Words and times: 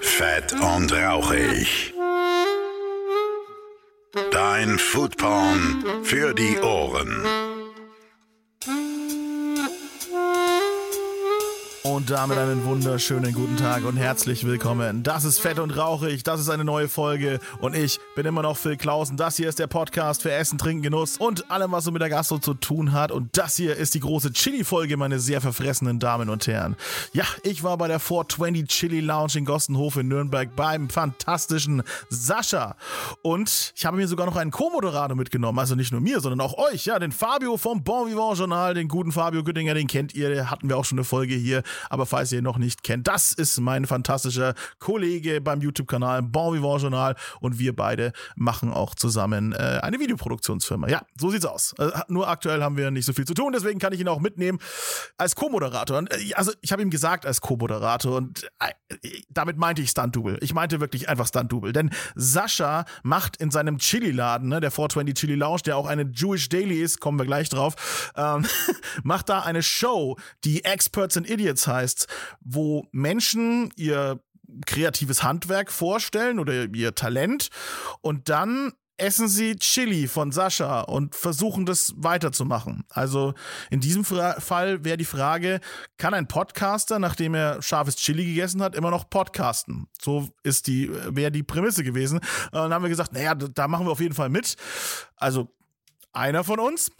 Fett 0.00 0.52
und 0.52 0.92
rauchig. 0.92 1.94
Dein 4.30 4.78
Foodporn 4.78 5.84
für 6.02 6.34
die 6.34 6.58
Ohren. 6.58 7.59
Damit 12.10 12.38
einen 12.38 12.64
wunderschönen 12.64 13.32
guten 13.32 13.56
Tag 13.56 13.84
und 13.84 13.96
herzlich 13.96 14.44
willkommen. 14.44 15.04
Das 15.04 15.22
ist 15.22 15.38
Fett 15.38 15.60
und 15.60 15.70
Rauchig, 15.70 16.24
das 16.24 16.40
ist 16.40 16.48
eine 16.48 16.64
neue 16.64 16.88
Folge 16.88 17.38
und 17.60 17.76
ich 17.76 18.00
bin 18.16 18.26
immer 18.26 18.42
noch 18.42 18.56
Phil 18.56 18.76
Klausen. 18.76 19.16
Das 19.16 19.36
hier 19.36 19.48
ist 19.48 19.60
der 19.60 19.68
Podcast 19.68 20.22
für 20.22 20.32
Essen, 20.32 20.58
Trinken, 20.58 20.82
Genuss 20.82 21.18
und 21.18 21.48
allem, 21.52 21.70
was 21.70 21.84
so 21.84 21.92
mit 21.92 22.02
der 22.02 22.08
Gastro 22.08 22.38
zu 22.38 22.54
tun 22.54 22.90
hat. 22.90 23.12
Und 23.12 23.38
das 23.38 23.54
hier 23.54 23.76
ist 23.76 23.94
die 23.94 24.00
große 24.00 24.32
Chili-Folge, 24.32 24.96
meine 24.96 25.20
sehr 25.20 25.40
verfressenen 25.40 26.00
Damen 26.00 26.30
und 26.30 26.48
Herren. 26.48 26.74
Ja, 27.12 27.24
ich 27.44 27.62
war 27.62 27.78
bei 27.78 27.86
der 27.86 28.00
420 28.00 28.66
Chili 28.66 29.00
Lounge 29.00 29.34
in 29.36 29.44
Gostenhof 29.44 29.96
in 29.96 30.08
Nürnberg 30.08 30.56
beim 30.56 30.90
fantastischen 30.90 31.84
Sascha. 32.08 32.74
Und 33.22 33.72
ich 33.76 33.86
habe 33.86 33.98
mir 33.98 34.08
sogar 34.08 34.26
noch 34.26 34.36
einen 34.36 34.50
Co-Moderator 34.50 35.16
mitgenommen, 35.16 35.60
also 35.60 35.76
nicht 35.76 35.92
nur 35.92 36.00
mir, 36.00 36.18
sondern 36.18 36.40
auch 36.40 36.58
euch, 36.58 36.86
ja, 36.86 36.98
den 36.98 37.12
Fabio 37.12 37.56
vom 37.56 37.84
Bon 37.84 38.10
Vivant 38.10 38.36
Journal, 38.36 38.74
den 38.74 38.88
guten 38.88 39.12
Fabio 39.12 39.44
Güttinger, 39.44 39.74
den 39.74 39.86
kennt 39.86 40.12
ihr, 40.14 40.50
hatten 40.50 40.68
wir 40.68 40.76
auch 40.76 40.84
schon 40.84 40.98
eine 40.98 41.04
Folge 41.04 41.36
hier. 41.36 41.62
Aber 41.88 41.99
falls 42.06 42.32
ihr 42.32 42.38
ihn 42.38 42.44
noch 42.44 42.58
nicht 42.58 42.82
kennt, 42.82 43.08
das 43.08 43.32
ist 43.32 43.58
mein 43.60 43.86
fantastischer 43.86 44.54
Kollege 44.78 45.40
beim 45.40 45.60
YouTube-Kanal 45.60 46.22
Bon 46.22 46.54
Vivant 46.54 46.82
Journal 46.82 47.16
und 47.40 47.58
wir 47.58 47.74
beide 47.74 48.12
machen 48.36 48.72
auch 48.72 48.94
zusammen 48.94 49.52
äh, 49.52 49.80
eine 49.82 49.98
Videoproduktionsfirma. 49.98 50.88
Ja, 50.88 51.02
so 51.18 51.30
sieht's 51.30 51.46
aus. 51.46 51.74
Äh, 51.78 51.90
nur 52.08 52.28
aktuell 52.28 52.62
haben 52.62 52.76
wir 52.76 52.90
nicht 52.90 53.06
so 53.06 53.12
viel 53.12 53.26
zu 53.26 53.34
tun, 53.34 53.52
deswegen 53.52 53.78
kann 53.78 53.92
ich 53.92 54.00
ihn 54.00 54.08
auch 54.08 54.20
mitnehmen 54.20 54.58
als 55.18 55.34
Co-Moderator. 55.36 56.04
Äh, 56.10 56.34
also 56.34 56.52
ich 56.60 56.72
habe 56.72 56.82
ihm 56.82 56.90
gesagt 56.90 57.26
als 57.26 57.40
Co-Moderator 57.40 58.16
und 58.16 58.48
äh, 58.60 59.08
damit 59.28 59.56
meinte 59.56 59.82
ich 59.82 59.90
Stunt-Double. 59.90 60.38
Ich 60.40 60.54
meinte 60.54 60.80
wirklich 60.80 61.08
einfach 61.08 61.26
Stunt-Double, 61.26 61.72
denn 61.72 61.90
Sascha 62.14 62.84
macht 63.02 63.36
in 63.36 63.50
seinem 63.50 63.78
Chili-Laden, 63.78 64.48
ne, 64.48 64.60
der 64.60 64.70
420 64.70 65.14
Chili 65.14 65.34
Lounge, 65.34 65.62
der 65.66 65.76
auch 65.76 65.86
eine 65.86 66.10
Jewish 66.14 66.48
Daily 66.48 66.80
ist, 66.80 67.00
kommen 67.00 67.18
wir 67.18 67.26
gleich 67.26 67.48
drauf, 67.48 68.10
ähm, 68.16 68.46
macht 69.02 69.28
da 69.28 69.40
eine 69.40 69.62
Show, 69.62 70.16
die 70.44 70.64
Experts 70.64 71.16
and 71.16 71.28
Idiots 71.28 71.66
heißt, 71.66 71.89
wo 72.40 72.86
Menschen 72.92 73.70
ihr 73.76 74.20
kreatives 74.66 75.22
Handwerk 75.22 75.70
vorstellen 75.70 76.38
oder 76.38 76.64
ihr 76.74 76.94
Talent 76.94 77.48
und 78.00 78.28
dann 78.28 78.72
essen 79.00 79.28
sie 79.28 79.56
Chili 79.56 80.06
von 80.08 80.30
Sascha 80.30 80.82
und 80.82 81.14
versuchen 81.14 81.64
das 81.66 81.94
weiterzumachen. 81.96 82.84
Also 82.90 83.34
in 83.70 83.80
diesem 83.80 84.04
Fall 84.04 84.84
wäre 84.84 84.96
die 84.96 85.04
Frage, 85.04 85.60
kann 85.96 86.14
ein 86.14 86.28
Podcaster, 86.28 86.98
nachdem 86.98 87.34
er 87.34 87.62
scharfes 87.62 87.96
Chili 87.96 88.26
gegessen 88.26 88.62
hat, 88.62 88.74
immer 88.74 88.90
noch 88.90 89.08
podcasten? 89.08 89.88
So 90.00 90.28
ist 90.42 90.66
die, 90.66 90.90
wäre 91.14 91.32
die 91.32 91.42
Prämisse 91.42 91.82
gewesen. 91.82 92.18
Und 92.18 92.54
dann 92.54 92.74
haben 92.74 92.82
wir 92.82 92.90
gesagt, 92.90 93.12
naja, 93.12 93.34
da 93.34 93.68
machen 93.68 93.86
wir 93.86 93.92
auf 93.92 94.00
jeden 94.00 94.14
Fall 94.14 94.28
mit. 94.28 94.56
Also 95.16 95.48
einer 96.12 96.44
von 96.44 96.58
uns. 96.58 96.90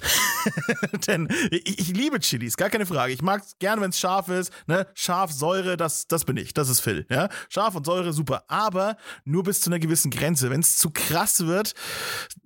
Denn 1.07 1.29
ich, 1.51 1.79
ich, 1.79 1.89
liebe 1.89 2.21
Chilis, 2.21 2.57
gar 2.57 2.71
keine 2.71 2.87
Frage. 2.87 3.13
Ich 3.13 3.23
mag 3.23 3.43
es 3.45 3.59
gerne, 3.59 3.83
wenn 3.83 3.91
es 3.91 3.99
scharf 3.99 4.29
ist. 4.29 4.53
Ne? 4.67 4.87
Scharf, 4.95 5.33
Säure, 5.33 5.77
das, 5.77 6.07
das 6.07 6.25
bin 6.25 6.37
ich. 6.37 6.55
Das 6.55 6.69
ist 6.69 6.81
Phil. 6.81 7.07
Ja? 7.11 7.29
Scharf 7.49 7.75
und 7.75 7.87
Säure, 7.87 8.13
super. 8.13 8.45
Aber 8.49 8.97
nur 9.25 9.43
bis 9.43 9.61
zu 9.61 9.71
einer 9.71 9.79
gewissen 9.79 10.11
Grenze. 10.11 10.51
Wenn 10.51 10.61
es 10.61 10.79
zu 10.79 10.91
krass 10.91 11.47
wird, 11.47 11.75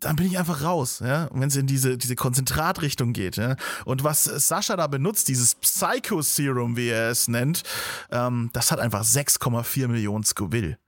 dann 0.00 0.16
bin 0.16 0.26
ich 0.26 0.38
einfach 0.38 0.62
raus. 0.62 1.00
Ja? 1.04 1.28
Wenn 1.32 1.48
es 1.48 1.56
in 1.56 1.66
diese, 1.66 1.98
diese 1.98 2.16
Konzentratrichtung 2.16 3.12
geht. 3.12 3.36
Ja? 3.36 3.56
Und 3.84 4.04
was 4.04 4.24
Sascha 4.24 4.76
da 4.76 4.86
benutzt, 4.86 5.28
dieses 5.28 5.54
Psycho 5.54 6.22
Serum, 6.22 6.76
wie 6.76 6.88
er 6.88 7.10
es 7.10 7.28
nennt, 7.28 7.62
ähm, 8.10 8.50
das 8.52 8.70
hat 8.70 8.80
einfach 8.80 9.04
6,4 9.04 9.88
Millionen 9.88 10.24
Scoville. 10.24 10.78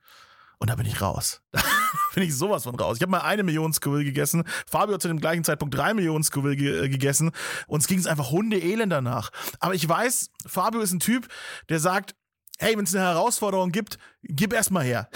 Und 0.59 0.69
da 0.69 0.75
bin 0.75 0.87
ich 0.87 1.01
raus. 1.01 1.41
Bin 2.17 2.23
ich 2.23 2.35
sowas 2.35 2.63
von 2.63 2.73
raus. 2.73 2.97
Ich 2.97 3.03
habe 3.03 3.11
mal 3.11 3.19
eine 3.19 3.43
Million 3.43 3.71
Scoville 3.71 4.03
gegessen. 4.03 4.43
Fabio 4.65 4.95
hat 4.95 5.03
zu 5.03 5.07
dem 5.07 5.19
gleichen 5.19 5.43
Zeitpunkt 5.43 5.77
drei 5.77 5.93
Millionen 5.93 6.23
Scoville 6.23 6.55
ge 6.55 6.85
äh, 6.85 6.89
gegessen. 6.89 7.29
Uns 7.67 7.85
ging 7.85 7.99
es 7.99 8.07
einfach 8.07 8.31
Hundeelend 8.31 8.91
danach. 8.91 9.29
Aber 9.59 9.75
ich 9.75 9.87
weiß, 9.87 10.31
Fabio 10.47 10.81
ist 10.81 10.93
ein 10.93 10.99
Typ, 10.99 11.27
der 11.69 11.79
sagt, 11.79 12.15
hey, 12.57 12.75
wenn 12.75 12.85
es 12.85 12.95
eine 12.95 13.05
Herausforderung 13.05 13.71
gibt, 13.71 13.99
gib 14.23 14.51
erst 14.51 14.71
mal 14.71 14.83
her. 14.83 15.09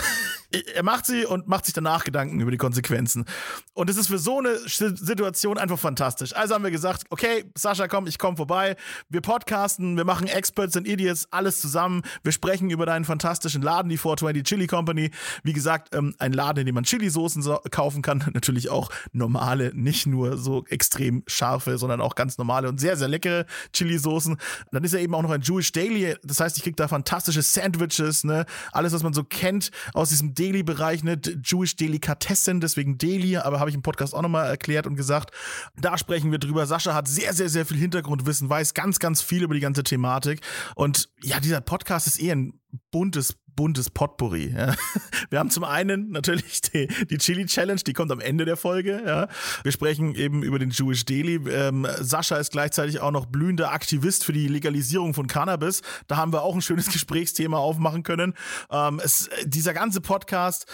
Er 0.51 0.83
macht 0.83 1.05
sie 1.05 1.25
und 1.25 1.47
macht 1.47 1.65
sich 1.65 1.73
danach 1.73 2.03
Gedanken 2.03 2.39
über 2.39 2.51
die 2.51 2.57
Konsequenzen. 2.57 3.25
Und 3.73 3.89
es 3.89 3.97
ist 3.97 4.07
für 4.07 4.17
so 4.17 4.39
eine 4.39 4.57
Situation 4.57 5.57
einfach 5.57 5.79
fantastisch. 5.79 6.35
Also 6.35 6.55
haben 6.55 6.63
wir 6.63 6.71
gesagt, 6.71 7.03
okay, 7.09 7.45
Sascha, 7.57 7.87
komm, 7.87 8.07
ich 8.07 8.17
komme 8.17 8.37
vorbei. 8.37 8.75
Wir 9.09 9.21
podcasten, 9.21 9.95
wir 9.97 10.05
machen 10.05 10.27
Experts 10.27 10.75
and 10.75 10.87
Idiots, 10.87 11.27
alles 11.31 11.61
zusammen. 11.61 12.01
Wir 12.23 12.31
sprechen 12.31 12.69
über 12.69 12.85
deinen 12.85 13.05
fantastischen 13.05 13.61
Laden, 13.61 13.89
die 13.89 13.97
420 13.97 14.43
Chili 14.43 14.67
Company. 14.67 15.11
Wie 15.43 15.53
gesagt, 15.53 15.95
ähm, 15.95 16.15
ein 16.19 16.33
Laden, 16.33 16.61
in 16.61 16.65
dem 16.65 16.75
man 16.75 16.83
Chili-Soßen 16.83 17.41
so 17.41 17.59
kaufen 17.71 18.01
kann. 18.01 18.23
Natürlich 18.33 18.69
auch 18.69 18.89
normale, 19.13 19.71
nicht 19.73 20.05
nur 20.05 20.37
so 20.37 20.65
extrem 20.67 21.23
scharfe, 21.27 21.77
sondern 21.77 22.01
auch 22.01 22.15
ganz 22.15 22.37
normale 22.37 22.67
und 22.67 22.79
sehr, 22.79 22.97
sehr 22.97 23.07
leckere 23.07 23.45
Chili-Soßen. 23.73 24.37
Dann 24.71 24.83
ist 24.83 24.93
er 24.93 24.99
eben 24.99 25.15
auch 25.15 25.21
noch 25.21 25.31
ein 25.31 25.41
Jewish 25.41 25.71
Daily. 25.71 26.15
Das 26.23 26.39
heißt, 26.39 26.57
ich 26.57 26.63
krieg 26.63 26.75
da 26.75 26.87
fantastische 26.87 27.41
Sandwiches, 27.41 28.23
ne? 28.23 28.45
Alles, 28.71 28.93
was 28.93 29.03
man 29.03 29.13
so 29.13 29.23
kennt 29.23 29.71
aus 29.93 30.09
diesem 30.09 30.33
Deli-Bereich, 30.41 31.03
ne, 31.03 31.21
Jewish 31.43 31.75
Delikatessen, 31.75 32.61
deswegen 32.61 32.97
Deli, 32.97 33.37
aber 33.37 33.59
habe 33.59 33.69
ich 33.69 33.75
im 33.75 33.83
Podcast 33.83 34.15
auch 34.15 34.23
nochmal 34.23 34.47
erklärt 34.47 34.87
und 34.87 34.95
gesagt, 34.95 35.31
da 35.79 35.99
sprechen 35.99 36.31
wir 36.31 36.39
drüber. 36.39 36.65
Sascha 36.65 36.95
hat 36.95 37.07
sehr, 37.07 37.33
sehr, 37.33 37.47
sehr 37.47 37.63
viel 37.63 37.77
Hintergrundwissen, 37.77 38.49
weiß 38.49 38.73
ganz, 38.73 38.97
ganz 38.97 39.21
viel 39.21 39.43
über 39.43 39.53
die 39.53 39.59
ganze 39.59 39.83
Thematik. 39.83 40.41
Und 40.73 41.09
ja, 41.21 41.39
dieser 41.39 41.61
Podcast 41.61 42.07
ist 42.07 42.19
eher 42.19 42.35
ein 42.35 42.59
buntes 42.89 43.35
buntes 43.55 43.89
Potpourri. 43.89 44.53
Ja. 44.55 44.75
Wir 45.29 45.39
haben 45.39 45.49
zum 45.49 45.63
einen 45.63 46.11
natürlich 46.11 46.61
die, 46.61 46.87
die, 47.09 47.17
Chili 47.17 47.45
Challenge, 47.45 47.81
die 47.85 47.93
kommt 47.93 48.11
am 48.11 48.19
Ende 48.19 48.45
der 48.45 48.57
Folge. 48.57 49.01
Ja. 49.05 49.27
Wir 49.63 49.71
sprechen 49.71 50.15
eben 50.15 50.43
über 50.43 50.59
den 50.59 50.69
Jewish 50.69 51.05
Daily. 51.05 51.35
Ähm, 51.49 51.87
Sascha 51.99 52.37
ist 52.37 52.51
gleichzeitig 52.51 52.99
auch 52.99 53.11
noch 53.11 53.25
blühender 53.25 53.71
Aktivist 53.71 54.25
für 54.25 54.33
die 54.33 54.47
Legalisierung 54.47 55.13
von 55.13 55.27
Cannabis. 55.27 55.81
Da 56.07 56.17
haben 56.17 56.33
wir 56.33 56.43
auch 56.43 56.55
ein 56.55 56.61
schönes 56.61 56.87
Gesprächsthema 56.91 57.57
aufmachen 57.57 58.03
können. 58.03 58.33
Ähm, 58.71 59.01
es, 59.03 59.29
dieser 59.45 59.73
ganze 59.73 60.01
Podcast 60.01 60.65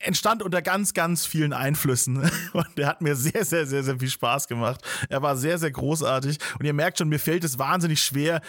entstand 0.00 0.42
unter 0.42 0.62
ganz, 0.62 0.94
ganz 0.94 1.26
vielen 1.26 1.52
Einflüssen. 1.52 2.16
Und 2.52 2.66
der 2.76 2.88
hat 2.88 3.00
mir 3.02 3.14
sehr, 3.14 3.44
sehr, 3.44 3.66
sehr, 3.66 3.84
sehr 3.84 3.98
viel 3.98 4.10
Spaß 4.10 4.48
gemacht. 4.48 4.80
Er 5.08 5.22
war 5.22 5.36
sehr, 5.36 5.58
sehr 5.58 5.70
großartig. 5.70 6.38
Und 6.58 6.64
ihr 6.64 6.72
merkt 6.72 6.98
schon, 6.98 7.08
mir 7.08 7.20
fällt 7.20 7.44
es 7.44 7.58
wahnsinnig 7.58 8.02
schwer, 8.02 8.40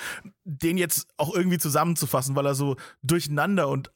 den 0.43 0.77
jetzt 0.77 1.07
auch 1.17 1.33
irgendwie 1.33 1.57
zusammenzufassen, 1.57 2.35
weil 2.35 2.45
er 2.45 2.55
so 2.55 2.77
durcheinander 3.03 3.67
und 3.67 3.91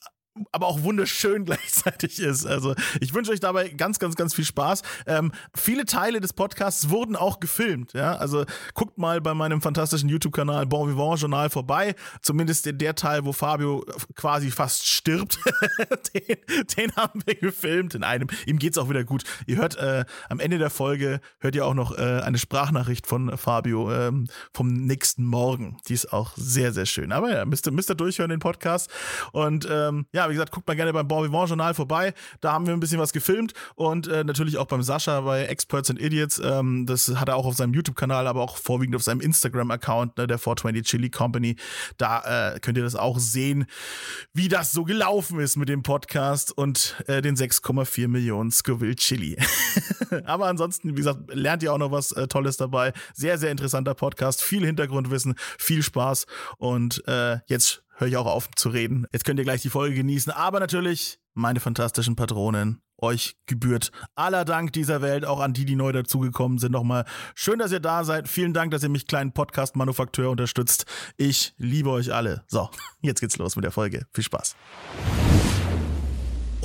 aber 0.52 0.68
auch 0.68 0.84
wunderschön 0.84 1.46
gleichzeitig 1.46 2.20
ist. 2.20 2.46
Also 2.46 2.76
ich 3.00 3.14
wünsche 3.14 3.32
euch 3.32 3.40
dabei 3.40 3.70
ganz, 3.70 4.00
ganz, 4.00 4.16
ganz 4.16 4.34
viel 4.34 4.46
Spaß. 4.46 4.82
Ähm, 5.08 5.32
viele 5.56 5.86
Teile 5.86 6.20
des 6.20 6.34
Podcasts 6.34 6.90
wurden 6.90 7.16
auch 7.16 7.40
gefilmt. 7.40 7.94
Ja, 7.94 8.16
also 8.16 8.46
guckt 8.74 8.98
mal 8.98 9.22
bei 9.22 9.34
meinem 9.34 9.62
fantastischen 9.62 10.10
YouTube-Kanal 10.10 10.66
Bon 10.66 10.90
Vivant 10.90 11.20
Journal 11.20 11.50
vorbei. 11.50 11.96
Zumindest 12.22 12.66
der, 12.66 12.74
der 12.74 12.96
Teil, 12.96 13.26
wo 13.26 13.32
Fabio 13.32 13.86
quasi 14.16 14.52
fast 14.52 14.88
stirbt, 14.88 15.40
den, 16.14 16.38
den, 16.78 16.96
haben 16.96 17.22
wir 17.26 17.36
gefilmt. 17.36 17.96
In 17.96 18.04
einem. 18.04 18.28
Ihm 18.46 18.60
geht's 18.60 18.78
auch 18.78 18.90
wieder 18.90 19.04
gut. 19.04 19.24
Ihr 19.46 19.58
hört 19.58 19.78
äh, 19.78 20.06
am 20.30 20.40
Ende 20.40 20.58
der 20.58 20.70
Folge 20.70 21.22
hört 21.40 21.56
ihr 21.56 21.66
auch 21.66 21.74
noch 21.74 21.98
äh, 21.98 22.22
eine 22.22 22.38
Sprachnachricht 22.38 23.08
von 23.08 23.38
Fabio 23.38 23.92
ähm, 23.92 24.28
vom 24.54 24.74
nächsten 24.74 25.24
Morgen. 25.24 25.78
Die 25.88 25.94
ist 25.94 26.12
auch 26.12 26.34
sehr, 26.36 26.74
sehr 26.74 26.86
schön. 26.86 27.12
Aber 27.12 27.32
ja, 27.32 27.46
müsst 27.46 27.68
ihr, 27.68 27.72
müsst 27.72 27.90
ihr 27.90 27.96
durchhören 27.96 28.30
den 28.30 28.40
Podcast 28.40 28.90
und 29.32 29.68
ähm, 29.70 30.06
ja 30.12 30.25
wie 30.30 30.34
gesagt, 30.34 30.52
guckt 30.52 30.68
mal 30.68 30.76
gerne 30.76 30.94
beim 30.94 31.08
Bon 31.08 31.24
Vivant 31.24 31.50
Journal 31.50 31.74
vorbei. 31.74 32.14
Da 32.42 32.54
haben 32.54 32.66
wir 32.66 32.74
ein 32.74 32.80
bisschen 32.80 33.00
was 33.00 33.14
gefilmt 33.14 33.54
und 33.76 34.08
äh, 34.08 34.24
natürlich 34.24 34.58
auch 34.58 34.68
beim 34.68 34.84
Sascha 34.84 35.22
bei 35.22 35.46
Experts 35.46 35.90
and 35.90 36.02
Idiots. 36.02 36.42
Ähm, 36.44 36.86
das 36.86 37.08
hat 37.16 37.30
er 37.30 37.36
auch 37.36 37.46
auf 37.46 37.56
seinem 37.56 37.74
YouTube-Kanal, 37.74 38.28
aber 38.28 38.42
auch 38.42 38.58
vorwiegend 38.58 38.96
auf 38.96 39.04
seinem 39.04 39.22
Instagram-Account, 39.22 40.18
ne, 40.18 40.28
der 40.28 40.38
420 40.38 40.86
Chili 40.86 41.10
Company. 41.10 41.56
Da 41.98 42.54
äh, 42.54 42.60
könnt 42.60 42.78
ihr 42.78 42.84
das 42.84 42.96
auch 42.96 43.20
sehen, 43.20 43.66
wie 44.34 44.48
das 44.48 44.72
so 44.72 44.84
gelaufen 44.84 45.40
ist 45.40 45.56
mit 45.56 45.70
dem 45.70 45.84
Podcast 45.84 46.58
und 46.58 46.96
äh, 47.08 47.22
den 47.22 47.36
6,4 47.36 48.08
Millionen 48.08 48.52
Scoville 48.52 48.96
Chili. 48.96 49.38
aber 50.26 50.48
ansonsten, 50.48 50.92
wie 50.92 50.96
gesagt, 50.96 51.34
lernt 51.34 51.64
ihr 51.64 51.74
auch 51.74 51.78
noch 51.78 51.92
was 51.92 52.12
äh, 52.12 52.28
Tolles 52.28 52.58
dabei. 52.58 52.94
Sehr, 53.14 53.38
sehr 53.38 53.52
interessanter 53.52 53.94
Podcast, 53.94 54.42
viel 54.42 54.66
Hintergrundwissen, 54.66 55.36
viel 55.58 55.84
Spaß 55.84 56.26
und 56.58 57.04
äh, 57.08 57.40
jetzt 57.48 57.85
höre 57.96 58.08
ich 58.08 58.18
auch 58.18 58.26
auf 58.26 58.50
zu 58.56 58.70
reden. 58.70 59.08
Jetzt 59.12 59.26
könnt 59.26 59.40
ihr 59.40 59.46
gleich 59.46 59.62
die 59.62 59.70
Folge 59.70 59.96
genießen. 59.96 60.32
Aber 60.32 60.60
natürlich, 60.60 61.20
meine 61.34 61.60
fantastischen 61.60 62.16
Patronen, 62.16 62.82
euch 62.98 63.36
gebührt 63.46 63.92
aller 64.16 64.46
Dank 64.46 64.74
dieser 64.74 65.02
Welt, 65.02 65.26
auch 65.26 65.40
an 65.40 65.54
die, 65.54 65.66
die 65.66 65.76
neu 65.76 65.92
dazugekommen 65.92 66.60
sind. 66.60 66.72
Nochmal 66.72 67.06
schön, 67.34 67.60
dass 67.60 67.72
ihr 67.72 67.80
da 67.80 68.04
seid. 68.04 68.28
Vielen 68.28 68.54
Dank, 68.54 68.72
dass 68.72 68.84
ihr 68.84 68.90
mich 68.90 69.08
kleinen 69.08 69.34
Podcast-Manufakteur 69.34 70.30
unterstützt. 70.30 70.86
Ich 71.18 71.54
liebe 71.58 71.90
euch 71.90 72.14
alle. 72.14 72.44
So, 72.48 72.70
jetzt 73.02 73.20
geht's 73.20 73.38
los 73.38 73.56
mit 73.56 73.66
der 73.66 73.72
Folge. 73.72 74.06
Viel 74.14 74.24
Spaß. 74.24 74.56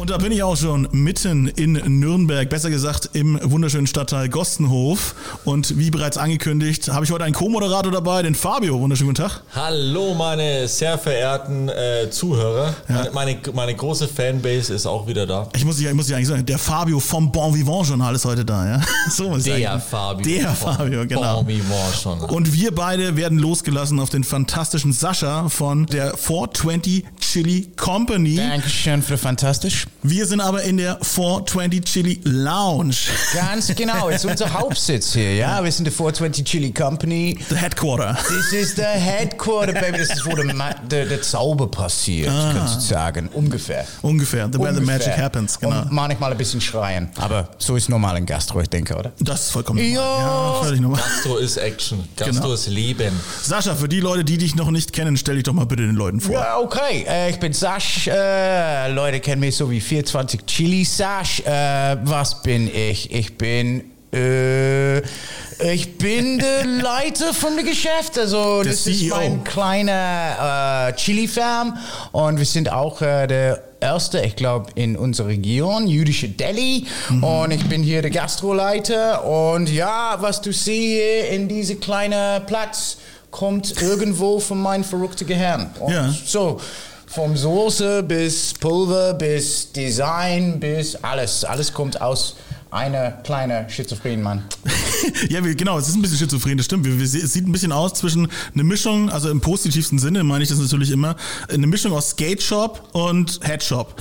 Und 0.01 0.09
da 0.09 0.17
bin 0.17 0.33
ich 0.33 0.43
auch 0.43 0.57
schon 0.57 0.89
mitten 0.93 1.47
in 1.47 1.73
Nürnberg, 2.01 2.49
besser 2.49 2.71
gesagt 2.71 3.11
im 3.13 3.39
wunderschönen 3.43 3.87
Stadtteil 3.87 4.31
Gostenhof. 4.31 5.15
Und 5.45 5.77
wie 5.77 5.91
bereits 5.91 6.17
angekündigt, 6.17 6.89
habe 6.89 7.05
ich 7.05 7.11
heute 7.11 7.25
einen 7.25 7.35
Co-Moderator 7.35 7.93
dabei, 7.93 8.23
den 8.23 8.35
Fabio. 8.35 8.81
Wunderschönen 8.81 9.11
guten 9.11 9.29
Tag. 9.29 9.43
Hallo, 9.55 10.15
meine 10.15 10.67
sehr 10.69 10.97
verehrten 10.97 11.69
äh, 11.69 12.09
Zuhörer. 12.09 12.75
Ja. 12.89 13.09
Meine, 13.13 13.41
meine 13.53 13.75
große 13.75 14.09
Fanbase 14.09 14.73
ist 14.73 14.87
auch 14.87 15.07
wieder 15.07 15.27
da. 15.27 15.51
Ich 15.55 15.67
muss, 15.67 15.79
ich 15.79 15.93
muss 15.93 16.07
dich 16.07 16.15
eigentlich 16.17 16.29
sagen, 16.29 16.47
der 16.47 16.59
Fabio 16.59 16.99
vom 16.99 17.31
Bon 17.31 17.55
Vivant 17.55 17.87
Journal 17.87 18.15
ist 18.15 18.25
heute 18.25 18.47
da, 18.47 18.67
ja? 18.67 18.81
So 19.11 19.29
muss 19.29 19.45
ich 19.45 19.53
Der 19.53 19.69
sagen. 19.69 19.83
Fabio. 19.83 20.25
Der 20.25 20.49
Fabio, 20.55 21.07
genau. 21.07 21.43
Bon 21.43 21.49
Vivant 21.49 21.95
schon. 22.03 22.21
Und 22.21 22.55
wir 22.55 22.75
beide 22.75 23.17
werden 23.17 23.39
losgelassen 23.39 24.01
auf 24.01 24.09
den 24.09 24.25
fantastischen 24.25 24.95
Sascha 24.95 25.51
von 25.51 25.85
der 25.85 26.17
420 26.17 27.05
Chili 27.21 27.71
Company. 27.77 28.37
Dankeschön 28.37 29.03
für 29.03 29.19
fantastisch. 29.19 29.87
Wir 30.03 30.25
sind 30.27 30.41
aber 30.41 30.63
in 30.63 30.79
der 30.79 30.97
420 31.03 31.85
Chili 31.85 32.21
Lounge. 32.25 32.95
Ganz 33.35 33.67
genau, 33.75 34.09
ist 34.09 34.25
unser 34.25 34.51
Hauptsitz 34.55 35.13
hier, 35.13 35.35
ja. 35.35 35.63
Wir 35.63 35.71
sind 35.71 35.85
die 35.85 35.91
420 35.91 36.43
Chili 36.43 36.73
Company. 36.73 37.39
The 37.51 37.57
Headquarter. 37.57 38.17
Das 38.17 38.51
ist 38.53 38.79
der 38.79 38.89
Headquarter, 38.93 39.75
Baby. 39.75 39.99
Das 39.99 40.09
ist, 40.09 40.25
wo 40.25 40.35
der, 40.35 40.55
Ma- 40.55 40.73
der, 40.91 41.05
der 41.05 41.21
Zauber 41.21 41.71
passiert, 41.71 42.31
kannst 42.31 42.77
du 42.77 42.81
sagen. 42.81 43.29
Ungefähr. 43.35 43.87
Ungefähr. 44.01 44.49
The 44.51 44.59
where 44.59 44.75
the 44.75 44.81
magic 44.81 45.19
happens, 45.19 45.59
genau. 45.61 45.83
Und 45.83 45.93
manchmal 45.93 46.33
ein 46.33 46.39
bisschen 46.39 46.63
schreien. 46.63 47.11
Aber 47.19 47.51
so 47.59 47.77
ist 47.77 47.91
normal 47.91 48.17
in 48.17 48.25
Gastro, 48.25 48.63
ich 48.63 48.71
denke, 48.71 48.97
oder? 48.97 49.13
Das 49.21 49.43
ist 49.43 49.51
vollkommen 49.51 49.81
normal. 49.93 50.19
Ja. 50.19 50.55
ja 50.55 50.63
völlig 50.63 50.81
normal. 50.81 51.01
Gastro 51.03 51.37
ist 51.37 51.59
Action. 51.59 52.09
Gastro 52.17 52.33
Genau. 52.41 52.53
ist 52.55 52.69
Leben. 52.69 53.13
Sascha, 53.43 53.75
für 53.75 53.89
die 53.89 54.01
Leute, 54.01 54.25
die 54.25 54.39
dich 54.39 54.55
noch 54.55 54.71
nicht 54.71 54.95
kennen, 54.95 55.19
stell 55.19 55.35
dich 55.35 55.45
doch 55.45 55.53
mal 55.53 55.67
bitte 55.67 55.83
den 55.83 55.95
Leuten 55.97 56.21
vor. 56.23 56.37
Ja, 56.37 56.59
okay. 56.59 57.05
Äh, 57.07 57.29
ich 57.29 57.39
bin 57.39 57.53
Sasch. 57.53 58.07
Äh, 58.07 58.91
Leute 58.93 59.21
kennen 59.21 59.41
mich 59.41 59.57
so 59.57 59.70
wie 59.71 59.81
420 59.81 60.47
Chili 60.47 60.85
Sasch. 60.85 61.41
Äh, 61.41 61.97
was 62.05 62.43
bin 62.43 62.69
ich? 62.75 63.13
Ich 63.13 63.37
bin. 63.39 63.85
Äh, 64.13 64.99
ich 65.73 65.99
bin 65.99 66.39
der 66.41 66.65
Leiter 66.65 67.33
von 67.35 67.57
dem 67.57 67.65
Geschäft. 67.67 68.19
Also, 68.19 68.63
Der 68.63 68.73
das 68.73 68.87
ist 68.87 69.01
CEO. 69.01 69.15
mein 69.17 69.45
kleiner 69.45 70.89
äh, 70.89 70.93
Chili-Farm. 70.97 71.77
Und 72.13 72.39
wir 72.39 72.47
sind 72.47 72.73
auch 72.73 73.01
äh, 73.03 73.27
der 73.27 73.63
erste, 73.81 74.21
ich 74.21 74.37
glaube, 74.37 74.71
in 74.75 74.97
unserer 74.97 75.29
Region, 75.29 75.87
jüdische 75.87 76.29
Delhi. 76.29 76.87
Und 77.21 77.51
ich 77.53 77.65
bin 77.69 77.83
hier 77.83 78.03
der 78.03 78.11
Gastroleiter. 78.11 79.25
Und 79.25 79.71
ja, 79.71 80.17
was 80.21 80.41
du 80.41 80.53
siehst 80.53 81.31
in 81.31 81.47
diesem 81.49 81.79
kleinen 81.81 82.45
Platz, 82.47 82.97
kommt 83.31 83.81
irgendwo 83.81 84.41
von 84.41 84.61
meinem 84.61 84.83
verrückten 84.83 85.27
Gehirn. 85.27 85.71
Und 85.79 85.93
Ja. 85.93 86.13
so. 86.27 86.61
Vom 87.13 87.37
Soße 87.37 88.05
bis 88.05 88.55
Pulver 88.55 89.15
bis 89.15 89.73
Design 89.73 90.61
bis 90.61 90.95
alles. 90.95 91.45
Alles 91.45 91.73
kommt 91.73 92.01
aus 92.01 92.37
einer 92.71 93.13
kleinen 93.13 93.69
schizophrenen 93.69 94.23
Mann. 94.23 94.45
Ja, 95.29 95.43
wir, 95.43 95.55
genau, 95.55 95.79
es 95.79 95.89
ist 95.89 95.95
ein 95.95 96.03
bisschen 96.03 96.19
schizophren, 96.19 96.57
das 96.57 96.67
stimmt. 96.67 96.85
Wir, 96.85 96.99
wir, 96.99 97.05
es 97.05 97.13
sieht 97.13 97.47
ein 97.47 97.53
bisschen 97.53 97.73
aus 97.73 97.95
zwischen 97.95 98.29
eine 98.53 98.65
Mischung, 98.65 99.09
also 99.11 99.31
im 99.31 99.41
positivsten 99.41 99.99
Sinne 99.99 100.23
meine 100.25 100.43
ich 100.43 100.51
das 100.51 100.59
natürlich 100.59 100.91
immer, 100.91 101.17
eine 101.49 101.67
Mischung 101.67 101.93
aus 101.93 102.11
Skate 102.11 102.43
Shop 102.43 102.89
und 102.93 103.41
Head 103.43 103.63
Shop. 103.63 103.95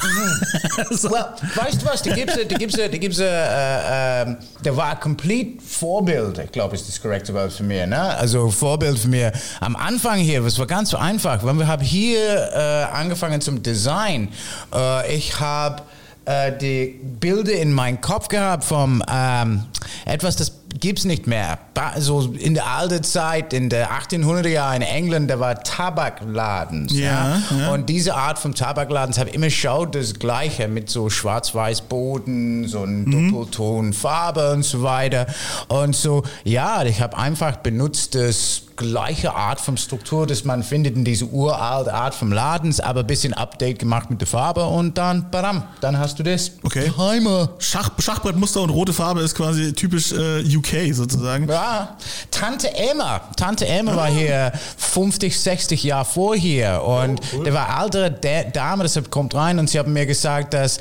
so. 0.92 1.10
Well, 1.10 1.26
weißt 1.56 1.82
du 1.82 1.86
was? 1.86 2.02
Da 2.02 2.14
gibt's, 2.14 2.36
da 2.36 2.58
gibt's, 2.58 2.76
da 2.76 2.88
gibt's, 2.88 3.20
äh, 3.20 4.24
äh, 4.24 4.36
der 4.64 4.76
war 4.76 4.92
ein 4.92 5.00
komplett 5.00 5.62
Vorbild, 5.62 6.38
ich 6.38 6.52
glaube, 6.52 6.76
ist 6.76 6.88
das 6.88 7.02
korrekte 7.02 7.34
Wort 7.34 7.54
für 7.54 7.64
mich. 7.64 7.86
Ne? 7.88 8.00
Also 8.00 8.50
Vorbild 8.50 9.00
für 9.00 9.08
mich. 9.08 9.26
Am 9.62 9.76
Anfang 9.76 10.20
hier, 10.20 10.44
es 10.44 10.60
war 10.60 10.68
ganz 10.68 10.90
so 10.90 10.98
einfach, 10.98 11.44
weil 11.44 11.54
wir 11.54 11.68
haben 11.68 11.84
hier 11.84 12.52
äh, 12.54 12.94
angefangen 12.94 13.42
zum 13.42 13.64
Design. 13.64 14.30
Äh, 14.74 15.16
ich 15.16 15.40
habe 15.40 15.82
äh, 16.26 16.52
die 16.58 17.00
Bilder 17.20 17.54
in 17.54 17.74
meinem 17.74 18.02
Kopf 18.02 18.28
gehabt 18.28 18.64
vom 18.64 19.04
ähm, 19.12 19.64
etwas, 20.06 20.36
das 20.36 20.54
gibt's 20.80 21.04
nicht 21.06 21.26
mehr. 21.28 21.58
So 21.98 22.34
in 22.38 22.54
der 22.54 22.68
alten 22.68 23.04
Zeit, 23.04 23.54
in 23.54 23.70
der 23.70 23.90
1800er 23.92 24.48
Jahre 24.50 24.76
in 24.76 24.82
England, 24.84 25.30
da 25.32 25.40
war 25.40 25.64
Tabakladen. 25.64 26.88
Ja, 26.90 27.42
ja. 27.58 27.72
Und 27.72 27.90
diese 27.90 28.16
Art 28.16 28.38
von 28.38 28.54
Tabakladen 28.54 29.16
habe 29.18 29.30
ich 29.30 29.36
immer 29.36 29.48
geschaut, 29.48 29.96
das 29.96 30.14
Gleiche 30.16 30.68
mit 30.68 30.90
so 30.90 31.10
schwarz-weiß 31.10 31.82
Boden, 31.82 32.68
so 32.68 32.84
ein 32.84 33.06
Mhm. 33.06 33.32
Doppelton 33.32 33.94
Farbe 33.94 34.52
und 34.52 34.64
so 34.64 34.84
weiter. 34.84 35.26
Und 35.68 35.96
so, 35.96 36.24
ja, 36.44 36.84
ich 36.84 37.02
habe 37.02 37.18
einfach 37.18 37.58
benutzt 37.58 38.16
das 38.16 38.64
gleiche 38.80 39.36
Art 39.36 39.60
von 39.62 39.78
Struktur, 39.78 40.26
das 40.26 40.46
man 40.46 40.64
findet 40.64 40.96
in 40.96 41.04
diese 41.06 41.26
uralte 41.26 41.94
Art 41.94 42.16
vom 42.16 42.32
Ladens, 42.32 42.80
aber 42.80 43.02
ein 43.02 43.08
bisschen 43.08 43.34
Update 43.34 43.78
gemacht 43.78 44.10
mit 44.10 44.22
der 44.22 44.28
Farbe 44.28 44.66
und 44.66 44.98
dann, 44.98 45.30
badam, 45.30 45.64
dann 45.82 46.00
hast 46.00 46.18
du 46.18 46.24
das. 46.24 46.54
Okay. 46.64 46.92
Heimer. 46.98 47.50
Schach, 47.60 47.92
Schachbrettmuster 48.00 48.62
und 48.62 48.70
rote 48.72 48.94
Farbe 48.94 49.20
ist 49.22 49.36
quasi 49.36 49.74
typisch 49.74 50.12
äh, 50.14 50.40
UK 50.56 50.94
sozusagen. 50.96 51.48
Ja, 51.48 51.98
Tante 52.32 52.74
Emma. 52.76 53.20
Tante 53.36 53.68
Emma 53.68 53.96
war 53.96 54.08
hier 54.08 54.52
50, 54.78 55.40
60 55.40 55.84
Jahre 55.84 56.06
vorher 56.06 56.84
und 56.84 57.20
der 57.46 57.54
war 57.54 57.78
alte 57.78 58.10
Da- 58.10 58.44
Dame, 58.44 58.84
deshalb 58.84 59.12
kommt 59.12 59.36
rein 59.36 59.60
und 59.60 59.70
sie 59.70 59.78
haben 59.78 59.94
mir 59.94 60.06
gesagt, 60.06 60.54
dass 60.54 60.80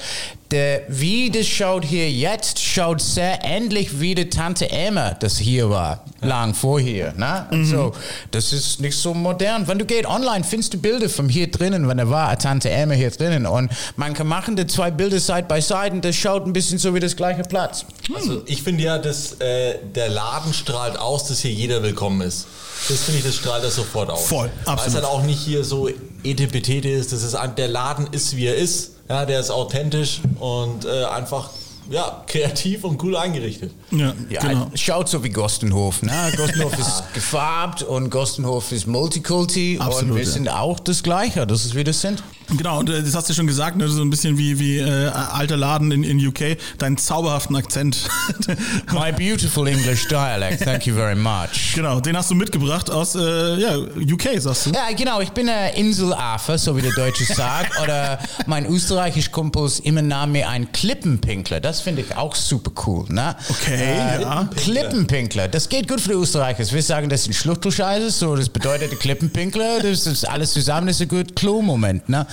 der, 0.51 0.83
wie 0.89 1.31
das 1.31 1.47
schaut 1.47 1.85
hier 1.85 2.11
jetzt, 2.11 2.59
schaut 2.59 3.01
sehr 3.03 3.41
ähnlich 3.45 4.01
wie 4.01 4.15
die 4.15 4.31
Tante 4.31 4.71
Emma, 4.71 5.13
das 5.13 5.37
hier 5.39 5.69
war, 5.69 6.05
lang 6.23 6.55
vorher. 6.55 7.13
Ne? 7.15 7.47
Und 7.51 7.67
So, 7.67 7.93
das 8.31 8.53
ist 8.53 8.81
nicht 8.81 8.97
so 8.97 9.13
modern. 9.13 9.69
Wenn 9.69 9.79
du 9.79 9.85
gehst 9.85 10.07
online, 10.07 10.45
findest 10.45 10.73
du 10.75 10.79
Bilder 10.79 11.09
von 11.09 11.29
hier 11.29 11.51
drinnen, 11.51 11.87
wenn 11.87 11.99
da 11.99 12.09
war 12.09 12.29
eine 12.29 12.39
Tante 12.39 12.71
Emma 12.71 12.95
hier 12.95 13.11
drinnen 13.11 13.47
und 13.47 13.71
man 13.97 14.15
kann 14.15 14.27
machen 14.27 14.57
die 14.57 14.67
zwei 14.67 14.91
Bilder 14.91 15.21
Side 15.21 15.45
by 15.49 15.61
Side 15.61 15.91
und 15.93 16.05
das 16.05 16.17
schaut 16.17 16.47
ein 16.47 16.53
bisschen 16.53 16.79
so 16.79 16.95
wie 16.95 17.01
das 17.01 17.15
gleiche 17.15 17.43
Platz. 17.43 17.85
Also 18.15 18.43
ich 18.47 18.63
finde 18.63 18.85
ja, 18.85 18.99
dass 18.99 19.33
äh, 19.41 19.75
der 19.95 20.09
Laden 20.09 20.55
strahlt 20.55 20.99
aus, 20.99 21.29
dass 21.29 21.41
hier 21.41 21.53
jeder 21.53 21.83
willkommen 21.83 22.23
ist. 22.23 22.47
Das 22.89 23.01
finde 23.03 23.19
ich, 23.19 23.25
das 23.27 23.35
strahlt 23.35 23.65
das 23.65 23.75
sofort 23.75 24.09
aus. 24.09 24.27
Voll, 24.29 24.51
Weil 24.65 24.73
absolut. 24.75 24.89
es 24.89 24.95
halt 24.95 25.05
auch 25.05 25.23
nicht 25.25 25.41
hier 25.41 25.65
so 25.65 25.89
etepetete 26.25 26.89
ist. 26.89 27.13
Das 27.13 27.23
ist 27.23 27.35
ein, 27.35 27.55
der 27.57 27.69
Laden 27.69 28.09
ist, 28.13 28.37
wie 28.37 28.47
er 28.47 28.57
ist. 28.57 28.93
Ja, 29.09 29.25
der 29.25 29.41
ist 29.41 29.51
authentisch 29.51 30.21
und 30.39 30.85
äh, 30.85 31.05
einfach 31.05 31.51
ja, 31.91 32.23
kreativ 32.27 32.85
und 32.85 33.03
cool 33.03 33.17
eingerichtet. 33.17 33.73
Ja, 33.91 34.13
Ja, 34.29 34.41
genau. 34.41 34.71
schaut 34.75 35.09
so 35.09 35.25
wie 35.25 35.31
Gostenhof. 35.31 36.03
Ne? 36.03 36.13
Gostenhof 36.37 36.79
ist 36.79 37.15
gefarbt 37.15 37.83
und 37.83 38.11
Gostenhof 38.11 38.73
ist 38.73 38.87
Multikulti 38.87 39.79
Absolut, 39.81 40.11
und 40.11 40.17
wir 40.17 40.25
ja. 40.25 40.31
sind 40.31 40.49
auch 40.49 40.79
das 40.81 41.03
Gleiche. 41.03 41.47
Das 41.47 41.65
ist 41.65 41.75
wie 41.75 41.85
das 41.85 42.01
sind. 42.01 42.23
Genau, 42.57 42.79
und 42.79 42.89
äh, 42.89 43.03
das 43.03 43.15
hast 43.15 43.29
du 43.29 43.35
schon 43.35 43.47
gesagt, 43.47 43.77
ne, 43.77 43.89
so 43.89 44.01
ein 44.01 44.11
bisschen 44.11 44.39
wie, 44.39 44.59
wie 44.59 44.79
äh, 44.79 45.09
alter 45.09 45.57
Laden 45.57 45.93
in, 45.93 46.03
in 46.03 46.27
UK, 46.27 46.57
deinen 46.79 46.97
zauberhaften 46.97 47.57
Akzent. 47.57 48.09
My 48.93 49.13
beautiful 49.13 49.67
English 49.67 50.09
dialect. 50.09 50.63
Thank 50.63 50.87
you 50.87 50.95
very 50.95 51.15
much. 51.15 51.75
genau, 51.75 52.01
den 52.01 52.17
hast 52.17 52.31
du 52.31 52.35
mitgebracht 52.35 52.91
aus 52.91 53.15
äh, 53.15 53.57
ja, 53.57 53.77
UK, 53.77 54.41
sagst 54.41 54.67
du. 54.67 54.71
Ja, 54.71 54.89
genau. 54.97 55.21
Ich 55.21 55.31
bin 55.31 55.49
ein 55.49 55.75
Inselaffe, 55.75 56.57
so 56.57 56.77
wie 56.77 56.83
der 56.83 56.93
Deutsche 56.93 57.25
sagt. 57.35 57.81
Oder 57.83 58.19
mein 58.47 58.67
österreichisch 58.67 59.31
Kumpels 59.31 59.81
immer 59.81 60.03
nahm 60.03 60.33
mir 60.33 60.49
ein 60.49 60.73
Klippenpinkler. 60.73 61.61
Das 61.61 61.81
finde 61.81 62.03
ich 62.03 62.17
auch 62.17 62.35
super 62.35 62.71
cool. 62.87 63.05
Ne? 63.09 63.37
Okay, 63.49 64.21
ja. 64.21 64.49
Klippenpinkler. 64.57 65.49
Das 65.49 65.69
geht 65.69 65.89
gut 65.89 66.01
für 66.01 66.11
die 66.11 66.15
Österreicher. 66.15 66.65
Wir 66.71 66.83
sagen, 66.83 67.09
das 67.09 67.25
sind 67.25 67.35
Schluchtelscheiße. 67.35 68.11
So, 68.11 68.37
das 68.37 68.49
bedeutet 68.49 68.99
Klippenpinkler. 68.99 69.81
Das 69.83 70.07
ist 70.07 70.27
alles 70.27 70.53
zusammen. 70.53 70.87
Das 70.87 70.97
ist 70.97 71.03
ein 71.03 71.09
gut 71.09 71.37
Klo-Moment. 71.37 72.09
Ne? 72.09 72.27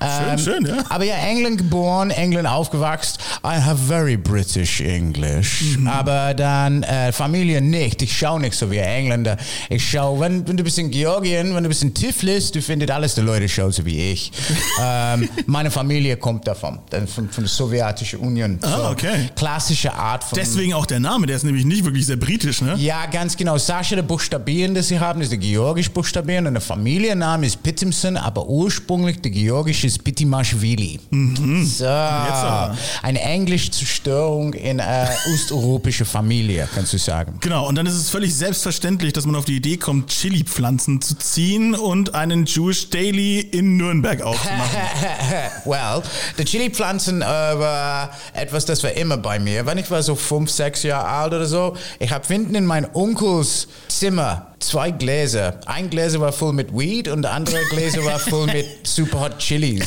Schön, 0.00 0.38
schön, 0.38 0.66
ja. 0.66 0.84
Aber 0.88 1.04
ja, 1.04 1.16
England 1.16 1.58
geboren, 1.58 2.10
England 2.10 2.48
aufgewachsen. 2.48 3.18
I 3.44 3.60
have 3.60 3.76
very 3.76 4.16
British 4.16 4.80
English. 4.80 5.76
Mhm. 5.78 5.88
Aber 5.88 6.34
dann 6.34 6.82
äh, 6.82 7.12
Familie 7.12 7.60
nicht. 7.60 8.02
Ich 8.02 8.16
schaue 8.16 8.40
nicht 8.40 8.54
so 8.54 8.70
wie 8.70 8.78
Engländer. 8.78 9.36
Ich 9.68 9.88
schaue, 9.88 10.20
wenn, 10.20 10.46
wenn 10.46 10.56
du 10.56 10.64
bist 10.64 10.78
in 10.78 10.90
Georgien, 10.90 11.54
wenn 11.54 11.62
du 11.62 11.68
bist 11.68 11.82
in 11.82 11.94
Tiflis, 11.94 12.50
du 12.52 12.60
findest 12.62 12.90
alles 12.90 13.14
die 13.14 13.20
Leute 13.20 13.48
schauen 13.48 13.72
so 13.72 13.84
wie 13.84 14.12
ich. 14.12 14.32
ähm, 14.82 15.28
meine 15.46 15.70
Familie 15.70 16.16
kommt 16.16 16.46
davon, 16.46 16.78
von, 16.90 17.28
von 17.28 17.44
der 17.44 17.48
Sowjetischen 17.48 18.20
Union. 18.20 18.58
Ah, 18.62 18.76
So, 18.76 18.84
okay. 18.88 19.30
Klassische 19.34 19.92
Art 19.94 20.24
von 20.24 20.36
Deswegen 20.38 20.74
auch 20.74 20.86
der 20.86 21.00
Name, 21.00 21.26
der 21.26 21.36
ist 21.36 21.44
nämlich 21.44 21.64
nicht 21.64 21.84
wirklich 21.84 22.06
sehr 22.06 22.16
britisch, 22.16 22.60
ne? 22.60 22.74
ja, 22.78 23.06
ganz 23.06 23.36
genau. 23.36 23.58
Sascha, 23.58 23.96
der 23.96 24.02
Buchstabieren, 24.02 24.74
das 24.74 24.88
sie 24.88 24.98
haben, 25.00 25.20
ist 25.20 25.30
der 25.30 25.38
georgisch 25.38 25.90
Buchstabieren 25.90 26.46
und 26.46 26.54
der 26.54 26.60
Familienname 26.60 27.46
ist 27.46 27.62
Pittimson, 27.62 28.16
aber 28.16 28.46
ursprünglich 28.48 29.20
der 29.20 29.30
georgische 29.30 29.45
ist 29.84 30.04
Pittimashvili. 30.04 31.00
So, 31.64 31.86
aber. 31.86 32.76
eine 33.02 33.20
Englischzerstörung 33.20 34.54
in 34.54 34.78
äh, 34.78 35.06
osteuropäische 35.32 36.04
Familie, 36.04 36.68
kannst 36.74 36.92
du 36.92 36.98
sagen. 36.98 37.38
Genau, 37.40 37.68
und 37.68 37.76
dann 37.76 37.86
ist 37.86 37.94
es 37.94 38.10
völlig 38.10 38.34
selbstverständlich, 38.34 39.12
dass 39.12 39.26
man 39.26 39.36
auf 39.36 39.44
die 39.44 39.56
Idee 39.56 39.76
kommt, 39.76 40.08
Chili-Pflanzen 40.08 41.00
zu 41.00 41.16
ziehen 41.16 41.74
und 41.74 42.14
einen 42.14 42.46
Jewish 42.46 42.90
Daily 42.90 43.40
in 43.40 43.76
Nürnberg 43.76 44.22
aufzumachen. 44.22 44.80
well, 45.64 46.02
die 46.38 46.44
Chili-Pflanzen 46.44 47.22
äh, 47.22 47.24
war 47.24 48.10
etwas, 48.32 48.64
das 48.64 48.82
war 48.82 48.92
immer 48.92 49.16
bei 49.16 49.38
mir. 49.38 49.66
Wenn 49.66 49.78
ich 49.78 49.90
war 49.90 50.02
so 50.02 50.14
fünf, 50.14 50.50
sechs 50.50 50.82
Jahre 50.82 51.08
alt 51.08 51.32
oder 51.32 51.46
so, 51.46 51.76
ich 51.98 52.10
habe 52.10 52.26
hinten 52.26 52.54
in 52.54 52.64
mein 52.64 52.86
Onkels 52.94 53.68
Zimmer 53.88 54.55
zwei 54.58 54.90
Gläser. 54.90 55.60
Ein 55.66 55.90
Gläser 55.90 56.20
war 56.20 56.32
voll 56.32 56.52
mit 56.52 56.76
Weed 56.76 57.08
und 57.08 57.22
der 57.22 57.32
andere 57.32 57.58
Gläser 57.70 58.04
war 58.04 58.18
voll 58.18 58.46
mit 58.46 58.66
Super 58.86 59.20
Hot 59.20 59.38
Chilis. 59.38 59.86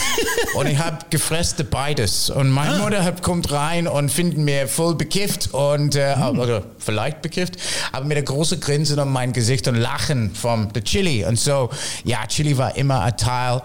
Und 0.55 0.67
ich 0.67 0.77
habe 0.77 0.97
gefressen 1.09 1.67
beides. 1.69 2.29
Und 2.29 2.49
meine 2.49 2.77
Mutter 2.77 3.03
hat, 3.03 3.21
kommt 3.21 3.51
rein 3.51 3.87
und 3.87 4.09
findet 4.09 4.37
mir 4.37 4.67
voll 4.67 4.95
bekifft 4.95 5.53
und 5.53 5.95
äh, 5.95 6.15
oder 6.37 6.63
vielleicht 6.77 7.21
bekifft, 7.21 7.55
aber 7.91 8.05
mit 8.05 8.17
einer 8.17 8.25
großen 8.25 8.59
Grinse 8.59 9.01
um 9.01 9.11
mein 9.11 9.33
Gesicht 9.33 9.67
und 9.67 9.75
Lachen 9.75 10.33
vom 10.33 10.71
der 10.73 10.83
Chili. 10.83 11.25
Und 11.25 11.39
so, 11.39 11.69
ja, 12.03 12.25
Chili 12.27 12.57
war 12.57 12.75
immer 12.75 13.01
ein 13.01 13.17
Teil 13.17 13.61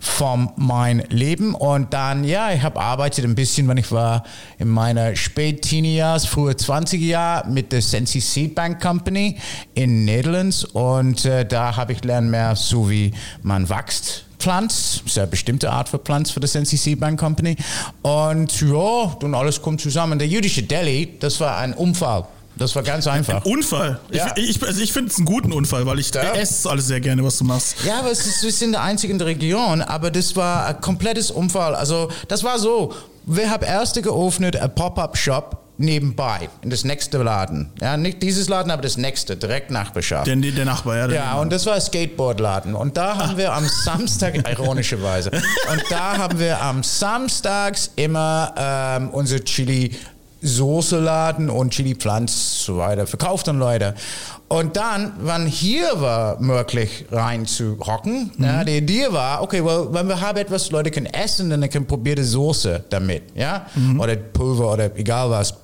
von 0.00 0.50
mein 0.56 1.00
Leben. 1.08 1.54
Und 1.54 1.92
dann, 1.92 2.24
ja, 2.24 2.52
ich 2.52 2.62
habe 2.62 2.80
arbeitet 2.80 3.24
ein 3.24 3.34
bisschen, 3.34 3.68
wenn 3.68 3.76
ich 3.76 3.90
war 3.92 4.24
in 4.58 4.68
meiner 4.68 5.16
Spät-Teenie-Jahres, 5.16 6.26
frühe 6.26 6.52
20er 6.52 6.96
Jahre 6.96 7.48
mit 7.48 7.72
der 7.72 7.82
Sensi 7.82 8.20
Seed 8.20 8.54
Bank 8.54 8.80
Company 8.80 9.36
in 9.74 10.04
Netherlands. 10.04 10.64
Und 10.64 11.24
äh, 11.24 11.46
da 11.46 11.76
habe 11.76 11.92
ich 11.92 12.04
lernen 12.04 12.30
mehr, 12.30 12.56
so 12.56 12.90
wie 12.90 13.12
man 13.42 13.68
wächst. 13.68 14.24
Pflanz, 14.38 15.02
eine 15.16 15.26
bestimmte 15.26 15.70
Art 15.70 15.88
für 15.88 15.98
Pflanz 15.98 16.30
für 16.30 16.40
das 16.40 16.54
NCC 16.54 16.94
Bank 16.94 17.18
Company. 17.18 17.56
Und 18.02 18.60
ja, 18.60 19.16
dann 19.20 19.34
alles 19.34 19.60
kommt 19.60 19.80
zusammen. 19.80 20.18
Der 20.18 20.28
jüdische 20.28 20.62
Delhi, 20.62 21.16
das 21.18 21.40
war 21.40 21.58
ein 21.58 21.74
Unfall. 21.74 22.24
Das 22.58 22.74
war 22.76 22.82
ganz 22.82 23.06
einfach. 23.06 23.44
Unfall. 23.44 23.98
Ja. 24.10 24.32
Ich, 24.36 24.56
ich, 24.56 24.62
also 24.62 24.80
ich 24.80 24.92
finde 24.92 25.10
es 25.10 25.16
einen 25.16 25.26
guten 25.26 25.52
Unfall, 25.52 25.86
weil 25.86 25.98
ich 25.98 26.12
Ja. 26.14 26.32
esse 26.34 26.68
alles 26.68 26.86
sehr 26.88 27.00
gerne, 27.00 27.24
was 27.24 27.38
du 27.38 27.44
machst. 27.44 27.76
Ja, 27.86 28.00
aber 28.00 28.10
es 28.10 28.26
ist, 28.26 28.42
wir 28.42 28.52
sind 28.52 28.72
der 28.72 28.82
einzige 28.82 29.12
in 29.12 29.18
der 29.18 29.28
Region, 29.28 29.80
aber 29.82 30.10
das 30.10 30.36
war 30.36 30.66
ein 30.66 30.80
komplettes 30.80 31.30
Unfall. 31.30 31.74
Also, 31.74 32.10
das 32.28 32.44
war 32.44 32.58
so. 32.58 32.92
Wir 33.26 33.50
haben 33.50 33.64
erste 33.64 34.00
geöffnet, 34.02 34.56
ein 34.56 34.74
Pop-Up-Shop 34.74 35.58
nebenbei, 35.80 36.48
in 36.62 36.70
das 36.70 36.82
nächste 36.82 37.18
Laden. 37.18 37.70
Ja, 37.80 37.96
nicht 37.96 38.20
dieses 38.22 38.48
Laden, 38.48 38.70
aber 38.72 38.82
das 38.82 38.96
nächste, 38.96 39.36
direkt 39.36 39.70
Nachbarschaft. 39.70 40.26
Der, 40.26 40.34
der 40.34 40.64
Nachbar, 40.64 40.96
ja. 40.96 41.06
der- 41.06 41.16
Ja, 41.16 41.34
und 41.34 41.52
das 41.52 41.66
war 41.66 41.74
ein 41.74 41.80
Skateboardladen. 41.80 42.74
Und 42.74 42.96
da 42.96 43.16
haben 43.16 43.36
wir 43.36 43.52
am 43.52 43.64
Samstag, 43.84 44.34
ironischerweise, 44.50 45.30
und 45.30 45.84
da 45.90 46.16
haben 46.18 46.38
wir 46.40 46.60
am 46.60 46.82
Samstags 46.82 47.90
immer 47.96 48.54
ähm, 48.56 49.10
unsere 49.10 49.44
Chili 49.44 49.94
Soße-Laden 50.40 51.50
und 51.50 51.70
Chili-Pflanz 51.70 52.64
so 52.64 52.78
weiter 52.78 53.06
verkauft 53.06 53.48
an 53.48 53.58
Leute. 53.58 53.94
Und 54.48 54.76
dann, 54.76 55.12
wann 55.20 55.46
hier 55.46 55.88
war 56.00 56.40
möglich 56.40 57.04
rein 57.10 57.44
zu 57.46 57.78
hocken, 57.80 58.32
ja, 58.38 58.64
die 58.64 58.78
Idee 58.78 59.08
war, 59.10 59.42
okay, 59.42 59.64
well, 59.64 59.88
wenn 59.90 60.08
wir 60.08 60.20
haben 60.20 60.38
etwas, 60.38 60.70
Leute 60.70 60.90
können 60.90 61.06
essen, 61.06 61.50
dann 61.50 61.68
können 61.68 61.86
probieren 61.86 62.16
die 62.16 62.22
Soße 62.22 62.84
damit, 62.88 63.24
ja, 63.34 63.66
oder 63.98 64.16
Pulver 64.16 64.72
oder 64.72 64.96
egal 64.96 65.30
was. 65.30 65.54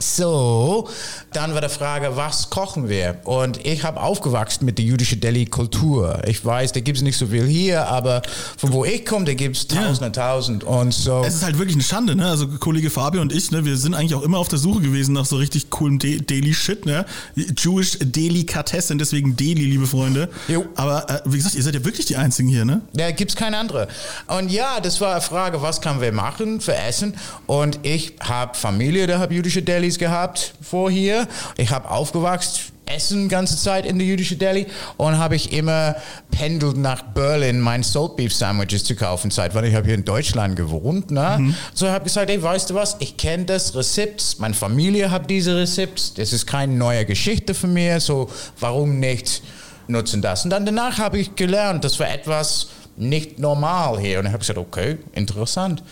So, 0.00 0.88
dann 1.32 1.54
war 1.54 1.60
die 1.60 1.68
Frage, 1.68 2.16
was 2.16 2.50
kochen 2.50 2.88
wir? 2.88 3.16
Und 3.24 3.66
ich 3.66 3.82
habe 3.82 4.00
aufgewachsen 4.00 4.64
mit 4.64 4.78
der 4.78 4.84
jüdischen 4.84 5.20
Delhi-Kultur. 5.20 6.22
Ich 6.24 6.44
weiß, 6.44 6.70
da 6.72 6.78
gibt 6.78 6.98
es 6.98 7.02
nicht 7.02 7.16
so 7.16 7.26
viel 7.26 7.44
hier, 7.44 7.88
aber 7.88 8.22
von 8.56 8.72
wo 8.72 8.84
ich 8.84 9.04
komme, 9.04 9.24
da 9.24 9.34
gibt 9.34 9.56
es 9.56 9.66
tausend 9.66 10.06
und 10.06 10.14
tausend. 10.14 10.62
Und 10.62 10.94
so. 10.94 11.24
Es 11.24 11.34
ist 11.34 11.44
halt 11.44 11.58
wirklich 11.58 11.74
eine 11.74 11.82
Schande, 11.82 12.14
ne? 12.14 12.28
Also 12.28 12.46
Kollege 12.46 12.90
Fabio 12.90 13.20
und 13.20 13.32
ich, 13.32 13.50
ne, 13.50 13.64
wir 13.64 13.76
sind 13.76 13.94
eigentlich 13.94 14.14
auch 14.14 14.22
immer 14.22 14.38
auf 14.38 14.46
der 14.46 14.60
Suche 14.60 14.82
gewesen 14.82 15.14
nach 15.14 15.26
so 15.26 15.36
richtig 15.36 15.68
coolem 15.70 15.98
De 15.98 16.20
Deli-Shit, 16.20 16.86
ne? 16.86 17.04
Jewish 17.34 17.98
Delikatessen, 18.00 18.98
deswegen 18.98 19.34
Deli, 19.34 19.64
liebe 19.64 19.88
Freunde. 19.88 20.28
Jo. 20.46 20.64
Aber 20.76 21.10
äh, 21.10 21.20
wie 21.24 21.38
gesagt, 21.38 21.56
ihr 21.56 21.62
seid 21.64 21.74
ja 21.74 21.84
wirklich 21.84 22.06
die 22.06 22.16
Einzigen 22.16 22.48
hier, 22.48 22.64
ne? 22.64 22.82
Da 22.92 23.10
gibt 23.10 23.32
es 23.32 23.36
keine 23.36 23.58
andere. 23.58 23.88
Und 24.28 24.52
ja, 24.52 24.78
das 24.80 25.00
war 25.00 25.12
eine 25.12 25.22
Frage, 25.22 25.60
was 25.60 25.80
können 25.80 26.00
wir 26.00 26.12
machen 26.12 26.60
für 26.60 26.76
Essen? 26.76 27.16
Und 27.46 27.80
ich 27.82 28.14
habe 28.20 28.56
Familie, 28.56 29.08
da 29.08 29.18
habe 29.18 29.34
jüdische 29.34 29.62
Delis 29.88 29.98
gehabt 29.98 30.52
vor 30.60 30.90
hier. 30.90 31.26
Ich 31.56 31.70
habe 31.70 31.90
aufgewachsen, 31.90 32.72
Essen 32.86 33.28
ganze 33.28 33.56
Zeit 33.56 33.84
in 33.84 33.98
der 33.98 34.06
jüdischen 34.06 34.38
Deli 34.38 34.66
und 34.96 35.18
habe 35.18 35.36
ich 35.36 35.52
immer 35.52 35.96
pendelt 36.30 36.78
nach 36.78 37.02
Berlin 37.02 37.60
mein 37.60 37.82
Salt 37.82 38.16
Beef 38.16 38.34
Sandwiches 38.34 38.84
zu 38.84 38.96
kaufen 38.96 39.30
Zeit, 39.30 39.54
weil 39.54 39.66
ich 39.66 39.74
habe 39.74 39.86
hier 39.86 39.94
in 39.94 40.06
Deutschland 40.06 40.56
gewohnt. 40.56 41.10
Ne? 41.10 41.54
So 41.74 41.88
habe 41.88 41.98
ich 42.06 42.14
gesagt, 42.14 42.30
hey, 42.30 42.42
weißt 42.42 42.70
du 42.70 42.74
was? 42.74 42.96
Ich 43.00 43.18
kenne 43.18 43.44
das 43.44 43.74
Rezept, 43.74 44.36
meine 44.38 44.54
Familie 44.54 45.10
hat 45.10 45.28
diese 45.28 45.56
Rezept. 45.56 46.18
Das 46.18 46.32
ist 46.32 46.46
keine 46.46 46.74
neue 46.74 47.04
Geschichte 47.04 47.52
für 47.52 47.66
mich. 47.66 48.02
So 48.02 48.30
warum 48.58 49.00
nicht 49.00 49.42
nutzen 49.86 50.22
das? 50.22 50.44
Und 50.44 50.50
dann 50.50 50.64
danach 50.64 50.98
habe 50.98 51.18
ich 51.18 51.34
gelernt, 51.34 51.84
das 51.84 52.00
war 52.00 52.10
etwas 52.10 52.68
nicht 52.96 53.38
normal 53.38 54.00
hier. 54.00 54.18
Und 54.18 54.26
ich 54.26 54.32
habe 54.32 54.40
gesagt, 54.40 54.58
okay, 54.58 54.96
interessant. 55.12 55.82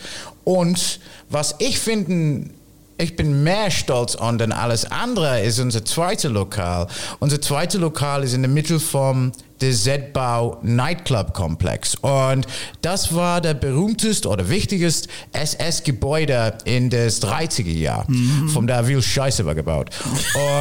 Und 0.43 0.99
was 1.29 1.55
ich 1.59 1.77
finde, 1.77 2.49
ich 2.97 3.15
bin 3.15 3.43
mehr 3.43 3.69
stolz 3.69 4.15
an 4.15 4.37
denn 4.37 4.51
alles 4.51 4.85
andere, 4.85 5.41
ist 5.41 5.59
unser 5.59 5.85
zweites 5.85 6.31
Lokal. 6.31 6.87
Unser 7.19 7.41
zweites 7.41 7.79
Lokal 7.79 8.23
ist 8.23 8.33
in 8.33 8.41
der 8.41 8.49
Mitte 8.49 8.79
vom 8.79 9.31
der 9.61 9.73
Z-Bau 9.73 10.57
Nightclub 10.61 11.33
Komplex. 11.33 11.95
Und 11.95 12.45
das 12.81 13.13
war 13.15 13.41
der 13.41 13.53
berühmteste 13.53 14.27
oder 14.29 14.49
wichtigste 14.49 15.09
SS-Gebäude 15.33 16.57
in 16.65 16.89
des 16.89 17.21
30er 17.21 17.71
Jahr. 17.71 18.05
Von 18.53 18.67
da 18.67 18.83
viel 18.83 19.01
Scheiße 19.01 19.45
war 19.45 19.55
gebaut. 19.55 19.89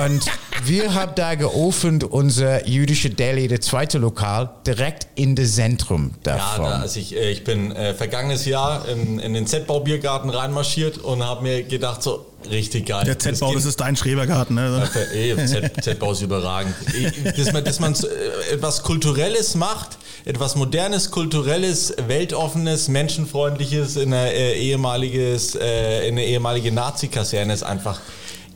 Und 0.03 0.21
wir 0.65 0.95
haben 0.95 1.13
da 1.15 1.35
geöffnet 1.35 2.05
unser 2.05 2.67
jüdische 2.67 3.11
Deli, 3.11 3.49
der 3.49 3.61
zweite 3.61 3.99
Lokal, 3.99 4.51
direkt 4.67 5.07
in 5.15 5.35
das 5.37 5.55
Zentrum 5.57 6.11
Ja, 6.25 6.37
davon. 6.37 6.65
da, 6.65 6.71
also 6.81 7.01
ich, 7.01 7.15
äh, 7.17 7.31
ich 7.31 7.45
bin 7.45 7.73
äh, 7.73 7.95
vergangenes 7.95 8.45
Jahr 8.47 8.87
in, 8.89 9.19
in 9.19 9.35
den 9.35 9.47
Z-Bau-Biergarten 9.47 10.31
reinmarschiert 10.31 10.99
und 10.99 11.23
habe 11.25 11.43
mir 11.43 11.63
gedacht, 11.63 12.03
so 12.03 12.27
richtig 12.51 12.87
geil. 12.87 13.05
Der 13.05 13.19
Z-Bau, 13.19 13.53
das 13.55 13.63
geht- 13.63 13.69
ist 13.71 13.81
dein 13.81 13.97
Schrebergarten, 13.97 14.55
ne? 14.57 14.89
Eh, 15.15 15.35
Z-Bau 15.81 16.13
ist 16.13 16.23
überragend. 16.23 16.75
Eh, 16.95 17.33
Dass 17.33 17.53
man, 17.53 17.65
dass 17.65 17.81
man 17.81 17.95
äh, 17.95 18.55
etwas 18.55 18.83
Kulturelles 18.83 19.55
macht, 19.55 19.99
etwas 20.25 20.55
Modernes, 20.57 21.11
Kulturelles, 21.11 21.95
Weltoffenes, 22.07 22.89
Menschenfreundliches 22.89 23.97
in 23.97 24.13
eine, 24.13 24.33
äh, 24.33 24.55
ehemaliges, 24.59 25.55
äh, 25.55 26.07
in 26.09 26.15
eine 26.15 26.25
ehemalige 26.25 26.73
Nazi-Kaserne 26.73 27.53
ist 27.55 27.63
einfach 27.63 28.01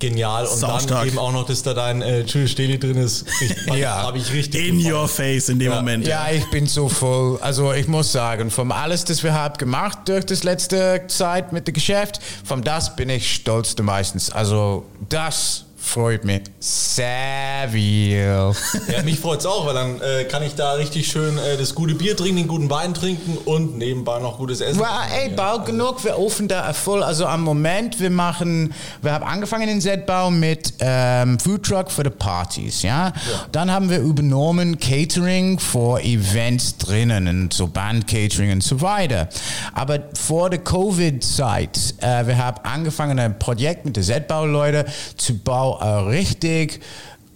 genial. 0.01 0.45
Und 0.45 0.51
dann 0.63 0.71
Saustark. 0.71 1.07
eben 1.07 1.19
auch 1.19 1.33
noch, 1.33 1.47
dass 1.47 1.63
da 1.63 1.75
dein 1.75 2.03
äh, 2.03 2.23
Julius 2.23 2.51
Steli 2.51 2.79
drin 2.79 2.97
ist. 2.97 3.25
Ich, 3.41 3.57
Ja. 3.77 4.03
Habe 4.03 4.19
ich 4.19 4.33
richtig 4.33 4.67
In 4.69 4.79
gefreut. 4.79 4.93
your 4.95 5.09
face 5.09 5.49
in 5.49 5.59
dem 5.59 5.71
Ja. 5.71 5.77
Moment. 5.77 6.07
Ja, 6.07 6.29
ich 6.33 6.49
bin 6.51 6.67
so 6.67 6.89
voll. 6.89 7.39
Also 7.41 7.73
ich 7.73 7.87
muss 7.87 8.11
sagen, 8.11 8.51
vom 8.51 8.73
alles, 8.73 9.05
das 9.05 9.23
wir 9.23 9.33
haben 9.35 9.57
gemacht 9.59 9.99
durch 10.07 10.27
das 10.27 10.43
letzte 10.43 11.03
Zeit 11.07 11.53
mit 11.53 11.69
dem 11.69 11.75
Geschäft, 11.75 12.21
von 12.45 12.63
das 12.63 12.97
bin 12.97 13.09
ich 13.11 13.33
stolz 13.35 13.77
meistens. 13.81 14.31
Also 14.31 14.85
das 15.09 15.67
freut 15.81 16.25
mich 16.25 16.43
sehr 16.61 17.69
viel. 17.71 18.53
Ja, 18.93 19.03
mich 19.03 19.19
freut's 19.19 19.47
auch, 19.47 19.67
weil 19.67 19.75
dann 19.75 20.01
äh, 20.01 20.25
kann 20.25 20.43
ich 20.43 20.55
da 20.55 20.75
richtig 20.75 21.09
schön 21.09 21.39
äh, 21.39 21.57
das 21.57 21.75
gute 21.75 21.95
Bier 21.95 22.17
trinken, 22.17 22.37
den 22.37 22.49
guten 22.49 22.71
Wein 22.71 22.95
trinken 22.95 23.39
und 23.45 23.79
nebenbei 23.79 24.19
noch 24.21 24.39
gutes 24.39 24.61
Essen. 24.61 24.79
Well, 24.79 24.89
ey, 25.13 25.31
bald 25.31 25.67
genug, 25.67 26.05
wir 26.05 26.19
offen 26.19 26.49
da 26.49 26.73
voll. 26.73 27.03
Also 27.03 27.27
am 27.27 27.43
Moment, 27.43 27.99
wir 27.99 28.11
machen, 28.11 28.75
wir 29.03 29.13
haben 29.13 29.25
angefangen 29.25 29.69
in 29.69 29.81
Z-Bau 29.81 30.31
mit 30.31 30.75
ähm, 30.81 31.39
Food 31.39 31.65
Truck 31.65 31.91
für 31.91 32.03
die 32.03 32.11
Partys, 32.11 32.83
ja? 32.83 33.13
Dann 33.51 33.71
haben 33.71 33.91
wir 33.91 34.01
übernommen 34.01 34.79
Catering 34.79 35.59
für 35.59 36.01
Events 36.03 36.77
drinnen 36.77 37.27
und 37.27 37.53
so 37.53 37.67
Band-Catering 37.67 38.53
und 38.53 38.63
so 38.63 38.81
weiter. 38.81 39.29
Aber 39.73 39.99
vor 40.15 40.51
der 40.51 40.61
Covid-Zeit, 40.61 41.95
äh, 42.01 42.27
wir 42.27 42.37
haben 42.37 42.59
angefangen 42.65 43.19
ein 43.19 43.39
Projekt 43.39 43.85
mit 43.85 43.97
den 43.97 44.05
Z-Bau-Leuten 44.05 44.85
zu 45.17 45.39
bauen, 45.39 45.70
richtig 45.73 46.81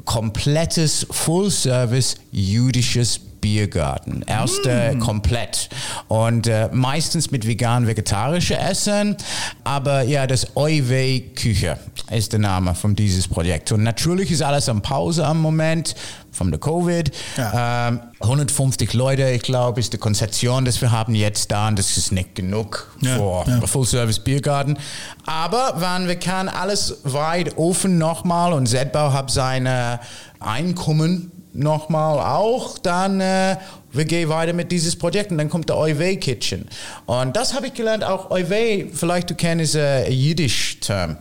komplettes 0.04 1.06
Full-Service 1.10 2.16
jüdisches 2.30 3.20
Biergarten. 3.44 4.22
Erste 4.26 4.96
komplett. 5.00 5.68
Und 6.08 6.46
äh, 6.46 6.70
meistens 6.72 7.30
mit 7.30 7.46
vegan 7.46 7.86
vegetarische 7.86 8.56
Essen. 8.56 9.18
Aber 9.64 10.00
ja, 10.00 10.26
das 10.26 10.56
Euwei 10.56 11.22
Küche 11.34 11.76
ist 12.10 12.32
der 12.32 12.40
Name 12.40 12.74
von 12.74 12.96
dieses 12.96 13.28
Projekt. 13.28 13.70
Und 13.70 13.82
natürlich 13.82 14.30
ist 14.30 14.40
alles 14.40 14.70
am 14.70 14.80
Pause 14.80 15.26
am 15.26 15.42
Moment 15.42 15.94
von 16.32 16.50
der 16.50 16.58
Covid. 16.58 17.12
Ja. 17.36 17.88
Ähm, 17.88 18.00
150 18.20 18.94
Leute, 18.94 19.28
ich 19.28 19.42
glaube, 19.42 19.78
ist 19.78 19.92
die 19.92 19.98
Konzeption, 19.98 20.64
das 20.64 20.80
wir 20.80 20.90
haben 20.90 21.14
jetzt 21.14 21.52
da. 21.52 21.68
Und 21.68 21.78
das 21.78 21.98
ist 21.98 22.12
nicht 22.12 22.34
genug 22.34 22.96
Ja, 23.02 23.16
für 23.16 23.44
ja. 23.46 23.66
Full-Service 23.66 24.20
Biergarten. 24.20 24.78
Aber 25.26 25.74
wenn 25.76 26.08
wir 26.08 26.16
kann 26.16 26.48
alles 26.48 26.96
weit 27.04 27.58
offen 27.58 27.98
nochmal 27.98 28.54
und 28.54 28.66
Z-Bau 28.68 29.12
hat 29.12 29.30
seine 29.30 30.00
Einkommen 30.40 31.30
nochmal 31.54 32.18
auch, 32.18 32.78
dann 32.78 33.20
äh, 33.20 33.56
wir 33.92 34.04
gehen 34.04 34.28
weiter 34.28 34.52
mit 34.52 34.70
dieses 34.72 34.96
Projekt 34.96 35.30
und 35.30 35.38
dann 35.38 35.48
kommt 35.48 35.68
der 35.68 35.76
Euwei 35.76 36.16
Kitchen. 36.16 36.68
Und 37.06 37.36
das 37.36 37.54
habe 37.54 37.68
ich 37.68 37.74
gelernt, 37.74 38.04
auch 38.04 38.30
Euwei, 38.30 38.86
vielleicht 38.92 39.30
du 39.30 39.34
kennst 39.34 39.76
äh, 39.76 40.10
jüdisch 40.10 40.80
Term. 40.80 41.16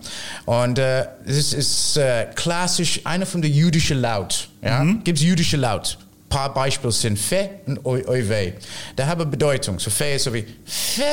Und 0.46 0.80
äh, 0.80 1.06
es 1.26 1.54
ist 1.54 1.98
äh, 1.98 2.28
klassisch 2.36 3.02
einer 3.04 3.26
von 3.26 3.42
der 3.42 3.52
jüdischen 3.52 4.02
Laut. 4.02 4.50
Ja? 4.62 4.84
Gibt's 5.04 5.22
jüdische 5.22 5.58
Laut? 5.58 5.98
paar 6.34 6.52
Beispiele 6.52 6.92
sind 6.92 7.20
Fe 7.20 7.50
und 7.68 7.86
Oive. 7.86 8.54
Da 8.96 9.06
haben 9.06 9.30
Bedeutung. 9.30 9.78
So 9.78 9.92
Fe 9.92 10.14
ist 10.16 10.24
so 10.24 10.34
wie 10.34 10.44
Fe, 10.66 11.04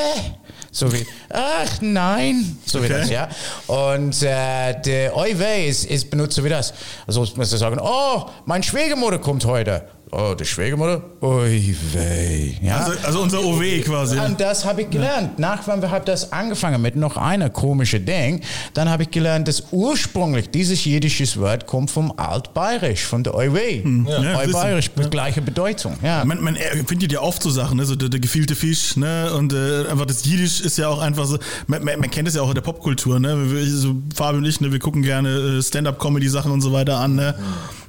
so 0.71 0.91
wie 0.93 1.05
ach 1.29 1.81
nein, 1.81 2.57
so 2.65 2.81
wie 2.81 2.85
Okay. 2.85 2.99
das, 2.99 3.09
ja. 3.09 3.29
Und 3.67 4.23
äh, 4.23 4.79
der 4.81 5.15
Oive 5.15 5.65
ist, 5.67 5.85
ist 5.85 6.09
benutzt 6.09 6.35
so 6.35 6.43
wie 6.43 6.49
das. 6.49 6.73
Also 7.05 7.19
muss 7.19 7.35
man 7.35 7.45
sagen, 7.45 7.79
oh, 7.81 8.25
mein 8.45 8.63
Schwiegermutter 8.63 9.19
kommt 9.19 9.45
heute. 9.45 9.87
Oh, 10.13 10.33
die 10.37 10.43
Schwiegermutter? 10.45 11.01
Oive. 11.21 12.53
Ja. 12.61 12.77
Also, 12.79 12.91
also 13.03 13.21
unser 13.21 13.43
OW 13.45 13.61
quasi. 13.85 14.19
Und 14.19 14.41
das 14.41 14.65
habe 14.65 14.81
ich 14.81 14.89
gelernt. 14.89 15.39
Nach, 15.39 15.65
wenn 15.67 15.81
wir 15.81 15.89
haben 15.89 16.03
das 16.03 16.33
angefangen 16.33 16.81
mit 16.81 16.97
noch 16.97 17.15
einer 17.15 17.49
komischen 17.49 18.05
Ding, 18.05 18.41
dann 18.73 18.89
habe 18.89 19.03
ich 19.03 19.11
gelernt, 19.11 19.47
dass 19.47 19.63
ursprünglich 19.71 20.49
dieses 20.49 20.83
jiddische 20.83 21.25
Wort 21.39 21.65
kommt 21.65 21.91
vom 21.91 22.11
Altbayerisch, 22.17 23.03
von 23.05 23.23
der 23.23 23.35
Euwe. 23.35 23.83
Ja, 24.07 24.37
Altbayerisch 24.37 24.89
mit 24.97 25.11
gleicher 25.11 25.39
Bedeutung. 25.41 25.95
Ja. 26.03 26.25
Man, 26.25 26.41
man 26.43 26.57
findet 26.85 27.11
ja 27.13 27.21
oft 27.21 27.41
so 27.41 27.49
Sachen, 27.49 27.77
ne? 27.77 27.85
so 27.85 27.95
der, 27.95 28.09
der 28.09 28.19
gefielte 28.19 28.55
Fisch, 28.55 28.97
ne? 28.97 29.31
Und 29.33 29.53
äh, 29.53 29.87
einfach 29.89 30.05
das 30.05 30.25
Jiddisch 30.25 30.59
ist 30.59 30.77
ja 30.77 30.89
auch 30.89 30.99
einfach 30.99 31.25
so, 31.25 31.37
man, 31.67 31.83
man, 31.85 31.99
man 31.99 32.11
kennt 32.11 32.27
es 32.27 32.35
ja 32.35 32.41
auch 32.41 32.49
in 32.49 32.55
der 32.55 32.61
Popkultur, 32.61 33.19
ne? 33.19 33.49
Wir- 33.51 33.65
So 33.65 33.95
Fabi 34.13 34.39
und 34.39 34.45
ich, 34.45 34.59
ne? 34.59 34.71
wir 34.73 34.79
gucken 34.79 35.03
gerne 35.03 35.29
äh, 35.59 35.61
Stand-up-Comedy-Sachen 35.61 36.51
und 36.51 36.59
so 36.61 36.73
weiter 36.73 36.97
an, 36.97 37.15
ne? 37.15 37.33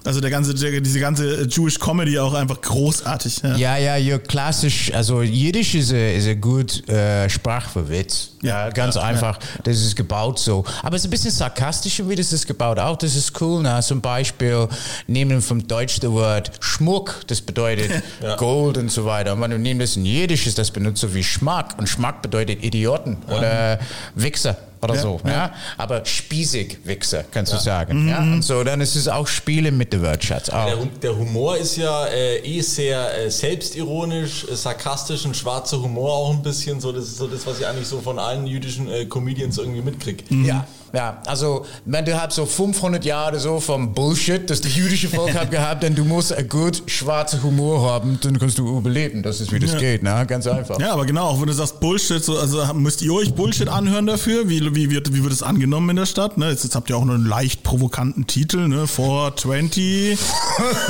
Also 0.05 0.21
der 0.21 0.31
ganze, 0.31 0.55
der, 0.55 0.81
diese 0.81 1.01
ganze 1.01 1.47
Jewish 1.49 1.79
Comedy 1.79 2.19
auch 2.19 2.35
einfach 2.35 2.61
großartig. 2.61 3.43
Ja. 3.43 3.57
Ja, 3.57 3.77
ja, 3.77 3.97
ja, 3.97 4.19
klassisch. 4.19 4.93
Also 4.93 5.23
Jiddisch 5.23 5.75
ist 5.75 5.91
eine 5.91 6.15
ist 6.15 6.27
a 6.27 6.35
gut 6.35 6.89
äh, 6.89 7.29
Sprache 7.29 7.71
für 7.71 7.89
Witz. 7.89 8.31
Ja, 8.43 8.67
Ja, 8.67 8.71
ganz 8.71 8.97
einfach. 8.97 9.39
Das 9.65 9.77
ist 9.77 9.95
gebaut 9.95 10.39
so. 10.39 10.65
Aber 10.83 10.97
es 10.97 11.03
ist 11.03 11.09
ein 11.09 11.11
bisschen 11.11 11.31
sarkastisch, 11.31 12.03
wie 12.07 12.17
das 12.17 12.33
ist 12.33 12.47
gebaut. 12.47 12.79
Auch 12.79 12.97
das 12.97 13.15
ist 13.15 13.41
cool. 13.41 13.63
Na, 13.63 13.81
zum 13.81 14.01
Beispiel 14.01 14.69
nehmen 15.07 15.41
vom 15.41 15.67
Deutsch 15.67 16.01
das 16.01 16.11
Wort 16.11 16.51
Schmuck, 16.61 17.23
das 17.29 17.41
bedeutet 17.41 18.03
Gold 18.39 18.79
und 18.79 18.91
so 18.91 19.05
weiter. 19.05 19.35
Und 19.35 19.41
wenn 19.41 19.53
du 19.53 19.59
nimmst 19.59 19.83
das 19.83 19.97
in 19.97 20.05
Jiddisch, 20.05 20.47
ist 20.47 20.59
das 20.59 20.71
benutzt 20.71 21.01
so 21.01 21.15
wie 21.15 21.23
Schmack. 21.23 21.79
Und 21.79 21.89
Schmack 21.89 22.23
bedeutet 22.23 22.65
Idioten 22.65 23.19
oder 23.29 23.79
Wichser. 24.15 24.57
Oder 24.83 24.95
Ja, 24.95 25.01
so, 25.01 25.21
ja. 25.25 25.31
ja. 25.31 25.55
Aber 25.79 26.05
spießig 26.05 26.79
Wichser, 26.85 27.25
kannst 27.31 27.53
du 27.53 27.57
sagen. 27.59 28.09
Ja. 28.09 28.19
Und 28.19 28.43
so, 28.43 28.65
dann 28.65 28.81
ist 28.81 28.97
es 28.97 29.07
auch 29.07 29.27
Spiele 29.27 29.71
mit 29.71 29.93
dem 29.93 30.03
Wortschatz. 30.03 30.49
Auch. 30.51 30.67
Der, 30.67 30.77
der 31.03 31.17
Humor 31.17 31.57
ist 31.57 31.77
ja 31.77 32.07
äh, 32.07 32.39
eh 32.39 32.61
sehr 32.61 33.27
äh, 33.27 33.31
selbstironisch, 33.31 34.45
äh, 34.51 34.57
sarkastisch, 34.57 35.25
ein 35.25 35.35
schwarzer 35.35 35.81
Humor 35.81 36.13
auch 36.13 36.31
ein 36.31 36.43
bisschen. 36.43 36.81
So, 36.81 36.91
das 36.93 37.05
ist 37.05 37.19
so 37.19 37.29
das, 37.29 37.47
was 37.47 37.61
ich 37.61 37.67
eigentlich 37.67 37.87
so 37.87 38.01
von 38.01 38.19
allen 38.19 38.47
jüdischen 38.47 38.91
äh, 38.91 39.05
Comedians 39.07 39.59
irgendwie 39.59 39.83
mitkriege. 39.83 40.25
Ja, 40.31 40.67
ja, 40.93 41.23
also 41.27 41.65
wenn 41.87 42.05
du 42.05 42.21
hast 42.21 42.35
so 42.35 42.45
500 42.45 43.05
Jahre 43.05 43.39
so 43.39 43.61
vom 43.61 43.95
Bullshit, 43.95 44.49
das 44.51 44.61
die 44.61 44.69
jüdische 44.69 45.09
Volk 45.09 45.35
hat 45.39 45.51
gehabt, 45.51 45.83
dann 45.83 45.95
du 45.95 46.05
musst 46.05 46.33
einen 46.33 46.49
gut 46.49 46.83
schwarzen 46.87 47.43
Humor 47.43 47.91
haben, 47.91 48.19
dann 48.23 48.39
kannst 48.39 48.59
du 48.59 48.77
überleben. 48.79 49.23
Das 49.23 49.41
ist 49.41 49.53
wie 49.53 49.59
das 49.59 49.73
Ja. 49.73 49.79
geht, 49.79 50.03
ne? 50.03 50.25
Ganz 50.27 50.47
einfach. 50.47 50.79
Ja, 50.79 50.93
aber 50.93 51.07
genau, 51.07 51.29
auch 51.29 51.41
wenn 51.41 51.47
du 51.47 51.53
sagst 51.55 51.81
Bullshit, 51.81 52.23
so, 52.23 52.39
also 52.39 52.63
müsst 52.75 53.01
ihr 53.03 53.13
euch 53.13 53.35
Bullshit 53.35 53.69
anhören 53.69 54.07
dafür? 54.07 54.49
Wie, 54.49 54.75
wie, 54.75 54.91
wird, 54.91 55.15
wie 55.15 55.23
wird 55.23 55.33
es 55.33 55.43
angenommen 55.43 55.91
in 55.91 55.97
der 55.97 56.07
Stadt? 56.07 56.37
Ne? 56.37 56.51
Jetzt, 56.51 56.65
jetzt 56.65 56.75
habt 56.75 56.91
ihr 56.91 56.97
auch 56.97 57.05
noch 57.05 57.15
einen 57.15 57.27
leicht 57.27 57.63
provokanten 57.63 58.27
Titel, 58.27 58.69
ne? 58.69 58.87
420. 58.87 60.19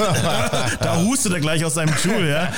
da 0.80 1.00
hustet 1.02 1.32
er 1.32 1.40
gleich 1.40 1.64
aus 1.64 1.74
seinem 1.74 1.94
Stuhl, 1.96 2.26
ja? 2.28 2.48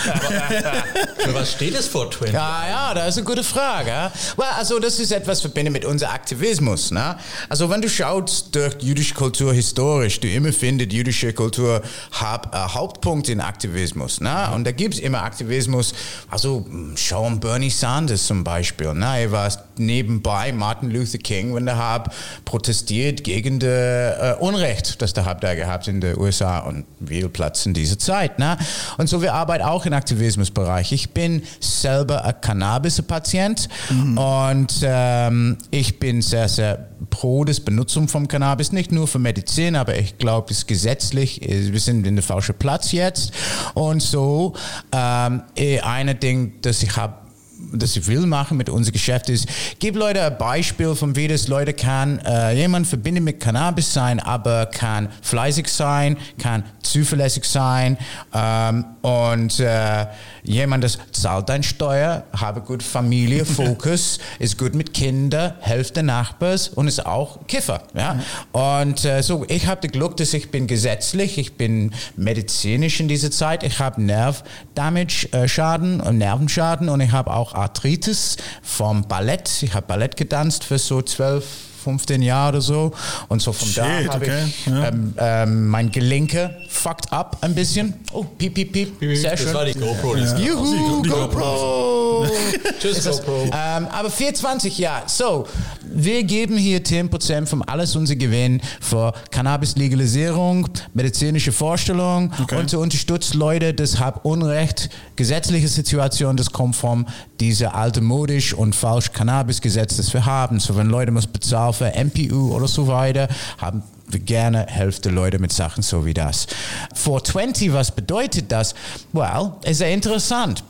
Für 1.19 1.35
was 1.35 1.53
steht 1.53 1.75
es 1.75 1.87
vor 1.89 2.11
Twin? 2.11 2.33
Ja, 2.33 2.69
ja, 2.69 2.95
das 2.95 3.09
ist 3.09 3.19
eine 3.19 3.27
gute 3.27 3.45
Frage. 3.45 4.11
also 4.57 4.79
das 4.79 4.99
ist 4.99 5.13
etwas 5.13 5.41
verbunden 5.41 5.73
mit 5.73 5.85
unserem 5.85 6.15
Aktivismus. 6.15 6.91
Ne? 6.91 7.17
Also 7.49 7.71
wenn 7.71 7.83
du 7.83 7.88
schaust 7.88 8.55
durch 8.55 8.75
jüdische 8.81 9.14
Kultur 9.14 9.53
historisch, 9.53 10.21
du 10.21 10.29
immer 10.29 10.53
findest, 10.53 10.93
jüdische 10.93 11.33
Kultur 11.33 11.83
hat 12.12 12.53
einen 12.55 12.75
Hauptpunkt 12.75 13.29
in 13.29 13.41
Aktivismus. 13.41 14.21
Ne? 14.21 14.50
Und 14.55 14.64
da 14.64 14.73
gibt 14.73 14.95
es 14.95 15.00
immer 15.00 15.23
Aktivismus. 15.23 15.95
Also 16.31 16.67
schau 16.97 17.26
an 17.26 17.41
Bernie 17.41 17.71
Sanders 17.71 18.26
zum 18.26 18.45
Beispiel. 18.45 18.95
Ne? 18.95 19.21
Er 19.21 19.33
war 19.33 19.53
nebenbei 19.76 20.53
Martin 20.53 20.91
Luther 20.91 21.19
King, 21.19 21.55
wenn 21.55 21.67
er 21.67 21.79
hat 21.79 22.14
protestiert 22.45 23.25
gegen 23.25 23.59
das 23.59 23.69
äh, 23.69 24.35
Unrecht, 24.38 25.00
das 25.03 25.12
der 25.12 25.25
hat 25.25 25.43
da 25.43 25.55
gehabt 25.55 25.88
in 25.88 26.00
den 26.00 26.19
USA 26.19 26.61
und 26.61 26.85
viel 27.05 27.29
Platz 27.29 27.67
in 27.67 27.75
dieser 27.75 27.99
Zeit. 27.99 28.38
Ne? 28.38 28.57
Und 28.99 29.09
so 29.09 29.23
wir 29.23 29.35
arbeiten 29.35 29.64
auch 29.64 29.87
im 29.87 29.93
Aktivismusbereich. 29.93 30.93
Ich 30.93 31.11
bin 31.11 31.43
selber 31.61 32.25
ein 32.25 32.41
Cannabis-Patient 32.41 33.69
und 34.17 34.73
ähm, 34.83 35.59
ich 35.71 35.99
bin 35.99 36.23
sehr, 36.23 36.49
sehr 36.49 36.88
pro 37.11 37.45
das 37.45 37.61
Benutzung 37.61 38.09
vom 38.09 38.29
Cannabis, 38.29 38.73
nicht 38.73 38.93
nur 38.93 39.09
für 39.09 39.19
Medizin, 39.19 39.77
aber 39.77 39.97
ich 39.97 40.19
glaube, 40.19 40.53
es 40.53 40.67
gesetzlich, 40.67 41.43
äh, 41.43 41.73
wir 41.73 41.81
sind 41.81 42.07
in 42.07 42.17
der 42.17 42.23
falschen 42.23 42.55
Platz 42.57 42.93
jetzt. 42.93 43.33
Und 43.75 44.03
so 44.03 44.55
ähm, 44.93 45.43
eh, 45.57 45.81
eine 45.81 46.15
Ding, 46.15 46.55
das 46.63 46.83
ich 46.83 46.97
habe 46.97 47.25
das 47.73 47.97
ich 47.97 48.07
will 48.07 48.27
machen 48.27 48.57
mit 48.57 48.69
unserem 48.69 48.93
Geschäft 48.93 49.29
ist, 49.29 49.49
gib 49.79 49.97
Leute 49.97 50.23
ein 50.25 50.38
Beispiel 50.38 50.95
von 50.95 51.16
wie 51.16 51.29
das 51.29 51.49
Leute 51.49 51.73
kann, 51.73 52.18
äh, 52.21 52.53
jemand 52.53 52.87
verbindet 52.87 53.25
mit 53.25 53.40
Cannabis 53.40 53.92
sein, 53.92 54.21
aber 54.21 54.66
kann 54.66 55.09
fleißig 55.23 55.68
sein, 55.68 56.16
kann 56.38 56.64
zuverlässig 56.83 57.45
sein 57.45 57.97
ähm, 58.35 58.85
und 59.03 59.61
äh, 59.61 60.07
jemand, 60.44 60.85
das 60.85 60.98
zahlt 61.12 61.48
dein 61.48 61.62
Steuer, 61.62 62.24
habe 62.37 62.61
gut 62.61 62.83
Familie, 62.83 63.44
Fokus, 63.44 64.18
ist 64.38 64.59
gut 64.59 64.74
mit 64.74 64.94
Kindern, 64.94 65.54
hilft 65.61 65.96
den 65.96 66.07
Nachbars 66.07 66.68
und 66.68 66.87
ist 66.87 67.04
auch 67.04 67.46
Kiffer. 67.48 67.83
Ja? 67.94 68.20
Und 68.52 69.04
äh, 69.04 69.22
so, 69.22 69.44
ich 69.48 69.66
habe 69.66 69.80
das 69.80 69.90
Glück, 69.90 70.16
dass 70.18 70.35
ich 70.35 70.50
bin 70.50 70.66
gesetzlich, 70.66 71.38
ich 71.38 71.54
bin 71.54 71.92
medizinisch 72.16 73.00
in 73.00 73.09
dieser 73.09 73.30
Zeit, 73.30 73.62
ich 73.62 73.78
habe 73.78 74.02
Nerv-Damage, 74.02 75.28
äh, 75.33 75.48
Schaden 75.48 76.00
und 76.00 76.18
Nervenschaden 76.18 76.88
und 76.88 77.00
ich 77.00 77.12
habe 77.12 77.33
auch 77.33 77.54
Arthritis 77.54 78.37
vom 78.62 79.09
Ballett. 79.09 79.62
Ich 79.62 79.74
habe 79.74 79.87
Ballett 79.87 80.16
getanzt 80.16 80.64
für 80.64 80.78
so 80.78 81.00
12, 81.00 81.44
15 81.85 82.23
Jahre 82.23 82.49
oder 82.55 82.61
so. 82.61 82.92
Und 83.29 83.40
so 83.42 83.53
von 83.53 83.68
da 83.75 83.85
Shit, 84.01 84.09
habe 84.09 84.25
okay, 84.25 84.44
ich 84.49 84.66
ja. 84.66 84.88
ähm, 84.88 85.14
ähm, 85.18 85.68
mein 85.68 85.90
Gelenke 85.92 86.57
fucked 86.68 87.12
up 87.12 87.37
ein 87.42 87.55
bisschen. 87.55 87.94
Oh, 88.12 88.25
piep, 88.25 88.55
piep, 88.55 88.73
piep. 88.73 89.16
Sehr 89.16 89.33
das 89.33 89.40
schön. 89.40 89.55
war 89.55 89.64
die 89.64 89.75
GoPro. 89.75 90.16
Das 90.16 90.38
Juhu, 90.40 91.03
Die 91.03 91.09
GoPro. 91.09 92.27
Tschüss, 92.81 93.03
das- 93.05 93.18
GoPro. 93.25 93.44
Ähm, 93.44 93.87
aber 93.90 94.11
420, 94.11 94.79
ja. 94.79 95.03
So, 95.07 95.47
wir 95.85 96.25
geben 96.25 96.57
hier 96.57 96.83
10% 96.83 97.47
von 97.47 97.62
alles 97.62 97.94
unser 97.97 98.16
Gewinn 98.16 98.61
für 98.81 99.12
Cannabis-Legalisierung, 99.31 100.68
medizinische 100.94 101.53
Vorstellung 101.53 102.33
Okay. 102.42 102.57
und 102.59 102.70
zu 102.70 102.79
unterstützen 102.81 103.38
Leute, 103.38 103.75
das 103.75 103.99
haben 103.99 104.20
Unrecht, 104.23 104.88
gesetzliche 105.16 105.68
Situation, 105.68 106.37
das 106.37 106.51
kommt 106.51 106.77
von 106.77 107.07
dieser 107.40 107.75
altmodisch 107.75 108.55
und 108.55 108.75
falsch 108.75 109.12
Cannabis-Gesetz, 109.12 109.97
das 109.97 110.12
wir 110.14 110.25
haben. 110.25 110.61
So, 110.61 110.77
wenn 110.77 110.88
Leute 110.88 111.11
muss 111.12 111.27
bezahlen 111.27 111.74
für 111.75 111.93
MPU 111.93 112.55
oder 112.55 112.69
so 112.69 112.87
weiter, 112.87 113.29
haben 113.59 113.83
wir 114.09 114.21
gerne 114.21 114.67
Hälfte 114.69 115.11
Leute 115.11 115.39
mit 115.39 115.53
Sachen 115.53 115.83
so 115.83 116.05
wie 116.05 116.15
das. 116.15 116.47
420, 116.95 117.73
was 117.73 117.93
bedeutet 117.93 118.51
das? 118.53 118.75
Well, 119.13 119.53
ist 119.65 119.81
ja 119.81 119.89
interessant. 119.89 120.65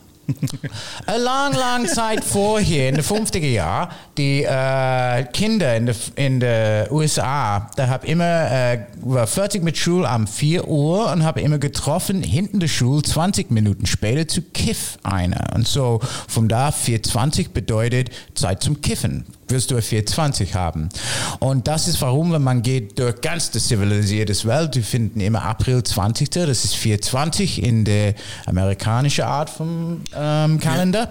Eine 1.06 1.18
lang, 1.22 1.54
lang 1.54 1.86
Zeit 1.86 2.24
vorher, 2.24 2.88
in 2.88 2.94
den 2.94 3.04
50er 3.04 3.46
Jahren, 3.46 3.90
die 4.16 4.42
äh, 4.42 5.24
Kinder 5.32 5.76
in 5.76 5.86
den 5.86 5.96
in 6.16 6.40
der 6.40 6.90
USA, 6.90 7.70
da 7.76 7.88
habe 7.88 8.06
immer, 8.06 8.50
äh, 8.50 8.86
war 9.02 9.26
fertig 9.26 9.62
mit 9.62 9.76
Schule 9.76 10.08
um 10.08 10.26
4 10.26 10.66
Uhr 10.66 11.12
und 11.12 11.24
habe 11.24 11.40
immer 11.40 11.58
getroffen, 11.58 12.22
hinten 12.22 12.60
der 12.60 12.68
Schule, 12.68 13.02
20 13.02 13.50
Minuten 13.50 13.86
später 13.86 14.26
zu 14.26 14.42
Kiff 14.42 14.98
einer. 15.02 15.52
Und 15.54 15.68
so, 15.68 16.00
von 16.28 16.48
da 16.48 16.72
420 16.72 17.50
bedeutet 17.50 18.10
Zeit 18.34 18.62
zum 18.62 18.80
Kiffen. 18.80 19.26
Wirst 19.48 19.70
du 19.70 19.76
ein 19.76 19.82
420 19.82 20.54
haben. 20.54 20.88
Und 21.38 21.68
das 21.68 21.88
ist 21.88 22.00
warum, 22.00 22.32
wenn 22.32 22.42
man 22.42 22.62
geht 22.62 22.98
durch 22.98 23.20
ganz 23.20 23.50
die 23.50 23.58
zivilisierte 23.60 24.32
Welt, 24.46 24.74
wir 24.76 24.82
finden 24.82 25.20
immer 25.20 25.42
April 25.42 25.82
20. 25.82 26.30
Das 26.30 26.64
ist 26.64 26.74
420 26.76 27.62
in 27.62 27.84
der 27.84 28.14
amerikanischen 28.46 29.24
Art 29.24 29.50
vom 29.50 30.02
ähm, 30.16 30.58
Kalender. 30.60 31.10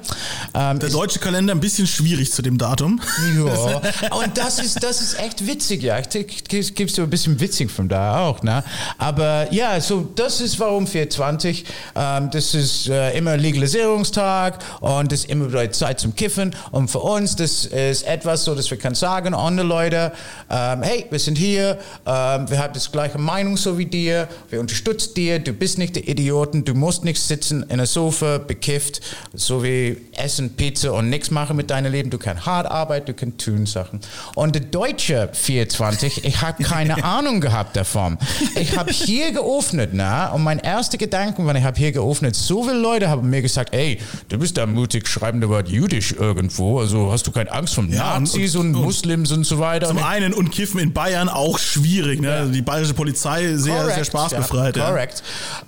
Ähm, 0.54 0.80
Der 0.80 0.90
deutsche 0.90 1.20
Kalender 1.20 1.54
ein 1.54 1.60
bisschen 1.60 1.88
schwierig 1.88 2.32
zu 2.32 2.42
dem 2.42 2.58
Datum. 2.58 3.00
ja, 3.38 3.82
und 4.18 4.38
das 4.38 4.60
ist, 4.60 4.84
das 4.84 5.02
ist 5.02 5.20
echt 5.20 5.46
witzig, 5.46 5.84
ja. 5.84 6.00
Ich 6.00 6.76
gebe 6.76 6.92
so 6.92 7.04
ein 7.04 7.10
bisschen 7.10 7.40
witzig 7.40 7.72
von 7.72 7.88
da 7.88 8.20
auch, 8.28 8.44
ne? 8.44 8.64
Aber 8.98 9.52
ja, 9.54 9.80
so, 9.80 10.08
das 10.16 10.42
ist 10.42 10.60
warum 10.60 10.88
420. 10.88 11.66
Ähm, 11.96 12.30
das 12.32 12.54
ist 12.56 12.88
äh, 12.90 13.18
immer 13.18 13.38
Legalisierungstag 13.38 14.60
und 14.82 15.12
das 15.12 15.22
ist 15.22 15.30
immer 15.30 15.72
Zeit 15.72 16.00
zum 16.00 16.16
Kiffen. 16.16 16.56
Und 16.72 16.90
für 16.90 17.00
uns, 17.00 17.36
das 17.36 17.66
ist 17.66 18.04
etwas, 18.04 18.33
etwas, 18.34 18.44
so 18.46 18.56
dass 18.56 18.70
wir 18.72 18.78
können 18.78 18.96
sagen, 18.96 19.34
andere 19.34 19.68
Leute, 19.68 20.12
ähm, 20.50 20.82
hey, 20.82 21.06
wir 21.10 21.20
sind 21.20 21.38
hier, 21.38 21.78
ähm, 22.06 22.50
wir 22.50 22.58
haben 22.60 22.74
das 22.74 22.92
gleiche 22.92 23.18
Meinung 23.20 23.58
so 23.58 23.78
wie 23.78 23.86
dir, 23.86 24.28
wir 24.50 24.60
unterstützen 24.60 25.14
dir, 25.16 25.40
du 25.40 25.54
bist 25.54 25.78
nicht 25.78 25.96
der 25.96 26.08
Idioten, 26.08 26.66
du 26.66 26.74
musst 26.74 27.04
nicht 27.04 27.22
sitzen 27.22 27.64
in 27.70 27.78
der 27.78 27.86
Sofa, 27.86 28.40
bekifft, 28.40 29.02
so 29.34 29.64
wie 29.64 29.98
essen 30.16 30.56
Pizza 30.56 30.94
und 30.94 31.10
nichts 31.10 31.30
machen 31.32 31.56
mit 31.56 31.70
deinem 31.70 31.92
Leben. 31.92 32.10
Du 32.10 32.18
kannst 32.18 32.46
hart 32.46 32.66
arbeiten, 32.70 33.08
du 33.08 33.14
kannst 33.14 33.40
tun 33.40 33.66
Sachen. 33.66 34.00
Und 34.36 34.56
der 34.56 34.64
deutsche 34.64 35.30
24, 35.32 36.26
ich 36.26 36.42
habe 36.42 36.64
keine 36.64 37.04
Ahnung 37.04 37.40
gehabt 37.40 37.76
davon. 37.76 38.18
Ich 38.56 38.76
habe 38.78 38.92
hier 38.92 39.32
geöffnet, 39.32 39.92
na, 39.94 40.32
und 40.32 40.44
mein 40.44 40.60
erster 40.60 40.98
Gedanke, 40.98 41.46
wenn 41.46 41.56
ich 41.56 41.64
habe 41.64 41.78
hier 41.78 41.92
geöffnet, 41.92 42.36
so 42.36 42.64
viele 42.64 42.78
Leute 42.80 43.10
haben 43.10 43.30
mir 43.30 43.42
gesagt, 43.42 43.74
ey, 43.74 44.00
du 44.30 44.40
bist 44.40 44.58
da 44.58 44.66
mutig, 44.66 45.08
schreiben 45.08 45.40
der 45.40 45.50
Wort 45.50 45.70
jüdisch 45.70 46.14
irgendwo, 46.14 46.80
also 46.80 47.12
hast 47.12 47.28
du 47.28 47.32
keine 47.32 47.52
Angst 47.52 47.76
vor 47.76 47.84
Ja, 47.86 48.13
und- 48.13 48.13
Nazis 48.22 48.56
und, 48.56 48.68
und- 48.70 48.76
und- 48.76 48.82
Muslims 48.84 49.32
und 49.32 49.46
so 49.46 49.60
weiter. 49.60 49.88
Zum 49.88 50.04
einen 50.04 50.34
und 50.34 50.52
Kiffen 50.52 50.80
in 50.80 50.94
Bayern 50.94 51.30
auch 51.30 51.58
schwierig. 51.60 52.22
Ne? 52.22 52.32
Also 52.32 52.52
die 52.52 52.62
bayerische 52.62 52.94
Polizei 52.94 53.56
sehr, 53.58 53.76
Correct, 53.78 53.96
sehr 53.96 54.06
spaßbefreit. 54.06 54.78
Ja, 54.78 54.96
Ja. 54.96 55.08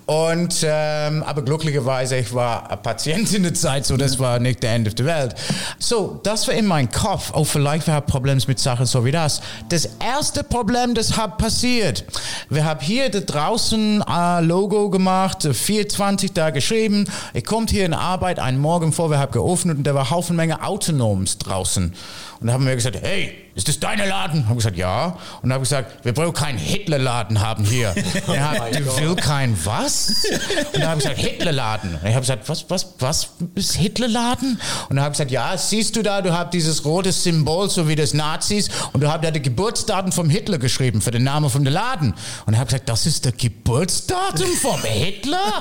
Und, 0.06 0.56
ähm, 0.62 1.22
aber 1.24 1.42
glücklicherweise, 1.42 2.16
ich 2.16 2.32
war 2.32 2.68
Patient 2.76 3.32
in 3.32 3.42
der 3.42 3.54
Zeit, 3.54 3.86
so 3.86 3.96
das 3.96 4.18
war 4.18 4.38
nicht 4.38 4.62
der 4.62 4.74
Ende 4.74 4.92
der 4.94 5.06
Welt. 5.06 5.34
So, 5.78 6.20
das 6.22 6.46
war 6.46 6.54
in 6.54 6.66
meinem 6.66 6.90
Kopf. 6.90 7.32
Oh, 7.34 7.44
vielleicht 7.44 7.86
wir 7.86 7.94
haben 7.94 8.06
Probleme 8.06 8.40
mit 8.46 8.58
Sachen 8.58 8.86
so 8.86 9.04
wie 9.04 9.10
das. 9.12 9.40
Das 9.68 9.88
erste 10.04 10.44
Problem, 10.44 10.94
das 10.94 11.16
hat 11.16 11.38
passiert. 11.38 12.04
Wir 12.50 12.64
haben 12.64 12.80
hier 12.80 13.10
da 13.10 13.20
draußen 13.20 14.02
ein 14.02 14.44
Logo 14.46 14.90
gemacht, 14.90 15.48
420 15.50 16.32
da 16.32 16.50
geschrieben. 16.50 17.04
Ich 17.34 17.44
komme 17.44 17.66
hier 17.68 17.84
in 17.86 17.94
Arbeit 17.94 18.38
einen 18.38 18.58
Morgen 18.58 18.92
vor, 18.92 19.10
wir 19.10 19.18
haben 19.18 19.32
geöffnet 19.32 19.78
und 19.78 19.84
da 19.84 19.94
war 19.94 20.10
Haufen 20.10 20.36
Menge 20.36 20.62
Autonoms 20.62 21.38
draußen. 21.38 21.94
Und 22.40 22.48
da 22.48 22.52
haben 22.52 22.66
wir 22.66 22.74
gesagt, 22.74 23.00
hey, 23.02 23.45
ist 23.56 23.68
das 23.68 23.80
deine 23.80 24.06
Laden? 24.06 24.50
Haben 24.50 24.56
gesagt, 24.56 24.76
ja. 24.76 25.16
Und 25.40 25.50
haben 25.50 25.62
gesagt, 25.62 26.04
wir 26.04 26.14
wollen 26.18 26.34
keinen 26.34 26.58
Hitlerladen 26.58 27.40
haben 27.40 27.64
hier. 27.64 27.94
Er 28.26 28.50
hat, 28.50 28.74
du 28.74 28.84
willst 28.84 29.22
kein 29.22 29.56
was? 29.64 30.26
Und 30.72 30.82
da 30.82 30.90
habe 30.90 31.00
ich 31.00 31.04
gesagt, 31.04 31.20
Hitlerladen. 31.20 31.94
Und 31.94 32.06
ich 32.06 32.14
habe 32.14 32.20
gesagt, 32.20 32.48
was, 32.48 32.66
was, 32.68 32.94
was 32.98 33.30
ist 33.54 33.76
Hitlerladen? 33.76 34.60
Und 34.88 34.96
da 34.96 35.02
habe 35.02 35.12
ich 35.12 35.18
gesagt, 35.18 35.30
ja, 35.30 35.56
siehst 35.56 35.96
du 35.96 36.02
da, 36.02 36.20
du 36.20 36.36
hast 36.36 36.52
dieses 36.52 36.84
rote 36.84 37.12
Symbol, 37.12 37.70
so 37.70 37.88
wie 37.88 37.94
das 37.94 38.12
Nazis, 38.12 38.68
und 38.92 39.00
du 39.00 39.10
hast 39.10 39.24
da 39.24 39.30
die 39.30 39.40
Geburtsdaten 39.40 40.12
vom 40.12 40.28
Hitler 40.28 40.58
geschrieben 40.58 41.00
für 41.00 41.10
den 41.10 41.24
Namen 41.24 41.48
von 41.48 41.64
der 41.64 41.72
Laden. 41.72 42.14
Und 42.44 42.56
habe 42.56 42.66
gesagt, 42.66 42.88
das 42.88 43.06
ist 43.06 43.24
der 43.24 43.32
Geburtsdatum 43.32 44.50
vom 44.60 44.82
Hitler? 44.82 45.52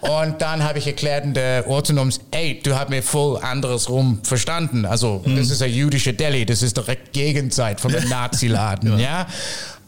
Und 0.00 0.42
dann 0.42 0.62
habe 0.62 0.78
ich 0.78 0.86
erklärt 0.86 1.24
in 1.24 1.32
der 1.32 1.66
Orthonoms, 1.68 2.20
ey, 2.32 2.60
du 2.62 2.76
hast 2.76 2.90
mir 2.90 3.02
voll 3.02 3.38
anderes 3.38 3.88
rum 3.88 4.20
verstanden. 4.22 4.84
Also, 4.84 5.22
das 5.24 5.48
ist 5.50 5.62
ein 5.62 5.72
jüdischer 5.72 6.12
Deli, 6.12 6.44
das 6.44 6.62
ist 6.62 6.76
direkt 6.76 7.13
Gegenzeit 7.14 7.80
von 7.80 7.90
dem 7.90 8.06
Naziladen, 8.10 8.98
ja. 8.98 9.26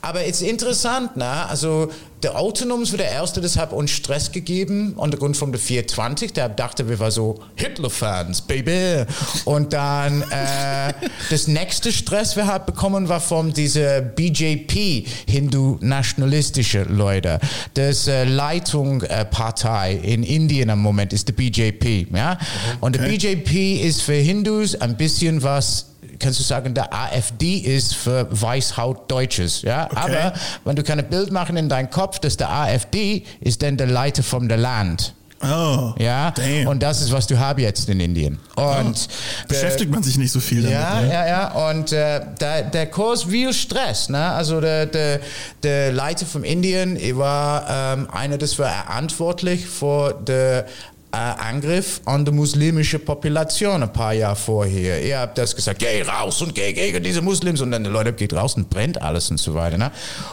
Aber 0.06 0.24
es 0.24 0.40
ist 0.40 0.48
interessant, 0.48 1.16
ne? 1.16 1.48
Also, 1.48 1.90
der 2.22 2.38
Autonoms 2.38 2.92
war 2.92 2.98
der 2.98 3.10
Erste, 3.10 3.40
das 3.40 3.56
hat 3.56 3.72
uns 3.72 3.90
Stress 3.90 4.30
gegeben, 4.30 4.92
untergrund 4.94 5.36
von 5.36 5.50
der 5.50 5.60
420. 5.60 6.32
Der 6.32 6.48
dachte, 6.48 6.88
wir 6.88 7.00
waren 7.00 7.10
so 7.10 7.40
Hitler-Fans, 7.56 8.42
Baby. 8.42 9.04
Und 9.44 9.72
dann, 9.72 10.22
äh, 10.22 10.92
das 11.30 11.48
nächste 11.48 11.90
Stress, 11.90 12.36
wir 12.36 12.46
haben 12.46 12.66
bekommen, 12.66 13.08
war 13.08 13.20
von 13.20 13.52
dieser 13.52 14.00
BJP, 14.00 15.08
hindu-nationalistische 15.26 16.84
Leute. 16.84 17.40
Das 17.74 18.06
äh, 18.06 18.22
Leitung 18.24 19.02
äh, 19.02 19.24
Partei 19.24 19.94
in 19.94 20.22
Indien 20.22 20.68
im 20.68 20.78
Moment 20.78 21.12
ist 21.12 21.26
die 21.26 21.32
BJP, 21.32 22.14
ja. 22.14 22.38
Und 22.80 22.94
der 22.94 23.02
BJP 23.02 23.82
ist 23.82 24.02
für 24.02 24.14
Hindus 24.14 24.80
ein 24.80 24.96
bisschen 24.96 25.42
was 25.42 25.95
kannst 26.18 26.38
du 26.40 26.44
sagen, 26.44 26.74
der 26.74 26.92
AfD 26.92 27.56
ist 27.58 27.94
für 27.94 28.26
Weißhaut-Deutsches, 28.30 29.62
ja. 29.62 29.88
Aber 29.94 30.32
wenn 30.64 30.76
du 30.76 30.82
kein 30.82 31.04
Bild 31.08 31.30
machen 31.30 31.56
in 31.56 31.68
deinem 31.68 31.90
Kopf, 31.90 32.18
dass 32.18 32.36
der 32.36 32.50
AfD 32.50 33.24
ist 33.40 33.62
dann 33.62 33.76
der 33.76 33.86
Leiter 33.86 34.22
vom 34.22 34.48
der 34.48 34.58
Land. 34.58 35.14
Oh, 35.42 35.92
Ja, 35.98 36.30
damn. 36.30 36.66
und 36.68 36.82
das 36.82 37.02
ist, 37.02 37.12
was 37.12 37.26
du 37.26 37.38
hast 37.38 37.58
jetzt 37.58 37.88
in 37.90 38.00
Indien. 38.00 38.38
Und 38.54 39.08
Beschäftigt 39.48 39.90
man 39.90 40.02
sich 40.02 40.16
nicht 40.16 40.32
so 40.32 40.40
viel 40.40 40.62
damit. 40.62 40.72
ja, 40.74 41.00
ne? 41.00 41.12
ja, 41.12 41.26
ja. 41.26 41.70
Und 41.70 41.92
äh, 41.92 42.22
der, 42.40 42.62
der 42.62 42.86
Kurs 42.86 43.24
viel 43.24 43.52
Stress. 43.52 44.08
Ne? 44.08 44.18
Also 44.18 44.62
der, 44.62 44.86
der, 44.86 45.20
der 45.62 45.92
Leiter 45.92 46.24
von 46.24 46.42
Indien 46.42 46.98
war 47.18 47.66
ähm, 47.68 48.08
einer, 48.10 48.38
das 48.38 48.58
war 48.58 48.70
verantwortlich 48.70 49.66
für 49.66 50.18
äh, 50.28 50.64
Angriff 51.12 52.00
an 52.04 52.24
die 52.24 52.32
muslimische 52.32 52.98
Population 52.98 53.82
ein 53.82 53.92
paar 53.92 54.12
Jahre 54.12 54.36
vorher. 54.36 55.02
Ihr 55.02 55.18
habt 55.18 55.38
das 55.38 55.56
gesagt, 55.56 55.78
geh 55.78 56.02
raus 56.02 56.42
und 56.42 56.54
geh 56.54 56.72
gegen 56.72 57.02
diese 57.02 57.22
Muslims 57.22 57.60
und 57.60 57.70
dann 57.70 57.84
die 57.84 57.90
Leute 57.90 58.12
geht 58.12 58.34
raus 58.34 58.54
und 58.54 58.68
brennt 58.68 59.00
alles 59.00 59.30
und 59.30 59.38
so 59.38 59.54
weiter. 59.54 59.78
Ne? 59.78 59.90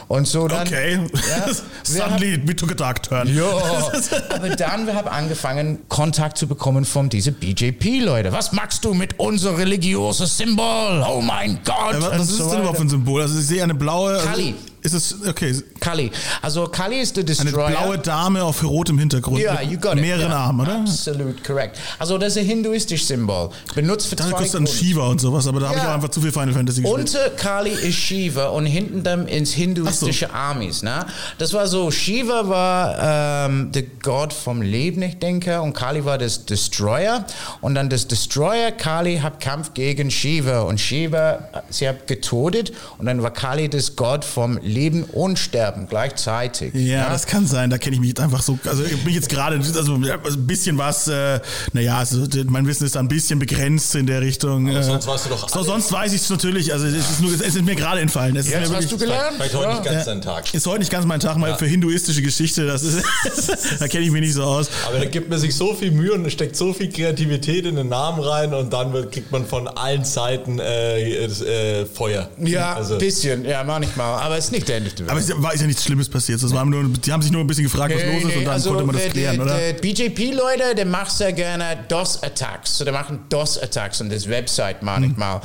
Und 0.08 0.28
so 0.28 0.46
dann. 0.46 0.66
Okay. 0.66 1.00
Ja, 1.12 1.46
Suddenly 1.82 2.54
took 2.54 2.72
a 2.72 2.74
dark 2.74 3.02
turn. 3.02 3.34
ja, 3.34 3.44
aber 4.30 4.50
dann 4.56 4.86
wir 4.86 4.94
haben 4.94 5.08
angefangen, 5.08 5.78
Kontakt 5.88 6.36
zu 6.36 6.46
bekommen 6.46 6.84
von 6.84 7.08
diesen 7.08 7.34
BJP-Leuten. 7.34 8.32
Was 8.32 8.52
machst 8.52 8.84
du 8.84 8.92
mit 8.94 9.18
unser 9.18 9.56
religiöses 9.56 10.36
Symbol? 10.36 11.04
Oh 11.08 11.20
mein 11.20 11.58
Gott! 11.64 11.94
Ja, 11.94 12.02
was, 12.02 12.18
was 12.18 12.30
ist 12.30 12.36
so 12.36 12.50
denn 12.50 12.58
überhaupt 12.58 12.76
für 12.76 12.84
ein 12.84 12.88
Symbol? 12.90 13.22
Also 13.22 13.38
ich 13.38 13.46
sehe 13.46 13.62
eine 13.62 13.74
blaue. 13.74 14.12
also 14.14 14.26
Kali. 14.26 14.54
Ist 14.84 14.92
es, 14.92 15.16
okay, 15.26 15.54
Kali. 15.80 16.10
Also 16.42 16.66
Kali 16.66 17.00
ist 17.00 17.16
der 17.16 17.22
eine 17.22 17.32
Destroyer. 17.32 17.68
blaue 17.70 17.98
Dame 17.98 18.44
auf 18.44 18.62
rotem 18.62 18.98
Hintergrund. 18.98 19.40
ja, 19.40 19.54
mit 19.62 19.70
you 19.70 19.78
got 19.78 19.94
it. 19.94 20.02
Mehreren 20.02 20.30
ja, 20.30 20.36
Armen, 20.36 20.60
oder? 20.60 20.80
Absolut 20.80 21.42
korrekt. 21.42 21.78
Also 21.98 22.18
das 22.18 22.36
ist 22.36 22.42
ein 22.42 22.44
hinduistisches 22.44 23.08
Symbol. 23.08 23.48
Benutzt 23.74 24.08
für 24.08 24.16
Da 24.16 24.28
zwei 24.28 24.46
dann. 24.46 24.66
Shiva 24.66 25.06
und 25.06 25.22
sowas, 25.22 25.46
aber 25.46 25.60
da 25.60 25.70
habe 25.70 25.78
ich 25.78 25.84
auch 25.84 25.94
einfach 25.94 26.10
zu 26.10 26.20
viel 26.20 26.32
Final 26.32 26.52
Fantasy 26.52 26.82
gespielt. 26.82 27.00
Unter 27.00 27.30
Kali 27.30 27.70
ist 27.70 27.94
Shiva 27.94 28.48
und 28.48 28.66
hinten 28.66 29.02
dann 29.02 29.26
ins 29.26 29.52
hinduistische 29.54 30.30
Armies. 30.34 30.82
Ne? 30.82 31.06
Das 31.38 31.54
war 31.54 31.66
so, 31.66 31.90
Shiva 31.90 32.46
war 32.50 33.46
ähm, 33.46 33.72
der 33.72 33.84
Gott 34.02 34.34
vom 34.34 34.60
Leben, 34.60 35.00
ich 35.00 35.18
denke, 35.18 35.62
und 35.62 35.72
Kali 35.72 36.04
war 36.04 36.18
das 36.18 36.44
Destroyer. 36.44 37.24
Und 37.62 37.74
dann 37.74 37.88
das 37.88 38.06
Destroyer, 38.06 38.70
Kali 38.70 39.20
hat 39.20 39.40
Kampf 39.40 39.72
gegen 39.72 40.10
Shiva 40.10 40.60
und 40.60 40.78
Shiva, 40.78 41.48
sie 41.70 41.88
hat 41.88 42.06
getötet 42.06 42.74
und 42.98 43.06
dann 43.06 43.22
war 43.22 43.30
Kali 43.30 43.70
das 43.70 43.96
Gott 43.96 44.26
vom 44.26 44.58
Leben 44.58 44.73
und 45.12 45.38
Sterben 45.38 45.86
gleichzeitig. 45.88 46.74
Ja, 46.74 47.04
ne? 47.04 47.10
das 47.10 47.26
kann 47.26 47.46
sein. 47.46 47.70
Da 47.70 47.78
kenne 47.78 47.94
ich 47.94 48.00
mich 48.00 48.08
jetzt 48.10 48.20
einfach 48.20 48.42
so. 48.42 48.58
Also 48.66 48.84
ich 48.84 49.02
bin 49.04 49.14
jetzt 49.14 49.28
gerade, 49.28 49.56
also 49.56 49.96
ja, 49.96 50.14
ein 50.14 50.46
bisschen 50.46 50.78
was. 50.78 51.08
Äh, 51.08 51.40
naja, 51.72 51.98
also, 51.98 52.26
mein 52.46 52.66
Wissen 52.66 52.84
ist 52.84 52.94
da 52.96 53.00
ein 53.00 53.08
bisschen 53.08 53.38
begrenzt 53.38 53.94
in 53.94 54.06
der 54.06 54.20
Richtung. 54.20 54.68
Aber 54.68 54.78
äh, 54.78 54.82
sonst 54.82 55.06
weißt 55.06 55.26
du 55.26 55.30
doch 55.30 55.48
So, 55.48 55.56
alles. 55.56 55.66
sonst 55.66 55.92
weiß 55.92 56.12
ich 56.12 56.22
es 56.22 56.30
natürlich. 56.30 56.72
Also 56.72 56.86
es 56.86 56.94
ist, 56.94 57.20
nur, 57.20 57.32
es 57.32 57.40
ist 57.40 57.62
mir 57.64 57.74
gerade 57.74 58.00
entfallen. 58.00 58.36
Es 58.36 58.46
ist 58.46 58.52
Jetzt 58.52 58.70
mir 58.70 58.76
hast 58.76 58.92
du 58.92 58.98
gelernt? 58.98 59.36
Vielleicht 59.36 59.54
heute 59.54 59.68
nicht 59.74 59.84
Ja. 59.84 59.92
ganz 59.92 60.04
dein 60.06 60.22
Tag. 60.22 60.52
ist 60.54 60.66
heute 60.66 60.78
nicht 60.80 60.90
ganz 60.90 61.06
mein 61.06 61.20
Tag 61.20 61.36
mal 61.36 61.56
für 61.56 61.66
hinduistische 61.66 62.22
Geschichte. 62.22 62.66
Das 62.66 62.82
ist, 62.82 63.04
da 63.80 63.88
kenne 63.88 64.04
ich 64.04 64.10
mich 64.10 64.20
nicht 64.22 64.34
so 64.34 64.44
aus. 64.44 64.68
Aber 64.88 64.98
da 64.98 65.04
gibt 65.04 65.28
man 65.30 65.38
sich 65.38 65.54
so 65.54 65.74
viel 65.74 65.90
Mühe 65.90 66.12
und 66.12 66.30
steckt 66.30 66.56
so 66.56 66.72
viel 66.72 66.90
Kreativität 66.90 67.66
in 67.66 67.76
den 67.76 67.88
Namen 67.88 68.20
rein 68.20 68.54
und 68.54 68.72
dann 68.72 68.92
wird, 68.92 69.12
kriegt 69.12 69.30
man 69.32 69.46
von 69.46 69.68
allen 69.68 70.04
Seiten 70.04 70.58
äh, 70.58 71.26
das, 71.26 71.40
äh, 71.42 71.86
Feuer. 71.86 72.28
Ja, 72.38 72.74
also, 72.74 72.98
bisschen, 72.98 73.44
ja, 73.44 73.62
manchmal, 73.64 74.20
aber 74.22 74.36
es 74.38 74.46
ist 74.46 74.52
nicht 74.52 74.63
der 74.68 74.80
der 74.80 74.98
Welt. 74.98 75.10
Aber 75.10 75.20
es 75.20 75.30
war 75.42 75.54
ist 75.54 75.60
ja 75.60 75.66
nichts 75.66 75.84
Schlimmes 75.84 76.08
passiert. 76.08 76.42
Das 76.42 76.52
war 76.52 76.64
nur, 76.64 76.84
die 76.88 77.12
haben 77.12 77.22
sich 77.22 77.30
nur 77.32 77.40
ein 77.42 77.46
bisschen 77.46 77.64
gefragt, 77.64 77.94
was 77.94 78.02
Nee, 78.02 78.12
los 78.14 78.22
ist 78.22 78.28
nee, 78.28 78.36
und 78.38 78.44
dann 78.44 78.52
also 78.54 78.70
konnte 78.70 78.84
man 78.86 78.94
das 78.94 79.02
der- 79.04 79.12
klären, 79.12 79.36
der, 79.36 79.44
oder? 79.44 79.56
Der 79.58 79.72
BJP-Leute, 79.74 80.74
der 80.76 80.86
macht 80.86 81.10
sehr 81.12 81.32
gerne 81.32 81.78
DOS-Attacks. 81.88 82.78
So, 82.78 82.84
die 82.84 82.90
machen 82.92 83.20
DOS-Attacks 83.28 84.00
und 84.00 84.10
das 84.12 84.28
Website 84.28 84.82
manchmal. 84.82 85.40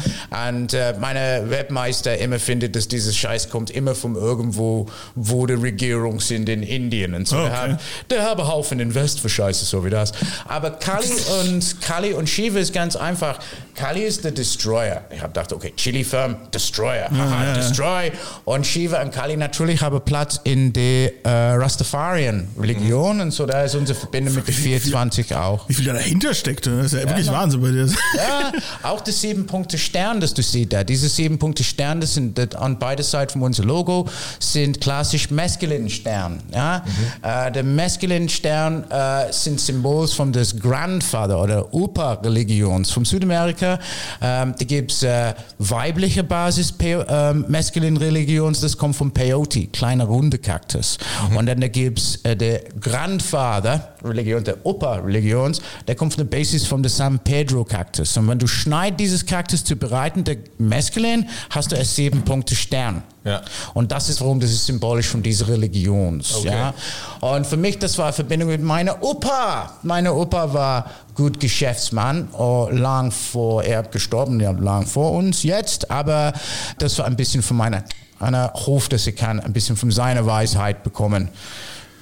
Und 0.50 0.74
äh, 0.74 0.96
meine 1.00 1.46
Webmeister 1.50 2.18
immer 2.18 2.40
findet, 2.40 2.76
dass 2.76 2.88
dieses 2.88 3.16
Scheiß 3.16 3.50
kommt 3.50 3.70
immer 3.72 3.96
von 3.96 4.16
irgendwo, 4.16 4.88
wo 5.16 5.46
die 5.46 5.54
Regierung 5.54 6.20
sind 6.20 6.50
in 6.50 6.64
Indien. 6.64 7.14
Und 7.14 7.28
so, 7.28 7.38
Oh, 7.38 7.42
der, 7.42 7.48
okay. 7.48 7.56
haben, 7.58 7.78
der 8.10 8.24
haben 8.24 8.48
Haufen 8.48 8.80
Invest 8.80 9.20
für 9.20 9.30
Scheiße, 9.30 9.66
so 9.66 9.86
wie 9.86 9.90
das. 9.90 10.12
Aber 10.48 10.72
Kali 10.72 11.08
und, 11.42 11.82
Kali 11.82 12.14
und 12.14 12.28
Shiva 12.30 12.60
ist 12.60 12.74
ganz 12.74 12.96
einfach. 12.96 13.40
Kali 13.76 14.02
ist 14.02 14.24
der 14.24 14.32
Destroyer. 14.32 15.04
Ich 15.10 15.20
habe 15.20 15.30
gedacht, 15.30 15.54
okay, 15.54 15.74
Chili 15.78 16.04
Firm, 16.04 16.36
Destroyer, 16.54 17.10
haha, 17.10 17.44
ja, 17.44 17.50
ja. 17.50 17.54
Destroy. 17.54 18.12
Und 18.46 18.68
Shiva 18.68 18.98
und 19.10 19.16
Kali 19.16 19.38
natürlich 19.38 19.82
haben 19.82 20.00
Platz 20.02 20.40
in 20.44 20.72
der 20.72 21.26
äh, 21.26 21.56
Rastafarian-Religion 21.56 23.22
und 23.22 23.32
so, 23.32 23.48
da 23.48 23.64
ist 23.64 23.74
unsere 23.74 23.98
Verbindung 23.98 24.36
mit 24.36 24.48
der 24.48 24.54
420 24.54 25.36
auch. 25.36 25.68
Wie 25.68 25.74
viel 25.74 25.86
da 25.86 25.94
dahinter 25.94 26.36
steckt, 26.36 26.68
das 26.68 26.94
ist 26.94 26.94
ja 26.94 27.10
wirklich 27.10 27.28
Wahnsinn 27.32 27.62
bei 27.62 27.72
dir. 27.72 27.90
Ja, 28.16 28.52
auch 28.84 29.02
der 29.02 29.14
sieben 29.14 29.46
Punkte 29.46 29.78
Stern, 29.78 30.20
das 30.20 30.34
du 30.34 30.44
siehst 30.44 30.74
da. 30.74 30.84
Diese 30.84 31.10
sieben 31.10 31.40
Punkte 31.40 31.64
Stern, 31.64 32.02
das 32.02 32.16
sind 32.16 32.38
das 32.38 32.54
an 32.56 32.78
beide 32.78 33.02
Seiten 33.02 33.34
von 33.34 33.44
unserem 33.44 33.70
Logo, 33.70 34.08
sind 34.40 34.82
klassisch 34.82 35.32
masculine 35.32 35.90
Stern. 35.90 36.42
Ja? 36.54 36.84
Äh, 37.22 37.52
der 37.52 37.64
masculine 37.64 38.30
Stern 38.30 38.84
äh, 38.92 39.32
sind 39.32 39.60
Symbol 39.60 40.08
von 40.08 40.32
des 40.34 40.60
Grandfather 40.60 41.42
oder 41.42 41.74
Opa-Religions 41.74 42.92
von 42.92 43.06
Südamerika. 43.06 43.80
Ähm, 44.22 44.54
da 44.58 44.66
gibt 44.66 44.92
es 44.92 45.04
äh, 45.04 45.34
weibliche 45.58 46.24
Basis 46.24 46.74
ähm, 46.82 47.46
masculine 47.48 48.00
Religions, 48.00 48.60
das 48.60 48.78
kommt 48.78 48.89
kommt 48.90 48.96
vom 48.96 49.12
Peyote, 49.12 49.68
kleiner 49.68 50.06
runde 50.06 50.38
Kaktus. 50.40 50.98
Und 51.36 51.46
dann 51.46 51.62
da 51.62 51.68
gibt's 51.68 52.20
äh, 52.24 52.36
der 52.36 52.62
Grandfather 52.80 53.96
Religion, 54.04 54.44
der 54.44 54.66
Opa 54.66 54.96
Religions, 54.96 55.62
der 55.88 55.96
kommt 55.96 56.14
von 56.14 56.28
der 56.28 56.38
Basis 56.38 56.66
von 56.66 56.82
der 56.82 56.90
San 56.90 57.20
Pedro 57.20 57.64
Kaktus. 57.64 58.18
Und 58.18 58.28
wenn 58.28 58.40
du 58.40 58.48
schneidest 58.48 59.00
dieses 59.00 59.26
Kaktus 59.26 59.64
zu 59.64 59.76
bereiten, 59.76 60.24
der 60.24 60.38
Mescalin, 60.58 61.28
hast 61.52 61.72
du 61.72 61.76
es 61.76 61.96
sieben 61.96 62.24
Punkte 62.24 62.56
Stern. 62.56 63.04
Ja. 63.24 63.42
Und 63.74 63.92
das 63.92 64.10
ist 64.10 64.22
warum 64.22 64.40
das 64.40 64.50
ist 64.50 64.66
symbolisch 64.66 65.08
von 65.08 65.22
dieser 65.22 65.48
Religion. 65.50 66.24
Okay. 66.38 66.48
Ja. 66.48 66.74
Und 67.20 67.46
für 67.46 67.58
mich, 67.58 67.78
das 67.78 67.98
war 67.98 68.06
eine 68.06 68.14
Verbindung 68.14 68.50
mit 68.50 68.64
meiner 68.64 69.04
Opa. 69.04 69.74
Meine 69.84 70.14
Opa 70.14 70.54
war 70.54 70.90
gut 71.14 71.40
Geschäftsmann, 71.40 72.30
oh, 72.34 72.70
lang 72.72 73.12
vor 73.12 73.64
er 73.64 73.84
gestorben, 73.84 74.40
lang 74.40 74.88
vor 74.88 75.12
uns 75.12 75.44
jetzt. 75.44 75.92
Aber 75.92 76.34
das 76.80 76.98
war 76.98 77.06
ein 77.06 77.18
bisschen 77.18 77.44
von 77.44 77.58
meiner, 77.58 77.84
einer 78.20 78.54
Hof, 78.54 78.90
dass 78.90 79.08
ich 79.08 79.16
kann 79.16 79.40
ein 79.40 79.54
bisschen 79.54 79.76
von 79.76 79.92
seiner 79.92 80.26
Weisheit 80.26 80.84
bekommen 80.84 81.30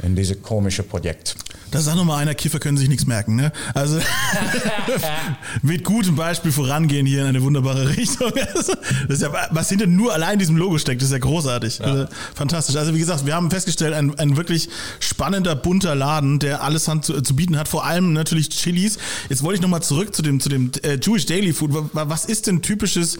in 0.03 0.15
dieses 0.15 0.41
komische 0.41 0.83
Projekt. 0.83 1.35
Da 1.71 1.81
sagt 1.81 1.97
nochmal 1.97 2.21
einer, 2.21 2.33
Kiffer 2.33 2.59
können 2.59 2.77
sich 2.77 2.87
nichts 2.87 3.05
merken, 3.05 3.35
ne? 3.35 3.51
Also 3.73 3.99
mit 5.61 5.83
gutem 5.83 6.15
Beispiel 6.15 6.51
vorangehen 6.51 7.05
hier 7.05 7.21
in 7.21 7.27
eine 7.27 7.43
wunderbare 7.43 7.89
Richtung. 7.97 8.31
Also, 8.55 8.73
das 9.07 9.17
ist 9.17 9.21
ja, 9.21 9.47
was 9.51 9.67
hinter 9.67 9.85
nur 9.85 10.13
allein 10.13 10.39
diesem 10.39 10.55
Logo 10.55 10.77
steckt, 10.77 11.01
das 11.01 11.09
ist 11.09 11.13
ja 11.13 11.19
großartig. 11.19 11.83
Also, 11.83 12.05
fantastisch. 12.33 12.75
Also 12.77 12.93
wie 12.93 12.99
gesagt, 12.99 13.25
wir 13.25 13.35
haben 13.35 13.51
festgestellt, 13.51 13.93
ein, 13.93 14.17
ein 14.17 14.37
wirklich 14.37 14.69
spannender, 14.99 15.55
bunter 15.55 15.93
Laden, 15.93 16.39
der 16.39 16.63
alles 16.63 16.87
Hand 16.87 17.03
zu, 17.03 17.21
zu 17.21 17.35
bieten 17.35 17.57
hat, 17.57 17.67
vor 17.67 17.85
allem 17.85 18.13
natürlich 18.13 18.49
Chilis. 18.49 18.97
Jetzt 19.27 19.43
wollte 19.43 19.55
ich 19.55 19.61
nochmal 19.61 19.81
zurück 19.81 20.15
zu 20.15 20.21
dem, 20.21 20.39
zu 20.39 20.47
dem 20.47 20.71
äh, 20.83 20.97
Jewish 21.01 21.25
Daily 21.25 21.51
Food. 21.51 21.71
Was 21.91 22.25
ist 22.25 22.47
denn 22.47 22.61
typisches 22.61 23.19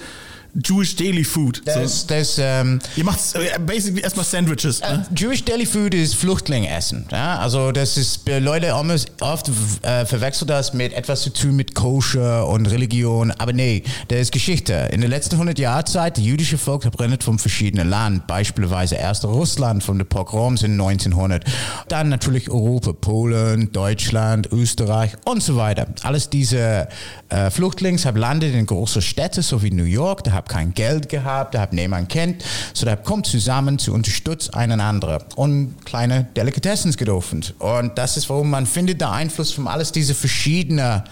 Jewish 0.64 0.96
Daily 0.96 1.24
Food? 1.24 1.62
Das, 1.66 2.02
so. 2.02 2.08
das, 2.08 2.38
ähm, 2.40 2.80
Ihr 2.96 3.04
macht 3.04 3.20
äh, 3.36 3.60
basically 3.60 4.02
erstmal 4.02 4.26
Sandwiches. 4.26 4.82
Ne? 4.82 5.06
Jewish 5.16 5.44
Daily 5.44 5.66
Food 5.66 5.94
ist 5.94 6.16
Flüchtlingessen. 6.16 7.06
Ja? 7.12 7.40
Also 7.40 7.72
das 7.72 7.98
ist, 7.98 8.28
Leute 8.28 8.74
oft 9.22 9.52
äh, 9.82 10.06
verwechseln 10.06 10.48
das 10.48 10.74
mit 10.74 10.94
etwas 10.94 11.22
zu 11.22 11.32
tun 11.32 11.56
mit 11.56 11.76
Koscher 11.76 12.48
und 12.48 12.66
Religion. 12.68 13.32
Aber 13.32 13.54
nee, 13.54 13.84
das 14.08 14.20
ist 14.20 14.32
Geschichte. 14.32 14.90
In 14.92 15.02
der 15.02 15.10
letzten 15.10 15.36
100 15.36 15.60
Jahre 15.60 15.86
Zeit, 15.86 16.18
die 16.18 16.26
jüdische 16.26 16.58
Volk 16.58 16.84
verbrennt 16.84 17.24
von 17.24 17.38
verschiedenen 17.40 17.90
Ländern. 17.90 18.24
Beispielsweise 18.28 18.96
erst 18.96 19.26
Russland 19.26 19.84
von 19.84 19.98
den 19.98 20.08
Pogroms 20.08 20.64
in 20.64 20.74
1900. 20.74 21.44
Dann 21.88 22.10
natürlich 22.10 22.50
Europa, 22.50 22.94
Polen, 22.94 23.72
Deutschland, 23.72 24.52
Österreich 24.52 25.14
und 25.26 25.42
so 25.42 25.56
weiter. 25.56 25.88
Alles 26.04 26.30
diese 26.30 26.88
äh, 27.30 27.50
Flüchtlings 27.50 28.06
haben 28.06 28.18
landet 28.18 28.54
in 28.54 28.66
großen 28.66 29.02
Städten, 29.02 29.42
so 29.42 29.62
wie 29.64 29.72
New 29.72 29.84
York. 29.84 30.24
Da 30.24 30.32
haben 30.32 30.47
kein 30.48 30.74
Geld 30.74 31.10
gehabt, 31.10 31.56
da 31.56 31.62
haben 31.62 31.76
niemand 31.76 32.10
kennt. 32.10 32.44
So 32.74 32.86
da 32.86 32.96
kommt 32.96 33.28
zusammen 33.28 33.80
zu 33.80 33.94
unterstützen 33.94 34.54
einander 34.54 35.26
und 35.36 35.86
kleine 35.86 36.28
Delikatessen 36.36 36.92
gedurfen. 36.94 37.44
Und 37.60 37.98
das 37.98 38.18
ist, 38.18 38.30
warum 38.30 38.50
man 38.50 38.66
findet 38.66 39.02
der 39.02 39.12
Einfluss 39.12 39.52
von 39.52 39.68
alles 39.68 39.92
diese 39.92 40.16
verschiedenen 40.16 41.04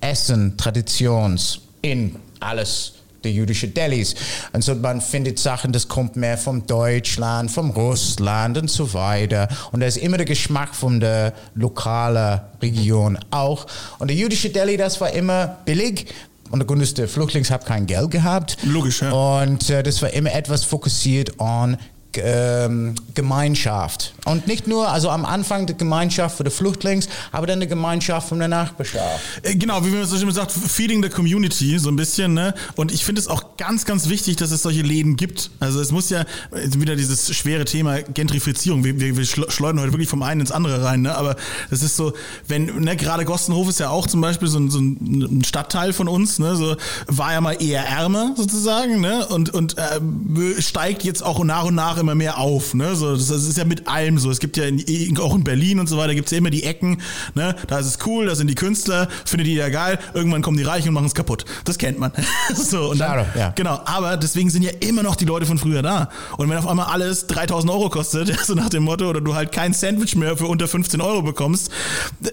Essen, 0.00 0.56
Traditions 0.56 1.60
in 1.82 2.16
alles 2.40 2.94
die 3.24 3.30
jüdische 3.30 3.68
Delis. 3.68 4.14
Und 4.52 4.64
so 4.64 4.74
man 4.74 5.00
findet 5.00 5.38
Sachen, 5.38 5.72
das 5.72 5.88
kommt 5.88 6.16
mehr 6.16 6.38
vom 6.38 6.66
Deutschland, 6.66 7.50
vom 7.50 7.70
Russland 7.70 8.58
und 8.58 8.70
so 8.70 8.92
weiter. 8.94 9.48
Und 9.70 9.80
da 9.80 9.86
ist 9.86 9.96
immer 9.96 10.16
der 10.16 10.26
Geschmack 10.26 10.74
von 10.74 11.00
der 11.00 11.32
lokalen 11.54 12.40
Region 12.60 13.18
auch. 13.30 13.66
Und 13.98 14.08
der 14.08 14.16
jüdische 14.16 14.50
Deli, 14.50 14.76
das 14.76 15.00
war 15.00 15.12
immer 15.12 15.58
billig. 15.64 16.06
Und 16.52 16.58
der 16.58 16.66
Grund 16.66 16.82
ist, 16.82 16.98
der 16.98 17.08
Flüchtling 17.08 17.44
hat 17.44 17.64
kein 17.64 17.86
Geld 17.86 18.10
gehabt. 18.10 18.58
Logisch, 18.62 19.00
ja. 19.00 19.10
Und 19.10 19.70
äh, 19.70 19.82
das 19.82 20.02
war 20.02 20.10
immer 20.10 20.34
etwas 20.34 20.64
fokussiert 20.64 21.40
on 21.40 21.78
ähm, 22.18 22.94
Gemeinschaft. 23.14 24.14
Und 24.24 24.46
nicht 24.46 24.66
nur, 24.66 24.88
also 24.88 25.10
am 25.10 25.24
Anfang 25.24 25.66
die 25.66 25.76
Gemeinschaft 25.76 26.36
für 26.36 26.44
die 26.44 26.50
Flüchtlings, 26.50 27.08
aber 27.32 27.46
dann 27.46 27.60
die 27.60 27.66
Gemeinschaft 27.66 28.28
von 28.28 28.38
der 28.38 28.48
Nachbarschaft. 28.48 29.20
Äh, 29.42 29.54
Genau, 29.62 29.84
wie 29.84 29.90
man 29.90 30.04
so 30.06 30.16
schön 30.16 30.30
sagt, 30.32 30.50
feeding 30.50 31.02
the 31.02 31.08
community, 31.08 31.78
so 31.78 31.88
ein 31.88 31.94
bisschen, 31.94 32.34
ne? 32.34 32.52
Und 32.74 32.92
ich 32.92 33.04
finde 33.04 33.20
es 33.20 33.28
auch 33.28 33.56
ganz, 33.56 33.84
ganz 33.84 34.08
wichtig, 34.08 34.36
dass 34.36 34.50
es 34.50 34.62
solche 34.62 34.82
Läden 34.82 35.16
gibt. 35.16 35.50
Also 35.60 35.80
es 35.80 35.92
muss 35.92 36.10
ja, 36.10 36.24
jetzt 36.54 36.80
wieder 36.80 36.96
dieses 36.96 37.32
schwere 37.34 37.64
Thema 37.64 38.02
Gentrifizierung, 38.02 38.82
wir, 38.82 38.98
wir, 38.98 39.16
wir 39.16 39.24
schleudern 39.24 39.80
heute 39.80 39.92
wirklich 39.92 40.08
vom 40.08 40.22
einen 40.22 40.40
ins 40.40 40.50
andere 40.50 40.82
rein, 40.82 41.02
ne? 41.02 41.14
Aber 41.14 41.36
das 41.70 41.82
ist 41.82 41.96
so, 41.96 42.12
wenn, 42.48 42.80
ne, 42.80 42.96
gerade 42.96 43.24
Gostenhof 43.24 43.68
ist 43.68 43.78
ja 43.78 43.90
auch 43.90 44.08
zum 44.08 44.20
Beispiel 44.20 44.48
so 44.48 44.58
ein, 44.58 44.70
so 44.70 44.80
ein 44.80 45.44
Stadtteil 45.44 45.92
von 45.92 46.08
uns, 46.08 46.40
ne? 46.40 46.56
So, 46.56 46.76
war 47.06 47.32
ja 47.32 47.40
mal 47.40 47.62
eher 47.62 47.86
ärmer 47.86 48.34
sozusagen, 48.36 49.00
ne? 49.00 49.26
Und, 49.28 49.50
und 49.50 49.76
äh, 49.78 50.60
steigt 50.60 51.04
jetzt 51.04 51.22
auch 51.22 51.42
nach 51.44 51.64
und 51.64 51.76
nach 51.76 52.01
immer 52.02 52.14
mehr 52.14 52.38
auf, 52.38 52.74
ne? 52.74 52.94
So, 52.94 53.14
das, 53.14 53.28
das 53.28 53.44
ist 53.44 53.56
ja 53.56 53.64
mit 53.64 53.88
allem 53.88 54.18
so. 54.18 54.30
Es 54.30 54.38
gibt 54.38 54.56
ja 54.56 54.64
in, 54.64 55.18
auch 55.18 55.34
in 55.34 55.44
Berlin 55.44 55.80
und 55.80 55.88
so 55.88 55.96
weiter, 55.96 56.14
gibt 56.14 56.26
es 56.26 56.32
ja 56.32 56.38
immer 56.38 56.50
die 56.50 56.64
Ecken, 56.64 57.00
ne? 57.34 57.56
Da 57.66 57.78
ist 57.78 57.86
es 57.86 57.98
cool, 58.06 58.26
da 58.26 58.34
sind 58.34 58.48
die 58.48 58.54
Künstler, 58.54 59.08
findet 59.24 59.46
die 59.46 59.54
ja 59.54 59.68
geil, 59.68 59.98
irgendwann 60.14 60.42
kommen 60.42 60.56
die 60.56 60.62
Reichen 60.62 60.88
und 60.88 60.94
machen 60.94 61.06
es 61.06 61.14
kaputt. 61.14 61.44
Das 61.64 61.78
kennt 61.78 61.98
man. 61.98 62.12
so, 62.54 62.90
und 62.90 62.98
dann, 62.98 63.10
Schade, 63.10 63.26
ja. 63.38 63.48
Genau, 63.50 63.80
aber 63.84 64.16
deswegen 64.16 64.50
sind 64.50 64.62
ja 64.62 64.72
immer 64.80 65.02
noch 65.02 65.16
die 65.16 65.24
Leute 65.24 65.46
von 65.46 65.58
früher 65.58 65.82
da. 65.82 66.10
Und 66.36 66.50
wenn 66.50 66.58
auf 66.58 66.66
einmal 66.66 66.86
alles 66.86 67.26
3000 67.28 67.72
Euro 67.72 67.88
kostet, 67.88 68.36
so 68.44 68.54
nach 68.54 68.68
dem 68.68 68.82
Motto, 68.82 69.08
oder 69.08 69.20
du 69.20 69.34
halt 69.34 69.52
kein 69.52 69.72
Sandwich 69.72 70.16
mehr 70.16 70.36
für 70.36 70.46
unter 70.46 70.68
15 70.68 71.00
Euro 71.00 71.22
bekommst, 71.22 71.70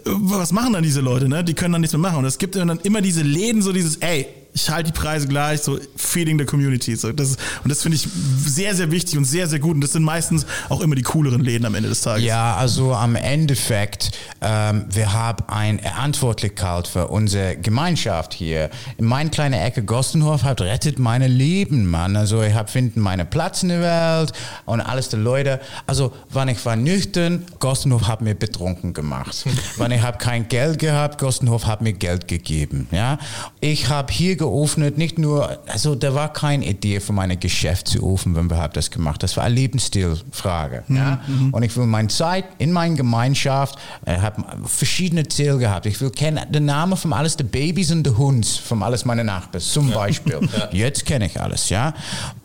was 0.06 0.52
machen 0.52 0.74
dann 0.74 0.84
diese 0.84 1.02
Leute, 1.02 1.30
ne? 1.30 1.44
Die 1.44 1.54
können 1.54 1.72
dann 1.72 1.82
nichts 1.82 1.94
mehr 1.94 2.02
machen. 2.02 2.20
Und 2.20 2.26
es 2.26 2.38
gibt 2.38 2.56
dann 2.56 2.80
immer 2.84 3.02
diese 3.02 3.22
Läden, 3.22 3.62
so 3.62 3.72
dieses, 3.72 3.98
ey, 3.98 4.28
ich 4.54 4.70
halte 4.70 4.92
die 4.92 4.98
Preise 4.98 5.28
gleich, 5.28 5.62
so 5.62 5.80
feeding 5.96 6.38
the 6.38 6.46
community. 6.46 6.96
So, 6.96 7.12
das, 7.12 7.38
und 7.64 7.70
das 7.70 7.82
finde 7.82 7.98
ich 7.98 8.08
sehr, 8.46 8.76
sehr 8.76 8.92
wichtig 8.92 9.18
und 9.18 9.26
sehr, 9.26 9.48
sehr 9.48 9.60
gut. 9.60 9.76
Und 9.76 9.82
das 9.82 9.94
sind 9.94 10.04
meistens 10.04 10.46
auch 10.70 10.82
immer 10.82 10.96
die 10.96 11.04
cooleren 11.04 11.42
Läden 11.42 11.66
am 11.66 11.76
Ende 11.76 11.90
des 11.90 12.02
Tages. 12.02 12.24
Ja, 12.24 12.56
also 12.56 12.94
am 12.94 13.16
Endeffekt, 13.16 14.12
ähm, 14.42 14.86
wir 14.90 15.14
haben 15.14 15.44
eine 15.48 15.80
Verantwortlichkeit 15.80 16.88
für 16.88 17.08
unsere 17.08 17.58
Gemeinschaft 17.58 18.34
hier. 18.34 18.70
In 18.98 19.06
meiner 19.06 19.30
kleinen 19.30 19.54
Ecke 19.54 19.84
Gostenhof 19.84 20.44
hat 20.44 20.62
rettet 20.62 21.00
meine 21.00 21.28
Leben, 21.28 21.86
Mann. 21.86 22.16
Also 22.16 22.42
ich 22.42 22.54
habe 22.54 22.70
finden 22.70 23.00
meine 23.02 23.26
Platz 23.26 23.64
in 23.64 23.70
der 23.70 23.82
Welt 23.82 24.34
und 24.66 24.82
alles 24.82 25.10
die 25.10 25.18
Leute. 25.18 25.60
Also 25.88 26.12
wenn 26.32 26.48
ich 26.48 26.66
war 26.66 26.76
nüchtern, 26.76 27.46
Gostenhof 27.60 28.08
hat 28.08 28.22
mir 28.22 28.36
betrunken 28.36 28.94
gemacht. 28.94 29.46
wenn 29.78 29.92
ich 29.92 30.02
habe 30.02 30.18
kein 30.18 30.48
Geld 30.48 30.80
gehabt, 30.80 31.20
Gostenhof 31.20 31.66
hat 31.66 31.82
mir 31.82 31.94
Geld 31.94 32.28
gegeben. 32.28 32.88
Ja, 32.92 33.20
ich 33.60 33.90
habe 33.90 34.12
hier 34.12 34.39
geöffnet, 34.40 34.98
nicht 34.98 35.20
nur, 35.20 35.60
also 35.68 35.94
da 35.94 36.16
war 36.16 36.34
keine 36.34 36.66
Idee 36.66 37.00
für 37.00 37.14
meine 37.14 37.38
Geschäft 37.38 37.90
zu 37.90 38.14
öffnen, 38.14 38.36
wenn 38.36 38.50
wir 38.50 38.58
haben 38.58 38.74
das 38.74 38.90
gemacht. 38.90 39.22
Das 39.22 39.38
war 39.38 39.44
eine 39.44 39.54
Lebensstilfrage. 39.54 40.84
Ja? 40.88 41.22
Und 41.52 41.62
ich 41.62 41.78
will 41.78 41.86
meine 41.86 42.08
Zeit 42.08 42.46
in 42.58 42.72
meiner 42.72 42.96
Gemeinschaft, 42.96 43.78
ich 44.06 44.18
habe 44.20 44.44
verschiedene 44.66 45.28
Ziele 45.28 45.58
gehabt. 45.60 45.86
Ich 45.86 46.02
will 46.02 46.10
kennen 46.10 46.52
den 46.52 46.66
Namen 46.66 46.98
von 46.98 47.14
alles 47.14 47.38
der 47.38 47.44
Babys 47.44 47.92
und 47.92 48.04
der 48.04 48.18
Hunds, 48.18 48.58
von 48.58 48.82
alles 48.82 49.06
meine 49.06 49.24
Nachbarn, 49.24 49.62
zum 49.62 49.92
Beispiel. 49.92 50.40
Jetzt 50.72 51.06
kenne 51.06 51.28
ich 51.28 51.40
alles, 51.40 51.70
ja. 51.70 51.94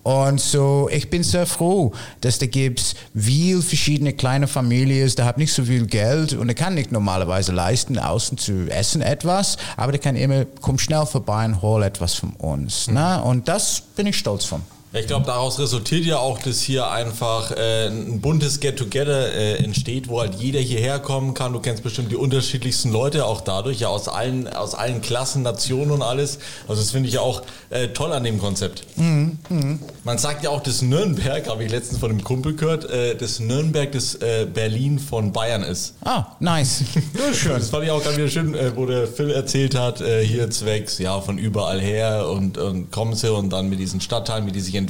Und 0.04 0.38
so, 0.38 0.88
ich 0.92 1.08
bin 1.08 1.22
sehr 1.22 1.46
froh, 1.46 1.92
dass 2.20 2.38
da 2.38 2.44
gibt 2.44 2.94
viel 3.14 3.62
verschiedene 3.62 4.12
kleine 4.12 4.46
Familien, 4.46 5.10
da 5.16 5.24
haben 5.24 5.40
nicht 5.40 5.54
so 5.54 5.64
viel 5.64 5.86
Geld 5.86 6.34
und 6.34 6.46
er 6.48 6.54
kann 6.54 6.74
nicht 6.74 6.92
normalerweise 6.92 7.52
leisten, 7.52 7.98
außen 7.98 8.36
zu 8.36 8.68
essen 8.68 9.00
etwas, 9.00 9.56
aber 9.78 9.92
der 9.92 10.00
kann 10.00 10.14
immer, 10.14 10.44
komm 10.60 10.78
schnell 10.78 11.06
vorbei 11.06 11.46
und 11.46 11.62
hol 11.62 11.82
etwas 11.82 12.14
von 12.14 12.34
uns. 12.34 12.88
Ne? 12.88 13.22
Und 13.22 13.48
das 13.48 13.80
bin 13.96 14.06
ich 14.06 14.18
stolz 14.18 14.44
von. 14.44 14.60
Ich 14.96 15.08
glaube, 15.08 15.26
daraus 15.26 15.58
resultiert 15.58 16.04
ja 16.04 16.18
auch, 16.18 16.38
dass 16.38 16.60
hier 16.60 16.88
einfach 16.88 17.50
äh, 17.50 17.88
ein 17.88 18.20
buntes 18.20 18.60
Get-Together 18.60 19.34
äh, 19.34 19.54
entsteht, 19.56 20.06
wo 20.06 20.20
halt 20.20 20.36
jeder 20.36 20.60
hierher 20.60 21.00
kommen 21.00 21.34
kann. 21.34 21.52
Du 21.52 21.58
kennst 21.58 21.82
bestimmt 21.82 22.12
die 22.12 22.16
unterschiedlichsten 22.16 22.92
Leute 22.92 23.26
auch 23.26 23.40
dadurch, 23.40 23.80
ja 23.80 23.88
aus 23.88 24.06
allen, 24.06 24.46
aus 24.46 24.76
allen 24.76 25.00
Klassen, 25.00 25.42
Nationen 25.42 25.90
und 25.90 26.02
alles. 26.02 26.38
Also 26.68 26.80
das 26.80 26.92
finde 26.92 27.08
ich 27.08 27.16
ja 27.16 27.22
auch 27.22 27.42
äh, 27.70 27.88
toll 27.88 28.12
an 28.12 28.22
dem 28.22 28.38
Konzept. 28.38 28.86
Mhm, 28.94 29.80
Man 30.04 30.18
sagt 30.18 30.44
ja 30.44 30.50
auch, 30.50 30.62
dass 30.62 30.80
Nürnberg, 30.80 31.48
habe 31.48 31.64
ich 31.64 31.72
letztens 31.72 31.98
von 31.98 32.12
einem 32.12 32.22
Kumpel 32.22 32.54
gehört, 32.54 32.88
äh, 32.88 33.16
dass 33.16 33.40
Nürnberg 33.40 33.90
das 33.90 34.14
äh, 34.14 34.46
Berlin 34.46 35.00
von 35.00 35.32
Bayern 35.32 35.64
ist. 35.64 35.94
Ah, 36.04 36.36
nice. 36.38 36.84
Schön. 37.34 37.54
Das 37.54 37.70
fand 37.70 37.82
ich 37.82 37.90
auch 37.90 38.00
gerade 38.00 38.16
wieder 38.16 38.28
schön, 38.28 38.54
äh, 38.54 38.76
wo 38.76 38.86
der 38.86 39.08
Phil 39.08 39.32
erzählt 39.32 39.74
hat, 39.74 40.00
äh, 40.00 40.24
hier 40.24 40.48
zwecks, 40.50 40.98
ja, 40.98 41.20
von 41.20 41.36
überall 41.36 41.80
her 41.80 42.28
und, 42.30 42.58
und 42.58 42.92
kommen 42.92 43.16
sie 43.16 43.32
und 43.32 43.50
dann 43.52 43.68
mit 43.68 43.80
diesen 43.80 44.00
Stadtteilen, 44.00 44.46
wie 44.46 44.52
die 44.52 44.60
sich 44.60 44.74
entwickeln. 44.76 44.83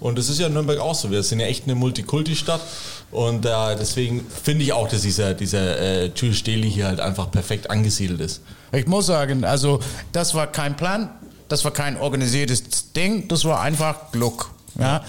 Und 0.00 0.18
das 0.18 0.28
ist 0.28 0.38
ja 0.38 0.46
in 0.46 0.52
Nürnberg 0.52 0.78
auch 0.80 0.94
so. 0.94 1.10
Wir 1.10 1.22
sind 1.22 1.40
ja 1.40 1.46
echt 1.46 1.64
eine 1.64 1.74
Multikulti-Stadt 1.74 2.60
und 3.10 3.46
äh, 3.46 3.76
deswegen 3.78 4.26
finde 4.42 4.64
ich 4.64 4.72
auch, 4.72 4.88
dass 4.88 5.02
dieser, 5.02 5.34
dieser 5.34 5.78
äh, 5.78 6.10
Jules 6.14 6.42
hier 6.44 6.86
halt 6.86 7.00
einfach 7.00 7.30
perfekt 7.30 7.70
angesiedelt 7.70 8.20
ist. 8.20 8.42
Ich 8.72 8.86
muss 8.86 9.06
sagen, 9.06 9.44
also 9.44 9.80
das 10.12 10.34
war 10.34 10.48
kein 10.48 10.76
Plan, 10.76 11.10
das 11.48 11.64
war 11.64 11.72
kein 11.72 11.96
organisiertes 11.96 12.92
Ding, 12.92 13.28
das 13.28 13.44
war 13.44 13.60
einfach 13.60 14.10
Glück. 14.12 14.50
Ja? 14.78 15.04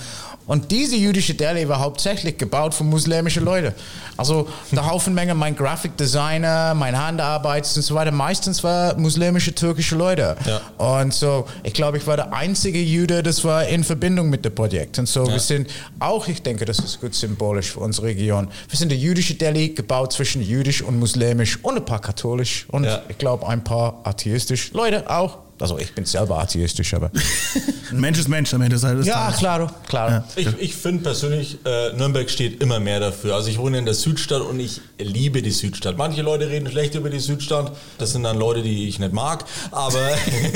Und 0.48 0.72
diese 0.72 0.96
jüdische 0.96 1.34
Deli 1.34 1.68
war 1.68 1.80
hauptsächlich 1.80 2.38
gebaut 2.38 2.74
von 2.74 2.88
muslimischen 2.88 3.44
Leuten. 3.44 3.74
Also 4.18 4.48
der 4.72 4.86
Haufen 4.90 5.14
Menge, 5.14 5.34
mein 5.34 5.56
Graphic 5.56 5.98
Designer, 5.98 6.74
mein 6.76 6.98
Handarbeit 6.98 7.64
und 7.76 7.82
so 7.82 7.96
weiter, 7.96 8.12
meistens 8.12 8.64
war 8.64 8.96
muslimische, 8.98 9.54
türkische 9.56 9.96
Leute. 9.96 10.38
Ja. 10.46 10.62
Und 11.00 11.14
so, 11.14 11.48
ich 11.64 11.74
glaube, 11.74 11.98
ich 11.98 12.08
war 12.08 12.16
der 12.16 12.32
einzige 12.32 12.80
Jude, 12.80 13.24
das 13.24 13.44
war 13.44 13.66
in 13.66 13.84
Verbindung 13.84 14.30
mit 14.30 14.46
dem 14.46 14.54
Projekt. 14.54 15.00
Und 15.00 15.08
so, 15.10 15.28
wir 15.28 15.40
sind 15.40 15.70
auch, 16.00 16.28
ich 16.28 16.42
denke, 16.44 16.66
das 16.66 16.80
ist 16.80 17.02
gut 17.02 17.16
symbolisch 17.16 17.72
für 17.72 17.80
unsere 17.80 18.08
Region. 18.08 18.48
Wir 18.70 18.78
sind 18.78 18.90
der 18.90 18.98
jüdische 18.98 19.34
Deli, 19.34 19.70
gebaut 19.70 20.14
zwischen 20.14 20.42
jüdisch 20.42 20.82
und 20.82 21.00
muslimisch 21.00 21.60
und 21.64 21.78
ein 21.78 21.86
paar 21.86 22.00
katholisch 22.02 22.66
und 22.70 22.84
Ja. 22.86 23.02
ich 23.10 23.18
glaube 23.18 23.48
ein 23.48 23.64
paar 23.64 24.00
atheistisch. 24.04 24.72
Leute 24.74 25.10
auch. 25.10 25.40
Also 25.58 25.80
ich 25.80 25.94
bin 25.94 26.04
selber 26.06 26.39
atheistisch, 26.39 26.94
aber. 26.94 27.12
Mensch 27.91 28.20
ist 28.20 28.28
Mensch 28.28 28.54
am 28.54 28.62
Ende 28.62 28.76
des 28.76 28.82
Tages. 28.82 29.06
ja, 29.06 29.32
klar, 29.32 29.74
klar. 29.88 30.28
Ich, 30.36 30.48
ich 30.60 30.76
finde 30.76 31.04
persönlich, 31.04 31.60
äh, 31.65 31.94
Nürnberg 31.94 32.30
steht 32.30 32.62
immer 32.62 32.82
mehr 32.82 33.00
dafür. 33.00 33.36
Also 33.36 33.50
ich 33.50 33.58
wohne 33.58 33.78
in 33.78 33.86
der 33.86 33.94
Südstadt 33.94 34.41
und 34.41 34.60
ich 34.60 34.82
liebe 34.98 35.41
die 35.41 35.52
Südstadt. 35.52 35.98
Manche 35.98 36.24
Leute 36.24 36.50
reden 36.50 36.70
schlecht 36.70 36.96
über 36.96 37.10
die 37.10 37.20
Südstadt. 37.20 37.72
Das 37.98 38.12
sind 38.12 38.24
dann 38.24 38.38
Leute, 38.38 38.63
die 38.63 38.89
ich 38.89 39.00
nicht 39.00 39.13
mag. 39.13 39.46
Aber, 39.72 40.10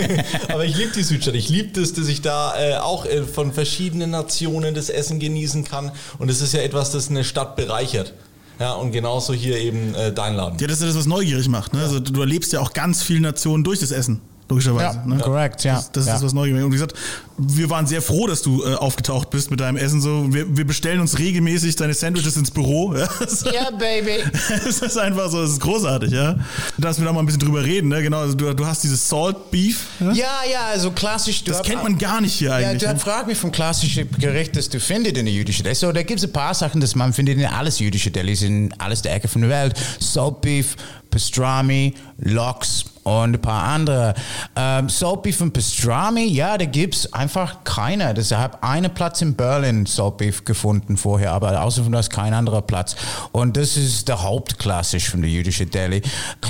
aber 0.49 0.65
ich 0.65 0.75
liebe 0.75 0.91
die 0.93 1.03
Südstadt. 1.03 1.35
Ich 1.35 1.47
liebe 1.47 1.79
das, 1.79 1.93
dass 1.93 2.07
ich 2.07 2.21
da 2.21 2.59
äh, 2.59 2.75
auch 2.75 3.05
äh, 3.05 3.23
von 3.23 3.53
verschiedenen 3.53 4.11
Nationen 4.11 4.73
das 4.75 4.89
Essen 4.89 5.19
genießen 5.19 5.63
kann. 5.63 5.91
Und 6.17 6.29
es 6.29 6.41
ist 6.41 6.53
ja 6.53 6.59
etwas, 6.59 6.91
das 6.91 7.09
eine 7.09 7.23
Stadt 7.23 7.55
bereichert. 7.55 8.13
Ja, 8.59 8.73
und 8.73 8.91
genauso 8.91 9.33
hier 9.33 9.57
eben 9.57 9.95
äh, 9.95 10.11
dein 10.11 10.35
Laden. 10.35 10.59
Ja, 10.59 10.67
das 10.67 10.81
ist 10.81 10.89
das, 10.89 10.97
was 10.97 11.05
neugierig 11.05 11.47
macht. 11.47 11.73
Ne? 11.73 11.81
Also, 11.81 12.01
du 12.01 12.19
erlebst 12.19 12.51
ja 12.51 12.59
auch 12.59 12.73
ganz 12.73 13.01
viele 13.01 13.21
Nationen 13.21 13.63
durch 13.63 13.79
das 13.79 13.91
Essen, 13.91 14.19
logischerweise. 14.49 14.97
Ja, 14.97 15.05
ne? 15.05 15.17
korrekt, 15.21 15.63
ja. 15.63 15.75
Das, 15.75 15.91
das 15.91 16.05
ja. 16.07 16.13
ist 16.15 16.21
das, 16.21 16.25
was 16.25 16.33
macht. 16.33 16.49
Und 16.49 16.65
wie 16.67 16.69
gesagt, 16.71 16.93
wir 17.37 17.69
waren 17.69 17.87
sehr 17.87 18.01
froh, 18.01 18.27
dass 18.27 18.41
du 18.41 18.63
äh, 18.63 18.73
aufgetaucht 18.75 19.29
bist 19.29 19.49
mit 19.51 19.59
deinem 19.59 19.77
Essen. 19.77 20.01
So, 20.01 20.33
wir, 20.33 20.57
wir 20.57 20.65
bestellen 20.65 20.99
uns 20.99 21.17
regelmäßig 21.17 21.75
deine 21.75 21.93
Sandwiches 21.93 22.35
ins 22.35 22.51
Büro. 22.51 22.93
Ja? 22.99 23.07
Das, 23.19 23.43
Ja, 23.43 23.69
Baby. 23.71 24.23
es 24.67 24.81
ist 24.81 24.97
einfach 24.97 25.29
so, 25.29 25.41
es 25.43 25.51
ist 25.51 25.61
großartig, 25.61 26.11
ja. 26.11 26.35
Dass 26.77 26.97
wir 26.99 27.05
da 27.05 27.13
mal 27.13 27.19
ein 27.21 27.25
bisschen 27.25 27.39
drüber 27.39 27.63
reden, 27.63 27.89
ne? 27.89 28.01
Genau, 28.01 28.19
also 28.19 28.33
du, 28.35 28.53
du 28.53 28.65
hast 28.65 28.83
dieses 28.83 29.07
Salt 29.07 29.51
Beef. 29.51 29.85
Ja? 29.99 30.11
Ja, 30.11 30.27
ja, 30.51 30.65
also 30.73 30.91
klassisch. 30.91 31.43
Du 31.43 31.51
Das 31.51 31.59
hab- 31.59 31.65
kennt 31.65 31.83
man 31.83 31.97
gar 31.97 32.19
nicht 32.19 32.33
hier 32.33 32.49
Ja, 32.49 32.55
eigentlich. 32.55 32.81
du 32.83 32.87
ne? 32.93 32.99
fragt 32.99 33.27
mich 33.27 33.37
vom 33.37 33.51
klassischen 33.51 34.09
Gericht, 34.19 34.55
das 34.55 34.69
du 34.69 34.79
findest 34.79 35.17
in 35.17 35.25
der 35.25 35.33
jüdischen 35.33 35.63
Deli. 35.63 35.75
So, 35.75 35.91
da 35.91 36.03
gibt 36.03 36.19
es 36.19 36.25
ein 36.25 36.33
paar 36.33 36.53
Sachen, 36.53 36.81
das 36.81 36.95
man 36.95 37.13
findet 37.13 37.37
in 37.37 37.45
alles 37.45 37.79
jüdische 37.79 38.11
Delis, 38.11 38.41
in 38.41 38.73
alles 38.79 39.01
der 39.01 39.13
Ecke 39.13 39.27
von 39.27 39.41
der 39.41 39.49
Welt. 39.51 39.75
Salt 39.99 40.41
Beef, 40.41 40.75
Pastrami, 41.11 41.93
Lox 42.17 42.85
und 43.09 43.35
ein 43.35 43.41
paar 43.41 43.63
andere. 43.63 44.13
Ähm, 44.55 44.87
Salt 44.89 45.23
Beef 45.23 45.41
und 45.41 45.51
Pastrami, 45.51 46.25
ja, 46.25 46.57
da 46.57 46.65
gibt 46.65 46.95
es 46.95 47.13
einfach 47.13 47.63
keine. 47.63 48.13
Das 48.13 48.31
habe 48.31 48.61
einen 48.61 48.93
Platz 48.93 49.21
in 49.21 49.35
Berlin 49.35 49.85
Salt 49.85 50.17
Beef 50.17 50.45
gefunden 50.45 50.95
vorher, 50.95 51.31
aber 51.31 51.61
außer 51.63 51.83
von 51.83 51.91
das 51.91 52.09
kein 52.09 52.33
anderer 52.33 52.61
Platz. 52.61 52.95
Und 53.31 53.57
das 53.57 53.77
ist 53.77 54.07
der 54.07 54.21
Hauptklassisch 54.21 55.09
von 55.09 55.21
der 55.21 55.29
jüdischen 55.29 55.69
Deli. 55.69 56.01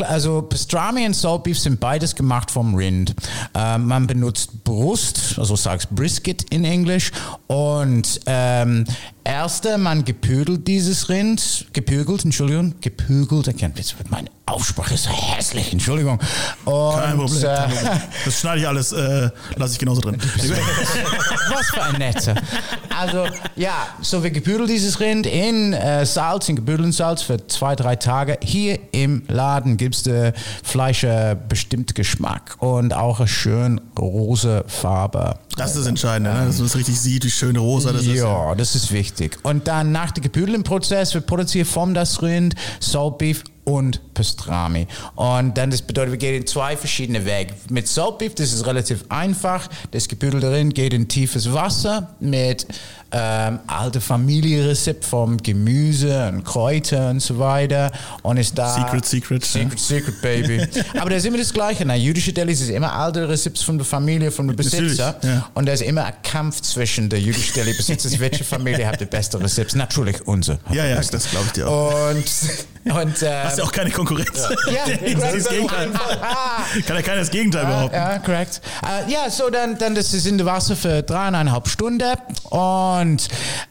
Also 0.07 0.41
Pastrami 0.41 1.05
und 1.05 1.15
Salt 1.15 1.43
Beef 1.43 1.59
sind 1.59 1.79
beides 1.79 2.15
gemacht 2.15 2.51
vom 2.51 2.75
Rind. 2.75 3.15
Ähm, 3.53 3.85
man 3.85 4.07
benutzt 4.07 4.63
Brust, 4.63 5.35
also 5.37 5.55
sagst 5.55 5.89
Brisket 5.95 6.43
in 6.53 6.65
Englisch. 6.65 7.11
Und 7.47 8.19
ähm, 8.25 8.85
erste, 9.29 9.77
man 9.77 10.03
gepügelt 10.05 10.67
dieses 10.67 11.07
Rind, 11.09 11.67
gepügelt, 11.73 12.25
Entschuldigung, 12.25 12.73
kann- 12.81 13.73
jetzt 13.75 13.97
wird 13.97 14.09
meine 14.11 14.29
Aussprache 14.47 14.95
ist 14.95 15.03
so 15.03 15.11
hässlich, 15.11 15.71
Entschuldigung. 15.71 16.19
Und, 16.65 16.95
Kein 16.95 17.17
Problem. 17.17 17.43
äh, 17.43 17.45
kein 17.45 17.69
Problem. 17.69 18.01
Das 18.25 18.39
schneide 18.39 18.61
ich 18.61 18.67
alles, 18.67 18.91
äh, 18.91 19.29
lasse 19.55 19.73
ich 19.73 19.79
genauso 19.79 20.01
drin. 20.01 20.17
Was 21.51 21.67
für 21.67 21.83
ein 21.83 21.95
Netzer. 21.99 22.33
Also, 22.97 23.27
ja, 23.55 23.87
so 24.01 24.23
wir 24.23 24.31
gebüdelt 24.31 24.69
dieses 24.69 24.99
Rind 24.99 25.27
in 25.27 25.73
äh, 25.73 26.03
Salz, 26.05 26.49
in 26.49 26.55
gebüdelten 26.55 26.91
Salz 26.91 27.21
für 27.21 27.45
zwei, 27.47 27.75
drei 27.75 27.95
Tage. 27.95 28.39
Hier 28.43 28.79
im 28.91 29.21
Laden 29.27 29.77
gibt 29.77 29.95
es 29.95 30.07
äh, 30.07 30.33
Fleisch 30.63 31.03
äh, 31.03 31.35
bestimmt 31.47 31.93
Geschmack 31.93 32.55
und 32.59 32.91
auch 32.93 33.19
eine 33.19 33.27
schön 33.27 33.79
rosa 33.99 34.63
Farbe. 34.65 35.35
Das 35.57 35.71
ist 35.71 35.79
das 35.81 35.87
Entscheidende, 35.87 36.33
ne? 36.33 36.45
dass 36.47 36.57
man 36.57 36.67
das 36.67 36.75
richtig 36.75 36.99
sieht, 36.99 37.23
wie 37.23 37.29
schön 37.29 37.55
rosa 37.55 37.91
das 37.93 38.01
ist. 38.03 38.15
Ja, 38.15 38.55
das 38.55 38.73
ist 38.75 38.91
wichtig. 38.91 39.18
Und 39.43 39.67
dann 39.67 39.91
nach 39.91 40.11
dem 40.11 40.23
gebüdelten 40.23 40.63
Prozess 40.63 41.13
wird 41.13 41.27
produziert 41.27 41.67
vom 41.67 41.93
das 41.93 42.21
Rind 42.21 42.55
Salt 42.79 43.17
Beef 43.17 43.43
und 43.65 44.13
Pastrami. 44.13 44.87
Und 45.15 45.57
dann 45.57 45.69
das 45.69 45.81
bedeutet, 45.81 46.11
wir 46.11 46.17
gehen 46.17 46.35
in 46.35 46.47
zwei 46.47 46.75
verschiedene 46.75 47.25
Wege. 47.25 47.53
Mit 47.69 47.87
Salt 47.87 48.17
Beef, 48.17 48.35
das 48.35 48.53
ist 48.53 48.65
relativ 48.65 49.05
einfach. 49.09 49.67
Das 49.91 50.07
gebüdelte 50.07 50.51
Rind 50.51 50.73
geht 50.73 50.93
in 50.93 51.07
tiefes 51.07 51.53
Wasser 51.53 52.15
mit 52.19 52.65
ähm, 53.11 53.59
alte 53.67 53.99
Familienrezept 54.01 55.03
vom 55.03 55.37
Gemüse 55.37 56.27
und 56.29 56.43
Kräuter 56.43 57.09
und 57.09 57.21
so 57.21 57.39
weiter. 57.39 57.91
Und 58.21 58.37
ist 58.37 58.57
da 58.57 58.73
Secret, 58.75 59.05
secret, 59.05 59.43
secret, 59.45 59.79
secret, 59.79 60.21
baby. 60.21 60.67
Aber 60.99 61.09
da 61.09 61.15
ist 61.15 61.25
immer 61.25 61.37
das 61.37 61.51
Gleiche. 61.51 61.85
Na, 61.85 61.95
jüdische 61.95 62.31
Delis 62.33 62.61
ist 62.61 62.69
immer 62.69 62.93
alte 62.93 63.27
Rezepte 63.27 63.63
von 63.63 63.77
der 63.77 63.85
Familie, 63.85 64.29
Natürlich, 64.29 64.55
Besitzer. 64.57 65.15
ja. 65.23 65.49
Und 65.55 65.65
da 65.67 65.73
ist 65.73 65.81
immer 65.81 66.05
ein 66.05 66.13
Kampf 66.23 66.61
zwischen 66.61 67.09
der 67.09 67.19
jüdischen 67.19 67.53
Deli-Besitzer, 67.55 68.09
welche 68.19 68.43
Familie 68.43 68.85
hat 68.87 69.01
die 69.01 69.05
beste 69.05 69.39
Rezepte? 69.39 69.77
Natürlich 69.77 70.25
unsere. 70.27 70.59
Ja, 70.71 70.85
ja, 70.85 70.95
das 71.01 71.29
glaube 71.31 71.45
ich 71.47 71.51
dir 71.53 71.67
auch. 71.67 72.09
Und, 72.09 72.17
und 72.95 73.23
ähm, 73.23 73.29
Hast 73.43 73.57
ja 73.57 73.63
auch 73.63 73.71
keine 73.71 73.89
Konkurrenz. 73.89 74.47
ja, 74.71 75.13
das 75.19 75.33
ist 75.33 75.47
das 75.47 75.49
Gegenteil. 75.53 75.89
Kann 76.85 76.95
ja 76.95 77.01
keiner 77.01 77.19
das 77.19 77.31
Gegenteil 77.31 77.65
behaupten. 77.65 77.95
ja, 77.95 78.19
korrekt. 78.19 78.61
Ja, 79.07 79.29
so 79.29 79.49
dann, 79.49 79.77
dann 79.77 79.95
das 79.95 80.13
ist 80.13 80.27
in 80.27 80.37
der 80.37 80.45
Wasser 80.45 80.75
für 80.75 81.01
dreieinhalb 81.01 81.67
Stunden 81.67 82.13
und 82.49 82.98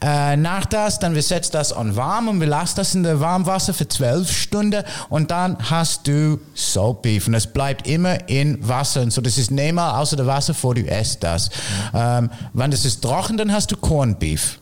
äh, 0.01 0.37
nach 0.37 0.67
das, 0.67 0.99
dann 0.99 1.15
wir 1.15 1.23
setzen 1.23 1.53
das 1.53 1.73
an 1.73 1.97
warm 1.97 2.29
und 2.29 2.41
wir 2.41 2.47
lassen 2.47 2.77
das 2.77 2.95
in 2.95 3.03
der 3.03 3.21
Warmwasser 3.21 3.75
für 3.75 3.89
zwölf 3.89 4.31
Stunden 4.31 4.83
und 5.09 5.31
dann 5.31 5.57
hast 5.71 6.07
du 6.07 6.39
Salt 6.55 7.03
Beef 7.03 7.27
und 7.27 7.33
das 7.33 7.47
bleibt 7.47 7.87
immer 7.87 8.29
in 8.29 8.67
Wasser 8.67 9.03
und 9.03 9.13
so, 9.13 9.21
das 9.21 9.39
ist 9.39 9.51
nicht 9.51 9.73
mal 9.75 9.99
außer 9.99 10.17
der 10.17 10.27
Wasser, 10.27 10.55
vor 10.55 10.75
du 10.75 10.87
esst 10.87 11.23
das. 11.23 11.51
Ähm, 11.95 12.31
wenn 12.53 12.71
das 12.71 12.85
ist 12.85 13.03
trocken, 13.03 13.37
dann 13.37 13.53
hast 13.53 13.71
du 13.71 13.77
Corned 13.77 14.19
Beef. 14.19 14.59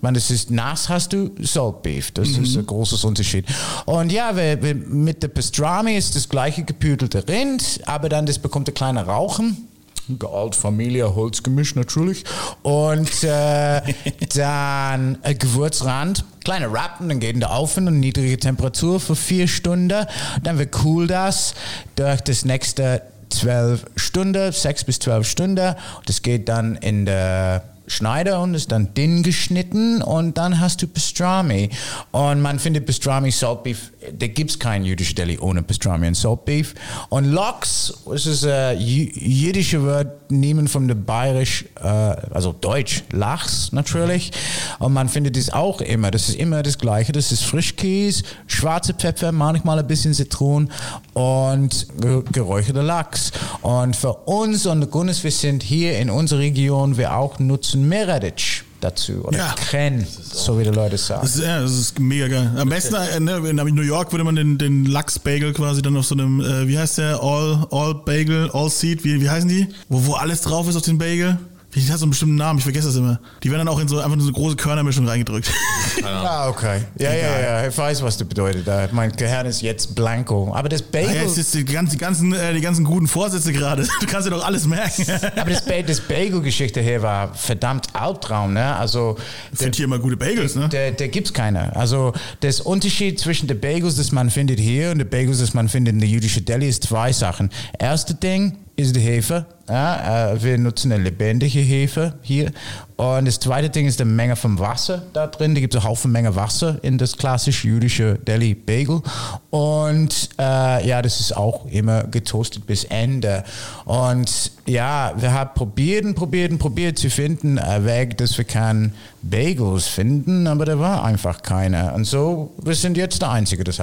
Wenn 0.00 0.14
es 0.14 0.30
ist 0.30 0.50
nass, 0.50 0.88
hast 0.88 1.12
du 1.12 1.30
Salt 1.40 1.82
Beef. 1.82 2.12
Das 2.12 2.28
ist 2.28 2.56
ein 2.56 2.64
großes 2.64 3.02
Unterschied. 3.02 3.46
Und 3.84 4.12
ja, 4.12 4.36
wir, 4.36 4.62
wir, 4.62 4.74
mit 4.74 5.24
der 5.24 5.28
Pastrami 5.28 5.96
ist 5.96 6.14
das 6.14 6.28
gleiche 6.28 6.62
gepüdelte 6.62 7.26
Rind, 7.26 7.80
aber 7.84 8.08
dann 8.08 8.24
das 8.24 8.38
bekommt 8.38 8.68
ein 8.68 8.74
kleiner 8.74 9.02
Rauchen. 9.02 9.68
Gealt 10.18 10.54
Familie, 10.54 11.14
Holzgemisch 11.14 11.74
natürlich. 11.74 12.24
Und 12.62 13.24
äh, 13.24 13.82
dann 14.34 15.18
ein 15.22 15.38
Gewürzrand, 15.38 16.24
kleine 16.44 16.72
Rappen, 16.72 17.08
dann 17.08 17.20
geht 17.20 17.34
in 17.34 17.40
der 17.40 17.50
Ofen 17.50 17.88
und 17.88 18.00
niedrige 18.00 18.38
Temperatur 18.38 19.00
für 19.00 19.16
vier 19.16 19.48
Stunden. 19.48 20.06
Dann 20.42 20.58
wird 20.58 20.84
cool 20.84 21.06
das 21.06 21.54
durch 21.96 22.20
das 22.22 22.44
nächste 22.44 23.02
zwölf 23.30 23.84
Stunden, 23.96 24.52
sechs 24.52 24.84
bis 24.84 24.98
zwölf 24.98 25.26
Stunden. 25.26 25.74
Das 26.06 26.22
geht 26.22 26.48
dann 26.48 26.76
in 26.76 27.04
der 27.04 27.62
Schneider 27.88 28.40
und 28.42 28.54
ist 28.54 28.70
dann 28.70 28.94
dünn 28.94 29.22
geschnitten 29.22 30.02
und 30.02 30.38
dann 30.38 30.60
hast 30.60 30.82
du 30.82 30.86
Pastrami. 30.86 31.70
Und 32.12 32.40
man 32.40 32.58
findet 32.58 32.86
Pastrami, 32.86 33.30
Salt 33.30 33.62
Beef, 33.64 33.92
da 34.16 34.26
gibt 34.26 34.50
es 34.50 34.58
kein 34.58 34.84
jüdisches 34.84 35.14
Deli 35.16 35.38
ohne 35.38 35.62
Pastrami 35.62 36.06
und 36.06 36.14
Salt 36.16 36.44
Beef. 36.44 36.74
Und 37.08 37.24
Lox, 37.26 37.94
das 38.10 38.26
ist 38.26 38.44
ein 38.44 38.78
jü- 38.78 39.12
jüdische 39.14 39.82
Wort, 39.84 40.30
nehmen 40.30 40.68
von 40.68 40.86
der 40.88 40.94
bayerisch, 40.94 41.64
äh, 41.82 41.86
also 41.88 42.52
Deutsch, 42.52 43.02
Lachs 43.12 43.72
natürlich. 43.72 44.30
Und 44.78 44.92
man 44.92 45.08
findet 45.08 45.36
das 45.36 45.50
auch 45.50 45.80
immer, 45.80 46.10
das 46.10 46.28
ist 46.28 46.34
immer 46.36 46.62
das 46.62 46.78
Gleiche. 46.78 47.12
Das 47.12 47.32
ist 47.32 47.44
Frischkäse, 47.44 48.24
schwarze 48.46 48.92
Pfeffer, 48.92 49.32
manchmal 49.32 49.78
ein 49.78 49.86
bisschen 49.86 50.12
Zitron 50.12 50.70
und 51.14 51.86
ge- 52.00 52.22
geräucherter 52.30 52.82
Lachs. 52.82 53.32
Und 53.62 53.96
für 53.96 54.12
uns 54.12 54.66
und 54.66 54.90
Gunnes, 54.90 55.24
wir 55.24 55.30
sind 55.32 55.62
hier 55.62 55.98
in 55.98 56.10
unserer 56.10 56.40
Region, 56.40 56.96
wir 56.98 57.16
auch 57.16 57.38
nutzen 57.38 57.77
Meerrettich 57.86 58.62
dazu 58.80 59.24
oder 59.24 59.36
Ja. 59.36 59.54
Kren, 59.56 60.06
so 60.32 60.58
wie 60.58 60.64
die 60.64 60.70
Leute 60.70 60.96
sagen. 60.96 61.20
Das 61.22 61.36
ist, 61.36 61.42
ja, 61.44 61.60
das 61.60 61.72
ist 61.72 61.98
mega 61.98 62.28
geil. 62.28 62.50
Am 62.56 62.68
besten 62.68 62.94
äh, 62.94 63.20
ne, 63.20 63.36
in 63.48 63.56
New 63.74 63.82
York 63.82 64.12
würde 64.12 64.24
man 64.24 64.36
den, 64.36 64.56
den 64.56 64.86
Lachs-Bagel 64.86 65.52
quasi 65.52 65.82
dann 65.82 65.96
auf 65.96 66.06
so 66.06 66.14
einem, 66.14 66.40
äh, 66.40 66.66
wie 66.68 66.78
heißt 66.78 66.98
der? 66.98 67.22
All, 67.22 67.66
All 67.70 67.94
Bagel, 67.94 68.50
All 68.52 68.70
Seed, 68.70 69.04
wie, 69.04 69.20
wie 69.20 69.28
heißen 69.28 69.48
die? 69.48 69.66
Wo, 69.88 70.06
wo 70.06 70.14
alles 70.14 70.40
drauf 70.42 70.68
ist 70.68 70.76
auf 70.76 70.82
den 70.82 70.98
Bagel? 70.98 71.38
Die 71.78 71.92
hat 71.92 71.98
so 71.98 72.04
einen 72.04 72.10
bestimmten 72.10 72.34
Namen, 72.36 72.58
ich 72.58 72.64
vergesse 72.64 72.88
das 72.88 72.96
immer. 72.96 73.20
Die 73.42 73.50
werden 73.50 73.64
dann 73.64 73.68
auch 73.68 73.78
in 73.78 73.88
so 73.88 73.98
einfach 73.98 74.14
in 74.14 74.20
so 74.20 74.26
eine 74.26 74.34
große 74.34 74.56
Körnermischung 74.56 75.06
reingedrückt. 75.06 75.50
Ah, 76.04 76.48
okay. 76.48 76.82
Ja, 76.98 77.12
ja, 77.12 77.40
ja, 77.40 77.66
ich 77.66 77.76
weiß, 77.76 78.02
was 78.02 78.16
du 78.16 78.24
bedeutet. 78.24 78.66
Mein 78.92 79.12
Gehirn 79.12 79.46
ist 79.46 79.62
jetzt 79.62 79.94
blanco. 79.94 80.52
Aber 80.54 80.68
das 80.68 80.80
Ah, 80.82 80.86
Bagel, 80.92 81.16
ja, 81.16 81.22
jetzt 81.22 81.36
ist 81.38 81.54
die 81.54 81.64
ganzen, 81.64 81.92
die, 81.92 81.98
ganzen, 81.98 82.32
äh, 82.32 82.54
die 82.54 82.60
ganzen 82.60 82.84
guten 82.84 83.06
Vorsätze 83.08 83.52
gerade. 83.52 83.86
Du 84.00 84.06
kannst 84.06 84.26
dir 84.26 84.30
doch 84.30 84.44
alles 84.44 84.66
merken. 84.66 85.04
aber 85.36 85.50
das, 85.50 85.64
ba 85.64 85.82
das 85.82 86.00
Bagel-Geschichte 86.00 86.80
hier 86.80 87.02
war 87.02 87.34
verdammt 87.34 87.94
Albtraum, 87.94 88.52
ne? 88.52 88.76
Also, 88.76 89.16
Ich 89.52 89.58
finde 89.58 89.76
hier 89.76 89.84
immer 89.86 89.98
gute 89.98 90.16
Bagels, 90.16 90.54
ne? 90.54 90.68
Da, 90.68 90.90
da 90.90 91.06
gibt 91.08 91.26
es 91.28 91.32
keine. 91.32 91.74
Also 91.76 92.12
das 92.40 92.60
Unterschied 92.60 93.18
zwischen 93.18 93.48
den 93.48 93.60
Bagels, 93.60 93.96
das 93.96 94.12
man 94.12 94.30
findet 94.30 94.60
hier 94.60 94.92
und 94.92 94.98
den 94.98 95.08
Bagels, 95.08 95.40
das 95.40 95.52
man 95.52 95.68
findet 95.68 95.94
in 95.94 96.00
der 96.00 96.08
jüdischen 96.08 96.44
Deli, 96.44 96.68
ist 96.68 96.84
zwei 96.84 97.12
Sachen. 97.12 97.50
Erste 97.78 98.14
Ding 98.14 98.56
ist 98.78 98.94
die 98.94 99.00
Hefe. 99.00 99.44
Ja, 99.68 100.32
äh, 100.32 100.42
wir 100.42 100.56
nutzen 100.56 100.92
eine 100.92 101.02
lebendige 101.02 101.58
Hefe 101.58 102.14
hier. 102.22 102.52
Und 102.96 103.26
das 103.26 103.40
zweite 103.40 103.70
Ding 103.70 103.86
ist 103.86 103.98
die 103.98 104.04
Menge 104.04 104.36
von 104.36 104.58
Wasser 104.60 105.02
da 105.12 105.26
drin. 105.26 105.56
Da 105.56 105.60
gibt 105.60 105.74
es 105.74 105.80
eine 105.80 105.90
Haufen 105.90 106.12
Menge 106.12 106.36
Wasser 106.36 106.78
in 106.82 106.96
das 106.96 107.16
klassische 107.16 107.66
jüdische 107.66 108.14
Delhi 108.18 108.54
Bagel. 108.54 109.02
Und 109.50 110.30
äh, 110.38 110.86
ja, 110.86 111.02
das 111.02 111.18
ist 111.18 111.36
auch 111.36 111.66
immer 111.66 112.04
getoastet 112.04 112.66
bis 112.66 112.84
Ende. 112.84 113.42
Und 113.84 114.52
ja, 114.66 115.12
wir 115.16 115.32
haben 115.32 115.50
probiert 115.54 116.04
und 116.04 116.14
probiert 116.14 116.52
und 116.52 116.58
probiert 116.58 117.00
zu 117.00 117.10
finden, 117.10 117.58
einen 117.58 117.84
Weg, 117.84 118.16
dass 118.18 118.38
wir 118.38 118.44
keine 118.44 118.92
Bagels 119.22 119.88
finden, 119.88 120.46
aber 120.46 120.64
da 120.66 120.78
war 120.78 121.02
einfach 121.02 121.42
keiner. 121.42 121.94
Und 121.94 122.04
so, 122.04 122.54
wir 122.62 122.76
sind 122.76 122.96
jetzt 122.96 123.22
der 123.22 123.30
Einzige, 123.30 123.64
das 123.64 123.80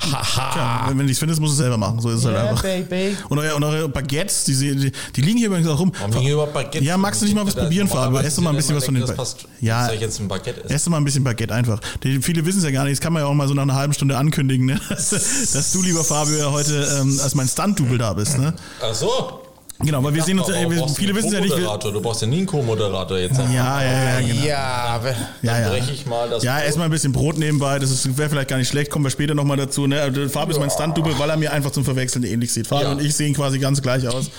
Tja, 0.00 0.84
wenn 0.88 0.98
du 0.98 1.04
nichts 1.04 1.18
findest, 1.18 1.40
musst 1.40 1.52
du 1.52 1.54
es 1.54 1.58
selber 1.58 1.76
machen. 1.76 2.00
So 2.00 2.10
ist 2.10 2.20
es 2.20 2.24
halt 2.24 2.36
einfach. 2.36 2.62
baby. 2.62 3.16
Und 3.28 3.38
eure, 3.38 3.54
und 3.56 3.64
eure 3.64 3.88
Baguettes, 3.88 4.44
die, 4.44 4.54
die, 4.56 4.92
die 5.16 5.20
liegen 5.20 5.38
hier 5.38 5.48
übrigens 5.48 5.68
auch 5.68 5.78
rum. 5.78 5.92
Warum 5.98 6.10
liegen 6.12 6.22
hier 6.24 6.32
überhaupt 6.34 6.54
Baguettes? 6.54 6.86
Ja, 6.86 6.96
magst 6.96 7.20
du 7.20 7.26
nicht 7.26 7.34
mal 7.34 7.46
was 7.46 7.54
probieren, 7.54 7.88
Fabio? 7.88 8.18
Ess 8.20 8.34
doch 8.36 8.42
mal 8.42 8.50
ein 8.50 8.56
bisschen 8.56 8.76
was 8.76 8.84
von 8.84 8.94
den 8.94 9.04
denkt, 9.04 9.16
Ba- 9.16 9.22
das 9.22 9.34
passt. 9.34 9.46
Ja. 9.60 9.86
Soll 9.86 9.94
ich 9.96 10.00
jetzt 10.00 10.18
ein 10.20 10.28
Baguette 10.28 10.60
essen? 10.64 10.74
Ess 10.74 10.84
doch 10.84 10.90
mal 10.90 10.96
ein 10.96 11.04
bisschen 11.04 11.24
Baguette 11.24 11.54
einfach. 11.54 11.80
Die, 12.02 12.20
viele 12.22 12.44
wissen 12.46 12.58
es 12.58 12.64
ja 12.64 12.70
gar 12.70 12.84
nicht. 12.84 12.94
Das 12.98 13.00
kann 13.00 13.12
man 13.12 13.22
ja 13.22 13.28
auch 13.28 13.34
mal 13.34 13.46
so 13.48 13.54
nach 13.54 13.62
einer 13.62 13.74
halben 13.74 13.92
Stunde 13.92 14.16
ankündigen, 14.16 14.66
ne? 14.66 14.80
dass, 14.88 15.10
dass 15.52 15.72
du, 15.72 15.82
lieber 15.82 16.04
Fabio, 16.04 16.36
ja 16.38 16.50
heute 16.50 16.98
ähm, 17.00 17.20
als 17.22 17.34
mein 17.34 17.48
Stunt-Double 17.48 17.98
da 17.98 18.12
bist. 18.12 18.38
Ne? 18.38 18.54
Ach 18.82 18.94
so. 18.94 19.39
Genau, 19.82 20.04
weil 20.04 20.14
wir 20.14 20.22
sehen 20.22 20.38
uns, 20.38 20.48
wir, 20.48 20.88
viele 20.88 21.14
wissen 21.14 21.28
es 21.28 21.32
ja 21.34 21.40
nicht. 21.40 21.56
Du 21.56 22.00
brauchst 22.02 22.20
ja 22.20 22.26
nie 22.28 22.38
einen 22.38 22.46
Co-Moderator 22.46 23.18
jetzt. 23.18 23.38
ja, 23.38 23.50
ja, 23.50 23.82
ja, 23.82 24.20
genau. 24.20 24.44
Ja, 24.44 25.00
Ja, 25.00 25.02
Dann 25.42 25.62
ja. 25.62 25.68
breche 25.70 25.92
ich 25.92 26.04
mal 26.06 26.28
das 26.28 26.42
Ja, 26.42 26.60
erstmal 26.60 26.84
ein 26.86 26.90
bisschen 26.90 27.12
Brot 27.12 27.38
nebenbei, 27.38 27.78
das 27.78 28.16
wäre 28.18 28.28
vielleicht 28.28 28.48
gar 28.48 28.58
nicht 28.58 28.68
schlecht, 28.68 28.90
kommen 28.90 29.04
wir 29.06 29.10
später 29.10 29.34
nochmal 29.34 29.56
dazu. 29.56 29.86
Ne? 29.86 30.00
Also 30.00 30.28
Fabio 30.28 30.54
ist 30.54 30.60
mein 30.60 30.70
Stunt-Double, 30.70 31.18
weil 31.18 31.30
er 31.30 31.36
mir 31.38 31.50
einfach 31.52 31.70
zum 31.70 31.84
Verwechseln 31.84 32.24
ähnlich 32.24 32.52
sieht. 32.52 32.66
Fabio 32.66 32.88
Ja. 32.88 32.92
und 32.92 33.00
ich 33.02 33.14
sehen 33.14 33.32
quasi 33.34 33.58
ganz 33.58 33.80
gleich 33.80 34.06
aus. 34.06 34.30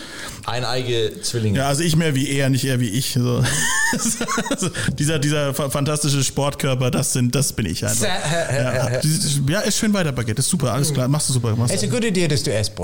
Eineige 0.46 1.12
Zwillinge. 1.24 1.58
Ja, 1.58 1.68
also 1.68 1.82
ich 1.82 1.96
mehr 1.96 2.14
wie 2.14 2.30
er, 2.30 2.50
nicht 2.50 2.66
er 2.66 2.80
wie 2.80 2.90
ich. 2.90 3.14
So. 3.14 3.44
dieser, 5.00 5.20
dieser 5.20 5.54
fa- 5.54 5.70
fantastische 5.70 6.24
Sportkörper, 6.24 6.92
das 6.92 7.14
sind, 7.14 7.34
das 7.36 7.54
bin 7.54 7.66
ich 7.66 7.86
einfach. 7.86 8.08
Ja, 8.52 9.00
ja 9.48 9.60
ist 9.62 9.78
schön 9.78 9.94
weiter, 9.94 10.12
Baguette, 10.12 10.40
ist 10.40 10.50
super, 10.50 10.74
alles 10.74 10.94
klar, 10.94 11.08
machst 11.08 11.30
du 11.30 11.34
super. 11.34 11.56
Machst 11.56 11.74
es 11.74 11.82
ist 11.82 11.84
eine 11.88 11.94
gute 11.94 12.08
Idee, 12.08 12.28
dass 12.28 12.44
du 12.44 12.54
esst 12.54 12.76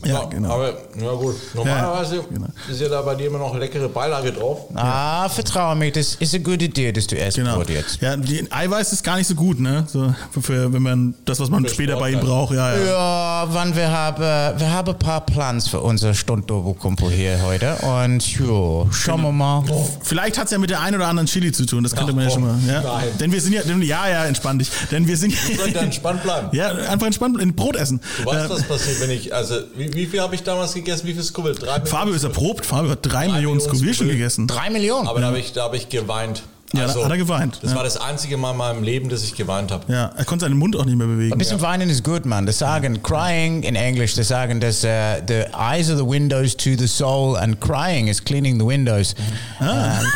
Brot. 0.00 0.10
Ja, 0.10 0.24
genau. 0.24 0.50
Aber, 0.54 0.74
na 0.94 1.12
gut, 1.12 1.34
normalerweise 1.54 2.22
genau. 2.30 2.46
ist 2.70 2.80
ja 2.80 2.88
da 2.88 3.02
bei 3.02 3.14
dir 3.14 3.26
immer 3.28 3.38
noch 3.38 3.56
leckere 3.56 3.88
Beilage 3.88 4.32
drauf. 4.32 4.66
Ah, 4.74 5.28
vertraue 5.28 5.74
mir, 5.76 5.90
das 5.90 6.14
ist 6.16 6.34
eine 6.34 6.42
gute 6.44 6.66
Idee, 6.66 6.92
dass 6.92 7.06
du 7.06 7.18
esst 7.18 7.36
Genau. 7.36 7.62
Jetzt. 7.62 8.00
Ja, 8.02 8.16
die 8.16 8.46
Eiweiß 8.50 8.92
ist 8.92 9.02
gar 9.02 9.16
nicht 9.16 9.26
so 9.26 9.34
gut, 9.34 9.58
ne? 9.58 9.84
So, 9.88 10.14
für- 10.40 10.72
wenn 10.72 10.82
man 10.82 11.14
das, 11.24 11.40
was 11.40 11.48
man 11.50 11.64
Für 11.64 11.70
später 11.74 11.96
bei 11.96 12.10
ihm 12.10 12.18
Sport, 12.18 12.26
braucht, 12.30 12.54
ja, 12.54 12.76
ja. 12.76 12.84
Ja, 12.86 13.46
wann 13.50 13.74
wir 13.74 13.90
haben, 13.90 14.20
wir 14.60 14.70
haben 14.72 14.88
ein 14.92 14.98
paar 14.98 15.24
Plans 15.26 15.68
für 15.68 15.80
unser 15.80 16.14
Stunddobo-Kumpel 16.14 17.10
hier 17.10 17.42
heute. 17.42 17.76
Und 17.76 18.24
jo, 18.38 18.88
schauen 18.92 19.22
wir 19.22 19.32
mal. 19.32 19.64
Vielleicht 20.02 20.38
hat 20.38 20.44
es 20.46 20.50
ja 20.52 20.58
mit 20.58 20.70
der 20.70 20.80
ein 20.80 20.94
oder 20.94 21.08
anderen 21.08 21.26
Chili 21.26 21.50
zu 21.52 21.64
tun, 21.66 21.82
das 21.82 21.94
könnte 21.94 22.12
Ach, 22.12 22.16
man 22.16 22.24
ja 22.24 22.30
schon 22.30 22.42
mal. 22.42 22.56
Ja? 22.66 22.82
nein. 22.82 23.08
Denn 23.18 23.32
wir 23.32 23.40
sind 23.40 23.52
ja, 23.54 23.62
denn, 23.62 23.82
ja, 23.82 24.08
ja, 24.08 24.24
entspann 24.26 24.58
dich. 24.58 24.70
Denn 24.90 25.06
wir 25.06 25.16
sind 25.16 25.34
Sollte 25.56 25.74
ja. 25.76 25.80
entspannt 25.80 26.22
bleiben. 26.22 26.48
Ja, 26.56 26.68
einfach 26.70 27.06
entspannt 27.06 27.40
in 27.40 27.54
Brot 27.54 27.76
essen. 27.76 28.00
Du 28.18 28.26
weißt, 28.30 28.46
Äh, 28.46 28.50
was 28.54 28.62
passiert, 28.62 29.00
wenn 29.00 29.10
ich, 29.10 29.34
also, 29.34 29.56
wie, 29.76 29.85
wie 29.94 30.06
viel 30.06 30.20
habe 30.20 30.34
ich 30.34 30.42
damals 30.42 30.74
gegessen? 30.74 31.06
Wie 31.06 31.14
viel 31.14 31.22
Scoville? 31.22 31.54
Drei 31.54 31.78
Millionen 31.78 31.86
Fabio 31.86 32.14
ist 32.14 32.24
erprobt. 32.24 32.66
Fabio 32.66 32.90
hat 32.90 32.98
drei, 33.02 33.28
Millionen 33.28 33.56
Millionen 33.56 33.60
Scoville 33.60 33.94
schon 33.94 34.08
gegessen. 34.08 34.46
Drei 34.46 34.70
Millionen. 34.70 35.08
Aber 35.08 35.20
da 35.20 35.28
habe 35.28 35.38
ich, 35.38 35.52
da 35.52 35.64
habe 35.64 35.76
ich 35.76 35.88
geweint. 35.88 36.42
Also, 36.74 36.80
Ja, 36.80 36.94
da 36.94 37.04
hat 37.04 37.10
er 37.12 37.18
geweint, 37.18 37.58
Das 37.62 37.70
ja. 37.70 37.76
war 37.76 37.84
das 37.84 37.96
einzige 37.96 38.36
Mal 38.36 38.50
in 38.50 38.56
meinem 38.56 38.82
Leben, 38.82 39.08
dass 39.08 39.22
ich 39.22 39.34
geweint 39.34 39.70
habe. 39.70 39.90
Ja, 39.90 40.10
er 40.16 40.24
konnte 40.24 40.44
seinen 40.44 40.58
Mund 40.58 40.74
auch 40.76 40.84
nicht 40.84 40.96
mehr 40.96 41.06
bewegen. 41.06 41.32
Ein 41.32 41.38
bisschen 41.38 41.60
weinen 41.60 41.88
ist 41.88 42.02
gut, 42.02 42.26
man. 42.26 42.44
Das 42.44 42.58
sagen 42.58 43.02
crying 43.02 43.62
in 43.62 43.76
Englisch. 43.76 44.14
Das 44.14 44.28
sagen, 44.28 44.60
dass 44.60 44.82
uh, 44.82 44.88
the 45.26 45.44
eyes 45.56 45.88
are 45.88 45.96
the 45.96 46.06
windows 46.06 46.56
to 46.56 46.70
the 46.76 46.88
soul 46.88 47.36
and 47.36 47.60
crying 47.60 48.08
is 48.08 48.22
cleaning 48.22 48.58
the 48.58 48.66
windows. 48.66 49.14
Ah. 49.60 50.00
Um, 50.00 50.06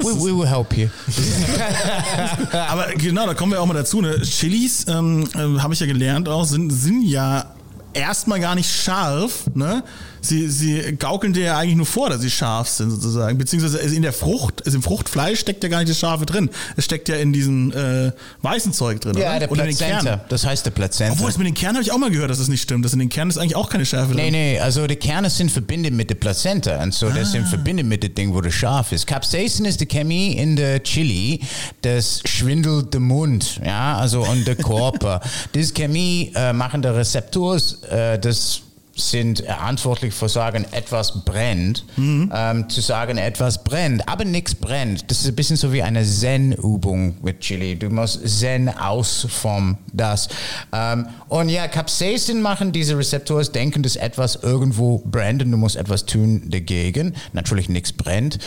we, 0.00 0.24
we 0.24 0.36
will 0.36 0.48
help 0.48 0.76
you. 0.76 0.88
Aber 2.52 2.88
genau, 2.96 3.26
da 3.26 3.34
kommen 3.34 3.52
wir 3.52 3.60
auch 3.60 3.66
mal 3.66 3.74
dazu. 3.74 4.00
Ne? 4.00 4.20
Chilis, 4.22 4.86
ähm, 4.88 5.28
äh, 5.34 5.60
habe 5.60 5.74
ich 5.74 5.80
ja 5.80 5.86
gelernt 5.86 6.28
auch, 6.28 6.44
sind, 6.44 6.70
sind 6.70 7.02
ja 7.02 7.46
erstmal 7.94 8.40
gar 8.40 8.54
nicht 8.54 8.70
scharf. 8.70 9.44
Ne? 9.54 9.82
Sie, 10.24 10.48
sie 10.48 10.96
gaukeln 10.98 11.32
dir 11.34 11.44
ja 11.44 11.58
eigentlich 11.58 11.76
nur 11.76 11.86
vor, 11.86 12.08
dass 12.10 12.20
sie 12.20 12.30
scharf 12.30 12.68
sind 12.68 12.90
sozusagen. 12.90 13.36
Beziehungsweise 13.38 13.78
in 13.78 14.02
der 14.02 14.12
Frucht, 14.12 14.64
also 14.64 14.76
im 14.76 14.82
Fruchtfleisch 14.82 15.38
steckt 15.40 15.62
ja 15.62 15.68
gar 15.68 15.78
nicht 15.78 15.90
das 15.90 15.98
Scharfe 15.98 16.26
drin. 16.26 16.50
Es 16.76 16.86
steckt 16.86 17.08
ja 17.08 17.16
in 17.16 17.32
diesem 17.32 17.72
äh, 17.72 18.10
weißen 18.42 18.72
Zeug 18.72 19.00
drin. 19.00 19.16
Ja, 19.18 19.30
oder? 19.30 19.38
der 19.40 19.52
Oder 19.52 19.64
in 19.64 19.70
den 19.70 19.76
Plazenta. 19.76 20.24
Das 20.28 20.46
heißt 20.46 20.64
der 20.66 20.70
Plazenta. 20.70 21.12
Obwohl, 21.14 21.26
das 21.28 21.36
mit 21.38 21.46
den 21.46 21.54
Kernen 21.54 21.76
habe 21.76 21.84
ich 21.84 21.92
auch 21.92 21.98
mal 21.98 22.10
gehört, 22.10 22.30
dass 22.30 22.38
das 22.38 22.48
nicht 22.48 22.62
stimmt. 22.62 22.84
Dass 22.84 22.92
in 22.94 22.98
den 23.00 23.08
Kernen 23.10 23.30
ist 23.30 23.38
eigentlich 23.38 23.56
auch 23.56 23.68
keine 23.68 23.84
Schärfe 23.84 24.14
Nee, 24.14 24.22
drin. 24.22 24.32
nee, 24.32 24.58
also 24.58 24.86
die 24.86 24.96
Kerne 24.96 25.28
sind 25.30 25.50
verbunden 25.50 25.94
mit 25.96 26.08
der 26.10 26.14
Plazenta 26.16 26.82
und 26.82 26.94
so 26.94 27.08
das 27.10 27.28
Ah. 27.28 27.32
sind 27.32 27.46
verbunden 27.48 27.86
mit 27.86 28.02
dem 28.02 28.14
Ding, 28.14 28.34
wo 28.34 28.40
das 28.40 28.54
scharf 28.54 28.92
ist. 28.92 29.06
Capsaicin 29.06 29.64
ist 29.66 29.80
die 29.80 29.86
Chemie 29.86 30.32
in 30.32 30.56
der 30.56 30.82
Chili, 30.82 31.40
das 31.82 32.22
schwindelt 32.24 32.92
der 32.94 33.00
Mund, 33.00 33.60
ja, 33.64 33.96
also 33.98 34.22
und 34.24 34.46
der 34.46 34.56
Körper. 34.56 35.20
Diese 35.54 35.72
Chemie 35.74 36.32
äh, 36.34 36.52
machen 36.52 36.80
der 36.82 36.96
Rezeptors, 36.96 37.82
äh, 37.84 38.18
das 38.18 38.60
sind 38.96 39.40
verantwortlich 39.40 40.14
für 40.14 40.28
sagen, 40.28 40.64
etwas 40.72 41.24
brennt, 41.24 41.84
Mhm. 41.96 42.30
ähm, 42.34 42.68
zu 42.68 42.80
sagen, 42.80 43.18
etwas 43.18 43.64
brennt, 43.64 44.08
aber 44.08 44.24
nichts 44.24 44.54
brennt. 44.54 45.10
Das 45.10 45.20
ist 45.20 45.26
ein 45.28 45.34
bisschen 45.34 45.56
so 45.56 45.72
wie 45.72 45.82
eine 45.82 46.04
Zen-Übung 46.04 47.16
mit 47.22 47.40
Chili. 47.40 47.76
Du 47.76 47.90
musst 47.90 48.20
Zen 48.26 48.68
aus 48.68 49.26
vom 49.28 49.78
das. 49.92 50.28
Ähm, 50.72 51.06
und 51.28 51.48
ja, 51.48 51.68
Capsaicin 51.68 52.40
machen 52.42 52.72
diese 52.72 52.96
Rezeptors, 52.96 53.52
denken, 53.52 53.82
dass 53.82 53.96
etwas 53.96 54.36
irgendwo 54.42 54.98
brennt 55.04 55.42
und 55.42 55.50
du 55.50 55.56
musst 55.56 55.76
etwas 55.76 56.06
tun 56.06 56.42
dagegen. 56.50 57.14
Natürlich 57.32 57.68
nichts 57.68 57.92
brennt. 57.92 58.38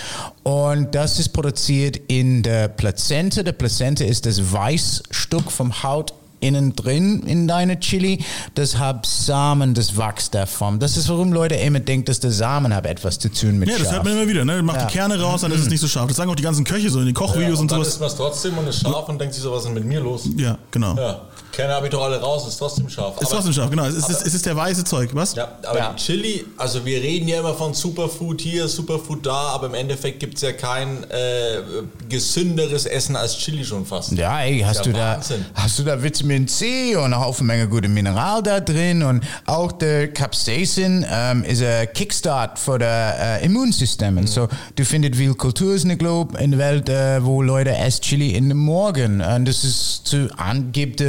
Und 0.44 0.96
das 0.96 1.20
ist 1.20 1.30
produziert 1.30 1.98
in 2.08 2.44
der 2.44 2.68
Plazenta. 2.68 3.44
Der 3.44 3.52
Plazenta 3.52 4.04
ist 4.06 4.26
das 4.26 4.52
Weißstück 4.52 5.52
vom 5.52 5.84
Haut 5.84 6.14
innen 6.40 6.76
drin 6.76 7.24
in 7.26 7.48
deine 7.48 7.80
Chili, 7.80 8.24
das 8.56 8.78
hat 8.78 9.06
Samen, 9.06 9.74
das 9.74 9.98
wächst 9.98 10.36
davon. 10.36 10.80
Das 10.80 10.96
ist, 10.98 11.10
warum 11.10 11.34
Leute 11.34 11.56
immer 11.56 11.80
denken, 11.80 12.06
dass 12.06 12.20
der 12.20 12.32
Samen 12.32 12.76
hat 12.76 12.86
etwas 12.86 13.18
zu 13.20 13.30
tun 13.32 13.58
mit 13.58 13.70
Ja, 13.70 13.76
das 13.78 13.86
Schaf. 13.86 13.94
hört 13.96 14.04
man 14.06 14.14
immer 14.14 14.28
wieder. 14.28 14.46
Ne? 14.46 14.62
Macht 14.62 14.78
Ja. 14.82 14.86
die 14.86 14.94
Kerne 14.94 15.20
raus, 15.20 15.42
dann 15.42 15.52
ist 15.52 15.62
es 15.62 15.70
nicht 15.70 15.80
so 15.82 15.88
scharf. 15.88 16.08
Das 16.08 16.18
sagen 16.18 16.30
auch 16.30 16.36
die 16.36 16.44
ganzen 16.44 16.64
Köche 16.64 16.90
so 16.90 17.00
in 17.00 17.06
den 17.08 17.16
Kochvideos 17.16 17.60
und 17.60 17.64
und 17.64 17.72
dann 17.72 17.78
sowas. 17.80 17.88
isst 17.90 18.00
man 18.00 18.10
es 18.10 18.16
trotzdem 18.16 18.58
und 18.58 18.68
ist 18.68 18.82
scharf 18.82 19.10
und 19.10 19.20
denkt 19.20 19.34
sich 19.34 19.44
so, 19.44 19.52
was 19.52 19.60
ist 19.60 19.66
denn 19.66 19.74
mit 19.74 19.86
mir 19.86 20.00
los? 20.00 20.28
Ja, 20.38 20.58
genau. 20.72 20.96
Ja, 20.96 21.22
Kerne 21.58 21.74
habe 21.74 21.88
ich 21.88 21.92
doch 21.92 22.04
alle 22.04 22.22
raus, 22.22 22.48
ist 22.48 22.58
trotzdem 22.58 22.88
scharf. 22.88 23.20
Ist 23.20 23.32
trotzdem 23.32 23.52
scharf, 23.52 23.72
genau. 23.72 23.86
Es 23.86 23.96
ist, 23.96 24.10
es 24.28 24.36
ist 24.36 24.46
der 24.46 24.56
weiße 24.56 24.84
Zeug, 24.84 25.10
was? 25.14 25.34
Ja, 25.34 25.48
aber 25.64 25.80
Ja. 25.80 25.94
Chili, 25.96 26.46
also 26.56 26.86
wir 26.86 27.02
reden 27.02 27.28
ja 27.28 27.40
immer 27.40 27.56
von 27.56 27.74
Superfood 27.74 28.42
hier, 28.42 28.68
Superfood 28.68 29.26
da, 29.26 29.50
aber 29.50 29.66
im 29.66 29.74
Endeffekt 29.74 30.20
gibt 30.20 30.36
es 30.36 30.44
ja 30.44 30.52
kein 30.52 31.04
äh, 31.10 31.62
gesünderes 32.08 32.86
Essen 32.86 33.16
als 33.16 33.36
Chili 33.40 33.66
schon 33.66 33.88
fast. 33.88 34.12
Ja, 34.12 34.40
ey, 34.42 34.60
hast 34.60 34.86
Ja, 34.86 34.92
du 34.92 34.94
da, 34.94 35.20
hast 35.56 35.80
du 35.80 35.84
da 35.84 36.04
Vitamin 36.04 36.48
C 36.48 36.96
und 36.96 37.06
eine 37.06 37.20
Haufen 37.20 37.48
Menge 37.48 37.68
gute 37.68 37.88
Mineral 37.88 38.44
da 38.44 38.60
drin 38.60 39.02
und 39.02 39.24
auch 39.48 39.72
der 39.72 40.14
Capsaicin 40.14 41.08
ähm, 41.12 41.44
ist 41.44 41.64
ein 41.64 41.92
Kickstart 41.92 42.60
für 42.60 42.78
das 42.78 43.16
äh, 43.20 43.46
Immunsystem. 43.46 44.14
Mhm. 44.14 44.18
Und 44.20 44.28
So, 44.30 44.48
du 44.76 44.86
findest 44.86 45.16
viel 45.16 45.34
Kulturen 45.34 45.78
in 45.78 45.88
der 45.88 45.98
Globe, 45.98 46.38
in 46.38 46.52
der 46.52 46.60
Welt, 46.60 46.88
äh, 46.90 47.26
wo 47.26 47.42
Leute 47.42 47.76
essen 47.76 48.02
Chili 48.02 48.36
in 48.36 48.50
den 48.50 48.60
Morgen. 48.60 49.22
Und 49.22 49.46
das 49.46 49.64
ist 49.64 50.02
zu 50.06 50.30
angibt 50.38 51.02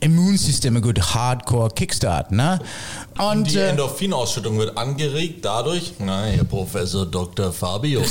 Immunsystem 0.00 0.76
ein 0.76 0.82
gut 0.82 1.00
Hardcore 1.14 1.70
Kickstart, 1.70 2.32
ne? 2.32 2.58
Und 3.18 3.50
Die 3.50 3.58
äh, 3.58 3.68
Endorphinausschüttung 3.68 4.58
wird 4.58 4.76
angeregt 4.76 5.44
dadurch, 5.44 5.94
nein, 5.98 6.34
Herr 6.34 6.44
Professor 6.44 7.04
Dr. 7.04 7.52
Fabio, 7.52 8.00
äh, 8.00 8.04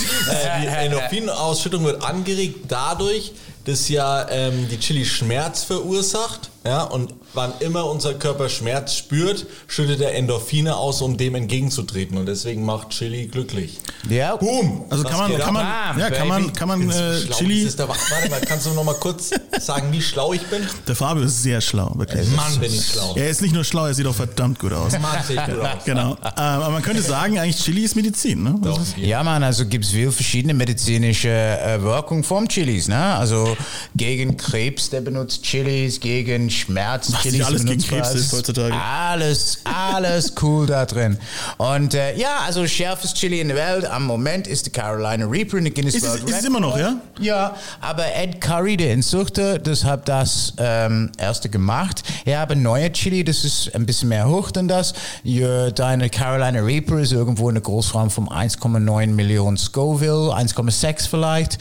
die 0.62 0.68
Endorphinausschüttung 0.86 1.84
wird 1.84 2.04
angeregt 2.04 2.66
dadurch, 2.68 3.34
dass 3.66 3.90
ja 3.90 4.28
ähm, 4.30 4.68
die 4.70 4.80
Chili 4.80 5.06
Schmerz 5.06 5.64
verursacht. 5.64 6.51
Ja, 6.64 6.84
und 6.84 7.14
wann 7.34 7.54
immer 7.60 7.86
unser 7.90 8.14
Körper 8.14 8.48
Schmerz 8.48 8.94
spürt, 8.96 9.48
schüttet 9.68 10.00
er 10.00 10.14
Endorphine 10.14 10.76
aus, 10.76 11.02
um 11.02 11.18
dem 11.18 11.34
entgegenzutreten. 11.34 12.18
Und 12.20 12.28
deswegen 12.28 12.64
macht 12.64 12.90
Chili 12.92 13.26
glücklich. 13.28 13.80
ja, 14.08 14.36
Boom! 14.36 14.86
Also 14.92 15.04
kann 15.04 15.18
man, 15.32 15.38
kann 15.40 15.54
man, 15.56 15.66
Bam, 15.66 16.00
ja, 16.00 16.10
kann 16.12 16.30
baby. 16.30 16.44
man, 16.44 16.54
kann 16.54 16.68
man 16.68 16.90
äh, 16.92 17.20
Chili. 17.36 17.62
ist 17.64 17.80
der, 17.80 17.88
warte 17.90 18.30
mal, 18.30 18.40
kannst 18.42 18.68
du 18.68 18.72
noch 18.74 18.84
mal 18.84 18.94
kurz 18.94 19.32
sagen, 19.60 19.92
wie 19.92 20.02
schlau 20.04 20.34
ich 20.34 20.42
bin? 20.44 20.62
Der 20.88 20.96
Fabio 20.96 21.24
ist 21.24 21.42
sehr 21.42 21.62
schlau, 21.62 21.94
wirklich. 21.96 22.28
Mann, 22.36 22.60
bin 22.60 22.72
ich 22.72 22.86
schlau. 22.86 23.16
Er 23.16 23.30
ist 23.30 23.42
nicht 23.42 23.56
nur 23.56 23.64
schlau, 23.64 23.88
er 23.88 23.96
sieht 23.96 24.06
auch 24.06 24.14
verdammt 24.14 24.60
gut 24.60 24.74
aus. 24.74 24.92
Mann, 25.00 25.24
sehe 25.26 25.38
ich 25.42 25.46
gut 25.56 25.60
aus. 25.66 25.84
Genau. 25.84 26.12
Ähm, 26.12 26.18
aber 26.36 26.70
man 26.70 26.84
könnte 26.84 27.02
sagen, 27.02 27.40
eigentlich 27.40 27.58
Chili 27.64 27.82
ist 27.86 27.96
Medizin, 27.96 28.44
ne? 28.44 28.56
Doch, 28.62 28.80
Ja, 28.98 29.24
man, 29.24 29.42
also 29.44 29.66
gibt 29.66 29.86
es 29.86 29.92
viele 29.92 30.12
verschiedene 30.12 30.54
medizinische 30.54 31.30
äh, 31.30 31.82
Wirkungen 31.82 32.24
vom 32.24 32.48
Chilis. 32.48 32.88
Ne? 32.88 32.98
Also 33.16 33.58
gegen 33.96 34.38
Krebs, 34.38 34.92
der 34.92 35.02
benutzt 35.02 35.42
Chilis, 35.42 36.00
gegen 36.00 36.51
Schmerz. 36.52 37.12
Was 37.12 37.22
Chilis 37.22 37.46
alles 37.46 37.66
gegen. 37.66 37.82
Krebs 37.82 38.14
ist 38.14 38.32
heutzutage. 38.34 38.74
Alles, 38.76 39.60
alles 39.64 40.34
cool 40.42 40.66
da 40.68 40.86
drin. 40.86 41.18
Und 41.58 41.94
äh, 41.94 42.16
ja, 42.18 42.40
also 42.46 42.68
schärfes 42.68 43.14
Chili 43.14 43.40
in 43.42 43.48
der 43.48 43.58
Welt. 43.58 43.86
Am 43.86 44.06
Moment 44.06 44.48
ist 44.48 44.66
die 44.66 44.70
Carolina 44.70 45.26
Reaper 45.26 45.58
in 45.58 45.64
der 45.66 45.74
Guinness 45.74 45.96
Ist 45.96 46.04
es- 46.04 46.10
World 46.10 46.30
ist 46.30 46.40
es 46.40 46.46
immer 46.46 46.60
noch, 46.60 46.78
ja? 46.78 46.96
Ja, 47.20 47.56
aber 47.80 48.14
Ed 48.16 48.42
Curry, 48.42 48.78
der 48.78 48.94
Instruktor, 48.94 49.58
das 49.60 49.84
hat 49.84 50.08
das 50.10 50.54
ähm, 50.58 51.12
erste 51.18 51.50
gemacht. 51.50 52.04
Er 52.26 52.40
hat 52.42 52.52
ein 52.52 52.62
neuer 52.62 52.92
Chili, 52.92 53.24
das 53.24 53.44
ist 53.46 53.74
ein 53.74 53.86
bisschen 53.86 54.10
mehr 54.10 54.28
hoch 54.28 54.52
denn 54.52 54.68
das. 54.68 54.94
Ja, 55.24 55.72
deine 55.72 56.10
Carolina 56.10 56.60
Reaper 56.62 57.00
ist 57.00 57.12
irgendwo 57.12 57.50
in 57.50 57.56
der 57.56 57.62
Großraum 57.64 58.10
von 58.10 58.28
1,9 58.28 59.08
Millionen 59.08 59.58
Scoville, 59.58 60.34
1,6 60.34 61.08
vielleicht. 61.10 61.58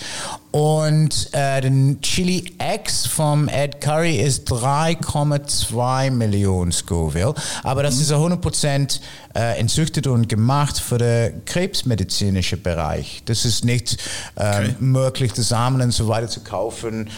Und 0.53 1.29
äh, 1.33 1.61
den 1.61 2.01
Chili 2.01 2.53
X 2.77 3.07
vom 3.07 3.49
Ed 3.49 3.81
Curry 3.81 4.17
ist 4.17 4.51
3,2 4.51 6.11
Millionen 6.11 6.73
Scoville. 6.73 7.35
Aber 7.63 7.83
das 7.85 8.01
ist 8.01 8.11
ja 8.11 8.17
100% 8.17 9.01
äh, 9.35 9.59
entzüchtet 9.61 10.09
und 10.09 10.29
gemacht 10.29 10.79
für 10.81 10.99
den 10.99 11.45
krebsmedizinischen 11.45 12.63
Bereich. 12.63 13.23
Das 13.27 13.45
ist 13.45 13.65
nicht 13.65 13.97
ähm, 14.37 14.51
Okay. 14.51 14.75
möglich, 14.81 15.33
die 15.33 15.43
Samen 15.43 15.81
und 15.81 15.93
so 15.93 16.09
weiter 16.09 16.27
zu 16.29 16.41
kaufen. 16.41 17.09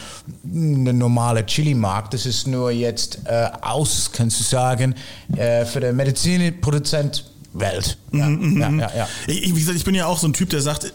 Eine 0.44 0.92
normale 0.92 1.46
Chili-Markt, 1.46 2.12
das 2.12 2.26
ist 2.26 2.46
nur 2.46 2.70
jetzt 2.70 3.20
äh, 3.24 3.48
aus, 3.62 4.10
kannst 4.12 4.40
du 4.40 4.44
sagen, 4.44 4.94
äh, 5.36 5.64
für 5.64 5.80
den 5.80 5.96
Medizinproduzent 5.96 7.24
Welt. 7.54 7.98
Ja, 8.12 8.28
ja, 8.30 8.70
ja, 8.70 8.90
ja. 8.96 9.08
Ich, 9.26 9.54
wie 9.54 9.58
gesagt, 9.60 9.76
ich 9.76 9.84
bin 9.84 9.94
ja 9.94 10.06
auch 10.06 10.18
so 10.18 10.26
ein 10.26 10.32
Typ, 10.32 10.48
der 10.50 10.62
sagt, 10.62 10.84
äh, 10.84 10.90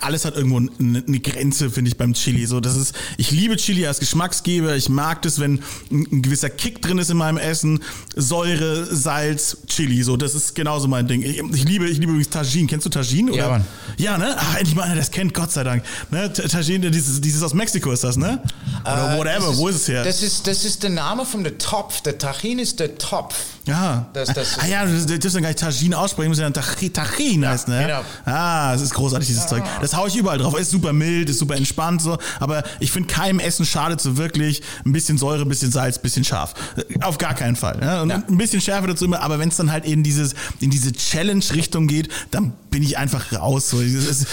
alles 0.00 0.24
hat 0.24 0.36
irgendwo 0.36 0.56
eine, 0.58 1.20
Grenze, 1.20 1.70
finde 1.70 1.90
ich, 1.90 1.96
beim 1.96 2.14
Chili. 2.14 2.46
So, 2.46 2.60
das 2.60 2.76
ist, 2.76 2.94
ich 3.16 3.30
liebe 3.30 3.56
Chili 3.56 3.86
als 3.86 4.00
Geschmacksgeber. 4.00 4.74
Ich 4.76 4.88
mag 4.88 5.22
das, 5.22 5.38
wenn 5.38 5.62
ein, 5.90 6.22
gewisser 6.22 6.50
Kick 6.50 6.82
drin 6.82 6.98
ist 6.98 7.10
in 7.10 7.16
meinem 7.16 7.38
Essen. 7.38 7.80
Säure, 8.16 8.86
Salz, 8.94 9.58
Chili. 9.66 10.02
So, 10.02 10.16
das 10.16 10.34
ist 10.34 10.54
genauso 10.54 10.88
mein 10.88 11.06
Ding. 11.06 11.22
Ich, 11.22 11.38
ich 11.38 11.64
liebe, 11.64 11.86
ich 11.88 11.98
liebe 11.98 12.12
übrigens 12.12 12.30
Tagine. 12.30 12.66
Kennst 12.66 12.86
du 12.86 12.90
Tagine? 12.90 13.32
Oder? 13.32 13.40
Ja, 13.40 13.48
Mann. 13.48 13.64
Ja, 13.98 14.18
ne? 14.18 14.34
Ach, 14.38 14.56
endlich 14.56 14.74
mal 14.74 14.82
einer, 14.82 14.94
der 14.94 15.02
das 15.02 15.10
kennt, 15.10 15.32
Gott 15.34 15.52
sei 15.52 15.62
Dank. 15.64 15.84
Ne? 16.10 16.32
Ta- 16.32 16.48
Tagine, 16.48 16.90
dieses, 16.90 17.20
dieses 17.20 17.42
aus 17.42 17.54
Mexiko 17.54 17.92
ist 17.92 18.02
das, 18.04 18.16
ne? 18.16 18.42
Oder 18.82 19.14
Äh, 19.14 19.18
whatever, 19.18 19.48
das 19.48 19.56
wo 19.58 19.68
ist 19.68 19.76
es 19.76 19.88
her? 19.88 20.02
Das 20.04 20.22
ist, 20.22 20.46
das 20.46 20.64
ist 20.64 20.82
der 20.82 20.90
Name 20.90 21.24
von 21.24 21.44
der 21.44 21.58
Topf. 21.58 22.00
Der 22.02 22.18
Tachin 22.18 22.58
ist 22.58 22.80
der 22.80 22.98
Topf. 22.98 23.34
Ja. 23.68 24.06
Das- 24.12 24.32
das 24.32 24.58
ah 24.58 24.66
ja, 24.66 24.84
du 24.84 25.18
darfst 25.18 25.34
dann 25.36 25.42
gar 25.42 25.50
nicht 25.50 25.58
Tagine 25.60 25.96
aussprechen, 25.98 26.28
muss 26.30 26.38
ja 26.38 26.44
dann 26.44 26.54
Tachin, 26.54 26.92
Tachin 26.92 27.46
heißen, 27.46 27.72
ne? 27.72 27.82
genau. 27.82 28.00
Ah, 28.24 28.72
es 28.74 28.80
ist 28.82 28.94
großartig, 28.94 29.28
dieses 29.28 29.46
Zeug. 29.46 29.62
Das 29.80 29.94
haue 29.94 30.08
ich 30.08 30.16
überall 30.16 30.38
drauf. 30.38 30.58
Ist 30.58 30.70
super 30.70 30.92
mild, 30.92 31.28
ist 31.30 31.38
super 31.38 31.54
entspannt 31.56 32.02
so. 32.02 32.18
Aber 32.40 32.62
ich 32.80 32.90
finde, 32.90 33.08
keinem 33.12 33.38
Essen 33.38 33.64
schadet 33.64 34.00
so 34.00 34.16
wirklich. 34.16 34.62
Ein 34.84 34.92
bisschen 34.92 35.18
Säure, 35.18 35.42
ein 35.42 35.48
bisschen 35.48 35.70
Salz, 35.70 35.96
ein 35.98 36.02
bisschen 36.02 36.24
scharf. 36.24 36.54
Auf 37.02 37.18
gar 37.18 37.34
keinen 37.34 37.56
Fall. 37.56 37.78
Ja? 37.80 38.02
Und 38.02 38.10
Ja. 38.10 38.22
ein 38.28 38.36
bisschen 38.38 38.60
Schärfe 38.60 38.88
dazu 38.88 39.04
immer. 39.04 39.20
Aber 39.20 39.38
wenn 39.38 39.48
es 39.50 39.56
dann 39.56 39.70
halt 39.70 39.84
in, 39.84 40.02
dieses, 40.02 40.34
in 40.60 40.70
diese 40.70 40.92
Challenge-Richtung 40.92 41.86
geht, 41.86 42.08
dann 42.30 42.52
bin 42.70 42.82
ich 42.82 42.96
einfach 42.98 43.32
raus. 43.32 43.70
So. 43.70 43.80
Ist- 43.80 44.26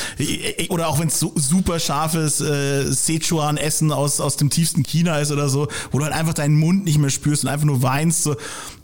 Oder 0.70 0.88
auch 0.88 1.00
wenn 1.00 1.08
es 1.10 1.20
so 1.20 1.34
super 1.36 1.80
scharfes 1.80 2.40
äh, 2.42 2.92
Sichuan-Essen 2.92 3.92
aus, 3.92 4.20
aus 4.20 4.38
dem 4.38 4.50
tiefsten 4.50 4.84
China 4.84 5.18
ist 5.20 5.32
oder 5.32 5.50
so, 5.50 5.68
wo 5.92 5.98
du 6.00 6.06
halt 6.06 6.14
einfach 6.14 6.34
deinen 6.34 6.56
Mund 6.58 6.86
nicht 6.86 6.98
mehr 6.98 7.10
spürst 7.10 7.44
und 7.44 7.50
einfach 7.50 7.66
nur 7.66 7.82
weinst. 7.82 8.24
So. 8.24 8.36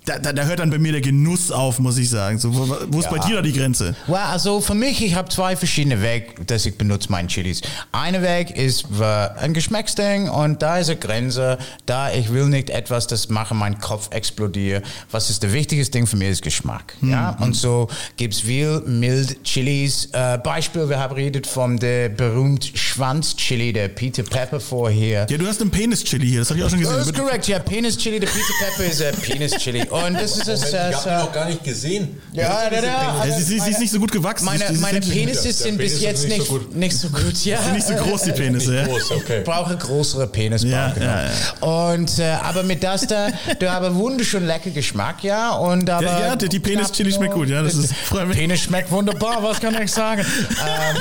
Da, 0.06 0.18
da, 0.18 0.34
da 0.34 0.46
hört 0.46 0.60
dann 0.60 0.72
bei 0.72 0.80
mir 0.80 0.94
der 0.94 1.02
Genuss 1.02 1.52
auf, 1.52 1.78
muss 1.78 1.98
ich 2.00 2.10
sagen. 2.10 2.40
So, 2.40 2.56
wo, 2.56 2.76
wo 2.88 3.00
ist 3.00 3.10
bei 3.10 3.20
dir 3.20 3.36
da 3.36 3.42
die 3.44 3.54
Grenze? 3.54 3.96
Well, 4.08 4.18
also 4.18 4.60
für 4.60 4.74
mich, 4.74 5.04
ich 5.04 5.14
habe 5.14 5.30
zwei 5.30 5.56
verschiedene 5.56 6.02
Wege, 6.02 6.44
dass 6.48 6.66
ich 6.66 6.76
benutze 6.76 7.12
meine 7.12 7.28
Chilis. 7.28 7.62
Eine 7.92 8.24
Weg 8.24 8.50
ist 8.58 8.88
für 8.88 9.36
ein 9.38 9.54
Geschmacksding 9.54 10.28
und 10.28 10.62
da 10.64 10.80
ist 10.80 10.90
eine 10.90 10.98
Grenze, 10.98 11.60
da 11.86 12.12
ich 12.12 12.34
will 12.34 12.48
nicht 12.48 12.72
etwas, 12.72 13.06
das 13.06 13.30
mache 13.30 13.54
meinen 13.54 13.80
Kopf 13.80 14.10
explodieren. 14.12 14.82
Was 15.12 15.30
ist 15.30 15.44
der 15.44 15.54
wichtigste 15.54 15.92
Ding 15.92 16.08
für 16.08 16.16
mich 16.16 16.30
ist 16.30 16.42
Geschmack. 16.42 16.96
Ja, 17.02 17.38
und 17.40 17.56
so 17.56 17.88
gibt 18.18 18.34
es 18.34 18.42
viel 18.42 18.82
mild 18.82 19.44
Chilis. 19.44 20.10
Äh, 20.14 20.40
Beispiel, 20.40 20.90
wir 20.90 21.00
haben 21.00 21.14
redet 21.14 21.46
von 21.46 21.78
der 21.78 22.10
berühmten 22.10 22.76
Schwanz-Chili, 22.76 23.74
der 23.74 23.90
Peter 23.90 24.24
Pepper 24.24 24.60
vorher. 24.60 25.28
Ja, 25.30 25.38
du 25.38 25.46
hast 25.46 25.62
einen 25.62 25.70
Penis-Chili 25.70 26.28
hier, 26.28 26.40
das 26.40 26.50
habe 26.50 26.60
ich 26.60 26.66
auch 26.66 26.70
schon 26.70 26.80
gesehen. 26.80 26.98
Das 26.98 27.08
ist 27.08 27.16
korrekt, 27.16 27.48
ja, 27.48 27.60
Penis 27.60 27.98
Chili, 27.98 28.20
der 28.20 28.28
Peter 28.28 28.54
Pepper 28.66 28.90
ist 28.90 29.02
äh, 29.02 29.12
Penis 29.14 29.52
Chili. 29.58 29.86
Und 29.92 30.14
das 30.16 30.38
ist 30.38 30.48
es. 30.48 30.74
Äh, 30.74 30.90
ich 30.92 30.96
habe 30.96 31.10
ihn 31.10 31.18
noch 31.26 31.32
gar 31.32 31.46
nicht 31.46 31.64
gesehen. 31.64 32.22
Ja, 32.34 32.44
ja, 32.44 32.64
ja. 32.64 32.70
Penis? 32.70 32.84
Ja, 32.86 33.36
sie, 33.38 33.44
sie, 33.44 33.60
sie 33.60 33.72
ist 33.72 33.80
nicht 33.80 33.92
so 33.92 34.00
gut 34.00 34.12
gewachsen. 34.12 34.46
Meine, 34.46 34.66
Sie 34.68 34.78
meine 34.80 35.02
sie 35.04 35.12
Penisse 35.12 35.52
sind 35.52 35.78
Penis 35.78 35.94
bis 35.94 36.02
jetzt 36.02 36.28
nicht 36.28 36.38
nicht, 36.38 36.48
so 36.48 36.54
gut. 36.60 36.76
nicht 36.76 36.98
so 36.98 37.10
gut. 37.10 37.46
Ja. 37.46 37.62
sind 37.62 37.74
nicht 37.74 37.88
so 37.88 37.94
groß, 37.96 38.22
die 38.24 38.32
Penisse, 38.32 38.76
ja. 38.76 38.86
Groß, 38.88 39.12
okay. 39.12 39.40
Ich 39.40 39.44
brauche 39.44 39.76
größere 39.76 40.28
Penis. 40.28 40.64
Ja, 40.64 40.92
genau. 40.92 41.06
ja, 41.06 41.92
Und, 41.94 42.20
äh, 42.20 42.32
aber 42.42 42.64
mit 42.64 42.84
das 42.84 43.06
da, 43.08 43.28
du 43.60 43.72
hast 43.72 43.94
wunderschön 43.96 44.46
lecker 44.46 44.70
Geschmack, 44.70 45.24
ja. 45.24 45.52
Und 45.52 45.90
aber 45.90 46.04
Ja, 46.06 46.20
ja, 46.28 46.36
die, 46.36 46.50
die 46.50 46.60
Penis-Chili 46.60 47.12
schmeckt 47.12 47.34
gut, 47.34 47.50
ja. 47.50 47.62
Das 47.62 47.76
ist, 47.76 47.94
freut 48.06 48.28
mich. 48.28 48.38
Penis 48.38 48.62
schmeckt 48.62 48.92
wunderbar, 48.92 49.44
was 49.44 49.60
kann 49.60 49.80
ich 49.82 49.92
sagen? 49.92 50.22
ähm, 50.50 50.96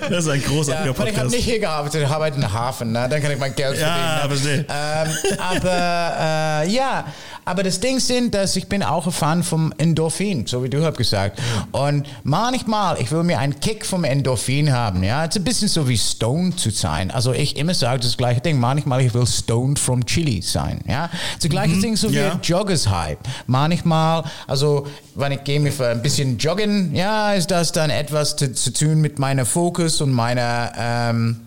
Das 0.10 0.24
ist 0.24 0.30
ein 0.30 0.40
ja, 0.40 0.46
großartiger 0.48 0.90
und 0.90 0.94
ich 0.94 0.98
habe 0.98 1.10
Podcast. 1.12 1.30
nicht 1.34 1.44
hier 1.44 1.58
gearbeitet, 1.58 2.02
ich 2.02 2.08
arbeite 2.08 2.34
in 2.36 2.40
der 2.42 2.52
Hafen, 2.52 2.92
ne? 2.92 3.08
dann 3.08 3.22
kann 3.22 3.30
ich 3.30 3.38
mein 3.38 3.54
Geld 3.54 3.78
Ja, 3.78 4.20
verdienen. 4.28 4.66
verstehe. 4.66 4.66
Ähm, 4.68 5.38
aber 5.38 6.62
äh, 6.64 6.70
ja, 6.70 7.04
aber 7.44 7.62
das 7.62 7.80
Ding 7.80 7.98
sind, 8.00 8.34
dass 8.34 8.56
ich 8.56 8.68
bin 8.68 8.82
auch 8.82 9.06
ein 9.06 9.12
Fan 9.12 9.42
vom 9.42 9.72
Endorphin, 9.78 10.46
so 10.46 10.62
wie 10.62 10.68
du 10.68 10.84
hast 10.84 10.96
gesagt. 10.96 11.40
Und 11.72 12.06
manchmal, 12.22 13.00
ich 13.00 13.10
will 13.10 13.22
mir 13.22 13.38
einen 13.38 13.58
Kick 13.60 13.84
vom 13.84 14.04
Endorphin 14.04 14.72
haben, 14.72 15.02
ja. 15.02 15.24
Es 15.24 15.30
ist 15.30 15.40
ein 15.40 15.44
bisschen 15.44 15.68
so 15.68 15.88
wie 15.88 15.98
stoned 15.98 16.58
zu 16.58 16.70
sein. 16.70 17.10
Also 17.10 17.32
ich 17.32 17.56
immer 17.56 17.74
sage 17.74 18.00
das 18.00 18.16
gleiche 18.16 18.40
Ding. 18.40 18.58
Manchmal 18.58 19.02
ich 19.02 19.14
will 19.14 19.26
stoned 19.26 19.78
from 19.78 20.04
Chili 20.04 20.42
sein, 20.42 20.80
ja. 20.86 21.10
Das 21.40 21.48
gleiche 21.48 21.80
Ding 21.80 21.96
so 21.96 22.10
wie 22.10 22.16
ja. 22.16 22.38
Joggers 22.42 22.88
Hype. 22.88 23.20
Manchmal, 23.46 24.24
also 24.46 24.86
wenn 25.14 25.32
ich 25.32 25.44
gehe 25.44 25.60
mir 25.60 25.72
für 25.72 25.88
ein 25.88 26.02
bisschen 26.02 26.38
joggen, 26.38 26.94
ja, 26.94 27.32
ist 27.32 27.50
das 27.50 27.72
dann 27.72 27.90
etwas 27.90 28.36
zu, 28.36 28.52
zu 28.52 28.72
tun 28.72 29.00
mit 29.00 29.18
meiner 29.18 29.44
Fokus 29.44 30.00
und 30.00 30.12
meiner 30.12 30.72
ähm, 30.76 31.40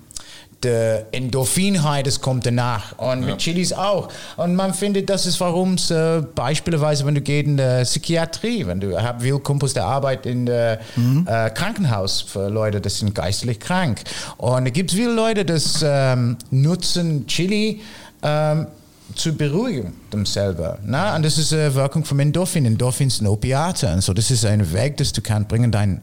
der 0.63 1.07
Endorphinheit, 1.11 2.07
das 2.07 2.21
kommt 2.21 2.45
danach. 2.45 2.97
Und 2.97 3.25
mit 3.25 3.37
Chilis 3.37 3.73
auch. 3.73 4.09
Und 4.37 4.55
man 4.55 4.73
findet, 4.73 5.09
das 5.09 5.25
ist 5.25 5.39
warum 5.39 5.75
es 5.75 5.91
äh, 5.91 6.21
beispielsweise, 6.33 7.05
wenn 7.05 7.15
du 7.15 7.21
gehst 7.21 7.47
in 7.47 7.57
der 7.57 7.83
Psychiatrie, 7.83 8.65
wenn 8.65 8.79
du 8.79 9.01
hab 9.01 9.21
viel 9.21 9.39
Kumpels, 9.39 9.73
der 9.73 9.85
arbeitet 9.85 10.25
in 10.25 10.45
der 10.45 10.79
äh, 11.25 11.49
Krankenhaus 11.49 12.21
für 12.21 12.49
Leute, 12.49 12.81
die 12.81 12.89
sind 12.89 13.13
geistlich 13.15 13.59
krank. 13.59 14.01
Und 14.37 14.65
da 14.65 14.69
gibt 14.69 14.91
es 14.91 14.97
viele 14.97 15.13
Leute, 15.13 15.45
das 15.45 15.83
ähm, 15.85 16.37
nutzen 16.51 17.27
Chili 17.27 17.81
ähm, 18.21 18.67
zu 19.15 19.35
beruhigen 19.35 19.93
themselves. 20.11 20.79
Na? 20.85 21.15
Und 21.15 21.23
das 21.23 21.37
ist 21.37 21.53
eine 21.53 21.73
Wirkung 21.75 22.05
vom 22.05 22.19
Endorphin. 22.19 22.65
Endorphin 22.65 23.09
sind 23.09 23.27
Opiate. 23.27 23.91
Und 23.91 24.01
so, 24.01 24.13
das 24.13 24.31
ist 24.31 24.45
ein 24.45 24.73
Weg, 24.73 24.97
das 24.97 25.13
du 25.13 25.21
kannst 25.21 25.49
bringen, 25.49 25.71
dein 25.71 26.01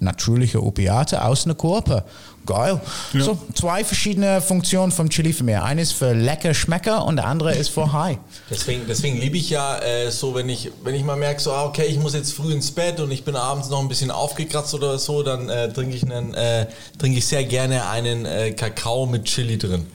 natürliche 0.00 0.62
Opiate 0.62 1.24
aus 1.24 1.44
dem 1.44 1.56
Körper. 1.56 2.04
Geil. 2.44 2.80
So, 3.16 3.38
zwei 3.54 3.84
verschiedene 3.84 4.40
Funktionen 4.40 4.90
vom 4.90 5.08
Chili 5.08 5.32
für 5.32 5.44
mich. 5.44 5.56
Eine 5.58 5.82
ist 5.82 5.92
für 5.92 6.12
lecker 6.12 6.54
Schmecker 6.54 7.04
und 7.04 7.16
der 7.16 7.26
andere 7.26 7.54
ist 7.54 7.68
für 7.68 7.92
High. 7.92 8.18
Deswegen, 8.50 8.82
deswegen 8.88 9.18
liebe 9.18 9.36
ich 9.36 9.50
ja 9.50 9.78
äh, 9.78 10.10
so, 10.10 10.34
wenn 10.34 10.48
ich, 10.48 10.70
wenn 10.82 10.94
ich 10.94 11.04
mal 11.04 11.16
merke, 11.16 11.40
so, 11.40 11.52
ah, 11.52 11.64
okay, 11.64 11.84
ich 11.84 11.98
muss 11.98 12.14
jetzt 12.14 12.32
früh 12.32 12.52
ins 12.52 12.72
Bett 12.72 12.98
und 12.98 13.12
ich 13.12 13.24
bin 13.24 13.36
abends 13.36 13.68
noch 13.68 13.80
ein 13.80 13.88
bisschen 13.88 14.10
aufgekratzt 14.10 14.74
oder 14.74 14.98
so, 14.98 15.22
dann 15.22 15.48
äh, 15.48 15.72
trinke 15.72 15.94
ich, 15.94 16.02
einen, 16.02 16.34
äh, 16.34 16.66
trinke 16.98 17.18
ich 17.18 17.26
sehr 17.26 17.44
gerne 17.44 17.88
einen 17.88 18.26
äh, 18.26 18.50
Kakao 18.52 19.06
mit 19.06 19.24
Chili 19.24 19.56
drin. 19.56 19.86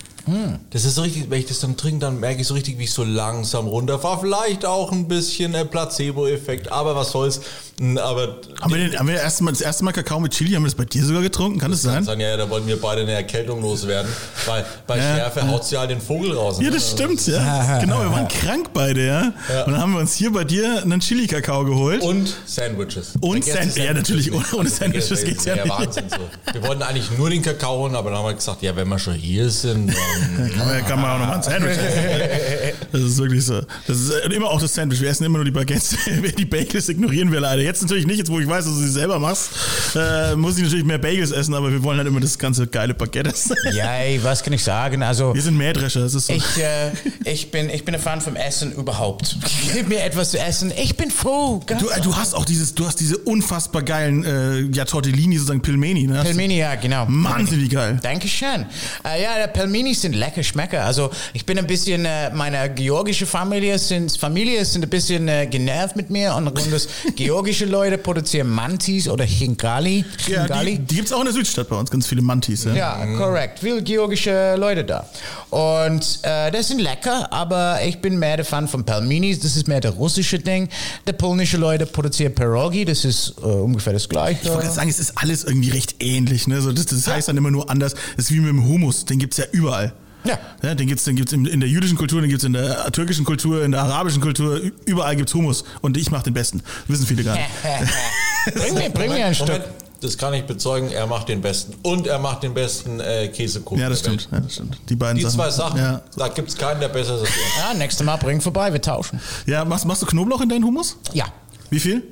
Das 0.71 0.85
ist 0.85 0.95
so 0.95 1.01
richtig, 1.03 1.29
wenn 1.29 1.39
ich 1.39 1.45
das 1.45 1.59
dann 1.59 1.77
trinke, 1.77 1.99
dann 1.99 2.19
merke 2.19 2.41
ich 2.41 2.47
so 2.47 2.53
richtig, 2.53 2.77
wie 2.77 2.83
ich 2.83 2.91
so 2.91 3.03
langsam 3.03 3.67
runterfahre. 3.67 4.19
Vielleicht 4.21 4.65
auch 4.65 4.91
ein 4.91 5.07
bisschen 5.07 5.53
Placebo-Effekt, 5.69 6.71
aber 6.71 6.95
was 6.95 7.11
soll's. 7.11 7.41
Mm, 7.79 7.97
Aber 7.99 8.37
Haben 8.61 8.73
wir, 8.73 8.89
den, 8.89 8.99
haben 8.99 9.07
wir 9.07 9.15
erst 9.15 9.41
mal, 9.41 9.51
das 9.51 9.61
erste 9.61 9.83
Mal 9.83 9.91
Kakao 9.91 10.19
mit 10.19 10.33
Chili, 10.33 10.51
haben 10.53 10.63
wir 10.63 10.67
das 10.69 10.75
bei 10.75 10.85
dir 10.85 11.03
sogar 11.05 11.21
getrunken? 11.21 11.59
Kann 11.59 11.69
das 11.71 11.83
sein? 11.83 12.03
Dann, 12.05 12.19
ja, 12.19 12.35
da 12.35 12.49
wollten 12.49 12.67
wir 12.67 12.81
beide 12.81 13.01
eine 13.01 13.11
Erkältung 13.13 13.61
loswerden, 13.61 14.11
weil 14.47 14.65
bei 14.87 14.97
Ja. 14.97 15.15
Schärfe 15.15 15.47
haut 15.47 15.63
sie 15.63 15.77
halt 15.77 15.91
den 15.91 16.01
Vogel 16.01 16.31
raus. 16.35 16.57
Ja, 16.59 16.65
ne? 16.65 16.71
das 16.71 16.91
stimmt, 16.91 17.25
ja. 17.27 17.79
Genau, 17.79 17.99
wir 18.01 18.11
waren 18.11 18.27
krank 18.27 18.71
beide, 18.73 19.05
ja. 19.05 19.21
Und 19.65 19.73
dann 19.73 19.77
haben 19.79 19.93
wir 19.93 19.99
uns 19.99 20.15
hier 20.15 20.31
bei 20.31 20.43
dir 20.43 20.81
einen 20.81 20.99
Chili-Kakao 20.99 21.65
geholt. 21.65 22.01
Und 22.01 22.33
Sandwiches. 22.47 23.13
Und 23.21 23.45
Sand- 23.45 23.75
ja, 23.77 23.93
natürlich, 23.93 24.31
ohne- 24.33 24.45
ohne 24.53 24.69
Sandwiches 24.69 25.09
Das 25.09 25.23
geht's 25.23 25.45
wäre 25.45 25.57
ja 25.59 25.63
nicht. 25.65 25.77
Wahnsinn 25.79 26.05
so. 26.09 26.53
Wir 26.53 26.67
wollten 26.67 26.81
eigentlich 26.81 27.09
nur 27.17 27.29
den 27.29 27.43
Kakao 27.43 27.77
holen, 27.77 27.95
aber 27.95 28.09
dann 28.09 28.19
haben 28.19 28.25
wir 28.25 28.33
gesagt, 28.33 28.63
ja, 28.63 28.75
wenn 28.75 28.87
wir 28.89 28.97
schon 28.99 29.13
hier 29.13 29.49
sind, 29.51 29.87
dann 29.89 29.95
Kann 30.57 30.67
man, 30.67 30.85
kann 30.85 31.01
man 31.01 31.11
auch 31.11 31.19
noch 31.19 31.27
mal 31.27 31.35
ein 31.35 31.43
Sandwich 31.43 31.77
essen. 31.77 32.77
Das 32.91 33.01
ist 33.01 33.17
wirklich 33.17 33.45
so. 33.45 33.61
Das 33.87 33.97
ist 33.97 34.11
äh, 34.11 34.33
immer 34.33 34.49
auch 34.49 34.61
das 34.61 34.73
Sandwich. 34.73 35.01
Wir 35.01 35.09
essen 35.09 35.25
immer 35.25 35.37
nur 35.37 35.45
die 35.45 35.51
Baguettes. 35.51 35.97
die 36.37 36.45
Bagels 36.45 36.89
ignorieren 36.89 37.31
wir 37.31 37.39
leider. 37.39 37.61
Jetzt 37.61 37.81
natürlich 37.81 38.07
nicht, 38.07 38.17
jetzt 38.17 38.31
wo 38.31 38.39
ich 38.39 38.47
weiß, 38.47 38.65
dass 38.65 38.73
du 38.73 38.79
sie 38.79 38.89
selber 38.89 39.19
machst, 39.19 39.49
äh, 39.95 40.35
muss 40.35 40.57
ich 40.57 40.63
natürlich 40.63 40.85
mehr 40.85 40.97
Bagels 40.97 41.31
essen, 41.31 41.53
aber 41.53 41.71
wir 41.71 41.83
wollen 41.83 41.97
halt 41.97 42.07
immer 42.07 42.19
das 42.19 42.37
ganze 42.37 42.67
geile 42.67 42.93
Baguette 42.93 43.29
essen. 43.29 43.55
Yay, 43.71 44.23
was 44.23 44.43
kann 44.43 44.53
ich 44.53 44.63
sagen? 44.63 45.03
Also, 45.03 45.33
Wir 45.33 45.41
sind 45.41 45.57
Mähdrescher, 45.57 46.01
das 46.01 46.13
ist 46.13 46.27
so. 46.27 46.33
ich, 46.33 46.57
äh, 46.57 46.91
ich, 47.25 47.51
bin, 47.51 47.69
ich 47.69 47.83
bin 47.83 47.95
ein 47.95 48.01
Fan 48.01 48.21
vom 48.21 48.35
Essen 48.35 48.71
überhaupt. 48.73 49.37
Gib 49.73 49.89
mir 49.89 50.03
etwas 50.03 50.31
zu 50.31 50.39
essen. 50.39 50.71
Ich 50.81 50.95
bin 50.97 51.11
froh. 51.11 51.61
Du, 51.67 51.89
äh, 51.89 52.01
du 52.01 52.15
hast 52.15 52.33
auch 52.33 52.45
dieses, 52.45 52.73
du 52.75 52.85
hast 52.85 52.99
diese 52.99 53.17
unfassbar 53.17 53.83
geilen 53.83 54.23
äh, 54.23 54.59
ja, 54.75 54.85
Tortellini, 54.85 55.37
sozusagen 55.37 55.61
Pilmeni, 55.61 56.07
ne? 56.07 56.21
Pelmeni, 56.23 56.57
ja, 56.57 56.75
genau. 56.75 57.05
Wahnsinn, 57.09 57.61
wie 57.61 57.69
geil. 57.69 57.99
Dankeschön. 58.01 58.65
Äh, 59.03 59.23
ja, 59.23 59.37
der 59.37 59.47
Pelmeni 59.47 59.91
ist 59.91 60.03
sind 60.07 60.17
lecker 60.17 60.43
Schmecker. 60.43 60.85
Also 60.85 61.09
ich 61.33 61.45
bin 61.45 61.57
ein 61.57 61.67
bisschen, 61.67 62.05
äh, 62.05 62.33
meine 62.33 62.73
georgische 62.73 63.25
Familie 63.25 63.77
sind, 63.77 64.17
Familie 64.17 64.63
sind 64.63 64.83
ein 64.83 64.89
bisschen 64.89 65.27
äh, 65.27 65.47
genervt 65.47 65.95
mit 65.95 66.09
mir 66.09 66.33
und 66.35 66.45
das 66.71 66.87
georgische 67.15 67.65
Leute 67.65 67.97
produzieren 67.97 68.49
Mantis 68.49 69.09
oder 69.09 69.25
Chingali. 69.25 70.05
Ja, 70.27 70.63
die, 70.63 70.79
die 70.79 70.95
gibt 70.95 71.07
es 71.07 71.13
auch 71.13 71.19
in 71.19 71.25
der 71.25 71.33
Südstadt 71.33 71.67
bei 71.69 71.75
uns, 71.75 71.91
ganz 71.91 72.07
viele 72.07 72.21
Mantis. 72.21 72.63
Ja. 72.63 72.75
Ja, 72.75 73.05
korrekt. 73.17 73.59
Viele 73.59 73.81
georgische 73.81 74.55
Leute 74.55 74.85
da. 74.85 75.05
Und 75.49 76.19
äh, 76.23 76.51
das 76.51 76.69
sind 76.69 76.79
lecker, 76.79 77.31
aber 77.31 77.79
ich 77.85 77.99
bin 77.99 78.17
mehr 78.17 78.37
der 78.37 78.45
Fan 78.45 78.67
von 78.67 78.85
Pelminis. 78.85 79.39
Das 79.39 79.55
ist 79.55 79.67
mehr 79.67 79.81
der 79.81 79.91
russische 79.91 80.39
Ding. 80.39 80.69
Der 81.05 81.13
polnische 81.13 81.57
Leute 81.57 81.85
produzieren 81.85 82.33
Pierogi. 82.33 82.85
Das 82.85 83.03
ist 83.03 83.35
äh, 83.41 83.45
ungefähr 83.45 83.93
das 83.93 84.07
Gleiche. 84.07 84.39
Ich 84.43 84.49
wollte 84.49 84.63
gerade 84.63 84.75
sagen, 84.75 84.89
es 84.89 84.99
ist 84.99 85.17
alles 85.17 85.43
irgendwie 85.43 85.69
recht 85.69 85.95
ähnlich. 85.99 86.47
Ne? 86.47 86.61
So, 86.61 86.71
das, 86.71 86.85
das 86.85 87.07
heißt 87.07 87.27
dann 87.27 87.37
immer 87.37 87.51
nur 87.51 87.69
anders. 87.69 87.93
Das 88.15 88.25
ist 88.25 88.31
wie 88.31 88.39
mit 88.39 88.49
dem 88.49 88.65
Hummus, 88.65 89.05
den 89.05 89.19
gibt 89.19 89.33
es 89.33 89.39
ja 89.39 89.45
überall. 89.51 89.93
Ja. 90.27 90.37
Ja, 90.61 90.75
den 90.75 90.87
gibt 90.87 90.99
es 90.99 91.05
den 91.05 91.15
gibt's 91.15 91.31
in, 91.33 91.45
in 91.45 91.59
der 91.59 91.69
jüdischen 91.69 91.97
Kultur, 91.97 92.21
den 92.21 92.29
gibt 92.29 92.41
es 92.41 92.45
in 92.45 92.53
der 92.53 92.91
türkischen 92.91 93.25
Kultur, 93.25 93.63
in 93.63 93.71
der 93.71 93.81
arabischen 93.83 94.21
Kultur. 94.21 94.59
Überall 94.85 95.15
gibt 95.15 95.29
es 95.29 95.35
Hummus. 95.35 95.63
Und 95.81 95.97
ich 95.97 96.11
mache 96.11 96.23
den 96.23 96.33
besten. 96.33 96.61
Wissen 96.87 97.05
viele 97.05 97.23
gar 97.23 97.35
nicht. 97.35 97.47
bring 98.53 98.73
mir, 98.73 98.89
bring 98.89 99.11
mir 99.11 99.25
ein 99.25 99.35
Stück. 99.35 99.61
Das 99.99 100.15
kann 100.17 100.31
ich 100.35 100.43
bezeugen, 100.43 100.91
er 100.91 101.07
macht 101.07 101.27
den 101.27 101.41
besten. 101.41 101.73
Und 101.81 102.05
er 102.05 102.19
macht 102.19 102.43
den 102.43 102.53
besten 102.53 102.99
äh, 102.99 103.29
Käsekuchen. 103.29 103.81
Ja, 103.81 103.89
das 103.89 103.99
stimmt. 104.01 104.27
Ja, 104.31 104.39
das 104.39 104.53
stimmt. 104.53 104.77
Die 104.89 104.95
beiden 104.95 105.17
Die 105.17 105.23
Sachen. 105.23 105.35
zwei 105.35 105.49
Sachen, 105.49 105.79
Ja, 105.79 106.01
da 106.15 106.27
gibt 106.27 106.49
es 106.49 106.55
keinen, 106.55 106.79
der 106.79 106.89
besser 106.89 107.15
ist 107.15 107.21
als 107.21 107.29
er. 107.31 107.69
Ja, 107.71 107.73
nächstes 107.73 108.05
Mal 108.05 108.15
bring 108.17 108.39
vorbei, 108.39 108.71
wir 108.71 108.81
tauschen. 108.81 109.19
ja 109.47 109.65
machst, 109.65 109.85
machst 109.85 110.03
du 110.03 110.05
Knoblauch 110.05 110.41
in 110.41 110.49
deinen 110.49 110.63
Hummus? 110.65 110.97
Ja. 111.13 111.25
Wie 111.71 111.79
viel? 111.79 112.03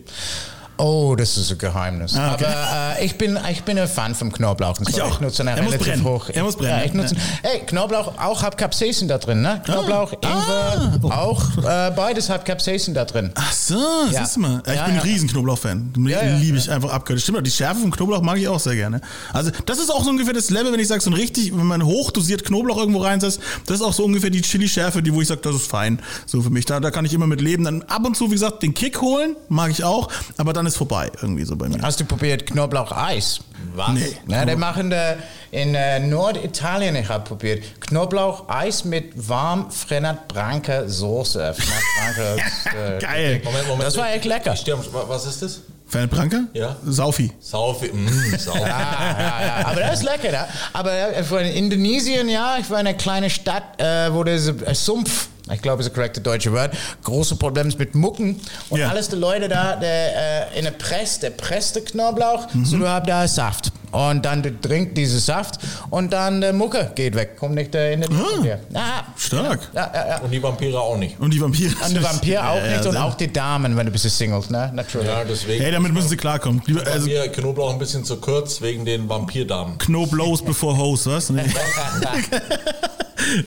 Oh, 0.78 1.15
das 1.17 1.38
ist 1.38 1.51
ein 1.51 1.57
Geheimnis. 1.57 2.15
Ah, 2.15 2.34
okay. 2.34 2.45
Aber 2.45 2.99
äh, 2.99 3.05
ich, 3.05 3.17
bin, 3.17 3.39
ich 3.49 3.63
bin 3.63 3.80
ein 3.80 3.88
Fan 3.88 4.13
vom 4.13 4.32
Knoblauch. 4.32 4.78
Und 4.80 4.86
so. 4.91 4.97
Ich 4.97 5.01
auch. 5.01 5.21
nutze 5.21 5.41
eine 5.43 5.55
Er 5.55 5.63
muss 5.63 5.78
brennen. 5.78 6.03
hoch. 6.03 6.30
Er 6.30 6.43
muss 6.43 6.55
brennen, 6.57 6.80
Ja, 6.80 6.84
ich 6.86 6.93
ja. 6.93 7.01
nutze, 7.01 7.15
Hey, 7.43 7.59
Knoblauch 7.65 8.17
auch 8.17 8.43
hat 8.43 8.57
Capsaicin 8.57 9.07
da 9.07 9.17
drin, 9.17 9.41
ne? 9.41 9.61
Knoblauch, 9.65 10.13
Ah. 10.23 10.91
Ingwer, 10.93 10.99
Oh. 11.03 11.09
auch 11.11 11.41
äh, 11.63 11.91
beides 11.95 12.30
hat 12.30 12.43
Capsaicin 12.45 12.93
da 12.93 13.05
drin. 13.05 13.32
Ach 13.36 13.53
so, 13.53 13.76
Ja. 14.11 14.19
siehst 14.23 14.36
du 14.36 14.41
mal. 14.41 14.61
Ja, 14.65 14.73
ich 14.73 14.80
Ja, 14.80 14.86
bin 14.86 14.93
ein 14.93 14.97
ja. 14.97 15.01
riesen 15.03 15.30
Knoblauch-Fan. 15.30 15.93
Den 15.93 16.07
Ja, 16.07 16.23
ja, 16.23 16.36
liebe 16.38 16.57
ich 16.57 16.69
einfach 16.69 16.89
abgehört. 16.91 17.21
Stimmt, 17.21 17.45
die 17.47 17.51
Schärfe 17.51 17.80
vom 17.82 17.91
Knoblauch 17.91 18.21
mag 18.21 18.38
ich 18.38 18.47
auch 18.47 18.59
sehr 18.59 18.76
gerne. 18.76 18.99
Also, 19.32 19.51
das 19.65 19.80
ist 19.80 19.89
auch 19.89 20.03
so 20.03 20.09
ungefähr 20.09 20.34
das 20.34 20.49
Level, 20.49 20.73
wenn 20.73 20.80
ich 20.80 20.88
sage, 20.89 21.01
so 21.01 21.09
ein 21.09 21.13
richtig, 21.13 21.55
wenn 21.55 21.65
man 21.65 21.84
hochdosiert 21.86 22.43
Knoblauch 22.43 22.78
irgendwo 22.78 22.99
reinsetzt, 23.01 23.39
das 23.65 23.78
ist 23.78 23.82
auch 23.82 23.93
so 23.93 24.03
ungefähr 24.03 24.30
die 24.30 24.41
Chili-Schärfe, 24.41 25.01
die, 25.01 25.13
wo 25.13 25.21
ich 25.21 25.28
sage, 25.30 25.41
das 25.41 25.55
ist 25.55 25.67
fein. 25.67 25.99
So 26.26 26.41
für 26.41 26.49
mich. 26.49 26.65
Da, 26.65 26.80
da 26.82 26.91
kann 26.91 27.05
ich 27.05 27.13
immer 27.13 27.28
mit 27.28 27.39
leben. 27.39 27.63
Dann 27.63 27.82
ab 27.84 28.05
und 28.05 28.17
zu, 28.17 28.28
wie 28.28 28.34
gesagt, 28.34 28.61
den 28.61 28.73
Kick 28.73 28.99
holen, 29.01 29.36
mag 29.47 29.71
ich 29.71 29.84
auch, 29.86 30.09
aber 30.38 30.51
dann 30.53 30.64
ist 30.68 30.78
vorbei 30.78 31.11
irgendwie 31.22 31.45
so 31.45 31.55
bei 31.55 31.68
mir. 31.68 31.82
Hast 31.82 31.99
du 31.99 32.05
probiert 32.05 32.45
Knoblauch-Eis? 32.45 33.39
Was? 33.76 33.89
Nee. 33.89 34.16
Ja, 34.28 34.45
die 34.45 34.55
machen 34.55 34.89
da 34.89 35.16
in 35.51 35.74
äh, 35.76 35.99
Norditalien, 35.99 36.95
ich 36.95 37.07
habe 37.09 37.24
probiert, 37.24 37.63
Knoblauch-Eis 37.82 38.86
mit 38.86 39.13
warm 39.16 39.72
Frenat 39.72 40.28
Branca 40.28 40.88
Soße. 40.88 41.53
Frenat 41.53 41.84
Branca 42.16 42.34
ist, 42.36 42.76
äh, 42.76 42.99
Geil. 42.99 43.41
Moment, 43.43 43.68
Moment. 43.68 43.88
Das 43.88 43.97
war 43.97 44.11
echt 44.13 44.26
lecker. 44.26 44.53
Sterbe- 44.55 44.86
was 45.07 45.26
ist 45.26 45.41
das? 45.41 45.61
Fan 45.88 46.09
Branke? 46.09 46.45
Ja. 46.53 46.76
Saufi. 46.84 47.32
Saufi. 47.39 47.91
Mm, 47.93 48.36
Saufi. 48.38 48.59
Ja, 48.59 48.68
ja, 48.68 49.45
ja. 49.59 49.68
Aber 49.68 49.80
das 49.82 49.99
ist 49.99 50.03
lecker. 50.03 50.32
Da. 50.32 50.47
Aber 50.74 50.91
äh, 51.16 51.24
von 51.24 51.39
Indonesien, 51.41 52.28
ja, 52.28 52.57
ich 52.59 52.70
war 52.72 52.80
in 52.80 52.88
einer 52.88 52.97
kleinen 52.97 53.30
Stadt, 53.30 53.80
äh, 53.80 54.11
wo 54.11 54.24
der 54.24 54.39
Sumpf, 54.74 55.28
ich 55.54 55.62
glaube, 55.62 55.78
das 55.78 55.88
ist 55.88 55.91
das 55.91 55.96
korrekte 55.96 56.22
deutsche 56.22 56.52
Wort, 56.52 56.72
große 57.04 57.36
Probleme 57.36 57.72
mit 57.78 57.96
Mucken. 57.96 58.39
Und 58.70 58.80
Ja. 58.80 58.89
alles 58.89 59.10
die 59.10 59.16
Leute 59.16 59.48
da, 59.48 59.76
der, 59.76 60.52
äh, 60.54 60.58
in 60.60 60.66
der 60.66 60.72
Press, 60.72 61.20
der 61.20 61.30
presste 61.32 61.82
Knoblauch, 61.82 62.48
so 62.64 62.78
du 62.78 62.88
hast 62.88 63.08
da 63.08 63.28
Saft. 63.28 63.72
Und 63.96 64.26
dann 64.26 64.43
du 64.43 64.60
trinkst 64.60 64.98
diesen 64.98 65.20
Saft 65.20 65.60
und 65.89 66.12
dann 66.12 66.41
der 66.41 66.52
Mucke 66.54 66.91
geht 66.96 67.16
weg. 67.16 67.38
Kommt 67.38 67.56
nicht 67.56 67.74
äh, 67.76 67.93
in 67.93 68.02
den 68.02 68.14
Ah. 68.14 68.43
ja. 68.43 68.58
ja, 68.74 69.06
Stark. 69.18 69.60
ja, 69.74 69.91
ja, 69.93 70.08
ja. 70.10 70.18
Und 70.20 70.32
die 70.32 70.41
Vampire 70.43 70.80
auch 70.80 70.98
nicht. 70.98 71.20
Und 71.20 71.34
die 71.34 71.39
Vampire. 71.39 71.74
Und 71.86 71.96
der 71.96 72.04
Vampir 72.12 72.48
auch 72.50 72.56
Ja, 72.58 72.66
ja, 72.66 72.78
nicht 72.78 72.86
und 72.86 72.98
auch 72.98 73.16
die 73.16 73.32
Damen, 73.32 73.76
wenn 73.78 73.86
du 73.86 73.91
bist 73.91 74.10
Single, 74.10 74.41
ne? 74.50 74.72
Natürlich. 74.74 75.08
Ja, 75.08 75.24
deswegen. 75.24 75.64
Hey, 75.64 75.72
damit 75.72 75.93
müssen 75.93 76.10
sie 76.10 76.18
klarkommen. 76.18 76.62
Lieber, 76.66 76.86
also, 76.86 77.08
mir 77.08 77.28
Knoblauch 77.30 77.72
ein 77.72 77.80
bisschen 77.80 78.04
zu 78.04 78.18
kurz 78.18 78.62
wegen 78.62 78.86
den 78.86 79.08
Vampirdamen. 79.08 79.78
Knoblows 79.78 80.43
before 80.43 80.78
Hose, 80.78 81.12
was? 81.12 81.30
Nee. 81.30 81.43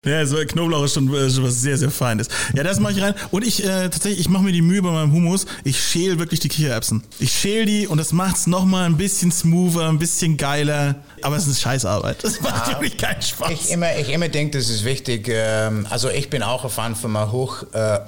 Ja, 0.05 0.25
so 0.27 0.37
Knoblauch 0.39 0.85
ist 0.85 0.95
schon, 0.95 1.13
äh, 1.15 1.31
schon 1.31 1.45
was 1.45 1.61
sehr, 1.61 1.77
sehr 1.77 1.91
Feines. 1.91 2.29
Ja, 2.55 2.63
das 2.63 2.81
mache 2.81 2.95
ich 2.95 3.03
rein. 3.03 3.15
Und 3.31 3.47
ich 3.47 3.65
äh, 3.65 3.89
tatsächlich, 3.89 4.21
ich 4.21 4.29
mache 4.29 4.43
mir 4.43 4.53
die 4.53 4.63
Mühe 4.63 4.83
bei 4.83 4.91
meinem 4.91 5.13
Hummus. 5.13 5.47
Ich 5.63 5.81
schäle 5.81 6.19
wirklich 6.19 6.41
die 6.41 6.49
Kichererbsen. 6.49 7.05
Ich 7.19 7.33
schäle 7.33 7.67
die 7.67 7.87
und 7.87 7.99
das 7.99 8.13
macht's 8.13 8.47
nochmal 8.47 8.87
ein 8.87 8.97
bisschen 8.97 9.31
smoother, 9.31 9.89
ein 9.89 9.99
bisschen 9.99 10.37
geiler. 10.39 10.95
Aber 11.23 11.37
es 11.37 11.47
ist 11.47 11.61
Scheißarbeit. 11.61 12.23
Das 12.23 12.41
macht 12.41 12.69
wirklich 12.69 12.97
keinen 12.97 13.21
Spaß. 13.21 13.51
Ich 13.51 13.71
immer, 13.71 13.97
ich 13.97 14.11
immer 14.13 14.29
denke, 14.29 14.57
das 14.59 14.71
ist 14.71 14.85
wichtig. 14.85 15.29
Ähm, 15.31 15.87
also 15.91 16.09
ich 16.09 16.31
bin 16.31 16.43
auch 16.43 16.65
ein 16.65 16.71
Fan 16.71 16.95
von 16.95 17.11
mal 17.13 17.31
hoch 17.31 17.65
äh. 17.73 17.99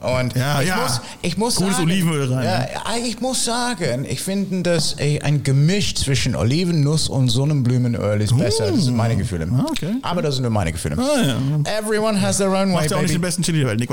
Und 0.00 0.36
Ja, 0.36 0.60
ich 0.60 0.68
ja. 0.68 0.76
muss, 0.76 1.00
ich 1.22 1.36
muss 1.36 1.56
Gutes 1.56 1.76
sagen, 1.76 1.88
Olivenöl 1.88 2.32
rein, 2.32 2.44
Ja, 2.44 2.58
ne? 2.58 3.06
ich 3.06 3.20
muss 3.20 3.44
sagen, 3.44 4.04
ich 4.08 4.20
finde, 4.20 4.62
dass 4.62 4.96
ein 4.98 5.42
Gemisch 5.42 5.94
zwischen 5.94 6.36
Olivennuss 6.36 7.08
und 7.08 7.28
Sonnenblumenöl 7.28 8.20
ist 8.20 8.36
besser. 8.36 8.70
Das 8.70 8.84
sind 8.84 8.96
meine 8.96 9.16
Gefühle. 9.16 9.48
Ah, 9.52 9.66
okay. 9.70 9.94
Aber 10.02 10.22
das 10.22 10.34
sind 10.34 10.42
nur 10.42 10.50
meine 10.50 10.72
Gefühle. 10.72 10.96
Ah, 10.98 11.22
ja. 11.26 11.78
Everyone 11.78 12.20
has 12.20 12.38
their 12.38 12.48
own 12.48 12.68
way, 12.68 12.82
Macht 12.82 12.90
ja 12.90 12.96
auch 12.96 13.02
nicht 13.02 13.14
den 13.14 13.20
besten 13.20 13.42
Chili 13.42 13.60
der 13.60 13.68
Welt. 13.68 13.88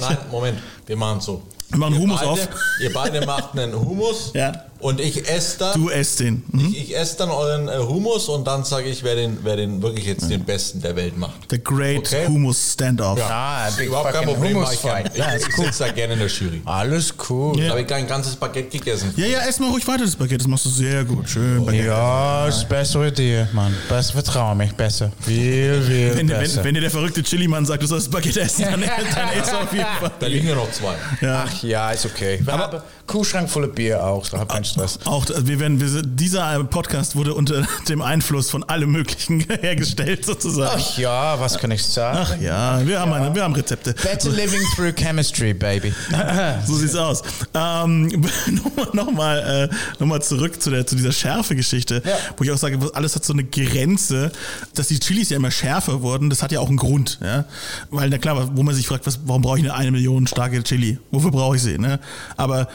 Nein, 0.00 0.18
Moment, 0.30 0.58
wir 0.86 0.96
machen 0.96 1.20
so. 1.20 1.42
Wir 1.68 1.78
machen 1.78 1.94
Ihr 1.94 2.00
Hummus 2.00 2.18
beide, 2.20 2.30
auf. 2.30 2.48
Ihr 2.80 2.92
beide 2.92 3.26
macht 3.26 3.56
einen 3.56 3.74
Hummus 3.74 4.32
Ja. 4.34 4.52
Und 4.80 5.00
ich 5.00 5.28
esse 5.28 5.58
dann, 5.58 5.80
Du 5.80 5.88
esst 5.90 6.20
den. 6.20 6.42
Mhm. 6.50 6.66
ich, 6.70 6.90
ich 6.90 6.96
esse 6.96 7.16
dann 7.18 7.30
euren 7.30 7.68
äh, 7.68 7.78
Hummus 7.78 8.28
und 8.28 8.46
dann 8.46 8.64
sage 8.64 8.88
ich, 8.88 9.02
wer 9.02 9.14
den, 9.14 9.38
wer 9.42 9.56
den 9.56 9.82
wirklich 9.82 10.06
jetzt 10.06 10.30
den 10.30 10.44
besten 10.44 10.80
der 10.80 10.96
Welt 10.96 11.16
macht. 11.16 11.34
The 11.50 11.62
Great 11.62 11.98
Okay. 11.98 12.26
Hummus 12.26 12.72
Standoff. 12.72 13.18
Ah, 13.22 13.68
big 13.76 13.88
Überhaupt 13.88 14.12
kein 14.12 14.24
Problem, 14.24 14.54
Hummus 14.56 14.78
mach 14.82 15.00
ich. 15.00 15.06
Ich, 15.12 15.18
Ja, 15.18 15.34
ich 15.36 15.42
ist 15.46 15.58
cool. 15.58 15.64
sitze 15.66 15.84
da 15.84 15.92
gerne 15.92 16.12
in 16.14 16.18
der 16.20 16.28
Jury. 16.28 16.62
Alles 16.64 17.14
cool. 17.28 17.56
Da 17.62 17.70
habe 17.70 17.80
ich 17.82 17.86
gleich 17.86 18.00
ein 18.00 18.08
ganzes 18.08 18.36
Baguette 18.36 18.78
gegessen. 18.78 19.12
Ja, 19.16 19.26
ja, 19.26 19.38
ess 19.40 19.58
mal 19.60 19.70
ruhig 19.70 19.86
weiter 19.86 20.04
das 20.04 20.16
Baguette. 20.16 20.38
Das 20.38 20.46
machst 20.46 20.64
du 20.64 20.70
sehr 20.70 21.04
gut. 21.04 21.28
Schön. 21.28 21.64
Baguette. 21.64 21.86
Ja, 21.86 22.46
ist 22.48 22.68
besser 22.68 23.10
dir, 23.10 23.48
Mann. 23.52 23.74
Besser, 23.88 24.12
vertrau 24.14 24.54
mich, 24.54 24.72
besser. 24.72 25.10
Viel, 25.20 25.82
viel 25.82 26.16
Wenn, 26.16 26.26
besser. 26.26 26.58
wenn, 26.58 26.64
wenn 26.64 26.74
dir 26.74 26.80
der 26.82 26.90
verrückte 26.90 27.22
Chili-Mann 27.22 27.66
sagt, 27.66 27.82
du 27.82 27.86
sollst 27.86 28.10
Baguette 28.10 28.40
essen, 28.40 28.64
dann, 28.64 28.80
dann 29.14 29.38
isst 29.40 29.52
du 29.52 29.56
auf 29.56 29.72
jeden 29.72 29.84
Fall. 30.00 30.10
Da 30.18 30.26
liegen 30.26 30.48
ja 30.48 30.54
noch 30.54 30.70
zwei. 30.70 30.94
Ja. 31.20 31.44
Ach 31.46 31.62
ja, 31.62 31.90
ist 31.90 32.06
okay. 32.06 32.40
Wir 32.42 32.52
haben 32.52 32.80
Kühlschrank 33.06 33.50
voller 33.50 33.68
Bier 33.68 34.02
auch, 34.04 34.26
da 34.28 34.38
hab 34.38 34.48
keinen 34.48 34.64
Stress. 34.70 34.98
Auch 35.04 35.28
äh, 35.30 35.46
wir 35.46 35.60
werden, 35.60 35.80
wir, 35.80 36.02
dieser 36.02 36.62
Podcast 36.64 37.16
wurde 37.16 37.34
unter 37.34 37.66
dem 37.88 38.02
Einfluss 38.02 38.50
von 38.50 38.64
allem 38.64 38.90
Möglichen 38.92 39.40
hergestellt, 39.60 40.24
sozusagen. 40.24 40.80
Ach 40.82 40.98
ja, 40.98 41.38
was 41.40 41.58
kann 41.58 41.70
ich 41.70 41.84
sagen? 41.84 42.18
Ach 42.22 42.40
ja, 42.40 42.86
wir 42.86 43.00
haben, 43.00 43.12
eine, 43.12 43.34
wir 43.34 43.42
haben 43.42 43.54
Rezepte. 43.54 43.94
Better 43.94 44.30
living 44.30 44.62
through 44.74 44.94
chemistry, 44.94 45.54
baby. 45.54 45.92
So 46.66 46.74
sieht's 46.76 46.94
aus. 46.94 47.22
Ähm, 47.54 48.08
Nochmal 48.50 48.88
noch 48.92 49.10
mal, 49.12 49.68
äh, 49.70 49.74
noch 49.98 50.06
mal 50.06 50.22
zurück 50.22 50.60
zu, 50.60 50.70
der, 50.70 50.86
zu 50.86 50.96
dieser 50.96 51.12
Schärfe-Geschichte, 51.12 52.02
Ja. 52.04 52.12
wo 52.36 52.44
ich 52.44 52.50
auch 52.50 52.56
sage, 52.58 52.78
alles 52.94 53.14
hat 53.14 53.24
so 53.24 53.32
eine 53.32 53.44
Grenze, 53.44 54.32
dass 54.74 54.88
die 54.88 54.98
Chilis 54.98 55.30
ja 55.30 55.36
immer 55.36 55.50
schärfer 55.50 56.02
wurden, 56.02 56.30
das 56.30 56.42
hat 56.42 56.52
ja 56.52 56.60
auch 56.60 56.68
einen 56.68 56.76
Grund. 56.76 57.18
Ja? 57.22 57.44
Weil, 57.90 58.08
na 58.10 58.18
klar, 58.18 58.50
wo 58.56 58.62
man 58.62 58.74
sich 58.74 58.86
fragt, 58.86 59.06
was, 59.06 59.20
warum 59.24 59.42
brauche 59.42 59.58
ich 59.58 59.64
eine 59.64 59.74
eine 59.74 59.90
Million 59.90 60.26
starke 60.26 60.62
Chili? 60.62 60.98
Wofür 61.10 61.30
brauche 61.30 61.56
ich 61.56 61.62
sie? 61.62 61.78
Ne? 61.78 61.98
Aber 62.36 62.68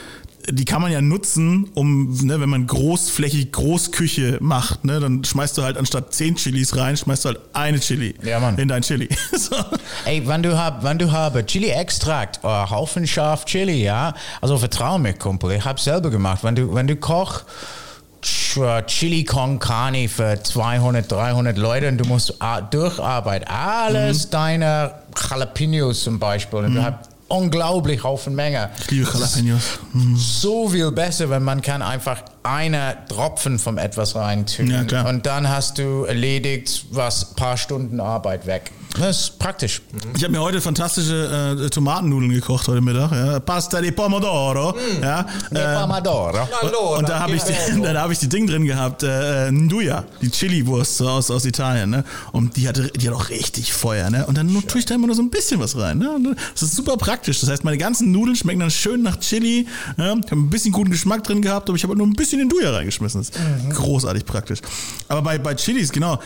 die 0.51 0.65
kann 0.65 0.81
man 0.81 0.91
ja 0.91 1.01
nutzen, 1.01 1.69
um, 1.73 2.11
ne, 2.23 2.39
wenn 2.39 2.49
man 2.49 2.67
großflächig 2.67 3.51
Großküche 3.51 4.37
macht, 4.41 4.85
ne, 4.85 4.99
dann 4.99 5.23
schmeißt 5.23 5.57
du 5.57 5.63
halt 5.63 5.77
anstatt 5.77 6.13
zehn 6.13 6.35
Chilis 6.35 6.75
rein, 6.77 6.95
schmeißt 6.97 7.25
du 7.25 7.29
halt 7.29 7.39
eine 7.53 7.79
Chili 7.79 8.15
Ja, 8.23 8.39
Mann. 8.39 8.57
in 8.57 8.67
dein 8.67 8.81
Chili. 8.81 9.09
so. 9.31 9.55
Ey, 10.05 10.27
wenn 10.27 10.43
du 10.43 10.57
hab, 10.57 10.83
wenn 10.83 10.97
du 10.97 11.11
habe 11.11 11.45
Chili-Extrakt, 11.45 12.39
oh, 12.43 12.69
Haufen 12.69 13.07
scharf 13.07 13.45
Chili, 13.45 13.83
ja. 13.83 14.13
Also 14.41 14.57
vertrau 14.57 14.97
mir, 14.97 15.13
Kumpel, 15.13 15.51
ich 15.53 15.65
hab's 15.65 15.83
selber 15.83 16.09
gemacht. 16.09 16.43
Wenn 16.43 16.55
du, 16.55 16.73
wenn 16.73 16.87
du 16.87 16.95
koch 16.95 17.41
Ch- 18.23 18.85
Chili 18.87 19.23
con 19.23 19.59
Carne 19.59 20.07
für 20.09 20.41
200, 20.41 21.11
300 21.11 21.57
Leute 21.57 21.87
und 21.89 21.97
du 21.99 22.05
musst 22.05 22.33
ah, 22.41 22.59
durcharbeiten, 22.61 23.47
alles 23.47 24.29
deine 24.29 24.91
Jalapenos 25.29 26.03
zum 26.03 26.17
Beispiel 26.19 26.59
und 26.59 26.73
du 26.75 26.83
hast 26.83 27.09
unglaublich 27.27 28.03
Haufen 28.03 28.35
Menge. 28.35 28.69
Ich 28.79 28.91
liebe 28.91 29.09
Jalapenos. 29.11 29.79
so 30.15 30.69
viel 30.69 30.91
besser, 30.91 31.29
wenn 31.29 31.43
man 31.43 31.61
kann 31.61 31.81
einfach 31.81 32.23
eine 32.43 32.97
Tropfen 33.09 33.59
von 33.59 33.77
etwas 33.77 34.15
reintun. 34.15 34.67
Ja, 34.69 34.83
klar. 34.83 35.07
Und 35.07 35.25
dann 35.25 35.49
hast 35.49 35.77
du 35.77 36.03
erledigt, 36.03 36.85
was 36.91 37.33
paar 37.35 37.57
Stunden 37.57 37.99
Arbeit 37.99 38.45
weg. 38.45 38.71
Das 38.97 39.19
ist 39.23 39.39
praktisch. 39.39 39.81
Ich 40.15 40.23
habe 40.23 40.31
mir 40.31 40.39
heute 40.41 40.61
fantastische 40.61 41.57
äh, 41.65 41.69
Tomatennudeln 41.69 42.31
gekocht 42.31 42.67
heute 42.69 42.79
Mittag. 42.79 43.11
Ja. 43.11 43.39
Pasta 43.41 43.81
di 43.81 43.91
pomodoro. 43.91 44.73
Ja. 45.01 45.25
Ne 45.51 45.59
Ähm, 45.59 45.81
Pomodoro. 45.81 46.47
Hallo, 46.61 46.97
und 46.97 47.09
da 47.09 47.19
habe 47.19 47.35
ich, 47.35 47.43
die- 47.43 47.81
da 47.83 48.01
hab 48.01 48.11
ich 48.11 48.19
die 48.19 48.29
Ding 48.29 48.47
drin 48.47 48.63
gehabt, 48.65 49.03
äh, 49.03 49.51
Nduja, 49.51 50.05
die 50.21 50.31
Chili-Wurst 50.31 51.01
aus, 51.01 51.29
aus 51.29 51.43
Italien. 51.43 51.89
Ne? 51.89 52.03
Und 52.31 52.55
die, 52.55 52.67
hatte, 52.69 52.89
die 52.95 53.07
hat 53.09 53.15
auch 53.15 53.29
richtig 53.29 53.73
Feuer. 53.73 54.09
Ne? 54.09 54.25
Und 54.27 54.37
dann 54.37 54.47
nur, 54.51 54.65
tue 54.65 54.79
ich 54.79 54.85
da 54.85 54.95
immer 54.95 55.07
nur 55.07 55.15
so 55.15 55.21
ein 55.23 55.29
bisschen 55.29 55.59
was 55.59 55.77
rein. 55.77 55.97
Ne? 55.97 56.35
Das 56.53 56.63
ist 56.63 56.75
super 56.75 56.95
praktisch. 56.95 57.41
Das 57.41 57.49
heißt, 57.49 57.65
meine 57.65 57.77
ganzen 57.77 58.11
Nudeln 58.13 58.37
schmecken 58.37 58.61
dann 58.61 58.71
schön 58.71 59.01
nach 59.03 59.19
Chili. 59.19 59.67
Ja? 59.97 60.13
Ich 60.15 60.31
habe 60.31 60.35
ein 60.39 60.49
bisschen 60.49 60.71
guten 60.71 60.91
Geschmack 60.91 61.23
drin 61.25 61.41
gehabt, 61.41 61.67
aber 61.69 61.75
ich 61.75 61.83
habe 61.83 61.97
nur 61.97 62.07
ein 62.07 62.13
bisschen 62.13 62.41
Nduja 62.45 62.71
reingeschmissen. 62.71 63.21
Das 63.21 63.29
ist 63.29 63.75
großartig 63.75 64.25
praktisch. 64.25 64.59
Aber 65.09 65.21
bei, 65.21 65.37
bei 65.37 65.53
Chilis, 65.53 65.91
genau. 65.91 66.17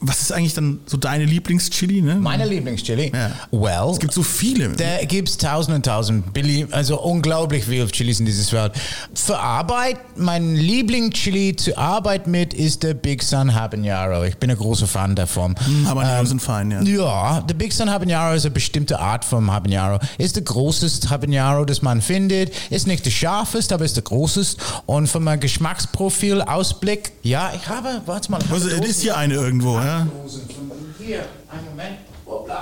Was 0.00 0.20
ist 0.20 0.32
eigentlich 0.32 0.54
dann 0.54 0.80
so 0.86 0.96
deine 0.96 1.24
Lieblingschili? 1.24 2.02
Ne? 2.02 2.16
Meine 2.16 2.46
Lieblingschili? 2.46 3.12
Ja. 3.14 3.30
Well, 3.50 3.90
Es 3.92 3.98
gibt 3.98 4.12
so 4.12 4.22
viele. 4.22 4.70
Da 4.70 5.04
gibt 5.04 5.28
es 5.28 5.36
tausend 5.36 5.74
und 5.74 5.86
tausend, 5.86 6.32
Billy, 6.32 6.66
also 6.70 7.00
unglaublich 7.00 7.64
viele 7.64 7.86
Chilis 7.86 8.20
in 8.20 8.26
dieser 8.26 8.52
Welt. 8.52 8.72
Für 9.14 9.38
Arbeit, 9.38 9.98
mein 10.16 10.56
Lieblingschili 10.56 11.56
zur 11.56 11.78
Arbeit 11.78 12.26
mit 12.26 12.54
ist 12.54 12.82
der 12.82 12.94
Big 12.94 13.22
Sun 13.22 13.54
Habanero. 13.54 14.24
Ich 14.24 14.36
bin 14.36 14.50
ein 14.50 14.56
großer 14.56 14.86
Fan 14.86 15.14
davon. 15.14 15.54
Habanero 15.86 16.24
sind 16.24 16.40
fein, 16.40 16.70
ja. 16.70 16.82
Ja, 16.82 17.40
der 17.40 17.54
Big 17.54 17.72
Sun 17.72 17.90
Habanero 17.90 18.34
ist 18.34 18.44
eine 18.44 18.54
bestimmte 18.54 18.98
Art 18.98 19.24
von 19.24 19.50
Habanero. 19.50 19.98
Ist 20.18 20.36
der 20.36 20.42
großeste 20.42 21.10
Habanero, 21.10 21.64
das 21.64 21.82
man 21.82 22.02
findet. 22.02 22.52
Ist 22.70 22.86
nicht 22.86 23.06
der 23.06 23.10
scharfeste, 23.10 23.74
aber 23.74 23.84
ist 23.84 23.96
der 23.96 24.02
großeste. 24.02 24.62
Und 24.86 25.06
von 25.08 25.24
meinem 25.24 25.40
Geschmacksprofil, 25.40 26.42
Ausblick, 26.42 27.12
ja, 27.22 27.52
ich 27.54 27.68
habe, 27.68 28.02
warte 28.06 28.30
mal. 28.30 28.40
Was, 28.50 28.64
habe 28.64 28.86
ist 28.86 29.02
hier 29.02 29.16
eine 29.16 29.34
irgendwo, 29.34 29.78
ja? 29.84 30.06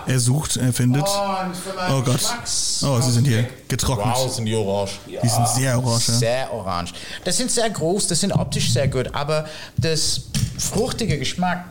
Er 0.07 0.19
sucht, 0.21 0.57
er 0.57 0.73
findet. 0.73 1.05
Oh 1.07 2.03
Gott. 2.03 2.21
Oh, 2.83 3.01
sie 3.01 3.13
sind 3.13 3.27
hier 3.27 3.49
getrocknet. 3.69 4.15
Wow, 4.17 4.33
sind 4.35 4.45
die 4.47 4.55
orange. 4.55 4.93
Die 5.07 5.29
sind 5.29 5.49
sehr 5.49 5.79
orange. 5.79 6.09
ja. 6.09 6.15
Sehr 6.15 6.53
orange. 6.53 6.93
Das 7.25 7.37
sind 7.37 7.51
sehr 7.51 7.71
groß, 7.71 8.09
das 8.09 8.21
sind 8.21 8.33
optisch 8.33 8.73
sehr 8.73 8.89
gut, 8.89 9.15
aber 9.15 9.47
das 9.77 10.23
fruchtige 10.59 11.19
Geschmack, 11.19 11.65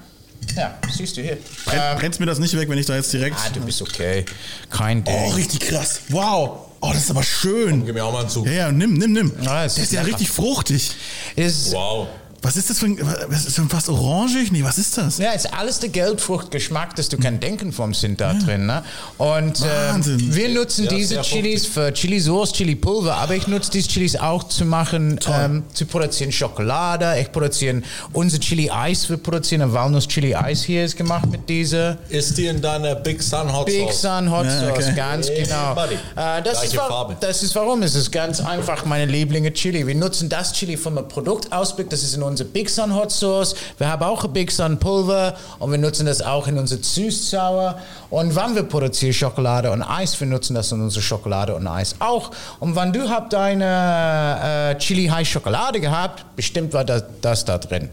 ja, 0.55 0.75
siehst 0.91 1.17
du 1.17 1.21
hier. 1.21 1.37
Brennt, 1.65 1.99
brennt's 1.99 2.19
mir 2.19 2.25
das 2.25 2.39
nicht 2.39 2.55
weg, 2.57 2.67
wenn 2.69 2.77
ich 2.77 2.85
da 2.85 2.95
jetzt 2.95 3.11
direkt. 3.13 3.35
Ah, 3.37 3.49
du 3.53 3.59
bist 3.61 3.81
okay. 3.81 4.25
Kein 4.69 5.03
Ding. 5.03 5.13
Oh, 5.13 5.29
richtig 5.31 5.59
krass. 5.61 6.01
Wow. 6.09 6.67
Oh, 6.79 6.89
das 6.91 7.03
ist 7.03 7.11
aber 7.11 7.23
schön. 7.23 7.85
Gib 7.85 7.93
mir 7.93 8.03
auch 8.03 8.11
mal 8.11 8.21
einen 8.21 8.29
Zug. 8.29 8.47
Ja, 8.47 8.53
ja, 8.53 8.71
nimm, 8.71 8.93
nimm, 8.95 9.11
nimm. 9.13 9.31
Ja, 9.41 9.65
es 9.65 9.75
der 9.75 9.83
ist 9.83 9.89
ist 9.91 9.93
ja 9.93 10.01
richtig 10.01 10.29
fruchtig. 10.31 10.91
Ist, 11.35 11.71
Wow. 11.73 12.07
Was 12.43 12.57
ist 12.57 12.69
das 12.71 12.79
für 12.79 12.87
ein. 12.87 12.97
Was 13.27 13.45
ist 13.45 13.57
denn 13.57 13.69
fast 13.69 13.87
orangig? 13.87 14.51
Nee, 14.51 14.63
was 14.63 14.77
ist 14.79 14.97
das? 14.97 15.19
ja, 15.19 15.31
ist 15.31 15.53
alles 15.53 15.79
der 15.79 15.89
Geldfruchtgeschmack, 15.89 16.95
das 16.95 17.07
du 17.09 17.17
kann 17.17 17.39
denken 17.39 17.71
vom 17.71 17.93
sind 17.93 18.19
da 18.19 18.33
drin. 18.33 18.65
Ne? 18.65 18.83
Und 19.17 19.61
ähm, 19.61 19.67
Wahnsinn. 19.89 20.35
wir 20.35 20.49
nutzen 20.49 20.85
Ja, 20.85 20.91
diese 20.91 21.21
Chilis 21.21 21.67
für 21.67 21.93
Chili 21.93 22.19
Sauce, 22.19 22.51
Chili 22.53 22.75
Pulver, 22.75 23.15
aber 23.17 23.35
ich 23.35 23.47
nutze 23.47 23.69
diese 23.71 23.89
Chilis 23.89 24.15
auch 24.15 24.43
zu 24.45 24.65
machen, 24.65 25.19
ähm, 25.27 25.63
zu 25.73 25.85
produzieren 25.85 26.31
Schokolade. 26.31 27.19
Ich 27.19 27.31
produziere 27.31 27.81
unser 28.13 28.39
Chili 28.39 28.71
Eis. 28.71 29.07
Wir 29.07 29.17
produzieren 29.17 29.61
ein 29.61 29.73
Walnuss 29.73 30.07
Chili 30.07 30.33
Eis 30.35 30.63
hier 30.63 30.85
ist 30.85 30.97
gemacht 30.97 31.29
mit 31.29 31.47
dieser. 31.47 31.97
Ist 32.09 32.37
die 32.37 32.47
in 32.47 32.59
deiner 32.59 32.95
Big 32.95 33.21
Sun 33.21 33.53
Hot 33.53 33.67
Big 33.67 33.91
Sauce? 33.91 34.01
Sun 34.01 34.31
Hot 34.31 34.45
Ja, 34.45 34.59
Sauce, 34.61 34.71
okay. 34.87 34.93
ganz 34.95 35.29
Hey, 35.29 35.43
genau. 35.43 35.75
buddy. 35.75 35.93
Äh, 36.15 36.41
das, 36.43 36.63
ist, 36.63 36.73
Farbe. 36.75 37.17
das 37.19 37.43
ist 37.43 37.53
warum. 37.55 37.83
Es 37.83 37.93
ist 37.93 38.11
ganz 38.11 38.39
einfach 38.41 38.83
meine 38.85 39.05
Lieblinge 39.05 39.53
Chili. 39.53 39.85
Wir 39.85 39.95
nutzen 39.95 40.27
das 40.27 40.53
Chili 40.53 40.75
vom 40.75 40.95
Produktausblick. 41.07 41.87
Das 41.89 42.01
ist 42.01 42.15
in 42.15 42.30
unser 42.31 42.45
Big 42.45 42.69
Sun 42.69 42.95
Hot 42.95 43.11
Sauce. 43.11 43.55
Wir 43.77 43.89
haben 43.89 44.03
auch 44.03 44.23
ein 44.23 44.33
Big 44.33 44.51
Sun 44.51 44.79
Pulver 44.79 45.35
und 45.59 45.71
wir 45.71 45.77
nutzen 45.77 46.05
das 46.05 46.21
auch 46.21 46.47
in 46.47 46.57
unser 46.57 46.77
Süß-Sauer. 46.81 47.79
Und 48.09 48.35
wann 48.35 48.55
wir 48.55 48.63
produzieren 48.63 49.13
Schokolade 49.13 49.71
und 49.71 49.83
Eis, 49.83 50.19
wir 50.19 50.27
nutzen 50.27 50.53
das 50.53 50.71
in 50.71 50.81
unsere 50.81 51.01
Schokolade 51.01 51.55
und 51.55 51.65
Eis 51.67 51.95
auch. 51.99 52.31
Und 52.59 52.75
wenn 52.75 52.91
du 52.91 53.09
habt 53.09 53.31
deine 53.33 54.73
äh, 54.75 54.77
Chili 54.79 55.07
High 55.07 55.27
Schokolade 55.27 55.79
gehabt, 55.79 56.25
bestimmt 56.35 56.73
war 56.73 56.83
das, 56.83 57.03
das 57.21 57.45
da 57.45 57.57
drin. 57.57 57.89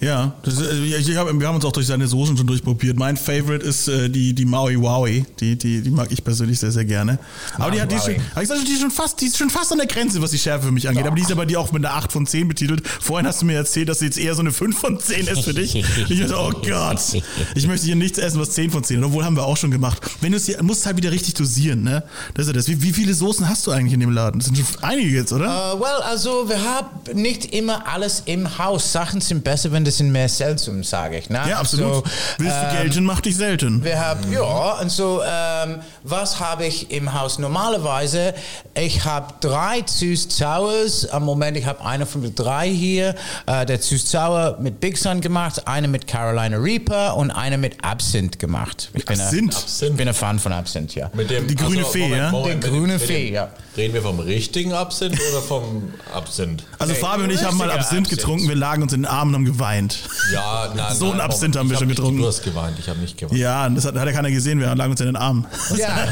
Ja, 0.00 0.32
das, 0.42 0.60
äh, 0.60 0.96
ich 0.96 1.16
hab, 1.16 1.32
wir 1.32 1.46
haben 1.46 1.54
uns 1.54 1.64
auch 1.64 1.72
durch 1.72 1.86
seine 1.86 2.06
Soßen 2.06 2.36
schon 2.36 2.46
durchprobiert. 2.46 2.98
Mein 2.98 3.16
Favorite 3.16 3.64
ist 3.64 3.88
äh, 3.88 4.10
die, 4.10 4.34
die 4.34 4.44
Maui 4.44 4.78
Wowie. 4.80 5.24
Die, 5.40 5.56
die, 5.56 5.80
die 5.80 5.90
mag 5.90 6.10
ich 6.10 6.24
persönlich 6.24 6.58
sehr, 6.58 6.72
sehr 6.72 6.84
gerne. 6.84 7.18
Aber 7.56 7.70
die, 7.70 7.80
hat, 7.80 7.90
die, 7.90 7.96
ist 7.96 8.04
schon, 8.04 8.14
ich 8.14 8.48
sag 8.48 8.64
die, 8.64 8.72
ist 8.72 8.80
schon 8.80 8.90
fast, 8.90 9.20
die 9.20 9.26
ist 9.26 9.38
schon 9.38 9.48
fast 9.48 9.70
an 9.70 9.78
der 9.78 9.86
Grenze, 9.86 10.20
was 10.20 10.32
die 10.32 10.38
Schärfe 10.38 10.66
für 10.66 10.72
mich 10.72 10.88
angeht. 10.88 11.06
Aber 11.06 11.14
die 11.14 11.22
ist 11.22 11.30
aber 11.30 11.46
die 11.46 11.56
auch 11.56 11.70
mit 11.72 11.84
einer 11.84 11.94
8 11.94 12.12
von 12.12 12.26
10 12.26 12.48
betitelt. 12.48 12.86
Vorhin 12.86 13.26
hast 13.26 13.42
du 13.42 13.46
mir 13.46 13.56
erzählt, 13.56 13.81
dass 13.84 14.00
sie 14.00 14.06
jetzt 14.06 14.18
eher 14.18 14.34
so 14.34 14.40
eine 14.40 14.52
5 14.52 14.78
von 14.78 14.98
10 14.98 15.26
ist 15.26 15.44
für 15.44 15.54
dich. 15.54 15.74
Ich 16.08 16.20
dachte, 16.20 16.36
oh 16.36 16.50
Gott, 16.50 17.00
ich 17.54 17.66
möchte 17.66 17.86
hier 17.86 17.96
nichts 17.96 18.18
essen, 18.18 18.40
was 18.40 18.50
10 18.50 18.70
von 18.70 18.84
10 18.84 19.00
ist. 19.00 19.04
Obwohl 19.04 19.24
haben 19.24 19.36
wir 19.36 19.44
auch 19.44 19.56
schon 19.56 19.70
gemacht. 19.70 20.02
Wenn 20.20 20.32
du 20.32 20.38
es 20.38 20.46
hier, 20.46 20.62
musst 20.62 20.86
halt 20.86 20.96
wieder 20.96 21.10
richtig 21.10 21.34
dosieren, 21.34 21.82
ne? 21.82 22.02
Das 22.34 22.46
ist 22.46 22.48
ja 22.48 22.52
das. 22.52 22.68
Wie, 22.68 22.82
wie 22.82 22.92
viele 22.92 23.14
Soßen 23.14 23.48
hast 23.48 23.66
du 23.66 23.70
eigentlich 23.70 23.94
in 23.94 24.00
dem 24.00 24.10
Laden? 24.10 24.38
Das 24.38 24.46
sind 24.46 24.56
schon 24.56 24.82
einige 24.82 25.08
jetzt, 25.08 25.32
oder? 25.32 25.46
Äh, 25.46 25.80
well, 25.80 26.02
also 26.02 26.48
wir 26.48 26.62
haben 26.62 26.88
nicht 27.14 27.52
immer 27.54 27.86
alles 27.86 28.22
im 28.26 28.58
Haus. 28.58 28.92
Sachen 28.92 29.20
sind 29.20 29.44
besser, 29.44 29.72
wenn 29.72 29.84
das 29.84 29.98
sind 29.98 30.12
mehr 30.12 30.28
seltsam, 30.28 30.84
sage 30.84 31.18
ich. 31.18 31.30
Ne? 31.30 31.40
ja, 31.48 31.58
absolut. 31.58 31.94
So, 31.94 32.04
Willst 32.38 32.56
du 32.56 32.66
ähm, 32.66 32.76
Geldchen, 32.76 33.04
mach 33.04 33.20
dich 33.20 33.36
selten. 33.36 33.84
Wir 33.84 33.98
haben, 33.98 34.32
ja, 34.32 34.80
und 34.80 34.90
so, 34.90 35.22
ähm, 35.24 35.80
was 36.02 36.40
habe 36.40 36.66
ich 36.66 36.90
im 36.90 37.12
Haus? 37.12 37.38
Normalerweise, 37.38 38.34
ich 38.74 39.04
habe 39.04 39.34
drei 39.40 39.82
Süß-Sours. 39.84 41.08
Am 41.10 41.24
Moment, 41.24 41.56
ich 41.56 41.66
habe 41.66 41.84
eine 41.84 42.06
von 42.06 42.22
den 42.22 42.34
drei 42.34 42.68
hier. 42.68 43.14
Äh, 43.46 43.66
der 43.72 43.80
Süß-Sour 43.80 44.58
mit 44.60 44.80
Big 44.80 44.98
Sun 44.98 45.22
gemacht, 45.22 45.66
eine 45.66 45.88
mit 45.88 46.06
Carolina 46.06 46.58
Reaper 46.58 47.16
und 47.16 47.30
eine 47.30 47.56
mit 47.56 47.82
Absinth 47.82 48.38
gemacht. 48.38 48.90
Ich 48.92 49.06
bin 49.06 49.18
Absinth? 49.18 49.56
Ein, 49.80 49.86
ich 49.88 49.96
bin 49.96 50.08
ein 50.08 50.14
Fan 50.14 50.38
von 50.38 50.52
Absinth, 50.52 50.94
ja. 50.94 51.10
Mit 51.14 51.30
dem, 51.30 51.46
Die 51.46 51.54
grüne 51.54 51.82
Fee, 51.86 52.08
ja? 52.14 52.30
Die 52.30 52.36
mit 52.36 52.62
dem- 52.64 52.70
grüne 52.70 52.98
dem- 52.98 53.00
Fee, 53.00 53.32
ja. 53.32 53.48
Reden 53.74 53.94
wir 53.94 54.02
vom 54.02 54.20
richtigen 54.20 54.74
Absinth 54.74 55.18
oder 55.30 55.40
vom 55.40 55.94
Absinth? 56.12 56.62
Also 56.78 56.92
Ey, 56.92 57.00
Fabi 57.00 57.22
und 57.24 57.30
ich 57.30 57.42
haben 57.42 57.56
mal 57.56 57.64
richtiger 57.64 57.80
Absinth 57.80 58.00
Absinth. 58.08 58.10
getrunken, 58.20 58.48
wir 58.50 58.54
lagen 58.56 58.82
uns 58.82 58.92
in 58.92 59.00
den 59.00 59.10
Armen 59.10 59.34
und 59.34 59.40
haben 59.40 59.44
geweint. 59.46 59.98
Ja, 60.30 60.70
nein, 60.76 60.94
So 60.94 61.06
einen 61.06 61.16
nein, 61.16 61.26
Absinth 61.26 61.56
haben 61.56 61.70
wir 61.70 61.78
schon 61.78 61.88
getrunken. 61.88 62.18
Du 62.20 62.26
hast 62.26 62.42
geweint, 62.44 62.78
ich 62.78 62.86
habe 62.90 62.98
nicht 62.98 63.16
geweint. 63.16 63.38
Ja, 63.40 63.66
das 63.70 63.86
hat, 63.86 63.94
hat 63.94 64.06
ja 64.06 64.12
keiner 64.12 64.30
gesehen, 64.30 64.60
wir 64.60 64.74
lagen 64.74 64.90
uns 64.90 65.00
in 65.00 65.06
den 65.06 65.16
Armen. 65.16 65.46
Ja. 65.78 66.06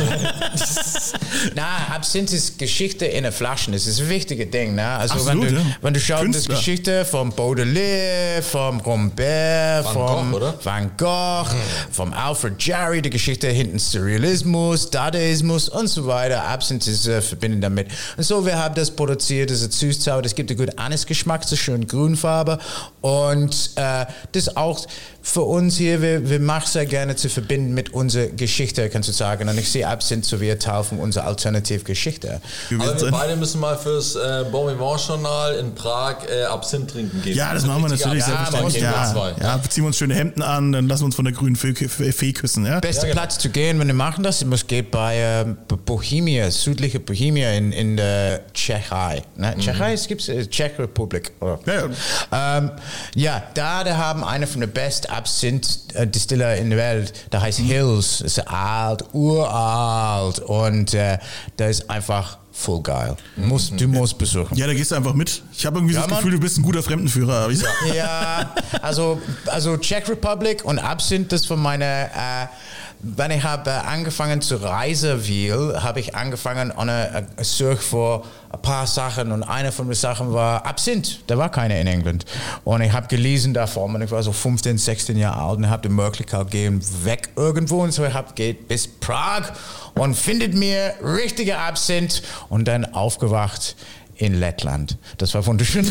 Na, 1.55 1.95
Absinth 1.95 2.33
ist 2.33 2.59
Geschichte 2.59 3.05
in 3.05 3.23
der 3.25 3.33
Flasche. 3.33 3.71
Das 3.71 3.87
ist 3.87 4.01
ein 4.01 4.09
wichtiges 4.09 4.51
Ding. 4.51 4.75
Ne? 4.75 4.87
Also 4.87 5.15
Absolut, 5.15 5.45
wenn, 5.47 5.55
du, 5.55 5.61
ja. 5.61 5.67
wenn 5.83 5.95
du 5.95 6.01
schaust, 6.01 6.23
das 6.25 6.33
Künstler. 6.33 6.55
Geschichte 6.57 7.05
vom 7.05 7.33
Baudelaire, 7.51 8.43
vom 8.43 8.79
Rombert, 8.79 9.85
Van 9.85 9.93
vom 9.93 10.31
Gogh, 10.31 10.37
oder? 10.37 10.55
Van 10.63 10.91
Gogh, 10.97 11.51
vom 11.91 12.13
Alfred 12.13 12.63
Jarry, 12.63 13.03
die 13.03 13.11
Geschichte 13.11 13.49
hinten 13.49 13.81
Surrealismus, 13.81 14.89
Dadaismus 14.91 15.69
und 15.69 15.89
so 15.89 16.07
weiter. 16.07 16.45
Absinth 16.45 16.87
ist 16.87 17.09
äh, 17.09 17.21
verbunden 17.21 17.61
damit. 17.61 17.89
Und 18.17 18.23
so, 18.23 18.47
wir 18.47 18.57
haben 18.57 18.77
das 18.77 18.93
produziert, 18.93 19.51
das 19.51 19.63
ist 19.63 19.73
süß 19.73 20.05
das 20.05 20.37
gibt 20.37 20.51
einen 20.51 20.59
guten 20.59 20.79
Anisgeschmack, 20.79 21.43
das 21.43 21.51
ist 21.51 21.59
schön 21.59 21.89
Grünfarbe. 21.89 22.61
Und 23.01 23.73
äh, 23.75 24.07
das 24.31 24.57
auch 24.57 24.87
für 25.23 25.43
uns 25.43 25.77
hier, 25.77 26.01
wir, 26.01 26.31
wir 26.31 26.41
machen 26.41 26.67
sehr 26.67 26.87
gerne 26.87 27.17
zu 27.17 27.29
verbinden 27.29 27.75
mit 27.75 27.93
unserer 27.93 28.29
Geschichte, 28.29 28.89
kannst 28.89 29.09
du 29.09 29.13
sagen. 29.13 29.49
Und 29.49 29.59
ich 29.59 29.71
sehe 29.71 29.87
Absinth 29.87 30.25
so 30.25 30.39
Teil 30.39 30.85
von 30.85 30.99
unserer 30.99 31.27
Alternativgeschichte. 31.27 32.41
Aber 32.79 33.01
wir 33.01 33.11
beide 33.11 33.37
müssen 33.37 33.61
mal 33.61 33.77
fürs 33.77 34.15
äh, 34.15 34.45
Bon 34.51 34.73
Vivant 34.73 35.01
Journal 35.07 35.57
in 35.57 35.75
Prag 35.75 36.17
äh, 36.29 36.45
Absinth 36.45 36.91
trinken 36.91 37.21
gehen. 37.23 37.40
Ja, 37.41 37.55
das 37.55 37.67
machen 37.67 37.83
wir 37.83 37.89
natürlich 37.89 38.25
selbstverständlich. 38.25 38.83
Ja, 38.83 39.15
Ja, 39.15 39.35
ja, 39.41 39.63
ziehen 39.67 39.85
wir 39.85 39.89
uns 39.89 39.97
schöne 39.97 40.15
Hemden 40.15 40.43
an, 40.43 40.73
dann 40.73 40.89
lassen 40.89 41.03
wir 41.03 41.07
uns 41.07 41.17
von 41.17 41.25
der 41.25 41.33
grünen 41.33 41.57
Fee, 41.57 41.75
Fee, 41.75 42.33
küssen. 42.33 42.67
Ja? 42.67 42.81
Bester 42.81 43.07
genau. 43.07 43.15
Platz 43.15 43.39
zu 43.39 43.49
gehen, 43.49 43.79
wenn 43.79 43.89
du 43.89 43.95
machen 43.95 44.23
das, 44.23 44.45
muss 44.45 44.67
geht 44.67 44.91
bei 44.91 45.19
äh, 45.19 45.47
Bohemia, 45.87 46.51
südliche 46.51 47.01
Bohemia 47.01 47.53
in, 47.53 47.73
in 47.73 47.97
der 47.97 48.53
Tschechei. 48.53 49.23
Ne? 49.37 49.55
Tschechei, 49.59 49.95
es 49.95 50.07
gibt 50.07 50.29
äh, 50.29 50.47
Czech 50.47 50.79
Republic. 50.79 51.33
Oder? 51.41 51.59
Ja, 51.67 52.59
Ähm, 52.59 52.71
ja, 53.15 53.43
da, 53.55 53.85
da 53.85 53.97
haben 53.97 54.23
eine 54.23 54.47
von 54.47 54.61
den 54.61 54.71
best 54.71 55.09
Absinth-Distiller 55.11 56.57
in 56.57 56.71
der 56.71 56.79
Welt, 56.79 57.13
der 57.33 57.41
heißt 57.41 57.61
Hills, 57.61 58.21
ist 58.21 58.39
alt, 58.49 59.05
uralt 59.13 60.41
und 60.41 60.93
äh, 60.95 61.19
der 61.59 61.71
ist 61.71 61.89
einfach 61.89 62.39
voll 62.61 62.81
geil. 62.83 63.17
Muss, 63.37 63.71
du 63.75 63.89
musst 63.89 64.19
besuchen. 64.19 64.57
ja, 64.57 64.67
da 64.67 64.75
gehst 64.75 64.91
du 64.91 64.95
einfach 64.95 65.15
mit. 65.15 65.43
Ich 65.57 65.65
habe 65.67 65.79
irgendwie 65.79 65.95
Ja, 65.95 66.01
das 66.03 66.11
Mann. 66.11 66.19
Gefühl, 66.19 66.33
du 66.33 66.41
bist 66.41 66.59
ein 66.59 66.63
guter 66.63 66.83
Fremdenführer. 66.83 67.49
Ja, 67.95 68.55
also, 68.83 69.21
also 69.47 69.77
Czech 69.79 70.09
Republic 70.09 70.65
und 70.65 70.79
Absinth, 70.79 71.33
das 71.33 71.47
von 71.47 71.61
meiner, 71.61 71.85
äh, 71.85 72.47
wenn 73.03 73.31
ich 73.31 73.43
habe 73.43 73.73
angefangen 73.85 74.43
zu 74.43 74.57
reisen 74.57 75.27
will, 75.27 75.81
habe 75.83 76.01
ich 76.01 76.15
angefangen 76.15 76.71
an 76.71 76.91
eine, 76.91 77.27
Suche 77.41 77.77
für 77.77 78.23
ein 78.51 78.61
paar 78.61 78.87
Sachen 78.87 79.33
und 79.33 79.43
eine 79.43 79.73
von 79.73 79.87
den 79.87 79.95
Sachen 79.95 80.35
war 80.35 80.67
Absinth. 80.67 81.21
Da 81.27 81.39
war 81.39 81.51
keiner 81.51 81.81
in 81.81 81.87
England. 81.87 82.27
Und 82.65 82.83
ich 82.83 82.93
habe 82.93 83.07
gelesen 83.07 83.55
davon 83.55 83.95
und 83.95 84.03
ich 84.03 84.11
war 84.11 84.23
so 84.23 84.33
15, 84.33 84.77
16 84.77 85.17
Jahre 85.17 85.41
alt 85.41 85.59
und 85.59 85.71
habe 85.71 85.89
die 85.89 85.95
Möglichkeit 85.95 86.51
gegeben, 86.51 86.83
weg 87.03 87.31
irgendwo 87.37 87.83
und 87.83 87.93
so 87.93 88.05
ich 88.05 88.13
habe 88.13 88.35
geht 88.35 88.69
bis 88.69 88.87
Prag 88.87 89.51
und 89.95 90.15
findet 90.15 90.55
mir 90.55 90.95
richtige 91.03 91.57
Absinth 91.57 92.23
und 92.51 92.69
dann 92.69 92.85
aufgewacht 92.85 93.77
in 94.21 94.35
Lettland. 94.39 94.99
Das 95.17 95.33
war 95.33 95.45
wunderschön. 95.47 95.91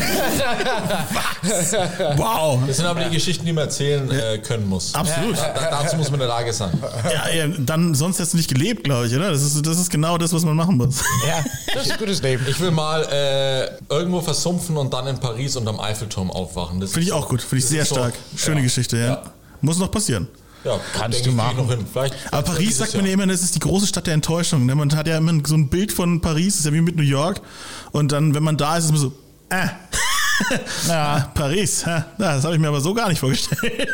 wow. 2.16 2.60
Das 2.64 2.76
sind 2.76 2.86
aber 2.86 3.02
die 3.04 3.10
Geschichten, 3.10 3.44
die 3.44 3.52
man 3.52 3.64
erzählen 3.64 4.08
äh, 4.08 4.38
können 4.38 4.68
muss. 4.68 4.94
Absolut. 4.94 5.36
Da, 5.36 5.82
dazu 5.82 5.96
muss 5.96 6.12
man 6.12 6.20
in 6.20 6.26
der 6.26 6.28
Lage 6.28 6.52
sein. 6.52 6.70
Ja, 7.12 7.28
ja, 7.28 7.48
dann 7.48 7.92
sonst 7.92 8.18
hättest 8.18 8.34
du 8.34 8.36
nicht 8.36 8.48
gelebt, 8.48 8.84
glaube 8.84 9.08
ich, 9.08 9.16
oder? 9.16 9.32
Das 9.32 9.42
ist, 9.42 9.66
das 9.66 9.78
ist 9.80 9.90
genau 9.90 10.16
das, 10.16 10.32
was 10.32 10.44
man 10.44 10.54
machen 10.54 10.76
muss. 10.76 11.02
Ja, 11.26 11.44
das 11.74 11.86
ist 11.86 11.92
ein 11.92 11.98
gutes 11.98 12.22
Leben. 12.22 12.46
Ich 12.48 12.60
will 12.60 12.70
mal 12.70 13.02
äh, 13.10 13.68
irgendwo 13.92 14.20
versumpfen 14.20 14.76
und 14.76 14.94
dann 14.94 15.08
in 15.08 15.18
Paris 15.18 15.56
unterm 15.56 15.80
Eiffelturm 15.80 16.30
aufwachen. 16.30 16.78
Das 16.80 16.92
Finde 16.92 17.06
ich 17.06 17.12
auch 17.12 17.28
gut. 17.28 17.42
Finde 17.42 17.64
ich 17.64 17.66
sehr 17.68 17.82
ist 17.82 17.88
so- 17.88 17.96
stark. 17.96 18.14
Schöne 18.36 18.58
ja. 18.58 18.62
Geschichte, 18.62 18.96
ja. 18.96 19.06
Ja. 19.06 19.22
Muss 19.60 19.78
noch 19.78 19.90
passieren. 19.90 20.28
Ja, 20.64 20.78
Kannst 20.92 21.24
du 21.24 21.32
machen. 21.32 21.56
Noch 21.58 21.70
hin. 21.70 21.86
Vielleicht, 21.90 22.14
Aber 22.30 22.42
Paris 22.42 22.78
sagt 22.78 22.94
man 22.94 23.06
ja 23.06 23.12
immer, 23.12 23.26
das 23.26 23.42
ist 23.42 23.54
die 23.54 23.60
große 23.60 23.86
Stadt 23.86 24.06
der 24.06 24.14
Enttäuschung. 24.14 24.66
Ne? 24.66 24.74
Man 24.74 24.94
hat 24.94 25.06
ja 25.06 25.16
immer 25.16 25.32
so 25.46 25.54
ein 25.54 25.68
Bild 25.68 25.92
von 25.92 26.20
Paris, 26.20 26.54
das 26.54 26.60
ist 26.60 26.66
ja 26.66 26.72
wie 26.72 26.80
mit 26.80 26.96
New 26.96 27.02
York. 27.02 27.40
Und 27.92 28.12
dann, 28.12 28.34
wenn 28.34 28.42
man 28.42 28.56
da 28.56 28.76
ist, 28.76 28.84
ist 28.84 28.90
man 28.90 29.00
so, 29.00 29.12
äh. 29.48 29.66
Ja. 30.88 31.30
Paris, 31.34 31.84
das 32.18 32.44
habe 32.44 32.54
ich 32.54 32.60
mir 32.60 32.68
aber 32.68 32.80
so 32.80 32.94
gar 32.94 33.08
nicht 33.08 33.18
vorgestellt. 33.18 33.60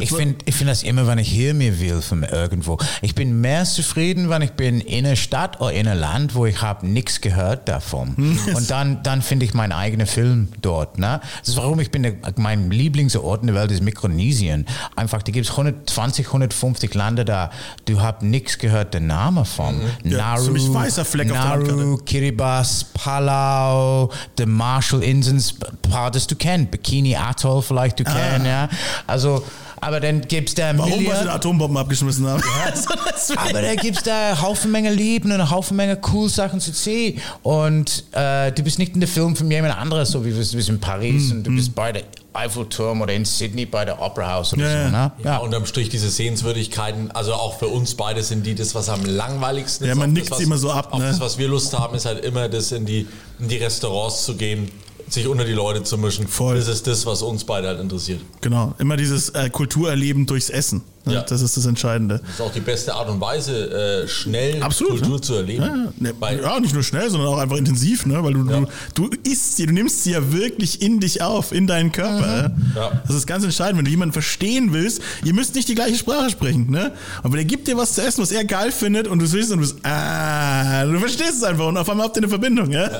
Ich 0.00 0.10
finde 0.10 0.36
ich 0.44 0.54
find 0.54 0.68
das 0.70 0.82
immer, 0.82 1.06
wenn 1.06 1.18
ich 1.18 1.28
hier 1.28 1.54
mir 1.54 1.78
will 1.80 2.00
von 2.02 2.22
irgendwo. 2.22 2.78
Ich 3.02 3.14
bin 3.14 3.40
mehr 3.40 3.64
zufrieden, 3.64 4.28
wenn 4.28 4.42
ich 4.42 4.52
bin 4.52 4.80
in 4.80 5.06
einer 5.06 5.16
Stadt 5.16 5.60
oder 5.60 5.72
in 5.72 5.86
einem 5.86 6.00
Land, 6.00 6.34
wo 6.34 6.46
ich 6.46 6.60
habe 6.62 6.86
nichts 6.86 7.20
gehört 7.20 7.68
davon. 7.68 8.38
Und 8.54 8.70
dann, 8.70 9.02
dann 9.02 9.22
finde 9.22 9.44
ich 9.46 9.54
meinen 9.54 9.72
eigenen 9.72 10.06
Film 10.06 10.48
dort. 10.62 10.98
Ne? 10.98 11.20
Das 11.40 11.50
ist 11.50 11.56
warum 11.56 11.80
ich 11.80 11.90
bin, 11.90 12.02
der, 12.02 12.14
mein 12.36 12.70
Lieblingsort 12.70 13.42
in 13.42 13.48
der 13.48 13.56
Welt 13.56 13.70
ist 13.70 13.82
Mikronesien. 13.82 14.66
Einfach, 14.94 15.22
da 15.22 15.32
gibt 15.32 15.46
es 15.46 15.52
120, 15.52 16.26
150 16.26 16.94
Länder 16.94 17.24
da. 17.24 17.50
Du 17.84 18.00
hast 18.00 18.22
nichts 18.22 18.58
gehört, 18.58 18.94
der 18.94 19.00
Name 19.00 19.44
von. 19.44 19.80
Ja, 20.04 20.36
ziemlich 20.36 20.72
weißer 20.72 21.04
Fleck 21.04 21.28
Nauru. 21.28 21.98
Kiribati, 21.98 22.86
Palau, 22.94 24.10
die 24.38 24.46
Marshall-Inseln, 24.46 25.42
paar, 25.82 26.10
das 26.10 26.26
du 26.26 26.34
kennst. 26.36 26.70
Bikini 26.70 27.16
Atoll 27.16 27.62
vielleicht 27.62 27.98
du 28.00 28.04
kennst, 28.04 28.46
ja. 28.46 28.68
Also, 29.06 29.42
aber 29.80 30.00
dann 30.00 30.22
gibt 30.22 30.48
es 30.48 30.54
da 30.54 30.76
Warum, 30.76 30.92
weil 31.06 31.18
sie 31.18 31.24
da 31.26 31.34
Atombomben 31.34 31.76
abgeschmissen 31.76 32.26
haben. 32.26 32.42
So, 32.74 32.94
deswegen. 33.08 33.38
aber 33.40 33.62
da 33.62 33.74
gibt 33.74 33.98
es 33.98 34.02
da 34.02 34.28
eine 34.30 34.42
Haufen 34.42 34.70
Menge 34.72 34.90
Leben 34.92 35.26
und 35.28 35.32
eine 35.40 35.50
Haufen 35.50 35.76
Menge 35.76 35.98
cool 36.12 36.28
Sachen 36.28 36.60
zu 36.60 36.72
sehen. 36.72 37.20
Und 37.42 38.04
äh, 38.12 38.52
du 38.52 38.62
bist 38.62 38.78
nicht 38.78 38.94
in 38.94 39.00
der 39.00 39.08
Film 39.08 39.36
von 39.36 39.50
jemand 39.50 39.76
anderes, 39.76 40.10
so 40.10 40.24
wie 40.24 40.30
du 40.30 40.36
bist 40.36 40.68
in 40.68 40.80
Paris 40.80 41.30
und 41.32 41.44
du 41.44 41.54
bist 41.54 41.74
bei 41.74 41.92
der 41.92 42.02
Eiffelturm 42.32 43.00
oder 43.00 43.12
in 43.14 43.24
Sydney 43.24 43.64
bei 43.66 43.84
der 43.86 44.00
Opera 44.00 44.34
House 44.34 44.52
oder 44.52 44.62
Ja, 44.64 44.70
so. 44.70 44.76
ja. 44.78 44.90
Ne? 45.06 45.12
Ja, 45.24 45.36
unterm 45.38 45.64
Strich 45.66 45.88
diese 45.88 46.10
Sehenswürdigkeiten, 46.10 47.10
also 47.12 47.32
auch 47.34 47.58
für 47.58 47.68
uns 47.68 47.94
beide 47.94 48.22
sind 48.22 48.44
die 48.44 48.54
das, 48.54 48.74
was 48.74 48.88
am 48.90 49.04
langweiligsten 49.04 49.86
Ja, 49.86 49.92
ist. 49.92 49.98
man 49.98 50.10
Auf 50.10 50.14
nickt 50.14 50.26
sie 50.26 50.32
was- 50.32 50.40
immer 50.40 50.58
so 50.58 50.70
ab, 50.70 50.88
Auf 50.92 50.98
ne? 51.00 51.06
das, 51.08 51.20
was 51.20 51.38
wir 51.38 51.48
Lust 51.48 51.76
haben, 51.78 51.94
ist 51.96 52.04
halt 52.06 52.24
immer 52.24 52.48
das 52.48 52.72
in 52.72 52.84
die, 52.84 53.06
in 53.38 53.48
die 53.48 53.56
Restaurants 53.56 54.24
zu 54.24 54.36
gehen, 54.36 54.70
sich 55.08 55.26
unter 55.28 55.44
die 55.44 55.52
Leute 55.52 55.82
zu 55.82 55.98
mischen. 55.98 56.26
Voll. 56.26 56.56
Das 56.56 56.68
ist 56.68 56.86
das, 56.86 57.06
was 57.06 57.22
uns 57.22 57.44
beide 57.44 57.68
halt 57.68 57.80
interessiert. 57.80 58.20
Genau, 58.40 58.74
immer 58.78 58.96
dieses 58.96 59.30
äh, 59.30 59.50
Kulturerleben 59.50 60.26
durchs 60.26 60.50
Essen. 60.50 60.82
Ne? 61.06 61.14
Ja. 61.14 61.22
Das 61.22 61.40
ist 61.40 61.56
das 61.56 61.66
Entscheidende. 61.66 62.18
Das 62.18 62.34
ist 62.34 62.40
auch 62.40 62.52
die 62.52 62.60
beste 62.60 62.94
Art 62.94 63.08
und 63.08 63.20
Weise, 63.20 64.02
äh, 64.04 64.08
schnell 64.08 64.62
Absolut, 64.62 64.98
Kultur 64.98 65.16
ja. 65.16 65.22
zu 65.22 65.34
erleben. 65.34 65.62
Ja, 65.62 65.68
ja. 65.68 65.92
Ne, 65.98 66.14
Weil, 66.18 66.40
ja, 66.40 66.58
nicht 66.60 66.74
nur 66.74 66.82
schnell, 66.82 67.08
sondern 67.08 67.28
auch 67.28 67.38
einfach 67.38 67.56
intensiv, 67.56 68.06
ne? 68.06 68.22
weil 68.22 68.34
du, 68.34 68.50
Ja. 68.50 68.64
du, 68.94 69.08
du 69.08 69.16
isst 69.22 69.56
sie, 69.56 69.66
du 69.66 69.72
nimmst 69.72 70.04
sie 70.04 70.12
ja 70.12 70.32
wirklich 70.32 70.82
in 70.82 71.00
dich 71.00 71.22
auf, 71.22 71.52
in 71.52 71.66
deinen 71.66 71.92
Körper. 71.92 72.52
Ja. 72.74 73.02
Das 73.06 73.16
ist 73.16 73.26
ganz 73.26 73.44
entscheidend, 73.44 73.78
wenn 73.78 73.84
du 73.84 73.90
jemanden 73.90 74.12
verstehen 74.12 74.72
willst, 74.72 75.00
ihr 75.24 75.32
müsst 75.32 75.54
nicht 75.54 75.68
die 75.68 75.74
gleiche 75.74 75.96
Sprache 75.96 76.30
sprechen, 76.30 76.70
ne? 76.70 76.92
aber 77.22 77.36
der 77.36 77.44
gibt 77.44 77.68
dir 77.68 77.76
was 77.76 77.94
zu 77.94 78.02
essen, 78.02 78.22
was 78.22 78.32
er 78.32 78.44
geil 78.44 78.72
findet 78.72 79.06
und 79.08 79.20
du 79.20 79.30
willst 79.30 79.50
und 79.52 79.58
du 79.58 79.62
bist, 79.62 79.76
ah, 79.84 80.84
du 80.84 80.98
verstehst 80.98 81.34
es 81.36 81.42
einfach 81.42 81.66
und 81.66 81.76
auf 81.76 81.88
einmal 81.88 82.06
habt 82.06 82.16
ihr 82.16 82.22
eine 82.22 82.28
Verbindung. 82.28 82.70
Ja? 82.72 82.90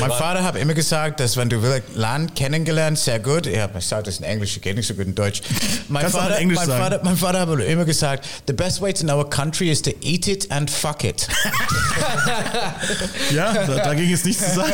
Mein 0.00 0.10
Vater 0.10 0.42
hat 0.42 0.56
immer 0.56 0.74
gesagt, 0.74 1.20
dass 1.20 1.36
wenn 1.36 1.48
du 1.48 1.62
will, 1.62 1.82
Land 1.94 2.34
kennengelernt, 2.34 2.98
sehr 2.98 3.20
gut. 3.20 3.46
Ja, 3.46 3.68
ich 3.78 3.86
sage 3.86 4.04
das 4.04 4.18
in 4.18 4.24
Englisch, 4.24 4.56
ich 4.56 4.62
geht 4.62 4.76
nicht 4.76 4.86
so 4.86 4.94
gut 4.94 5.06
in 5.06 5.14
Deutsch. 5.14 5.42
Mein 5.88 6.02
Kannst 6.02 6.16
Vater, 6.16 6.36
Englisch 6.36 6.58
mein, 6.58 6.66
sagen. 6.66 6.82
Vater, 6.82 7.00
mein 7.04 7.16
Vater 7.16 7.46
hat 7.58 7.66
immer 7.66 7.84
gesagt, 7.84 8.26
the 8.46 8.52
best 8.52 8.80
way 8.80 8.92
to 8.92 9.02
know 9.04 9.20
a 9.20 9.24
country 9.24 9.70
is 9.70 9.82
to 9.82 9.90
eat 10.00 10.28
it 10.28 10.50
and 10.50 10.70
fuck 10.70 11.04
it. 11.04 11.28
Ja, 13.34 13.52
da, 13.52 13.76
dagegen 13.76 14.12
ist 14.12 14.24
nichts 14.24 14.44
zu 14.44 14.54
sagen. 14.60 14.72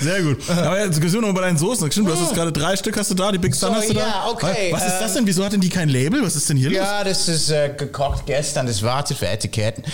Sehr 0.00 0.22
gut. 0.22 0.38
Aber 0.48 0.78
jetzt 0.84 1.00
du 1.00 1.20
noch 1.20 1.34
bei 1.34 1.42
deinen 1.42 1.58
Soßen. 1.58 1.90
Stimmt, 1.90 2.08
du 2.08 2.12
hast 2.12 2.20
jetzt 2.20 2.34
gerade 2.34 2.52
drei 2.52 2.76
Stück 2.76 2.96
hast 2.96 3.10
du 3.10 3.14
da, 3.14 3.32
die 3.32 3.38
Big 3.38 3.54
Sun 3.54 3.70
So, 3.70 3.76
hast 3.76 3.88
du 3.90 3.94
da. 3.94 4.00
ja, 4.00 4.26
okay, 4.30 4.72
Was 4.72 4.86
ist 4.86 4.98
das 4.98 5.14
denn? 5.14 5.26
Wieso 5.26 5.44
hat 5.44 5.52
denn 5.52 5.60
die 5.60 5.68
kein 5.68 5.88
Label? 5.88 6.22
Was 6.22 6.36
ist 6.36 6.48
denn 6.48 6.56
hier 6.56 6.70
los? 6.70 6.76
Ja, 6.78 7.04
das 7.04 7.28
ist 7.28 7.50
äh, 7.50 7.70
gekocht 7.76 8.26
gestern, 8.26 8.66
das 8.66 8.82
wartet 8.82 9.18
für 9.18 9.28
Etiketten. 9.28 9.84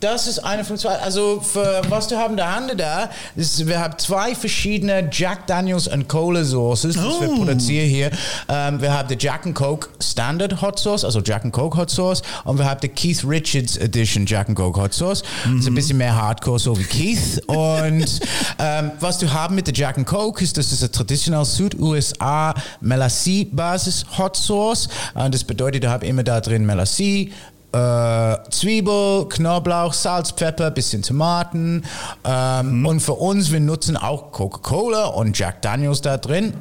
Das 0.00 0.26
ist 0.26 0.40
eine 0.40 0.64
von 0.64 0.76
zwei. 0.76 0.96
Also, 0.96 1.40
für, 1.40 1.80
was 1.88 2.08
du 2.08 2.16
haben 2.16 2.32
in 2.32 2.36
der 2.36 2.54
Hand 2.54 2.72
da, 2.78 3.08
ist, 3.34 3.66
wir 3.66 3.80
haben 3.80 3.96
zwei 3.98 4.34
verschiedene 4.34 5.08
Jack 5.10 5.46
Daniels 5.46 5.88
und 5.88 6.06
Cola 6.08 6.44
Sauces, 6.44 6.96
das 6.96 7.04
wir 7.20 7.30
Oh. 7.30 7.36
produzieren 7.36 7.88
hier. 7.88 8.10
Ähm, 8.48 8.80
wir 8.80 8.92
haben 8.92 9.08
die 9.08 9.16
Jack 9.18 9.46
and 9.46 9.54
Coke 9.54 9.88
Standard 10.02 10.60
Hot 10.60 10.78
Sauce, 10.78 11.04
also 11.04 11.20
Jack 11.20 11.44
and 11.44 11.52
Coke 11.52 11.78
Hot 11.78 11.90
Sauce, 11.90 12.22
und 12.44 12.58
wir 12.58 12.64
haben 12.68 12.80
die 12.80 12.88
Keith 12.88 13.24
Richards 13.26 13.76
Edition 13.78 14.26
Jack 14.26 14.48
and 14.48 14.56
Coke 14.56 14.80
Hot 14.80 14.92
Sauce. 14.92 15.22
Das 15.44 15.60
ist 15.60 15.66
ein 15.66 15.74
bisschen 15.74 15.96
mehr 15.98 16.14
Hardcore, 16.14 16.58
so 16.58 16.78
wie 16.78 16.84
Keith. 16.84 17.42
Und 17.46 18.20
ähm, 18.58 18.90
was 19.00 19.18
du 19.18 19.32
haben 19.32 19.54
mit 19.54 19.66
der 19.66 19.74
Jack 19.74 19.96
and 19.96 20.06
Coke 20.06 20.42
ist, 20.44 20.56
das 20.58 20.72
ist 20.72 20.82
eine 20.82 20.90
traditionell 20.92 21.44
Süd-USA 21.44 22.54
Melassie-Basis 22.80 24.04
Hot 24.18 24.36
Sauce. 24.36 24.88
Und 25.14 25.34
das 25.34 25.44
bedeutet, 25.44 25.84
du 25.84 25.90
hast 25.90 26.02
immer 26.04 26.22
da 26.22 26.40
drin 26.40 26.66
Melassie, 26.66 27.32
äh, 27.76 28.50
Zwiebel, 28.50 29.26
Knoblauch, 29.28 29.92
Salz, 29.92 30.30
Pfeffer, 30.32 30.70
bisschen 30.70 31.02
Tomaten. 31.02 31.84
Ähm, 32.24 32.86
Und 32.86 33.00
für 33.00 33.14
uns, 33.14 33.52
wir 33.52 33.60
nutzen 33.60 33.96
auch 33.96 34.32
Coca-Cola 34.32 35.06
und 35.06 35.38
Jack 35.38 35.62
Daniels 35.62 36.00
da 36.00 36.16
drin. 36.16 36.54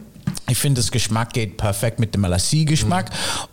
Ich 0.48 0.58
finde, 0.60 0.80
das 0.80 0.92
Geschmack 0.92 1.34
geht 1.34 1.58
perfekt 1.58 2.00
mit 2.00 2.14
dem 2.14 2.22
Melassie-Geschmack. 2.22 3.10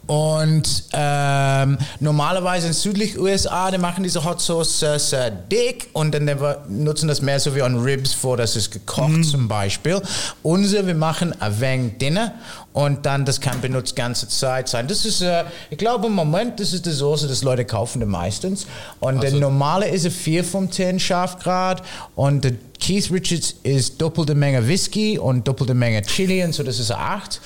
Und 0.06 0.84
ähm, 0.92 1.78
normalerweise 2.00 2.66
in 2.66 2.72
südlich 2.74 3.18
USA, 3.18 3.70
die 3.70 3.78
machen 3.78 4.02
diese 4.02 4.24
Hot 4.24 4.42
Sauce 4.42 4.80
sehr, 4.80 4.98
sehr 4.98 5.30
dick 5.30 5.88
und 5.94 6.14
dann 6.14 6.30
nutzen 6.68 7.08
das 7.08 7.22
mehr 7.22 7.40
so 7.40 7.54
wie 7.54 7.62
an 7.62 7.78
Ribs 7.78 8.12
vor, 8.12 8.36
das 8.36 8.56
ist 8.56 8.70
gekocht 8.70 9.24
zum 9.24 9.48
Beispiel. 9.48 10.02
Unsere, 10.42 10.86
wir 10.86 10.94
machen 10.94 11.34
ein 11.40 11.60
wenig 11.60 11.98
dünner 11.98 12.34
und 12.74 13.06
dann 13.06 13.24
das 13.24 13.40
kann 13.40 13.60
benutzt 13.60 13.96
ganze 13.96 14.28
Zeit 14.28 14.68
sein. 14.68 14.86
Das 14.86 15.06
ist, 15.06 15.22
äh, 15.22 15.44
ich 15.70 15.78
glaube 15.78 16.08
im 16.08 16.14
Moment, 16.14 16.60
das 16.60 16.72
ist 16.72 16.84
die 16.84 16.90
Soße, 16.90 17.26
das 17.26 17.42
Leute 17.42 17.64
kaufen 17.64 18.00
die 18.00 18.06
meistens. 18.06 18.66
Und 19.00 19.22
der 19.22 19.32
normale 19.32 19.88
ist 19.88 20.04
ein 20.04 20.10
4 20.10 20.44
von 20.44 20.70
10 20.70 21.00
Scharfgrad 21.00 21.82
und 22.14 22.44
der 22.44 22.52
Keith 22.82 23.12
Richards 23.12 23.54
ist 23.62 24.02
doppelte 24.02 24.34
Menge 24.34 24.66
Whisky 24.66 25.16
und 25.16 25.46
doppelte 25.46 25.72
Menge 25.72 26.02
Chili 26.02 26.42
und 26.42 26.52
so, 26.52 26.64
das 26.64 26.80
ist 26.80 26.90
ein 26.90 26.98
8. 26.98 27.40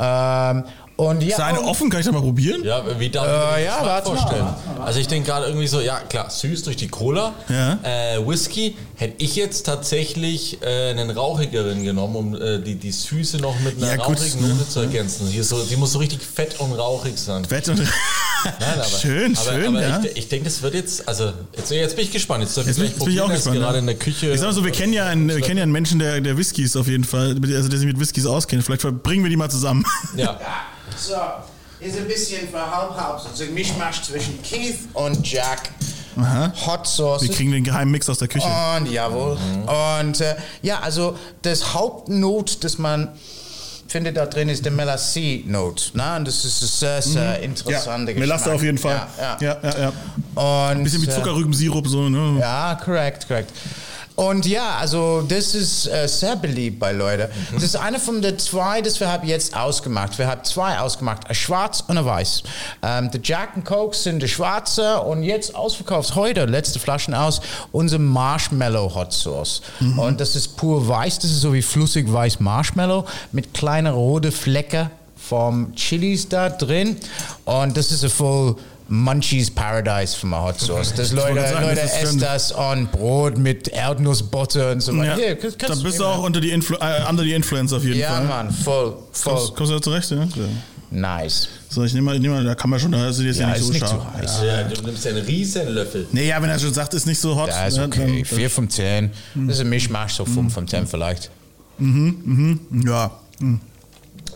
Ähm, 0.00 0.58
um, 0.58 0.64
und 1.10 1.22
ja, 1.22 1.28
Ist 1.30 1.38
da 1.38 1.46
eine 1.46 1.60
und- 1.60 1.66
offen? 1.68 1.90
Kann 1.90 2.00
ich 2.00 2.06
da 2.06 2.12
mal 2.12 2.22
probieren? 2.22 2.64
Ja, 2.64 2.82
wie 2.98 3.08
darf 3.10 3.26
ich 3.26 3.32
Äh, 3.32 3.60
mir 3.60 3.64
ja, 3.66 3.82
mal, 3.82 4.02
vorstellen? 4.02 4.44
warte 4.44 4.82
Also 4.82 5.00
ich 5.00 5.08
denke 5.08 5.28
gerade 5.30 5.46
irgendwie 5.46 5.66
so, 5.66 5.80
ja 5.80 6.00
klar, 6.00 6.30
süß 6.30 6.62
durch 6.64 6.76
die 6.76 6.88
Cola. 6.88 7.34
Ja. 7.48 7.78
Äh, 7.82 8.26
Whisky 8.26 8.76
hätte 8.96 9.14
ich 9.18 9.36
jetzt 9.36 9.64
tatsächlich 9.66 10.62
äh, 10.62 10.90
einen 10.90 11.10
rauchigeren 11.10 11.84
genommen, 11.84 12.16
um 12.16 12.34
äh, 12.40 12.58
die, 12.60 12.74
die 12.76 12.92
Süße 12.92 13.38
noch 13.38 13.58
mit 13.60 13.76
einer 13.78 13.88
Ja, 13.88 13.96
gut, 13.96 14.18
rauchigen 14.18 14.40
ne? 14.42 14.54
Note 14.54 14.68
zu 14.68 14.80
ergänzen. 14.80 15.26
Hier 15.28 15.44
so, 15.44 15.62
die 15.62 15.76
muss 15.76 15.92
so 15.92 15.98
richtig 15.98 16.20
fett 16.22 16.58
und 16.60 16.72
rauchig 16.72 17.18
sein. 17.18 17.44
Fett 17.44 17.68
und 17.68 17.78
Nein, 17.78 18.74
aber, 18.74 18.84
schön, 18.84 19.36
aber, 19.36 19.52
schön, 19.52 19.66
aber 19.68 19.82
ja. 19.82 20.00
ich, 20.02 20.16
ich 20.16 20.28
denke, 20.28 20.46
das 20.46 20.62
wird 20.62 20.74
jetzt, 20.74 21.06
also 21.06 21.32
jetzt, 21.56 21.70
jetzt 21.70 21.94
bin 21.96 22.04
ich 22.04 22.10
gespannt. 22.10 22.42
Jetzt, 22.42 22.56
Jetzt 22.56 22.76
jetzt 22.78 22.98
bin 22.98 23.10
ich 23.12 23.20
auch 23.20 23.28
gespannt. 23.28 23.56
Gerade 23.56 23.74
ja. 23.74 23.78
in 23.78 23.86
der 23.86 23.94
Küche. 23.94 24.30
Ich 24.32 24.40
sag 24.40 24.46
mal 24.48 24.52
so, 24.52 24.64
wir 24.64 24.72
kennen 24.72 24.92
ja 24.92 25.06
einen, 25.06 25.28
wir 25.28 25.40
kennen 25.40 25.58
ja 25.58 25.62
einen 25.62 25.70
Menschen, 25.72 25.98
der, 26.00 26.20
der 26.20 26.36
Whiskys 26.36 26.74
auf 26.76 26.88
jeden 26.88 27.04
Fall, 27.04 27.36
also 27.54 27.68
der 27.68 27.78
sich 27.78 27.86
mit 27.86 28.00
Whiskys 28.00 28.26
auskennt. 28.26 28.64
Vielleicht 28.64 28.82
bringen 29.04 29.22
wir 29.22 29.30
die 29.30 29.36
mal 29.36 29.50
zusammen. 29.50 29.84
Ja. 30.16 30.40
So, 30.96 31.14
ist 31.80 31.96
ein 31.96 32.06
bisschen 32.06 32.48
halb-halb. 32.52 33.26
Also 33.28 33.44
ein 33.44 33.54
Mischmasch 33.54 34.02
zwischen 34.02 34.40
Keith 34.42 34.78
und 34.94 35.30
Jack. 35.30 35.70
Hot 36.66 36.86
Sauce. 36.86 37.22
Wir 37.22 37.30
kriegen 37.30 37.52
den 37.52 37.64
geheimen 37.64 37.90
Mix 37.90 38.08
aus 38.08 38.18
der 38.18 38.28
Küche. 38.28 38.46
Und 38.46 38.90
jawohl. 38.90 39.38
Und 39.98 40.20
äh, 40.20 40.36
ja, 40.60 40.80
also 40.80 41.16
das 41.42 41.74
Hauptnot, 41.74 42.62
das 42.64 42.78
man 42.78 43.08
findet 43.88 44.16
da 44.16 44.26
drin, 44.26 44.48
ist 44.48 44.64
der 44.64 44.72
Melassie-Note. 44.72 45.96
Ne? 45.96 46.16
Und 46.16 46.28
das 46.28 46.44
ist 46.44 46.80
sehr, 46.80 47.02
sehr 47.02 47.40
interessante 47.40 48.14
Melasse 48.14 48.44
Geschmack. 48.44 48.54
auf 48.54 48.62
jeden 48.62 48.78
Fall. 48.78 49.06
Ja, 49.18 49.38
ja. 49.40 49.56
ja, 49.62 49.70
ja. 49.70 49.92
ja. 50.36 50.70
Und, 50.70 50.84
Bisschen 50.84 51.02
wie 51.02 51.08
äh, 51.08 51.14
Zuckerrübensirup, 51.14 51.86
so, 51.86 52.08
ne? 52.08 52.40
ja, 52.40 52.78
korrekt, 52.82 53.28
korrekt. 53.28 53.52
Und 54.14 54.46
ja, 54.46 54.76
also 54.78 55.22
das 55.22 55.54
ist 55.54 55.86
äh, 55.86 56.06
sehr 56.06 56.36
beliebt 56.36 56.78
bei 56.78 56.92
Leuten. 56.92 57.28
Das 57.52 57.62
ist 57.62 57.76
eine 57.76 57.98
von 57.98 58.20
den 58.20 58.38
zwei, 58.38 58.82
das 58.82 59.00
wir 59.00 59.10
haben 59.10 59.26
jetzt 59.26 59.56
ausgemacht. 59.56 60.18
Wir 60.18 60.26
haben 60.26 60.44
zwei 60.44 60.78
ausgemacht, 60.78 61.28
ein 61.28 61.34
schwarz 61.34 61.82
und 61.86 61.96
ein 61.96 62.04
weiß. 62.04 62.42
Ähm, 62.82 63.10
der 63.10 63.20
Jack 63.22 63.50
and 63.54 63.64
Coke 63.64 63.96
sind 63.96 64.20
der 64.20 64.28
schwarze 64.28 65.00
und 65.00 65.22
jetzt 65.22 65.54
ausverkauft 65.54 66.14
heute, 66.14 66.44
letzte 66.44 66.78
Flaschen 66.78 67.14
aus, 67.14 67.40
unser 67.72 67.98
Marshmallow 67.98 68.94
Hot 68.94 69.12
Sauce. 69.12 69.62
Und 69.96 70.20
das 70.20 70.36
ist 70.36 70.56
pur 70.56 70.86
weiß, 70.86 71.18
das 71.20 71.30
ist 71.30 71.40
so 71.40 71.52
wie 71.54 71.62
flüssig 71.62 72.12
weiß 72.12 72.40
Marshmallow 72.40 73.06
mit 73.32 73.54
kleinen 73.54 73.92
roten 73.92 74.32
Flecken 74.32 74.90
vom 75.16 75.74
Chilis 75.74 76.28
da 76.28 76.50
drin. 76.50 76.96
Und 77.44 77.76
das 77.76 77.92
ist 77.92 78.04
ein 78.04 78.10
voll 78.10 78.56
Munchies 78.88 79.50
Paradise 79.50 80.16
von 80.16 80.30
der 80.30 80.42
Hot 80.42 80.60
Sauce. 80.60 80.92
Das 80.94 81.12
Leute, 81.12 81.40
sagen, 81.40 81.62
Leute 81.64 81.80
das 81.80 81.92
ist 81.92 82.02
essen 82.02 82.20
das 82.20 82.54
on 82.56 82.86
Brot 82.88 83.38
mit 83.38 83.68
Erdnussbutter 83.68 84.72
und 84.72 84.80
so 84.80 84.92
Ja. 84.92 84.98
weiter. 84.98 85.14
Hier, 85.16 85.36
kannst- 85.38 85.60
da 85.60 85.74
bist 85.76 85.98
du 86.00 86.04
auch 86.04 86.22
unter 86.24 86.40
die, 86.40 86.50
Influ 86.50 86.76
äh, 86.76 87.08
under 87.08 87.22
die 87.24 87.32
Influence 87.32 87.72
auf 87.72 87.84
jeden 87.84 87.98
Ja, 87.98 88.10
Fall. 88.14 88.24
Mann, 88.26 88.50
voll, 88.50 88.96
voll. 89.12 89.34
Kommst, 89.34 89.54
kommst 89.56 89.70
du 89.72 89.76
da 89.76 89.82
zurecht? 89.82 90.10
Ja? 90.10 90.16
Ja. 90.24 90.28
Nice. 90.90 91.48
So, 91.70 91.82
ich 91.84 91.94
nehme 91.94 92.04
mal, 92.10 92.18
nehm 92.20 92.32
mal, 92.32 92.44
da 92.44 92.54
kann 92.54 92.68
man 92.68 92.78
schon, 92.78 92.92
da 92.92 93.08
ist 93.08 93.18
es 93.18 93.38
ja, 93.38 93.44
Ja, 93.44 93.48
nicht 93.54 93.60
ist 93.60 93.66
so 93.66 93.72
nicht 93.72 93.80
scharf. 93.80 93.92
zu 93.92 94.18
heiß. 94.18 94.40
Ja, 94.46 94.62
du 94.64 94.82
nimmst 94.82 95.04
ja 95.06 95.10
einen 95.12 95.24
riesen 95.24 95.68
Löffel. 95.68 96.06
Nee, 96.12 96.28
ja, 96.28 96.42
wenn 96.42 96.50
er 96.50 96.58
schon 96.58 96.74
sagt, 96.74 96.92
ist 96.92 97.06
nicht 97.06 97.18
so 97.20 97.34
hot. 97.34 97.48
Ja, 97.48 97.64
ist 97.66 97.78
ne, 97.78 97.84
okay. 97.86 98.16
dann- 98.18 98.24
4 98.38 98.50
von 98.50 98.68
10. 98.68 99.10
Das 99.34 99.54
ist 99.56 99.60
ein 99.62 99.70
Mischmasch, 99.70 100.12
so 100.14 100.26
5 100.26 100.52
von 100.52 100.68
10 100.68 100.86
vielleicht. 100.86 101.30
Ja, 101.78 103.10
hm. 103.38 103.60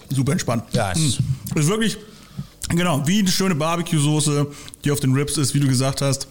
super 0.08 0.32
entspannt. 0.32 0.64
Ja, 0.72 0.92
ist- 0.92 1.18
Hm. 1.18 1.60
Ist 1.60 1.68
wirklich, 1.68 1.98
genau, 2.68 3.06
wie 3.06 3.20
eine 3.20 3.28
schöne 3.28 3.54
Barbecue-Soße, 3.54 4.46
die 4.84 4.90
auf 4.90 5.00
den 5.00 5.12
Ribs 5.14 5.36
ist, 5.36 5.54
wie 5.54 5.60
du 5.60 5.68
gesagt 5.68 6.00
hast. 6.02 6.28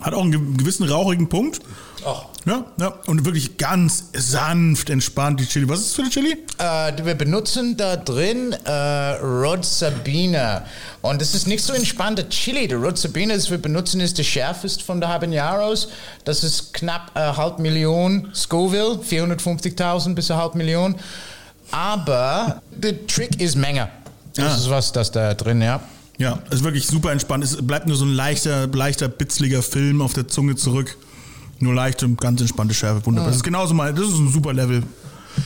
Hat 0.00 0.12
auch 0.12 0.22
einen 0.22 0.32
ge- 0.32 0.56
gewissen 0.58 0.88
rauchigen 0.88 1.28
Punkt. 1.28 1.60
Ja, 2.44 2.64
ja. 2.78 2.88
Und 3.06 3.24
wirklich 3.24 3.56
ganz 3.56 4.10
sanft 4.12 4.90
entspannt 4.90 5.40
die 5.40 5.46
Chili. 5.46 5.68
Was 5.68 5.80
ist 5.80 5.88
das 5.88 5.94
für 5.96 6.02
eine 6.02 6.10
Chili? 6.10 6.36
Äh, 6.58 7.04
wir 7.04 7.14
benutzen 7.16 7.76
da 7.76 7.96
drin 7.96 8.52
äh, 8.64 8.70
Rod 9.20 9.64
Sabina. 9.64 10.64
Und 11.02 11.20
das 11.20 11.34
ist 11.34 11.48
nicht 11.48 11.64
so 11.64 11.72
entspannter 11.72 12.28
Chili. 12.28 12.68
Der 12.68 12.78
Rod 12.78 12.96
Sabina, 12.98 13.34
das 13.34 13.50
wir 13.50 13.58
benutzen, 13.58 14.00
ist 14.00 14.18
der 14.18 14.22
schärfste 14.22 14.84
von 14.84 15.00
der 15.00 15.08
Habaneros. 15.08 15.88
Das 16.24 16.44
ist 16.44 16.72
knapp 16.74 17.10
eine 17.14 17.30
äh, 17.32 17.36
halb 17.36 17.58
Million 17.58 18.28
Scoville, 18.32 19.00
450.000 19.02 20.14
bis 20.14 20.30
eine 20.30 20.40
halb 20.40 20.54
Million. 20.54 20.94
Aber 21.72 22.62
der 22.70 23.06
Trick 23.08 23.40
ist 23.40 23.56
Menge. 23.56 23.88
Das 24.36 24.52
Ah. 24.52 24.56
ist 24.56 24.70
was, 24.70 24.92
das 24.92 25.10
da 25.10 25.34
drin, 25.34 25.60
ja. 25.62 25.80
Ja, 26.18 26.38
ist 26.50 26.64
wirklich 26.64 26.86
super 26.86 27.12
entspannt. 27.12 27.44
Es 27.44 27.56
bleibt 27.60 27.86
nur 27.86 27.96
so 27.96 28.04
ein 28.04 28.12
leichter, 28.14 28.66
leichter, 28.68 29.08
bitzliger 29.08 29.62
Film 29.62 30.00
auf 30.00 30.14
der 30.14 30.28
Zunge 30.28 30.56
zurück. 30.56 30.96
Nur 31.58 31.74
leicht 31.74 32.02
und 32.02 32.20
ganz 32.20 32.40
entspannte 32.40 32.74
Schärfe. 32.74 33.04
Wunderbar. 33.06 33.28
Das 33.30 33.36
ist 33.36 33.42
genauso 33.42 33.74
mal, 33.74 33.92
das 33.92 34.06
ist 34.08 34.14
ein 34.18 34.30
super 34.32 34.52
Level. 34.52 34.82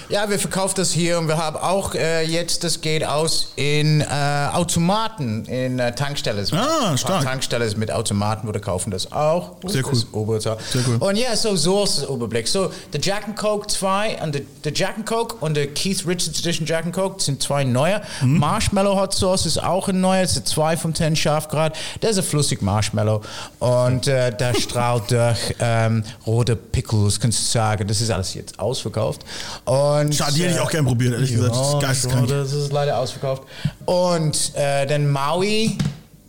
Ja, 0.08 0.28
wir 0.28 0.38
verkaufen 0.38 0.74
das 0.76 0.90
hier 0.90 1.18
und 1.18 1.28
wir 1.28 1.36
haben 1.36 1.56
auch 1.56 1.94
äh, 1.94 2.24
jetzt, 2.24 2.64
das 2.64 2.80
geht 2.80 3.04
aus 3.04 3.52
in 3.56 4.00
äh, 4.00 4.04
Automaten, 4.52 5.44
in 5.44 5.78
äh, 5.78 5.94
Tankstellen. 5.94 6.46
Ah, 6.52 6.96
stark. 6.96 7.22
Tankstellen 7.22 7.78
mit 7.78 7.90
Automaten, 7.92 8.48
wo 8.48 8.52
wir 8.52 8.60
kaufen 8.60 8.90
das 8.90 9.12
auch. 9.12 9.52
Sehr 9.66 9.82
Das 9.82 9.92
cool. 10.12 10.36
ist. 10.36 10.42
Sehr 10.42 10.56
cool. 10.88 10.96
Und 10.98 11.16
ja, 11.16 11.36
so 11.36 11.56
Source-Überblick. 11.56 12.48
So, 12.48 12.72
der 12.92 13.00
Jack 13.00 13.26
and 13.26 13.36
Coke 13.36 13.66
2 13.68 14.22
und 14.22 14.42
der, 14.64 14.72
Jack 14.72 14.96
and 14.96 15.06
Coke 15.06 15.36
und 15.40 15.54
der 15.54 15.68
Keith 15.68 16.06
Richards 16.06 16.40
Edition 16.40 16.66
Jack 16.66 16.84
and 16.86 16.94
Coke 16.94 17.22
sind 17.22 17.42
zwei 17.42 17.64
neue. 17.64 18.00
Mhm. 18.20 18.38
Marshmallow 18.38 18.98
Hot 18.98 19.14
Sauce 19.14 19.46
ist 19.46 19.62
auch 19.62 19.88
ein 19.88 20.00
neuer, 20.00 20.22
das 20.22 20.36
ist 20.36 20.48
2 20.48 20.76
von 20.76 20.94
10 20.94 21.16
Scharfgrad. 21.16 21.76
Der 22.02 22.10
ist 22.10 22.18
ein 22.18 22.24
flüssig 22.24 22.62
Marshmallow 22.62 23.22
und 23.58 24.06
äh, 24.08 24.34
der 24.34 24.54
strahlt 24.60 25.10
durch 25.10 25.54
ähm, 25.60 26.04
rote 26.26 26.56
Pickles, 26.56 27.20
kannst 27.20 27.40
du 27.40 27.44
sagen. 27.46 27.86
Das 27.86 28.00
ist 28.00 28.10
alles 28.10 28.34
jetzt 28.34 28.58
ausverkauft. 28.58 29.22
Und, 29.64 29.79
Schade, 30.12 30.34
die 30.34 30.42
hätte 30.42 30.54
ich 30.54 30.60
auch 30.60 30.70
gern 30.70 30.84
probiert, 30.84 31.14
ehrlich 31.14 31.32
gesagt. 31.32 31.54
Das 31.54 31.68
ist 31.74 31.80
geisteskrank. 31.80 32.28
das 32.28 32.52
ist 32.52 32.72
leider 32.72 32.98
ausverkauft. 32.98 33.42
Und 33.86 34.52
äh, 34.54 34.86
den 34.86 35.10
Maui, 35.10 35.76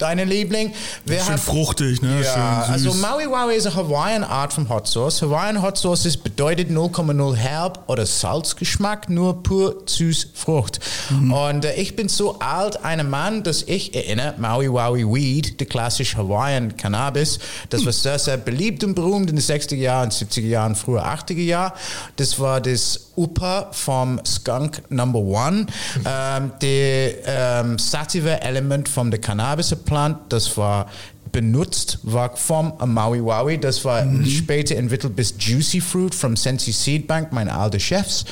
deine 0.02 0.26
Liebling. 0.26 0.74
Wir 1.06 1.20
Schön 1.20 1.28
haben- 1.34 1.38
fruchtig, 1.38 2.02
ne? 2.02 2.24
ja, 2.24 2.66
also 2.68 2.91
Maui 2.95 3.28
Wowie 3.28 3.54
ist 3.56 3.68
eine 3.68 3.76
Hawaiian 3.76 4.24
Art 4.24 4.52
von 4.52 4.68
Hot 4.68 4.88
Sauce. 4.88 5.22
Hawaiian 5.22 5.62
Hot 5.62 5.78
Sauce 5.78 6.06
ist 6.06 6.24
bedeutet 6.24 6.72
0,0 6.72 7.36
Herb 7.36 7.84
oder 7.88 8.06
Salzgeschmack, 8.08 9.10
nur 9.10 9.43
pur 9.43 9.84
süß 9.86 10.30
Frucht. 10.34 10.80
Mhm. 11.12 11.32
Und 11.32 11.66
äh, 11.66 11.76
ich 11.76 11.95
bin 11.95 12.10
so 12.10 12.39
alt, 12.39 12.84
ein 12.84 13.08
Mann, 13.12 13.43
dass 13.43 13.62
ich 13.62 13.93
erinnere, 13.93 14.34
Maui 14.39 14.72
Wowie 14.72 15.06
Weed, 15.06 15.60
der 15.60 15.68
klassische 15.68 16.18
Hawaiian 16.18 16.76
Cannabis, 16.78 17.38
das 17.70 17.86
war 17.86 17.91
sehr, 17.93 18.18
sehr 18.18 18.38
beliebt 18.38 18.84
und 18.84 18.95
berühmt 18.95 19.30
in 19.30 19.36
den 19.36 19.45
60er 19.45 19.76
Jahren, 19.76 20.10
70er 20.10 20.47
Jahren, 20.47 20.76
früher 20.76 21.06
80er 21.06 21.43
Jahren. 21.43 21.74
Das 22.16 22.39
war 22.39 22.60
das 22.60 23.11
Upa 23.16 23.68
vom 23.72 24.20
Skunk 24.26 24.84
Number 24.89 25.20
One. 25.20 25.66
Ähm, 26.05 26.51
der 26.62 27.14
ähm, 27.26 27.80
Sativa 27.80 28.32
Element 28.36 28.89
von 28.89 29.12
der 29.12 29.20
Cannabis 29.20 29.76
Plant, 29.76 30.18
das 30.30 30.57
war 30.57 30.88
benutzt, 31.32 31.99
war 32.03 32.36
vom 32.36 32.74
Maui 32.86 33.24
Wowie. 33.24 33.57
Das 33.57 33.86
war 33.86 34.05
später 34.26 34.76
entwickelt 34.76 35.16
bis 35.16 35.36
Juicy 35.38 35.82
Fruit 35.82 36.14
vom 36.14 36.36
Sensi 36.36 36.72
Seed 36.72 37.07
Bank, 37.07 37.32
meine 37.32 37.53
alte 37.53 37.80
Chefs. 37.80 38.26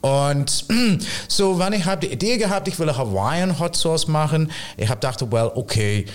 Und 0.00 0.66
so, 1.28 1.58
wenn 1.58 1.72
ich 1.72 1.84
habe 1.84 2.06
die 2.06 2.12
Idee 2.12 2.36
gehabt, 2.38 2.68
ich 2.68 2.78
will 2.78 2.96
Hawaiian 2.96 3.58
Hot 3.58 3.76
Sauce 3.76 4.06
machen, 4.06 4.50
ich 4.76 4.88
habe 4.88 5.00
gedacht, 5.00 5.20
well, 5.32 5.50
okay, 5.54 6.06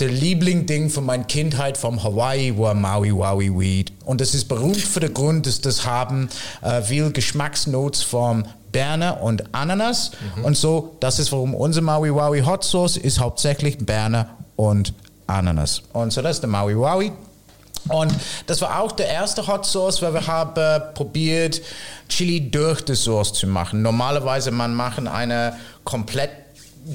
der 0.00 0.08
Lieblingding 0.08 0.90
von 0.90 1.06
meiner 1.06 1.24
Kindheit 1.24 1.78
vom 1.78 2.02
Hawaii 2.02 2.56
war 2.58 2.74
Maui 2.74 3.14
Wowie 3.14 3.50
Weed. 3.50 3.92
Und 4.04 4.20
das 4.20 4.34
ist 4.34 4.48
berühmt 4.48 4.76
für 4.76 5.00
den 5.00 5.14
Grund, 5.14 5.46
dass 5.46 5.60
das 5.60 5.86
haben 5.86 6.28
äh, 6.62 6.82
viel 6.82 7.12
Geschmacksnotes 7.12 8.02
vom 8.02 8.44
Berner 8.72 9.22
und 9.22 9.54
Ananas. 9.54 10.10
Und 10.42 10.56
so, 10.56 10.96
das 10.98 11.20
ist 11.20 11.30
warum 11.30 11.54
unsere 11.54 11.84
Maui 11.84 12.12
Wowie 12.12 12.42
Hot 12.42 12.64
Sauce 12.64 12.96
ist 12.96 13.20
hauptsächlich 13.20 13.78
Berner 13.78 14.30
und 14.56 14.92
Ananas. 15.28 15.82
Und 15.92 16.12
so, 16.12 16.22
das 16.22 16.36
ist 16.36 16.40
der 16.40 16.50
Maui 16.50 16.76
Wowie. 16.76 17.12
Und 17.88 18.12
das 18.46 18.62
war 18.62 18.80
auch 18.80 18.92
der 18.92 19.08
erste 19.08 19.46
Hot 19.46 19.66
Sauce, 19.66 20.02
weil 20.02 20.14
wir 20.14 20.26
haben 20.26 20.58
äh, 20.60 20.80
probiert, 20.94 21.60
Chili 22.08 22.50
durch 22.50 22.80
die 22.80 22.94
Sauce 22.94 23.32
zu 23.32 23.46
machen. 23.46 23.82
Normalerweise 23.82 24.50
man 24.50 24.74
machen 24.74 25.06
eine 25.06 25.54
komplett 25.84 26.43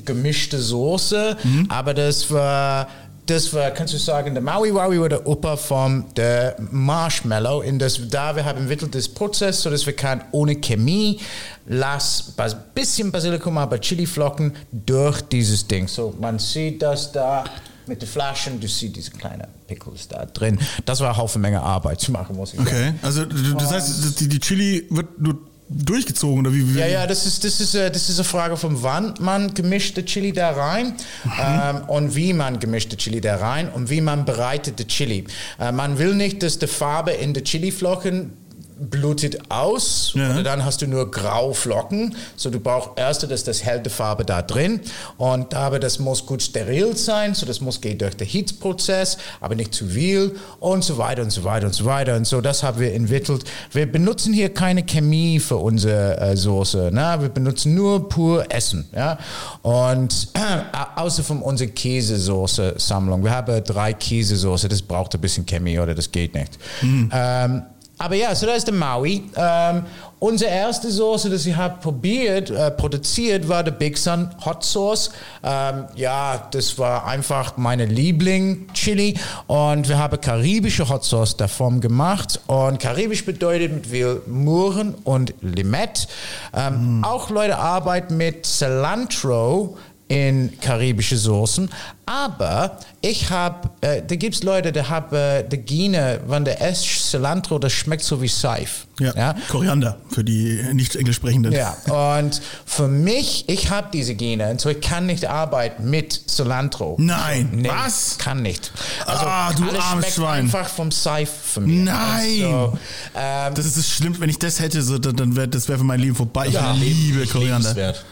gemischte 0.05 0.59
Soße, 0.59 1.37
aber 1.69 1.93
das 1.93 2.31
war 2.31 2.87
das 3.29 3.53
war, 3.53 3.69
kannst 3.71 3.93
du 3.93 3.97
sagen, 3.97 4.33
der 4.33 4.41
Maui 4.41 4.73
Wowie 4.73 4.99
war 4.99 5.09
der 5.09 5.27
Opa 5.27 5.55
von 5.55 6.05
der 6.15 6.55
Marshmallow. 6.71 7.61
In 7.61 7.77
das, 7.77 7.99
da 8.09 8.35
wir 8.35 8.43
haben 8.43 8.59
entwickelt 8.59 8.95
das 8.95 9.07
Prozess, 9.07 9.61
so 9.61 9.69
dass 9.69 9.85
wir 9.85 9.93
kann 9.93 10.23
ohne 10.31 10.55
Chemie, 10.55 11.19
lass 11.67 12.33
ein 12.37 12.53
bisschen 12.73 13.11
Basilikum, 13.11 13.57
aber 13.57 13.79
Chiliflocken 13.79 14.53
durch 14.71 15.21
dieses 15.21 15.67
Ding. 15.67 15.87
So, 15.87 16.15
man 16.19 16.39
sieht 16.39 16.81
das 16.81 17.11
da 17.11 17.43
mit 17.85 18.01
den 18.01 18.09
Flaschen, 18.09 18.59
du 18.59 18.67
siehst 18.67 18.95
diese 18.95 19.11
kleinen 19.11 19.47
Pickles 19.67 20.07
da 20.07 20.25
drin. 20.25 20.59
Das 20.85 20.99
war 20.99 21.09
eine 21.09 21.17
Haufen 21.17 21.41
Menge 21.41 21.61
Arbeit 21.61 22.01
zu 22.01 22.11
machen, 22.11 22.35
muss 22.35 22.53
ich 22.53 22.59
sagen. 22.59 22.69
Okay, 22.69 22.93
also 23.01 23.25
das 23.25 23.71
heißt, 23.71 24.19
die, 24.19 24.27
die 24.27 24.39
Chili 24.39 24.87
wird 24.89 25.19
nur 25.19 25.37
durchgezogen 25.69 26.45
oder 26.45 26.53
wie? 26.53 26.73
wie 26.73 26.79
Ja, 26.79 26.87
ja, 26.87 27.07
das 27.07 27.25
ist, 27.25 27.43
das 27.43 27.59
ist, 27.61 27.75
äh, 27.75 27.91
das 27.91 28.09
ist 28.09 28.17
eine 28.17 28.23
Frage 28.25 28.57
von 28.57 28.81
wann 28.81 29.13
man 29.19 29.53
gemischte 29.53 30.03
Chili 30.03 30.33
da 30.33 30.51
rein 30.51 30.95
ähm, 31.39 31.83
und 31.87 32.15
wie 32.15 32.33
man 32.33 32.59
gemischte 32.59 32.97
Chili 32.97 33.21
da 33.21 33.35
rein 33.37 33.69
und 33.69 33.89
wie 33.89 34.01
man 34.01 34.25
bereitet 34.25 34.79
die 34.79 34.87
Chili. 34.87 35.25
Äh, 35.59 35.71
man 35.71 35.99
will 35.99 36.15
nicht, 36.15 36.41
dass 36.43 36.59
die 36.59 36.67
Farbe 36.67 37.11
in 37.11 37.33
den 37.33 37.43
Chiliflocken 37.43 38.33
blutet 38.79 39.39
aus 39.49 40.13
Ja. 40.15 40.31
oder 40.31 40.43
dann 40.43 40.65
hast 40.65 40.81
du 40.81 40.87
nur 40.87 41.09
graue 41.11 41.53
Flocken. 41.53 42.15
So 42.35 42.49
du 42.49 42.59
brauchst 42.59 42.89
erst 42.97 43.23
das 43.29 43.63
helle 43.63 43.89
Farbe 43.89 44.25
da 44.25 44.41
drin 44.41 44.81
und 45.17 45.53
aber 45.53 45.79
das 45.79 45.99
muss 45.99 46.25
gut 46.25 46.41
steril 46.41 46.95
sein, 46.95 47.33
so 47.33 47.45
das 47.45 47.61
muss 47.61 47.81
gehen 47.81 47.97
durch 47.97 48.15
den 48.15 48.27
Hitzprozess, 48.27 49.17
aber 49.41 49.55
nicht 49.55 49.73
zu 49.73 49.87
viel 49.87 50.35
und 50.59 50.83
so 50.83 50.97
weiter 50.97 51.21
und 51.23 51.31
so 51.31 51.43
weiter 51.43 51.67
und 51.67 51.73
so 51.73 51.85
weiter 51.85 52.15
und 52.15 52.25
so 52.25 52.41
das 52.41 52.63
haben 52.63 52.79
wir 52.79 52.93
entwickelt. 52.93 53.43
Wir 53.71 53.91
benutzen 53.91 54.33
hier 54.33 54.53
keine 54.53 54.83
Chemie 54.83 55.39
für 55.39 55.57
unsere 55.57 56.17
äh, 56.19 56.37
Soße, 56.37 56.89
ne? 56.93 57.17
wir 57.19 57.29
benutzen 57.29 57.75
nur 57.75 58.07
pur 58.09 58.45
Essen, 58.51 58.87
ja 58.95 59.17
und 59.61 60.29
äh, 60.33 60.99
außer 60.99 61.23
von 61.23 61.41
unserer 61.41 61.69
Käsesoße 61.69 62.75
Sammlung. 62.77 63.23
Wir 63.23 63.31
haben 63.31 63.63
drei 63.63 63.93
Käsesoße, 63.93 64.69
das 64.69 64.81
braucht 64.81 65.13
ein 65.15 65.21
bisschen 65.21 65.45
Chemie 65.45 65.79
oder 65.79 65.93
das 65.95 66.11
geht 66.11 66.33
nicht. 66.33 66.57
Ähm, 66.81 67.63
aber 67.99 68.15
ja, 68.15 68.33
so 68.33 68.45
das 68.45 68.59
ist 68.59 68.67
der 68.67 68.73
Maui. 68.73 69.23
Ähm, 69.35 69.83
unsere 70.19 70.51
erste 70.51 70.89
Soße, 70.89 71.29
die 71.29 71.49
ich 71.49 71.55
habe 71.55 71.79
probiert, 71.81 72.49
äh, 72.49 72.71
produziert, 72.71 73.47
war 73.49 73.61
der 73.61 73.71
Big 73.71 73.97
Sun 73.97 74.29
Hot 74.45 74.63
Sauce. 74.63 75.11
Ähm, 75.43 75.85
ja, 75.95 76.47
das 76.51 76.77
war 76.77 77.05
einfach 77.05 77.57
meine 77.57 77.85
Liebling-Chili. 77.85 79.17
Und 79.47 79.89
wir 79.89 79.97
haben 79.97 80.19
karibische 80.21 80.87
Hot 80.87 81.03
Sauce 81.03 81.35
davon 81.35 81.81
gemacht. 81.81 82.39
Und 82.47 82.79
karibisch 82.79 83.25
bedeutet 83.25 83.73
mit 83.73 83.87
viel 83.87 84.21
Muren 84.27 84.95
und 85.03 85.33
Limette. 85.41 86.07
Ähm, 86.53 87.03
Auch 87.03 87.29
Leute 87.29 87.57
arbeiten 87.57 88.15
mit 88.15 88.45
Cilantro 88.45 89.77
in 90.09 90.59
karibische 90.59 91.15
Soßen. 91.17 91.69
Aber 92.07 92.79
ich 93.01 93.29
habe, 93.29 93.69
äh, 93.81 94.01
da 94.01 94.15
gibt 94.15 94.33
es 94.35 94.41
Leute, 94.43 94.71
die 94.71 94.81
haben 94.81 95.15
äh, 95.15 95.43
die 95.47 95.57
Gine, 95.57 96.19
wenn 96.27 96.43
der 96.43 96.59
Ess 96.61 96.81
Cilantro, 96.81 97.59
das 97.59 97.71
schmeckt 97.73 98.03
so 98.03 98.19
wie 98.19 98.27
Seif. 98.27 98.87
Ja, 98.99 99.13
Ja? 99.15 99.35
Koriander 99.49 99.97
für 100.09 100.23
die 100.23 100.59
nicht 100.73 100.95
englisch 100.95 101.17
sprechenden. 101.17 101.51
Ja, 101.53 101.77
und 102.17 102.41
für 102.65 102.87
mich, 102.87 103.45
ich 103.47 103.69
habe 103.69 103.89
diese 103.93 104.15
Gene 104.15 104.49
und 104.49 104.59
so 104.59 104.69
ich 104.69 104.81
kann 104.81 105.05
nicht 105.05 105.25
arbeiten 105.27 105.87
mit 105.91 106.11
Cilantro. 106.27 106.95
Nein, 106.99 107.49
Nee, 107.53 107.69
was? 107.69 108.17
Kann 108.17 108.41
nicht. 108.41 108.71
Also 109.05 109.25
Ah, 109.27 109.53
du 109.53 109.63
alles 109.69 109.79
armes 109.79 110.05
schmeckt 110.05 110.15
Schwein. 110.15 110.39
einfach 110.45 110.67
vom 110.69 110.89
Seif 110.91 111.29
für 111.29 111.61
mich. 111.61 111.83
Nein. 111.85 112.39
So, 112.41 112.77
ähm, 113.15 113.53
Das 113.53 113.65
ist 113.67 113.77
das 113.77 113.87
Schlimmste. 113.87 114.21
Wenn 114.21 114.29
ich 114.31 114.39
das 114.39 114.59
hätte, 114.59 114.81
so, 114.81 114.97
dann, 114.97 115.15
dann 115.15 115.35
wäre 115.35 115.47
das 115.47 115.67
wäre 115.69 115.77
für 115.77 115.83
mein 115.85 115.99
Leben 115.99 116.15
vorbei. 116.15 116.47
Ich 116.47 116.57
liebe 116.79 117.27
Koriander. 117.27 117.69
Liebenswert. 117.69 118.03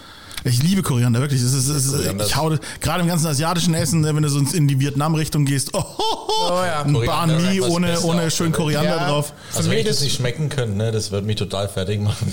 Ich 0.47 0.63
liebe 0.63 0.81
Koriander, 0.83 1.19
wirklich. 1.21 1.41
Das 1.41 1.53
ist, 1.53 1.69
das 1.69 1.85
ist, 1.85 1.91
Koriander 1.93 2.25
ich 2.25 2.35
hau, 2.35 2.51
gerade 2.81 3.01
im 3.01 3.07
ganzen 3.07 3.27
asiatischen 3.27 3.73
Essen, 3.73 4.01
ne, 4.01 4.15
wenn 4.15 4.23
du 4.23 4.29
sonst 4.29 4.53
in 4.53 4.67
die 4.67 4.79
Vietnam-Richtung 4.79 5.45
gehst, 5.45 5.69
oh, 5.73 5.83
oh, 5.97 6.49
ja. 6.65 6.81
ein 6.83 6.93
Koriander 6.93 7.35
Banh 7.35 7.51
Mi 7.51 7.59
das 7.59 7.69
ohne, 7.69 7.99
ohne 8.01 8.31
schön? 8.31 8.51
Koriander 8.51 8.97
Ja. 8.97 9.07
drauf. 9.09 9.33
Also 9.55 9.69
wenn 9.69 9.77
ich 9.79 9.85
das 9.85 9.97
das- 9.97 10.03
nicht 10.03 10.15
schmecken 10.15 10.49
könnte, 10.49 10.77
ne, 10.77 10.91
das 10.91 11.11
würde 11.11 11.25
mich 11.27 11.35
total 11.37 11.67
fertig 11.69 11.99
machen. 12.01 12.31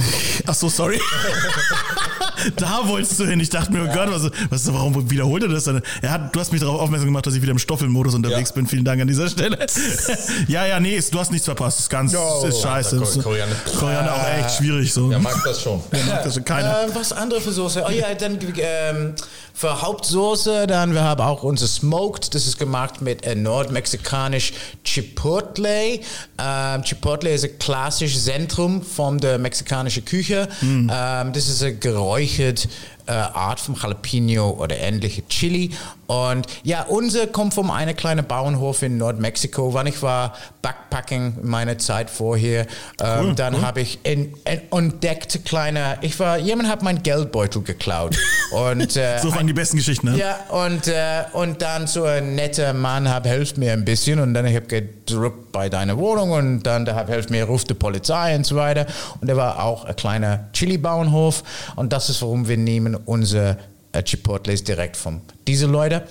Ach 0.46 0.54
so, 0.54 0.68
sorry. 0.68 1.00
da 2.56 2.80
wolltest 2.86 3.18
du 3.20 3.26
hin. 3.26 3.40
Ich 3.40 3.50
dachte 3.50 3.72
mir, 3.72 3.82
oh 3.88 3.92
Gott, 3.94 4.08
was, 4.10 4.30
was, 4.50 4.72
warum 4.72 5.10
wiederholt 5.10 5.42
er 5.44 5.48
das 5.48 5.64
dann? 5.64 5.82
Er 6.00 6.10
hat, 6.10 6.34
du 6.34 6.40
hast 6.40 6.52
mich 6.52 6.60
darauf 6.60 6.80
aufmerksam 6.80 7.06
gemacht, 7.08 7.26
dass 7.26 7.34
ich 7.34 7.42
wieder 7.42 7.52
im 7.52 7.58
Stoffelmodus 7.58 8.14
unterwegs 8.14 8.50
Ja. 8.50 8.54
bin. 8.56 8.66
Vielen 8.66 8.84
Dank 8.84 9.00
an 9.00 9.08
dieser 9.08 9.28
Stelle. 9.28 9.58
ja, 10.48 10.66
ja, 10.66 10.80
nee, 10.80 10.96
ist, 10.96 11.12
du 11.14 11.18
hast 11.20 11.30
nichts 11.30 11.44
verpasst. 11.46 11.80
Ist 11.80 11.90
ganz, 11.90 12.12
No. 12.12 12.44
ist 12.46 12.60
scheiße. 12.60 12.96
Ja, 12.96 13.02
Ist- 13.02 13.22
Koriander. 13.22 13.56
Koriander 13.78 14.14
auch 14.14 14.26
echt 14.38 14.56
schwierig 14.56 14.92
so. 14.92 15.08
Der 15.10 15.18
mag 15.18 15.40
das 15.44 15.62
schon. 15.62 15.80
mag 16.08 16.24
das 16.24 16.34
schon 16.34 16.44
keiner. 16.44 16.84
Äh, 16.84 16.94
was 16.94 17.12
andere 17.12 17.40
für 17.40 17.51
Soße? 17.52 17.84
Oh 17.86 17.90
ja, 17.90 18.14
dann 18.14 18.38
ähm, 18.58 19.14
für 19.54 19.82
Hauptsoße, 19.82 20.66
dann 20.66 20.94
wir 20.94 21.02
haben 21.02 21.20
auch 21.20 21.42
unser 21.42 21.66
Smoked, 21.66 22.34
das 22.34 22.46
ist 22.46 22.58
gemacht 22.58 23.02
mit 23.02 23.24
äh, 23.24 23.34
nordmexikanisch 23.34 24.52
Chipotle. 24.84 26.00
Ähm, 26.38 26.82
Chipotle 26.82 27.30
ist 27.30 27.44
ein 27.44 27.58
klassisches 27.58 28.24
Zentrum 28.24 28.82
von 28.82 29.18
der 29.18 29.38
mexikanischen 29.38 30.04
Küche. 30.04 30.48
Ähm, 30.90 31.32
das 31.32 31.48
ist 31.48 31.62
eine 31.62 31.74
geräuchert 31.76 32.68
äh, 33.12 33.14
Art 33.14 33.60
vom 33.60 33.74
Jalapeno 33.74 34.50
oder 34.50 34.78
ähnliche 34.78 35.26
Chili. 35.28 35.70
Und 36.06 36.46
ja, 36.62 36.82
unser 36.82 37.26
kommt 37.26 37.54
von 37.54 37.70
einem 37.70 37.96
kleinen 37.96 38.26
Bauernhof 38.26 38.82
in 38.82 38.98
Nordmexiko. 38.98 39.72
Wann 39.72 39.86
ich 39.86 40.02
war 40.02 40.34
Backpacking 40.60 41.38
in 41.42 41.48
meiner 41.48 41.78
Zeit 41.78 42.10
vorher, 42.10 42.66
ähm, 43.00 43.34
dann 43.36 43.62
habe 43.62 43.80
ich 43.80 43.98
in, 44.02 44.34
in, 44.44 44.60
entdeckt 44.70 45.44
kleine, 45.44 45.98
ich 46.02 46.18
war, 46.20 46.38
jemand 46.38 46.68
hat 46.68 46.82
mein 46.82 47.02
Geldbeutel 47.02 47.62
geklaut. 47.62 48.16
Und 48.52 48.96
äh, 48.96 49.18
So 49.18 49.34
waren 49.34 49.46
die 49.46 49.52
besten 49.52 49.78
Geschichten, 49.78 50.12
ne? 50.12 50.18
ja, 50.18 50.36
und, 50.50 50.86
äh, 50.86 51.24
und 51.32 51.62
dann 51.62 51.86
so 51.86 52.04
ein 52.04 52.34
netter 52.34 52.74
Mann 52.74 53.08
hat, 53.08 53.26
hilft 53.26 53.56
mir 53.56 53.72
ein 53.72 53.84
bisschen 53.84 54.20
und 54.20 54.34
dann 54.34 54.44
ich 54.44 54.54
habe 54.54 54.66
gedrückt 54.66 55.52
bei 55.52 55.70
deiner 55.70 55.96
Wohnung 55.96 56.32
und 56.32 56.62
dann 56.64 56.84
der 56.84 56.94
hat, 56.94 57.08
hilft 57.08 57.30
mir, 57.30 57.44
ruft 57.44 57.70
die 57.70 57.74
Polizei 57.74 58.36
und 58.36 58.44
so 58.44 58.56
weiter. 58.56 58.86
Und 59.20 59.28
der 59.28 59.38
war 59.38 59.62
auch 59.62 59.86
ein 59.86 59.96
kleiner 59.96 60.50
Chili-Bauernhof 60.52 61.42
und 61.76 61.94
das 61.94 62.10
ist, 62.10 62.20
warum 62.20 62.46
wir 62.46 62.58
nehmen 62.58 62.98
unser 63.06 63.56
äh, 63.92 64.02
Chipotles 64.02 64.64
direkt 64.64 64.96
von 64.96 65.20
diese 65.46 65.66
Leute. 65.66 66.02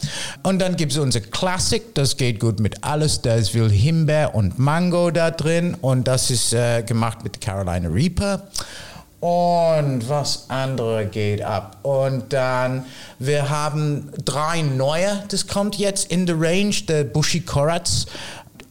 Und 0.44 0.60
dann 0.60 0.76
gibt 0.76 0.92
es 0.92 0.98
unser 0.98 1.20
Classic, 1.20 1.82
das 1.96 2.16
geht 2.16 2.40
gut 2.40 2.60
mit 2.60 2.84
alles. 2.84 3.22
Da 3.22 3.36
ist 3.36 3.50
viel 3.50 3.70
Himbeer 3.70 4.36
und 4.36 4.60
Mango 4.60 5.12
da 5.12 5.32
drin 5.32 5.76
und 5.82 6.08
das 6.08 6.30
ist 6.30 6.54
äh, 6.54 6.84
gemacht 6.84 7.24
mit 7.24 7.42
Carolina 7.42 7.90
Reaper. 7.90 8.48
Und 9.20 10.10
was 10.10 10.50
andere 10.50 11.06
geht 11.06 11.44
ab. 11.44 11.78
Und 11.84 12.34
dann, 12.34 12.86
wir 13.20 13.52
haben 13.52 14.12
drei 14.26 14.64
neue, 14.64 15.24
das 15.30 15.46
kommt 15.46 15.76
jetzt 15.76 16.12
in 16.12 16.26
der 16.26 16.42
Range, 16.42 16.74
der 16.88 17.04
Bushi 17.04 17.42
Koratz. 17.42 18.08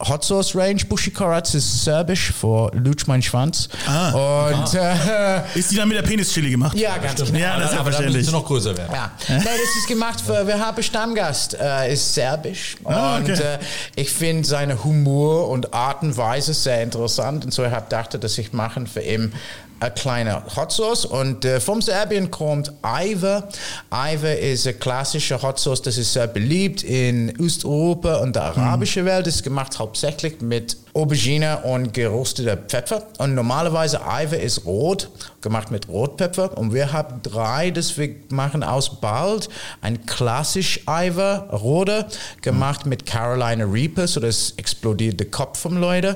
Hot 0.07 0.23
Sauce 0.23 0.55
Range, 0.55 0.83
Bushi 0.85 1.11
Koratz 1.11 1.53
ist 1.53 1.83
serbisch 1.83 2.31
für 2.31 2.71
Lutsch 2.73 3.07
mein 3.07 3.21
Schwanz. 3.21 3.69
Ah. 3.87 4.47
Und 4.49 4.73
äh, 4.73 5.41
Ist 5.59 5.71
die 5.71 5.75
dann 5.75 5.87
mit 5.87 5.97
der 5.97 6.03
Penis-Chili 6.03 6.49
gemacht? 6.51 6.77
ja, 6.77 6.97
ganz 6.97 7.23
genau. 7.23 7.37
Ja, 7.39 7.59
das 7.59 7.71
ist 7.71 7.77
aber 7.79 7.91
verständlich. 7.91 8.25
sie 8.25 8.31
noch 8.31 8.45
größer 8.45 8.77
werden. 8.77 8.93
Ja. 8.93 9.11
Nein, 9.27 9.43
das 9.43 9.75
ist 9.81 9.87
gemacht 9.87 10.21
für, 10.21 10.45
wir 10.47 10.59
haben 10.59 10.81
Stammgast, 10.81 11.53
äh, 11.59 11.93
ist 11.93 12.13
serbisch. 12.13 12.75
Ah, 12.83 13.17
Und 13.17 13.29
okay. 13.29 13.41
äh, 13.41 13.59
ich 13.95 14.09
finde 14.11 14.47
seine 14.47 14.83
Humor 14.83 15.49
und 15.49 15.73
Art 15.73 16.01
und 16.03 16.17
Weise 16.17 16.53
sehr 16.53 16.81
interessant. 16.83 17.45
Und 17.45 17.53
so 17.53 17.63
ich 17.63 17.71
habe 17.71 17.83
gedacht, 17.83 18.21
dass 18.23 18.37
ich 18.37 18.53
machen 18.53 18.87
für 18.87 19.01
ihn 19.01 19.33
eine 19.79 19.89
kleine 19.91 20.43
Hot 20.55 20.71
Sauce. 20.71 21.05
Und 21.05 21.43
äh, 21.43 21.59
vom 21.59 21.81
Serbien 21.81 22.29
kommt 22.29 22.71
Iver. 22.85 23.49
Iver 23.91 24.37
ist 24.37 24.67
eine 24.67 24.75
klassische 24.75 25.41
Hot 25.41 25.59
Sauce, 25.59 25.81
das 25.81 25.97
ist 25.97 26.13
sehr 26.13 26.27
beliebt 26.27 26.83
in 26.83 27.33
Osteuropa 27.43 28.17
und 28.17 28.35
der 28.35 28.43
arabischen 28.43 29.05
Welt. 29.05 29.25
Das 29.25 29.35
ist 29.35 29.43
gemacht 29.43 29.79
hauptsächlich 29.91 30.39
mit 30.39 30.77
Aubergine 30.93 31.59
und 31.63 31.93
gerösteter 31.93 32.55
Pfeffer. 32.55 33.03
Und 33.17 33.35
normalerweise 33.35 33.99
Iver 34.07 34.39
ist 34.39 34.65
rot, 34.65 35.09
gemacht 35.41 35.69
mit 35.69 35.89
Rotpfeffer. 35.89 36.57
Und 36.57 36.73
wir 36.73 36.93
haben 36.93 37.21
drei, 37.23 37.71
das 37.71 37.97
wir 37.97 38.15
machen 38.29 38.63
aus 38.63 39.01
Bald. 39.01 39.49
Ein 39.81 40.05
klassisch 40.05 40.81
Iver, 40.87 41.49
roter, 41.51 42.07
gemacht 42.41 42.85
mit 42.85 43.05
Carolina 43.05 43.65
Reaper, 43.65 44.07
so 44.07 44.21
das 44.21 44.53
explodiert 44.55 45.19
der 45.19 45.29
Kopf 45.29 45.59
vom 45.59 45.75
Leute. 45.77 46.13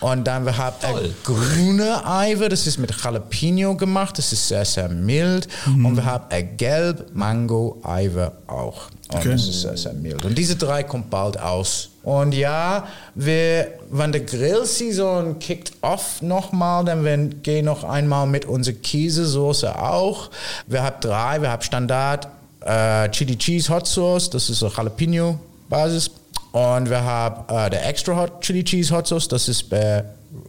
Und 0.00 0.24
dann 0.24 0.44
wir 0.44 0.56
haben 0.56 0.76
Toll. 0.80 1.12
grüne 1.24 2.02
Iver, 2.06 2.48
das 2.48 2.66
ist 2.68 2.78
mit 2.78 2.92
Jalapeno 3.02 3.76
gemacht, 3.76 4.18
das 4.18 4.32
ist 4.32 4.46
sehr, 4.46 4.64
sehr 4.64 4.88
mild. 4.88 5.48
Und 5.66 5.96
wir 5.96 6.04
haben 6.04 6.24
ein 6.30 6.56
gelb 6.56 7.06
Mango 7.12 7.80
Iver 7.84 8.32
auch. 8.46 8.86
Und 9.08 9.18
Okay. 9.20 9.30
das 9.32 9.46
ist 9.46 9.60
sehr, 9.62 9.76
sehr 9.76 9.92
mild. 9.92 10.24
Und 10.24 10.36
diese 10.36 10.56
drei 10.56 10.82
kommt 10.82 11.10
bald 11.10 11.38
aus. 11.38 11.90
Und 12.06 12.36
ja, 12.36 12.86
wir, 13.16 13.66
wenn 13.90 14.12
der 14.12 14.20
Grillsaison 14.20 15.40
kickt 15.40 15.72
off 15.80 16.22
nochmal, 16.22 16.84
dann 16.84 17.04
wir 17.04 17.16
gehen 17.16 17.64
noch 17.64 17.82
einmal 17.82 18.28
mit 18.28 18.44
unserer 18.44 18.76
Käsesoße 18.76 19.76
auch. 19.76 20.30
Wir 20.68 20.84
haben 20.84 21.00
drei, 21.00 21.42
wir 21.42 21.50
haben 21.50 21.62
Standard 21.62 22.28
äh, 22.60 23.08
Chili 23.10 23.36
Cheese 23.36 23.74
Hot 23.74 23.88
Sauce, 23.88 24.30
das 24.30 24.48
ist 24.48 24.60
so 24.60 24.68
Jalapeno 24.68 25.40
Basis. 25.68 26.12
Und 26.52 26.88
wir 26.88 27.02
haben 27.02 27.52
äh, 27.52 27.70
der 27.70 27.88
Extra 27.88 28.14
Hot 28.14 28.40
Chili 28.40 28.62
Cheese 28.62 28.94
Hot 28.94 29.08
Sauce, 29.08 29.26
das 29.26 29.48
ist 29.48 29.68
bei 29.68 30.04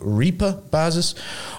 Reaper 0.06 0.60
Basis. 0.70 1.16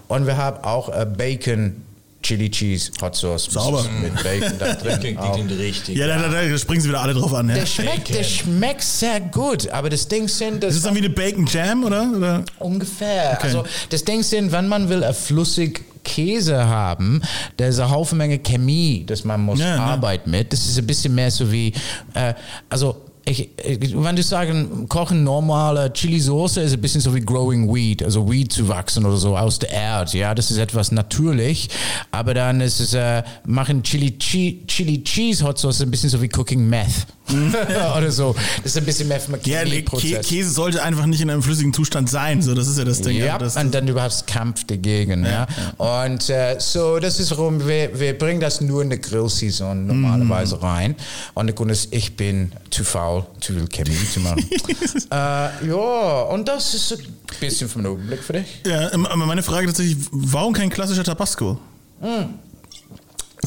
Und 0.07 0.29
wir 0.29 0.37
haben 0.37 0.63
auch 0.63 0.91
äh, 0.91 1.07
Bacon 1.07 1.85
Chili 2.29 2.51
Cheese 2.51 2.91
Hot 3.01 3.17
Sauce 3.17 3.45
Sauber. 3.51 3.87
mit 4.03 4.15
Bacon 4.23 4.59
da 4.59 4.75
drin. 4.75 5.01
klingt, 5.01 5.19
die 5.19 5.23
auch. 5.25 5.33
klingt 5.35 5.51
richtig. 5.59 5.97
Ja, 5.97 6.07
da, 6.07 6.29
da, 6.29 6.43
da 6.47 6.59
springen 6.59 6.83
sie 6.83 6.91
wieder 6.91 7.01
alle 7.01 7.15
drauf 7.15 7.33
an. 7.33 7.49
Ja. 7.49 7.55
Der 7.55 7.65
schmeckt, 7.67 8.15
der 8.15 8.23
schmeckt 8.23 8.83
sehr 8.83 9.19
gut, 9.21 9.69
aber 9.71 9.89
das 9.89 10.07
Ding 10.09 10.29
sind, 10.29 10.63
das 10.63 10.75
Ist 10.75 10.85
dann 10.85 10.95
wie 10.95 10.99
eine 10.99 11.09
Bacon 11.09 11.47
Jam, 11.47 11.85
oder? 11.85 12.07
oder? 12.15 12.45
ungefähr. 12.59 13.43
Also 13.43 13.65
das 13.89 14.05
Ding 14.05 14.23
sind, 14.23 14.53
wenn 14.53 14.69
man 14.69 14.91
will, 14.91 15.03
ein 15.03 15.15
flüssig 15.15 15.85
Käse 16.05 16.67
haben, 16.67 17.23
da 17.57 17.67
ist 17.67 17.79
eine 17.81 17.91
Haufen 17.91 18.19
Menge 18.19 18.39
Chemie, 18.39 19.05
dass 19.07 19.25
man 19.25 19.41
muss 19.41 19.59
Ja, 19.59 19.77
ja. 19.77 19.83
arbeiten 19.85 20.31
mit. 20.31 20.53
Das 20.53 20.67
ist 20.67 20.77
ein 20.79 20.87
bisschen 20.87 21.15
mehr 21.15 21.31
so 21.31 21.51
wie, 21.51 21.73
äh, 22.13 22.35
also 22.69 22.97
ich, 23.29 23.51
ich, 23.65 23.95
wenn 24.03 24.17
du 24.17 24.23
sagen, 24.23 24.89
kochen 24.89 25.25
normale 25.25 25.93
Chili-Soße 25.93 26.61
ist 26.63 26.73
ein 26.73 26.81
bisschen 26.81 27.01
so 27.01 27.15
wie 27.15 27.21
growing 27.21 27.73
weed, 27.73 28.03
also 28.03 28.31
Weed 28.31 28.53
zu 28.53 28.69
wachsen 28.69 29.05
oder 29.05 29.17
so 29.17 29.37
aus 29.37 29.59
der 29.59 29.71
Erde. 29.71 30.17
Ja, 30.19 30.35
das 30.35 30.51
ist 30.51 30.59
etwas 30.59 30.93
natürlich. 30.93 31.69
Aber 32.11 32.35
dann 32.35 32.61
ist 32.61 32.81
es, 32.81 32.95
äh, 32.95 33.23
machen 33.47 33.83
Chili, 33.83 34.13
Chi- 34.19 34.63
Chili 34.67 35.03
Cheese 35.05 35.45
Hot 35.45 35.59
Sauce 35.59 35.81
ein 35.83 35.91
bisschen 35.91 36.11
so 36.11 36.21
wie 36.23 36.29
cooking 36.29 36.69
meth. 36.69 37.07
oder 37.99 38.11
so. 38.11 38.35
Das 38.63 38.73
ist 38.73 38.79
ein 38.79 38.87
bisschen 38.87 39.07
mehr 39.09 39.21
Ja, 39.45 39.63
Kä. 39.63 40.19
Käse 40.23 40.49
sollte 40.51 40.83
einfach 40.83 41.05
nicht 41.05 41.21
in 41.21 41.29
einem 41.29 41.43
flüssigen 41.43 41.75
Zustand 41.75 42.09
sein. 42.09 42.41
So, 42.41 42.55
das 42.55 42.69
ist 42.69 42.79
ja 42.79 42.85
das 42.87 43.03
Ding. 43.03 43.19
Ja, 43.19 43.35
Also 43.35 43.45
das, 43.45 43.57
und 43.63 43.75
dann 43.75 43.95
hast 44.01 44.27
Kampf 44.27 44.65
dagegen. 44.65 45.27
Ja, 45.27 45.47
Und 45.77 46.31
äh, 46.31 46.57
so, 46.59 46.99
das 46.99 47.21
ist 47.21 47.31
warum 47.33 47.67
wir, 47.69 48.01
wir 48.01 48.17
bringen 48.17 48.41
das 48.41 48.63
nur 48.63 48.81
in 48.81 48.89
der 48.89 48.99
Grillsaison 48.99 49.87
normalerweise 49.87 50.57
Mm. 50.57 50.61
rein. 50.61 50.97
Und 51.35 51.49
der 51.49 51.55
Grund 51.55 51.71
ist, 51.71 51.93
ich 51.93 52.17
bin 52.17 52.51
zu 52.71 52.83
faul, 52.83 53.18
zu 53.41 53.53
viel 53.53 53.69
Chemie 53.69 53.97
zu 54.13 54.21
machen. 54.21 54.45
äh, 55.11 55.67
ja, 55.69 56.21
und 56.31 56.47
das 56.49 56.75
ist 56.75 56.93
ein 56.93 57.07
bisschen 57.41 57.69
vom 57.69 57.85
Überblick 57.85 58.23
für 58.23 58.35
dich. 58.35 58.61
ja, 58.67 58.93
ähm, 58.93 59.07
aber 59.07 59.27
meine 59.27 59.43
Frage 59.43 59.67
tatsächlich, 59.67 59.97
warum 60.11 60.53
kein 60.53 60.71
klassischer 60.71 61.05
Tabasco? 61.05 61.59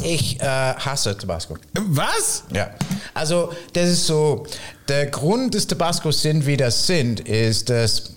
Ich 0.04 0.40
äh, 0.40 0.46
hasse 0.46 1.18
Tabasco. 1.18 1.58
Was? 1.74 2.44
Ja, 2.54 2.72
also 3.14 3.52
das 3.74 3.90
ist 3.90 4.08
so, 4.08 4.46
der 4.88 5.08
Grund 5.08 5.54
des 5.54 5.68
Tabascos 5.68 6.22
sind, 6.22 6.46
wie 6.46 6.58
das 6.58 6.88
sind, 6.88 7.22
ist, 7.22 7.70
dass 7.70 8.14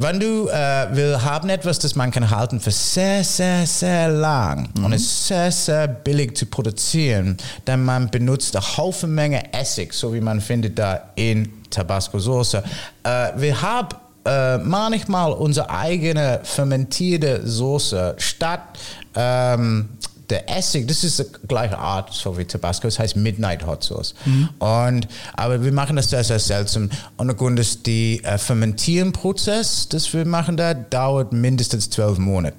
wenn 0.00 0.20
du 0.20 0.48
äh, 0.48 0.86
will 0.92 1.20
haben 1.20 1.48
etwas, 1.48 1.80
das 1.80 1.96
man 1.96 2.12
kann 2.12 2.30
halten 2.30 2.60
für 2.60 2.70
sehr, 2.70 3.24
sehr, 3.24 3.66
sehr 3.66 4.08
lang 4.08 4.68
und 4.84 4.92
es 4.92 5.02
ist 5.02 5.26
sehr, 5.26 5.50
sehr 5.50 5.88
billig 5.88 6.36
zu 6.36 6.46
produzieren, 6.46 7.36
dann 7.64 7.84
man 7.84 8.08
benutzt 8.08 8.54
eine 8.54 8.76
Haufen 8.76 9.12
Menge 9.12 9.52
Essig, 9.52 9.92
so 9.92 10.14
wie 10.14 10.20
man 10.20 10.40
findet 10.40 10.78
da 10.78 11.10
in 11.16 11.52
Tabasco-Soße. 11.70 12.62
Äh, 13.02 13.28
wir 13.38 13.60
haben 13.60 13.88
äh, 14.24 14.58
manchmal 14.58 15.32
unsere 15.32 15.68
eigene 15.68 16.40
fermentierte 16.44 17.44
Soße 17.44 18.14
statt 18.18 18.78
ähm, 19.16 19.88
der 20.30 20.48
Essig, 20.48 20.86
das 20.86 21.04
ist 21.04 21.18
die 21.18 21.46
gleiche 21.46 21.78
Art, 21.78 22.12
so 22.12 22.36
wie 22.36 22.44
Tabasco, 22.44 22.86
das 22.86 22.98
heißt 22.98 23.16
Midnight 23.16 23.66
Hot 23.66 23.84
Sauce. 23.84 24.14
Und, 24.58 25.08
aber 25.34 25.64
wir 25.64 25.72
machen 25.72 25.96
das 25.96 26.10
sehr, 26.10 26.24
sehr 26.24 26.38
selten. 26.38 26.90
Und 27.16 27.28
der 27.28 27.36
Grund 27.36 27.58
ist, 27.58 27.86
die 27.86 28.22
äh, 28.24 28.36
Fermentierenprozess, 28.36 29.88
das 29.88 30.12
wir 30.12 30.26
machen 30.26 30.56
da, 30.56 30.74
dauert 30.74 31.32
mindestens 31.32 31.88
zwölf 31.90 32.18
Monate. 32.18 32.56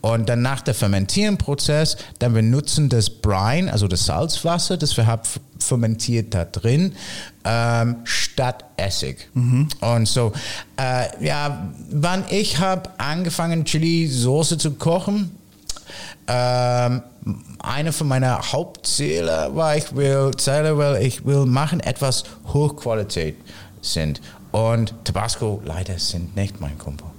Und 0.00 0.28
dann 0.28 0.42
nach 0.42 0.62
der 0.62 0.74
Fermentierenprozess, 0.74 1.96
dann 2.18 2.34
wir 2.34 2.42
nutzen 2.42 2.88
das 2.88 3.10
Brine, 3.10 3.72
also 3.72 3.86
das 3.86 4.06
Salzwasser, 4.06 4.76
das 4.76 4.96
wir 4.96 5.06
haben 5.06 5.22
fermentiert 5.58 6.32
da 6.32 6.46
drin, 6.46 6.94
ähm, 7.44 7.96
statt 8.04 8.64
Essig. 8.76 9.28
Und 9.80 10.08
so, 10.08 10.32
äh, 10.78 11.24
ja, 11.24 11.68
wann 11.90 12.24
ich 12.30 12.58
habe 12.58 12.90
angefangen, 12.98 13.64
Chili-Soße 13.64 14.56
zu 14.56 14.72
kochen, 14.72 15.30
ähm, 16.26 17.02
eine 17.58 17.92
von 17.92 18.08
meiner 18.08 18.52
Hauptziele 18.52 19.50
war, 19.54 19.76
ich 19.76 19.94
will, 19.94 20.30
Ziele, 20.36 20.78
weil 20.78 21.02
ich 21.04 21.24
will 21.24 21.46
machen 21.46 21.80
etwas 21.80 22.24
Hochqualität 22.52 23.36
sind. 23.82 24.20
Und 24.52 24.94
Tabasco 25.04 25.60
leider 25.64 25.98
sind 25.98 26.34
nicht 26.36 26.60
mein 26.60 26.76
Kumpel. 26.78 27.09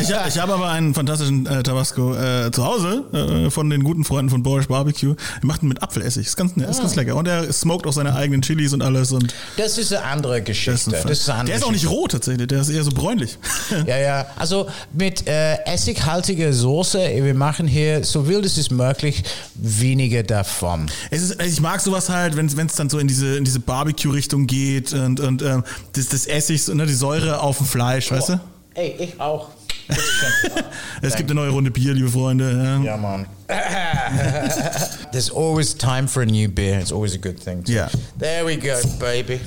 Ich, 0.00 0.08
ich 0.10 0.38
habe 0.38 0.54
aber 0.54 0.68
einen 0.70 0.94
fantastischen 0.94 1.46
äh, 1.46 1.62
Tabasco 1.62 2.14
äh, 2.14 2.50
zu 2.52 2.64
Hause 2.64 3.04
äh, 3.12 3.50
von 3.50 3.68
den 3.70 3.82
guten 3.82 4.04
Freunden 4.04 4.30
von 4.30 4.42
Boris 4.42 4.66
Barbecue. 4.66 5.14
Er 5.40 5.46
macht 5.46 5.62
ihn 5.62 5.68
mit 5.68 5.82
Apfelessig. 5.82 6.26
Ist 6.26 6.36
ganz, 6.36 6.52
ist 6.56 6.80
ganz 6.80 6.92
Ah. 6.92 6.94
lecker. 6.96 7.16
Und 7.16 7.26
er 7.26 7.50
smoked 7.52 7.86
auch 7.86 7.92
seine 7.92 8.14
eigenen 8.14 8.42
Chilis 8.42 8.72
und 8.72 8.82
alles. 8.82 9.12
Und 9.12 9.34
Das 9.56 9.78
ist 9.78 9.92
eine 9.92 10.04
andere 10.04 10.38
das 10.38 10.44
Geschichte. 10.46 10.72
ist, 10.90 10.94
ein 10.94 11.08
Das 11.08 11.18
ist 11.20 11.28
andere 11.30 11.46
der 11.46 11.56
ist 11.56 11.64
auch 11.64 11.72
nicht 11.72 11.88
roh 11.88 12.06
tatsächlich. 12.06 12.46
Der 12.48 12.60
ist 12.60 12.68
eher 12.68 12.84
so 12.84 12.90
bräunlich. 12.90 13.38
Ja, 13.86 13.98
ja. 13.98 14.26
Also 14.36 14.68
mit 14.92 15.26
äh, 15.26 15.56
essighaltiger 15.64 16.52
Soße, 16.52 16.98
wir 17.22 17.34
machen 17.34 17.66
hier, 17.66 18.04
so 18.04 18.28
wild 18.28 18.44
es 18.44 18.58
ist 18.58 18.70
möglich, 18.70 19.24
weniger 19.54 20.22
davon. 20.22 20.86
Es 21.10 21.22
ist, 21.22 21.42
ich 21.42 21.60
mag 21.60 21.80
sowas 21.80 22.08
halt, 22.08 22.36
wenn 22.36 22.46
es 22.46 22.74
dann 22.74 22.88
so 22.90 22.98
in 22.98 23.08
diese, 23.08 23.36
in 23.36 23.44
diese 23.44 23.60
Barbecue-Richtung 23.60 24.46
geht 24.46 24.92
und, 24.92 25.18
und 25.20 25.42
ähm, 25.42 25.64
das, 25.94 26.08
das 26.08 26.26
Essig, 26.26 26.68
ne, 26.68 26.86
die 26.86 26.94
Säure 26.94 27.40
auf 27.40 27.56
dem 27.58 27.66
Fleisch, 27.66 28.10
weißt 28.12 28.28
du? 28.30 28.40
Ey, 28.76 28.94
ich 28.98 29.18
auch. 29.18 29.50
Es 31.02 31.16
gibt 31.16 31.30
eine 31.30 31.40
neue 31.40 31.50
Runde 31.50 31.70
Bier, 31.70 31.94
liebe 31.94 32.08
Freunde. 32.08 32.52
Ja. 32.52 32.92
Ja, 32.92 32.96
man. 32.96 33.26
There's 35.12 35.30
always 35.30 35.74
time 35.74 36.08
for 36.08 36.22
a 36.22 36.26
new 36.26 36.48
beer. 36.48 36.78
It's 36.80 36.92
always 36.92 37.14
a 37.14 37.18
good 37.18 37.38
thing. 37.38 37.62
Ja. 37.66 37.88
There 38.18 38.44
we 38.44 38.56
go, 38.56 38.80
baby. 38.98 39.40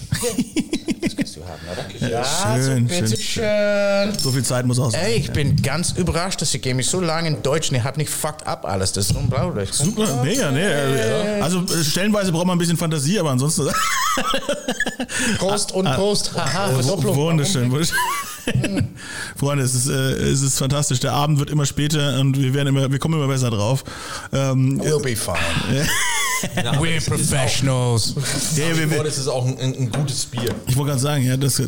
das 1.02 1.16
kannst 1.16 1.36
du 1.36 1.42
haben, 1.42 1.60
oder? 1.72 2.10
Ja, 2.10 2.24
schön, 2.24 2.88
so, 2.88 2.96
schön, 2.96 3.18
schön. 3.18 4.20
So 4.20 4.32
viel 4.32 4.44
Zeit 4.44 4.66
muss 4.66 4.78
sein. 4.78 4.94
Ey, 4.94 5.16
ich 5.16 5.32
bin 5.32 5.62
ganz 5.62 5.92
überrascht, 5.92 6.42
dass 6.42 6.54
ich 6.54 6.74
mich 6.74 6.88
so 6.88 7.02
lange 7.02 7.28
in 7.28 7.42
Deutsch 7.42 7.70
und 7.70 7.76
ich 7.76 7.84
habe 7.84 7.98
nicht 7.98 8.10
fucked 8.10 8.48
up 8.48 8.66
alles. 8.66 8.94
Das 8.94 9.10
ist 9.10 9.16
unglaublich. 9.16 9.72
Super, 9.74 10.24
mega, 10.24 10.52
ne? 10.52 11.40
Also 11.42 11.62
äh, 11.62 11.84
stellenweise 11.84 12.32
braucht 12.32 12.48
man 12.48 12.56
ein 12.56 12.60
bisschen 12.60 12.78
Fantasie, 12.78 13.20
aber 13.20 13.32
ansonsten. 13.32 13.70
Prost 15.38 15.72
und 15.74 15.86
Prost. 15.86 16.32
Haha, 16.36 16.70
Verdopplung. 16.70 17.16
Wunderschön, 17.16 17.70
wunderschön. 17.72 17.98
Freunde, 19.36 19.64
es 19.64 19.76
ist, 19.76 19.88
äh, 19.90 19.94
es 19.94 20.42
ist 20.42 20.58
fantastisch. 20.58 21.00
Der 21.00 21.14
Abend 21.14 21.40
wird 21.40 21.50
immer 21.50 21.66
später 21.66 22.20
und 22.20 22.38
wir 22.38 22.54
werden 22.54 22.70
immer, 22.70 22.92
wir 22.92 23.00
kommen 23.00 23.16
immer 23.16 23.28
besser 23.28 23.50
drauf. 23.50 23.84
Ähm, 24.34 24.82
We'll 24.82 25.02
be 25.02 25.16
fine. 25.16 25.88
Ja, 26.56 26.72
We're 26.80 26.96
es 26.96 27.04
ist 27.04 27.12
auch- 27.12 27.16
professionals. 27.18 28.14
ja, 28.56 28.78
wir, 28.78 28.90
wir, 28.90 29.04
Das 29.04 29.18
ist 29.18 29.28
auch 29.28 29.46
ein, 29.46 29.60
ein, 29.60 29.92
gutes 29.92 30.26
Bier. 30.26 30.56
ich 30.68 30.78
wollte 30.78 30.92
gerade 30.92 31.02
sagen, 31.02 31.26
ja, 31.26 31.36
das, 31.36 31.62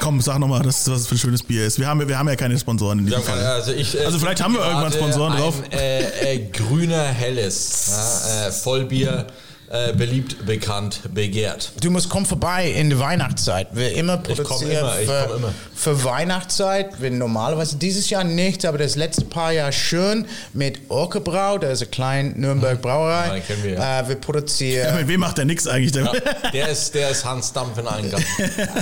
komm, 0.00 0.20
sag 0.20 0.38
nochmal, 0.38 0.60
das, 0.62 0.86
was 0.90 1.00
es 1.00 1.06
für 1.06 1.14
ein 1.14 1.18
schönes 1.18 1.42
Bier 1.42 1.64
ist. 1.66 1.78
Wir 1.78 1.86
haben, 1.88 2.06
wir 2.06 2.18
haben 2.18 2.28
ja 2.28 2.36
keine 2.36 2.58
Sponsoren 2.58 2.98
in 2.98 3.06
diesem 3.06 3.20
Ja, 3.22 3.26
Fall. 3.26 3.38
also, 3.42 3.72
ich, 3.72 3.98
äh, 3.98 4.04
Also 4.04 4.18
vielleicht 4.18 4.42
haben 4.42 4.52
wir 4.52 4.60
irgendwann 4.66 4.92
Sponsoren 4.92 5.32
ein, 5.32 5.38
drauf. 5.38 5.54
Äh, 5.72 6.34
äh, 6.34 6.46
grüner 6.50 7.04
Helles. 7.04 7.86
Ja, 8.28 8.48
äh, 8.48 8.52
Vollbier. 8.52 9.26
Äh, 9.74 9.94
beliebt, 9.94 10.44
bekannt, 10.44 11.00
begehrt. 11.14 11.72
Du 11.80 11.90
musst 11.90 12.10
kommen 12.10 12.26
vorbei 12.26 12.70
in 12.70 12.90
der 12.90 12.98
Weihnachtszeit. 12.98 13.68
Wir 13.72 13.96
immer 13.96 14.18
produzieren 14.18 14.70
immer, 14.70 15.00
ich 15.00 15.06
für, 15.08 15.34
immer. 15.36 15.54
für 15.74 16.04
Weihnachtszeit. 16.04 17.00
Wir 17.00 17.10
normalerweise 17.10 17.76
dieses 17.76 18.10
Jahr 18.10 18.22
nicht, 18.22 18.66
aber 18.66 18.76
das 18.76 18.96
letzte 18.96 19.24
paar 19.24 19.50
Jahre 19.50 19.72
schön 19.72 20.26
mit 20.52 20.78
Orkebrau, 20.90 21.56
der 21.56 21.70
ist 21.70 21.80
eine 21.80 21.90
kleine 21.90 22.30
Nürnberg 22.38 22.82
Brauerei. 22.82 23.26
Ja, 23.28 23.32
den 23.32 23.46
kennen 23.46 23.62
wir, 23.64 23.72
ja. 23.72 24.00
äh, 24.00 24.08
wir 24.08 24.14
Ja, 24.16 24.20
produzieren. 24.20 24.94
mit 24.96 25.08
wem 25.08 25.20
macht 25.20 25.38
der 25.38 25.46
nix 25.46 25.66
eigentlich? 25.66 25.92
Der, 25.92 26.04
Ja, 26.04 26.12
der, 26.52 26.68
ist, 26.68 26.94
der 26.94 27.08
ist 27.08 27.24
Hans 27.24 27.50
Dampf 27.54 27.78
in 27.78 27.86
Eingang. 27.86 28.22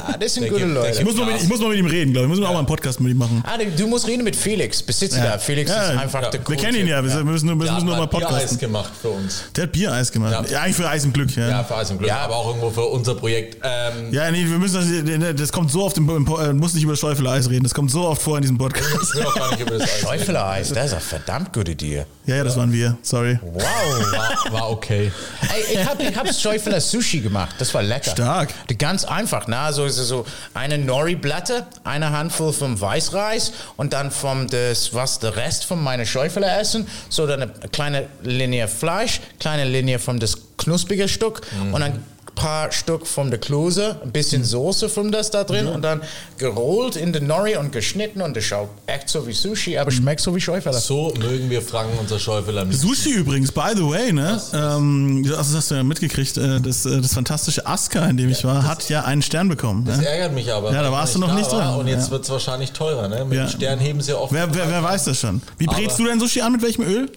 Ah, 0.07 0.17
das 0.19 0.35
sind 0.35 0.43
Der 0.43 0.51
gute 0.51 0.65
gibt- 0.65 0.75
der 0.77 0.83
Leute. 0.83 0.99
ich, 0.99 1.05
muss 1.05 1.15
mal 1.17 1.27
mit, 1.27 1.41
ich 1.41 1.49
muss 1.49 1.61
mal 1.61 1.69
mit 1.69 1.79
ihm 1.79 1.87
reden, 1.87 2.12
glaube 2.12 2.27
ich. 2.27 2.33
Ich 2.33 2.39
muss 2.39 2.41
mal 2.41 2.49
auch 2.49 2.53
mal 2.55 2.59
einen 2.59 2.67
Podcast 2.67 2.99
mit 3.01 3.12
ihm 3.12 3.19
machen. 3.19 3.45
Ah, 3.47 3.57
du, 3.77 3.87
musst 3.87 4.09
reden 4.09 4.25
mit 4.25 4.35
Felix, 4.35 4.83
Besitzer 4.83 5.19
Ja. 5.19 5.31
da. 5.33 5.39
Felix 5.39 5.71
Ja, 5.71 5.93
ist 5.93 5.99
einfach 6.01 6.23
ja. 6.23 6.31
der 6.31 6.41
Wir 6.41 6.45
coole 6.45 6.59
kennen 6.59 6.79
ihn 6.81 6.87
ja, 6.89 6.97
wir 6.97 7.03
müssen, 7.25 7.47
wir 7.47 7.65
Der 7.65 7.73
müssen 7.75 7.87
nur 7.87 7.97
mal 7.97 8.03
hat 8.03 8.12
mal 8.12 8.19
Biereis 8.19 8.33
podcasten. 8.33 8.59
gemacht 8.59 8.91
für 9.01 9.09
uns. 9.11 9.45
Der 9.55 9.65
hat 9.65 9.73
Biereis 9.73 10.11
gemacht. 10.11 10.33
Ja, 10.33 10.45
Ja. 10.53 10.61
eigentlich 10.62 10.80
für 10.81 10.89
Eis 10.89 11.05
im 11.05 11.12
Glück, 11.12 11.35
ja. 11.36 11.48
Ja, 11.48 11.65
für 11.65 11.77
Eis 11.77 11.90
im 11.90 11.98
Glück, 11.98 12.09
Ja. 12.09 12.19
aber 12.20 12.36
auch 12.36 12.48
irgendwo 12.48 12.70
für 12.70 12.85
unser 12.85 13.15
Projekt. 13.15 13.59
Ähm, 13.62 14.12
Ja, 14.12 14.31
nee, 14.31 14.44
wir 14.47 14.59
müssen 14.59 15.20
das, 15.31 15.36
das 15.36 15.52
kommt 15.52 15.70
so 15.70 15.85
oft 15.85 15.97
im, 15.98 16.09
im 16.09 16.27
äh, 16.27 16.52
muss 16.52 16.74
nicht 16.74 16.85
über 16.85 16.97
Schäufeleis 16.97 17.48
reden, 17.51 17.65
das 17.65 17.74
kommt 17.74 17.90
so 17.90 18.07
oft 18.07 18.23
vor 18.23 18.36
in 18.36 18.43
diesem 18.43 18.59
Podcast. 18.59 19.15
Ich 19.16 19.27
auch 19.27 19.35
gar 19.35 19.51
nicht 19.51 19.61
über 19.61 19.73
das 19.78 19.82
Eis. 19.82 20.01
Schäufeleis, 20.01 20.69
das 20.73 20.86
ist 20.86 20.93
eine 20.93 21.01
verdammt 21.01 21.52
gute 21.52 21.73
Idee. 21.73 22.05
Ja, 22.27 22.36
ja, 22.36 22.44
das 22.44 22.57
waren 22.57 22.73
wir, 22.73 22.97
sorry. 23.02 23.39
Wow. 23.43 23.62
War, 23.62 24.52
war 24.52 24.70
okay. 24.70 25.11
Ey, 25.43 25.77
ich 25.81 25.85
habe 25.86 26.02
ich 26.02 26.16
hab 26.16 26.32
Schäufeler 26.32 26.81
Sushi 26.81 27.20
gemacht. 27.20 27.57
Das 27.59 27.74
war 27.74 27.82
lecker. 27.82 28.11
Stark. 28.12 28.51
Ganz 28.78 29.05
einfach. 29.05 29.48
Ne? 29.48 29.59
Also, 29.59 29.85
es 29.85 29.98
ist 29.98 30.09
so 30.09 30.24
eine 30.55 30.78
Nori-Blätter, 30.78 31.66
eine 31.85 32.11
Handvoll 32.11 32.52
vom 32.52 32.81
Weißreis 32.81 33.52
und 33.77 33.93
dann 33.93 34.11
vom 34.11 34.48
das, 34.48 34.94
was 34.94 35.19
der 35.19 35.35
Rest 35.36 35.65
von 35.65 35.82
meiner 35.82 36.07
Schäufeler 36.07 36.61
essen. 36.61 36.86
So 37.09 37.27
dann 37.27 37.43
eine 37.43 37.52
kleine 37.73 38.07
Linie 38.23 38.69
Fleisch, 38.69 39.20
kleine 39.40 39.65
Linie 39.65 39.98
von 39.98 40.20
das 40.20 40.39
knusprige 40.61 41.09
Stück 41.09 41.41
und 41.73 41.82
ein 41.82 42.03
paar 42.37 42.70
Stück 42.73 43.07
von 43.07 43.28
der 43.31 43.39
Klose, 43.41 44.01
ein 44.03 44.12
bisschen 44.12 44.45
Soße 44.45 44.89
von 44.89 45.12
das 45.12 45.31
da 45.31 45.45
drin 45.45 45.66
und 45.66 45.82
dann 45.82 46.01
gerollt 46.39 46.97
in 46.97 47.12
den 47.12 47.27
Nori 47.27 47.57
und 47.57 47.70
geschnitten 47.73 48.23
und 48.23 48.35
das 48.35 48.45
schaut 48.45 48.70
echt 48.87 49.11
so 49.11 49.27
wie 49.27 49.32
Sushi, 49.32 49.77
aber 49.77 49.91
schmeckt 49.91 50.20
so 50.23 50.35
wie 50.35 50.41
Schäufeler. 50.41 50.73
So 50.78 51.12
mögen 51.19 51.51
wir 51.51 51.61
Franken 51.61 51.99
unser 51.99 52.19
Schäufeler. 52.19 52.65
Sushi 52.73 53.11
übrigens, 53.11 53.53
by 53.53 53.73
the 53.74 53.82
way, 53.82 54.12
ne? 54.12 54.41
Ähm, 54.55 55.23
also 55.27 55.37
das 55.39 55.55
hast 55.55 55.70
du 55.70 55.74
ja 55.74 55.82
mitgekriegt, 55.82 56.37
äh, 56.39 56.61
das, 56.61 56.87
äh, 56.87 57.01
das 57.03 57.12
fantastische 57.12 57.66
Aska, 57.66 58.07
in 58.07 58.16
dem 58.16 58.31
ich 58.31 58.43
war, 58.45 58.66
hat 58.66 58.89
ja 58.89 59.05
einen 59.05 59.23
Stern 59.23 59.49
bekommen. 59.49 59.85
Das 59.85 59.99
Ne? 59.99 60.07
ärgert 60.09 60.32
mich 60.32 60.51
aber. 60.51 60.73
Ja, 60.73 60.82
da 60.82 60.93
warst 60.93 61.15
du 61.16 61.19
noch 61.19 61.28
da 61.28 61.35
nicht 61.35 61.51
drin. 61.53 61.66
Und 61.78 61.89
jetzt 61.89 62.07
Ja. 62.07 62.11
wird 62.12 62.24
es 62.24 62.31
wahrscheinlich 62.31 62.73
teurer. 62.73 63.09
Ne? 63.09 63.24
Mit 63.27 63.37
Ja. 63.37 63.45
den 63.47 63.51
Stern 63.51 63.78
heben 63.81 64.01
sie 64.01 64.16
oft. 64.16 64.32
Wer, 64.32 64.55
wer, 64.55 64.66
wer 64.69 64.82
weiß 64.82 65.05
das 65.05 65.19
schon? 65.20 65.43
Wie 65.59 65.66
brätst 65.66 65.99
du 65.99 66.07
dein 66.07 66.19
Sushi 66.20 66.41
an, 66.41 66.53
mit 66.53 66.62
welchem 66.62 66.85
Öl? 66.85 67.11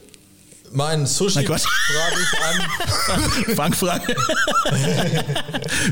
Mein 0.73 1.05
Sushi 1.05 1.43
brate 1.43 1.61
ich 1.61 3.49
an. 3.49 3.55
Fangfrage. 3.55 4.15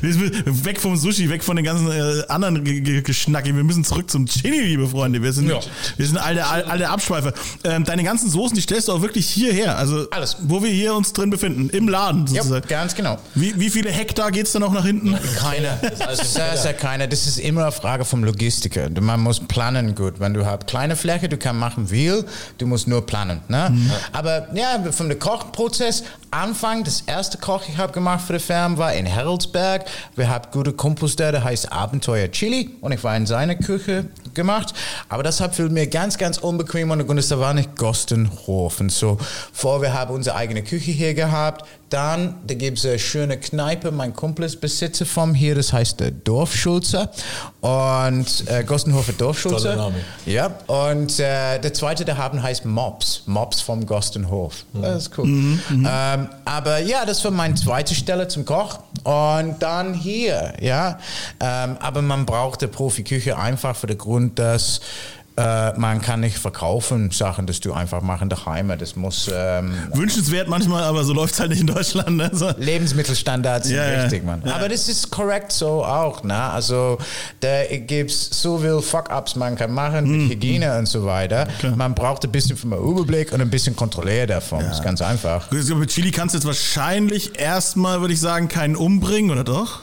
Wir 0.01 0.13
sind 0.13 0.65
weg 0.65 0.79
vom 0.79 0.95
Sushi, 0.97 1.29
weg 1.29 1.43
von 1.43 1.55
den 1.55 1.65
ganzen 1.65 1.91
äh, 1.91 2.23
anderen 2.27 2.63
Ge- 2.63 2.81
Ge- 2.81 3.01
Geschnacke. 3.01 3.55
Wir 3.55 3.63
müssen 3.63 3.83
zurück 3.83 4.09
zum 4.09 4.25
Chili, 4.25 4.61
liebe 4.61 4.87
Freunde. 4.87 5.21
Wir 5.21 5.33
sind, 5.33 5.49
Ja. 5.49 5.59
wir 5.97 6.05
sind 6.07 6.17
alte, 6.17 6.45
alte 6.47 6.89
Abschweifer. 6.89 7.33
Ähm, 7.63 7.83
deine 7.83 8.03
ganzen 8.03 8.29
Soßen, 8.29 8.55
die 8.55 8.61
stellst 8.61 8.87
du 8.87 8.93
auch 8.93 9.01
wirklich 9.01 9.29
hierher. 9.29 9.77
Also, 9.77 10.07
Alles. 10.11 10.37
wo 10.41 10.63
wir 10.63 10.71
hier 10.71 10.95
uns 10.95 11.13
drin 11.13 11.29
befinden. 11.29 11.69
Im 11.69 11.87
Laden 11.87 12.25
Ja, 12.27 12.41
sozusagen. 12.43 12.67
ganz 12.67 12.95
genau. 12.95 13.19
Wie, 13.35 13.59
wie 13.59 13.69
viele 13.69 13.91
Hektar 13.91 14.31
geht's 14.31 14.51
da 14.51 14.59
noch 14.59 14.73
nach 14.73 14.85
hinten? 14.85 15.17
Keiner. 15.39 15.79
Das 15.99 16.19
ist 16.21 16.33
Sehr, 16.33 16.57
sehr 16.57 16.73
keiner. 16.73 17.07
Das 17.07 17.27
ist 17.27 17.37
immer 17.37 17.61
eine 17.63 17.71
Frage 17.71 18.05
vom 18.05 18.23
Logistiker. 18.23 18.89
Man 18.99 19.19
muss 19.21 19.39
planen 19.39 19.93
gut. 19.95 20.19
Wenn 20.19 20.33
du 20.33 20.45
hast 20.45 20.67
kleine 20.67 20.95
Fläche, 20.95 21.29
du 21.29 21.37
kannst 21.37 21.59
machen 21.59 21.87
viel, 21.89 22.25
du 22.57 22.65
musst 22.67 22.87
nur 22.87 23.05
planen. 23.05 23.41
Ne? 23.47 23.71
Aber 24.11 24.47
ja, 24.55 24.70
vom 24.91 25.07
der 25.09 25.19
Kochprozess, 25.19 26.03
Anfang, 26.33 26.85
das 26.85 27.01
erste 27.01 27.37
Koch, 27.37 27.63
ich 27.67 27.77
habe 27.77 27.91
gemacht 27.91 28.21
für 28.25 28.31
die 28.31 28.39
Firma, 28.39 28.77
war 28.77 28.93
in 28.93 29.05
Heroldsberg. 29.05 29.83
Wir 30.15 30.29
haben 30.29 30.47
gute 30.51 30.71
Kumpels 30.71 31.17
da, 31.17 31.29
der 31.29 31.43
heißt 31.43 31.69
Abenteuer 31.73 32.31
Chili 32.31 32.69
und 32.79 32.93
ich 32.93 33.03
war 33.03 33.17
in 33.17 33.25
seiner 33.25 33.55
Küche 33.55 34.05
gemacht. 34.33 34.73
Aber 35.09 35.23
das 35.23 35.41
hat 35.41 35.55
für 35.55 35.67
mir 35.67 35.87
ganz, 35.87 36.17
ganz 36.17 36.37
unbequem 36.37 36.89
und 36.89 37.17
das 37.17 37.37
war 37.37 37.53
nicht 37.53 37.75
Gostenhof. 37.75 38.79
Und 38.79 38.93
so, 38.93 39.17
vor 39.51 39.81
wir 39.81 39.93
haben 39.93 40.15
unsere 40.15 40.37
eigene 40.37 40.63
Küche 40.63 40.91
hier 40.91 41.13
gehabt. 41.13 41.65
Dann, 41.89 42.35
da 42.47 42.53
gibt 42.53 42.77
es 42.77 42.85
eine 42.85 42.97
schöne 42.99 43.37
Kneipe, 43.37 43.91
mein 43.91 44.13
Kumpel 44.13 44.45
ist 44.45 44.61
Besitzer 44.61 45.05
vom 45.05 45.33
hier, 45.33 45.55
das 45.55 45.73
heißt 45.73 45.99
der 45.99 46.11
Dorfschulze. 46.11 47.09
Und 47.59 48.45
äh, 48.47 48.63
Gostenhofer 48.63 49.11
Dorfschulze. 49.11 49.63
Toller 49.63 49.75
Name. 49.75 49.95
Ja, 50.25 50.55
und 50.67 51.19
äh, 51.19 51.59
der 51.59 51.73
zweite, 51.73 52.05
der 52.05 52.17
haben 52.17 52.41
heißt 52.41 52.63
Mops. 52.63 53.23
Mops 53.25 53.59
vom 53.59 53.85
Gostenhof. 53.85 54.63
Das 54.73 55.03
ist 55.03 55.17
cool. 55.17 55.27
Ähm, 55.69 56.20
aber 56.45 56.79
ja, 56.79 57.05
das 57.05 57.23
war 57.23 57.31
meine 57.31 57.55
zweite 57.55 57.95
Stelle 57.95 58.27
zum 58.27 58.45
Koch. 58.45 58.79
Und 59.03 59.55
dann 59.59 59.93
hier, 59.93 60.53
ja. 60.59 60.99
Ähm, 61.39 61.77
aber 61.79 62.01
man 62.01 62.25
braucht 62.25 62.61
eine 62.61 62.71
Profiküche 62.71 63.37
einfach 63.37 63.75
für 63.75 63.87
den 63.87 63.97
Grund, 63.97 64.39
dass 64.39 64.81
äh, 65.37 65.79
man 65.79 66.01
kann 66.01 66.19
nicht 66.19 66.37
verkaufen 66.37 67.11
Sachen, 67.11 67.47
dass 67.47 67.59
du 67.59 67.73
einfach 67.73 68.01
machen 68.01 68.29
daheim. 68.29 68.71
Das 68.77 68.95
muss 68.95 69.29
ähm, 69.33 69.73
Wünschenswert 69.93 70.47
manchmal, 70.47 70.83
aber 70.83 71.03
so 71.03 71.13
läuft's 71.13 71.39
halt 71.39 71.49
nicht 71.51 71.61
in 71.61 71.67
Deutschland. 71.67 72.17
Ne? 72.17 72.29
So. 72.33 72.51
Lebensmittelstandards 72.57 73.67
sind 73.67 73.77
Ja, 73.77 73.89
ja. 73.89 74.03
wichtig, 74.03 74.23
man. 74.25 74.41
Ja. 74.45 74.55
Aber 74.55 74.67
das 74.69 74.89
ist 74.89 75.09
korrekt 75.09 75.51
so 75.51 75.85
auch, 75.85 76.23
ne? 76.23 76.35
Also 76.35 76.97
da 77.39 77.63
gibt's 77.65 78.41
so 78.41 78.57
viel 78.57 78.81
Fuck-ups 78.81 79.35
man 79.35 79.55
kann 79.55 79.71
machen 79.71 80.23
mit 80.27 80.31
Hygiene 80.31 80.77
und 80.77 80.87
so 80.87 81.05
weiter. 81.05 81.47
Man 81.75 81.95
braucht 81.95 82.23
ein 82.25 82.31
bisschen 82.31 82.57
vom 82.57 82.73
Überblick 82.73 83.31
und 83.31 83.41
ein 83.41 83.49
bisschen 83.49 83.75
Kontrolle 83.75 84.27
davon. 84.27 84.59
Das 84.59 84.77
ist 84.77 84.83
ganz 84.83 85.01
einfach. 85.01 85.49
Mit 85.51 85.89
Chili 85.89 86.11
kannst 86.11 86.35
du 86.35 86.37
jetzt 86.39 86.45
wahrscheinlich 86.47 87.39
erstmal, 87.39 88.01
würde 88.01 88.13
ich 88.13 88.19
sagen, 88.19 88.47
keinen 88.47 88.75
umbringen, 88.75 89.31
oder 89.31 89.43
doch? 89.43 89.79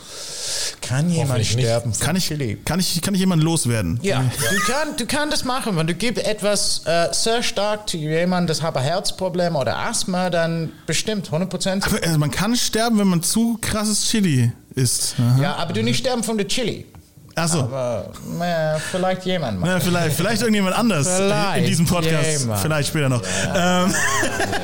Kann 0.81 1.11
jemand 1.11 1.45
sterben 1.47 1.93
Kann 1.99 2.17
ich, 2.17 2.27
Chili? 2.27 2.59
kann 2.65 2.81
ich, 2.81 3.01
kann 3.03 3.15
ich 3.15 3.21
jemanden 3.21 3.45
loswerden? 3.45 3.99
Ja, 4.03 4.21
du 4.23 4.73
kannst 4.73 5.01
du 5.01 5.07
kann 5.07 5.31
das 5.31 5.45
machen. 5.45 5.77
Wenn 5.77 5.87
du 5.87 5.95
gibst 5.95 6.25
etwas 6.25 6.83
äh, 6.87 7.09
sehr 7.13 7.43
stark 7.43 7.89
zu 7.89 7.97
jemandem, 7.97 8.49
das 8.49 8.63
hat 8.63 8.77
ein 8.77 8.83
Herzproblem 8.83 9.57
oder 9.57 9.77
Asthma, 9.77 10.31
dann 10.31 10.73
bestimmt 10.87 11.31
100%. 11.31 11.85
Aber, 11.85 12.03
also 12.07 12.19
man 12.19 12.31
kann 12.31 12.57
sterben, 12.57 12.99
wenn 12.99 13.09
man 13.09 13.23
zu 13.23 13.59
krasses 13.61 14.09
Chili 14.09 14.53
isst. 14.75 15.15
Aha. 15.19 15.43
Ja, 15.43 15.57
aber 15.57 15.73
du 15.73 15.83
nicht 15.83 15.99
sterben 15.99 16.23
von 16.23 16.37
der 16.39 16.47
Chili. 16.49 16.87
Achso. 17.35 17.61
Aber 17.61 18.11
äh, 18.41 18.79
vielleicht 18.91 19.25
jemand 19.25 19.61
mal. 19.61 19.67
Na, 19.75 19.81
vielleicht, 19.81 20.17
vielleicht 20.17 20.41
irgendjemand 20.43 20.77
anders 20.77 21.07
Vielleicht 21.07 21.59
in 21.59 21.67
diesem 21.67 21.87
Podcast. 21.87 22.41
jemand. 22.41 22.61
Vielleicht 22.61 22.89
später 22.89 23.09
noch. 23.09 23.23
Ähm, 23.55 23.95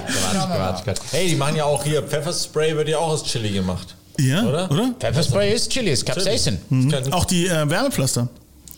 Quatsch, 0.07 0.47
Quatsch, 0.47 0.85
Quatsch. 0.85 0.99
Hey, 1.13 1.29
die 1.29 1.37
machen 1.37 1.57
ja 1.57 1.65
auch 1.65 1.85
hier, 1.85 2.03
Pfefferspray 2.03 2.75
wird 2.77 2.89
ja 2.89 2.99
auch 2.99 3.11
aus 3.11 3.25
Chili 3.25 3.51
gemacht. 3.51 3.95
Ja, 4.19 4.43
Oder? 4.45 4.71
oder? 4.71 4.95
Pfefferspray 4.99 5.53
ist 5.55 5.71
Chili, 5.71 5.91
ist 5.91 6.05
Capsaicin. 6.07 6.59
Das 6.91 7.03
kann- 7.05 7.13
Auch 7.13 7.25
die 7.25 7.47
äh, 7.47 7.69
Wärmepflaster. 7.69 8.29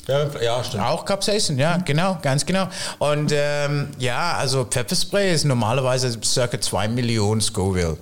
Ja, 0.09 0.27
ja 0.41 0.63
stimmt. 0.63 0.85
Auch 0.85 1.05
Capsaicin, 1.05 1.59
ja, 1.59 1.79
genau, 1.79 2.17
ganz 2.23 2.47
genau. 2.47 2.69
Und 2.99 3.33
ähm, 3.35 3.89
ja, 3.99 4.35
also 4.39 4.65
Pfefferspray 4.65 5.35
ist 5.35 5.45
normalerweise 5.45 6.17
circa 6.25 6.61
2 6.61 6.87
Millionen 6.89 7.41
Scoville. 7.41 7.97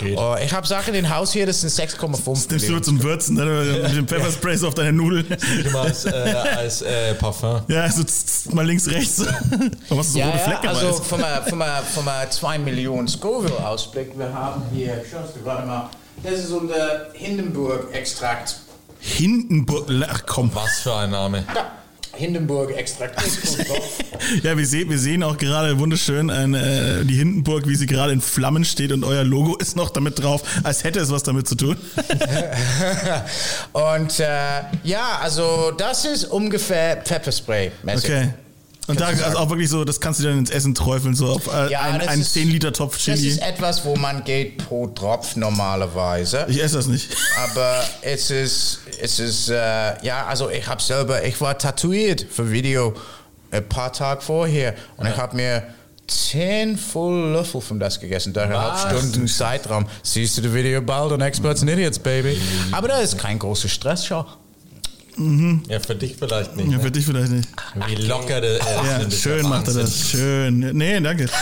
geht. 0.00 0.18
Oh, 0.18 0.34
ich 0.44 0.52
habe 0.52 0.66
Sachen 0.66 0.94
in 0.94 1.08
Haus 1.14 1.32
hier, 1.32 1.46
das 1.46 1.60
sind 1.60 1.70
6,5 1.70 2.26
Nimmst 2.26 2.50
du 2.50 2.54
Millionen. 2.56 2.82
zum 2.82 3.02
Würzen, 3.04 3.36
ne? 3.36 3.44
mit 3.84 3.96
dem 3.96 4.08
Pfefferspray 4.08 4.56
so 4.56 4.66
auf 4.68 4.74
deine 4.74 4.92
Nudeln. 4.92 5.24
Immer 5.64 5.82
als, 5.82 6.04
äh, 6.06 6.10
als 6.10 6.82
äh, 6.82 7.14
Parfum. 7.14 7.62
Ja, 7.68 7.88
so 7.90 8.02
tss, 8.02 8.26
tss, 8.26 8.52
mal 8.52 8.66
links, 8.66 8.88
rechts. 8.88 9.20
Warum 9.88 9.98
hast 10.00 10.08
du 10.08 10.12
so 10.14 10.18
Ja, 10.18 10.26
rote 10.26 10.38
ja, 10.38 10.44
Flecke? 10.44 10.68
also 10.70 10.92
vom, 10.94 11.20
vom, 11.48 11.60
äh, 11.62 11.66
vom 11.94 12.08
äh, 12.08 12.28
2 12.28 12.58
Millionen 12.58 13.06
Scoville-Ausblick, 13.06 14.18
wir 14.18 14.34
haben 14.34 14.64
hier, 14.74 15.02
schaust 15.08 15.36
du, 15.36 15.44
warte 15.44 15.66
mal, 15.68 15.88
das 16.22 16.40
ist 16.40 16.50
unser 16.50 17.06
Hindenburg-Extrakt. 17.14 18.56
Hindenburg. 19.00 19.88
Ach 20.08 20.22
komm. 20.26 20.50
Was 20.54 20.80
für 20.80 20.94
ein 20.94 21.10
Name. 21.10 21.44
Ja, 21.54 21.72
Hindenburg-Extrakt. 22.14 23.20
ist 23.26 23.58
gut 23.58 23.68
drauf. 23.68 23.98
Ja, 24.42 24.56
wir, 24.56 24.66
sehen, 24.66 24.88
wir 24.88 24.98
sehen 24.98 25.22
auch 25.24 25.36
gerade 25.36 25.78
wunderschön 25.78 26.30
eine, 26.30 27.00
äh, 27.00 27.04
die 27.04 27.14
Hindenburg, 27.14 27.66
wie 27.66 27.74
sie 27.74 27.86
gerade 27.86 28.12
in 28.12 28.20
Flammen 28.20 28.64
steht 28.64 28.92
und 28.92 29.02
euer 29.02 29.24
Logo 29.24 29.56
ist 29.56 29.74
noch 29.76 29.90
damit 29.90 30.22
drauf, 30.22 30.42
als 30.62 30.84
hätte 30.84 31.00
es 31.00 31.10
was 31.10 31.24
damit 31.24 31.48
zu 31.48 31.56
tun. 31.56 31.76
Und 33.72 34.20
äh, 34.20 34.26
ja, 34.84 35.18
also 35.20 35.72
das 35.76 36.04
ist 36.04 36.24
ungefähr 36.24 36.98
Pfefferspray. 36.98 37.72
-mäßig. 37.84 38.04
Okay. 38.04 38.28
Und 38.88 39.00
da 39.00 39.06
also 39.06 39.38
auch 39.38 39.48
wirklich 39.48 39.70
so, 39.70 39.84
das 39.84 40.00
kannst 40.00 40.18
du 40.20 40.24
dann 40.24 40.38
ins 40.38 40.50
Essen 40.50 40.74
träufeln, 40.74 41.14
so 41.14 41.28
auf 41.28 41.46
äh, 41.46 41.70
Ja, 41.70 41.82
ein, 41.82 42.00
das 42.00 42.08
einen 42.08 42.22
ist- 42.22 42.34
10-Liter-Topf 42.36 42.94
Das 42.96 43.02
Chili. 43.04 43.28
ist 43.28 43.40
etwas, 43.42 43.84
wo 43.84 43.94
man 43.94 44.24
geht 44.24 44.58
pro 44.58 44.88
Tropf 44.88 45.36
normalerweise. 45.36 46.46
Ich 46.48 46.60
esse 46.62 46.76
das 46.76 46.86
nicht. 46.88 47.08
Aber 47.44 47.80
es 48.02 48.30
ist, 48.30 48.80
es 49.00 49.20
ist, 49.20 49.48
äh, 49.50 49.54
ja, 50.04 50.26
also 50.26 50.50
ich 50.50 50.66
habe 50.66 50.82
selber, 50.82 51.24
ich 51.24 51.40
war 51.40 51.56
tätowiert 51.56 52.26
für 52.28 52.50
Video 52.50 52.92
ein 53.52 53.68
paar 53.68 53.92
Tage 53.92 54.20
vorher 54.20 54.74
und 54.96 55.06
ich 55.06 55.16
habe 55.16 55.36
mir 55.36 55.62
zehn 56.08 56.76
voll 56.76 57.30
Löffel 57.32 57.60
von 57.60 57.78
das 57.78 58.00
gegessen, 58.00 58.32
dreieinhalb? 58.32 58.78
Stunden 58.78 59.28
Zeitraum. 59.28 59.86
Siehst 60.02 60.36
du 60.38 60.42
das 60.42 60.52
Video 60.52 60.82
bald 60.82 61.12
on 61.12 61.20
Experts 61.20 61.62
and 61.62 61.70
Idiots, 61.70 61.98
Baby. 61.98 62.36
Aber 62.72 62.88
da 62.88 62.98
ist 62.98 63.16
kein 63.16 63.38
großer 63.38 63.68
Stress, 63.68 64.04
schau. 64.06 64.26
Ja, 65.68 65.80
für 65.80 65.94
dich 65.94 66.16
vielleicht 66.16 66.56
nicht. 66.56 66.70
Ja, 66.70 66.78
ne? 66.78 66.82
für 66.82 66.90
dich 66.90 67.04
vielleicht 67.04 67.32
nicht. 67.32 67.48
Wie 67.86 67.94
locker 67.96 68.40
der 68.40 68.58
ist. 68.58 68.66
Ja, 68.66 69.10
schön 69.10 69.48
macht 69.48 69.68
er 69.68 69.74
das. 69.74 70.08
Schön. 70.10 70.58
Nee, 70.58 71.00
danke. 71.00 71.28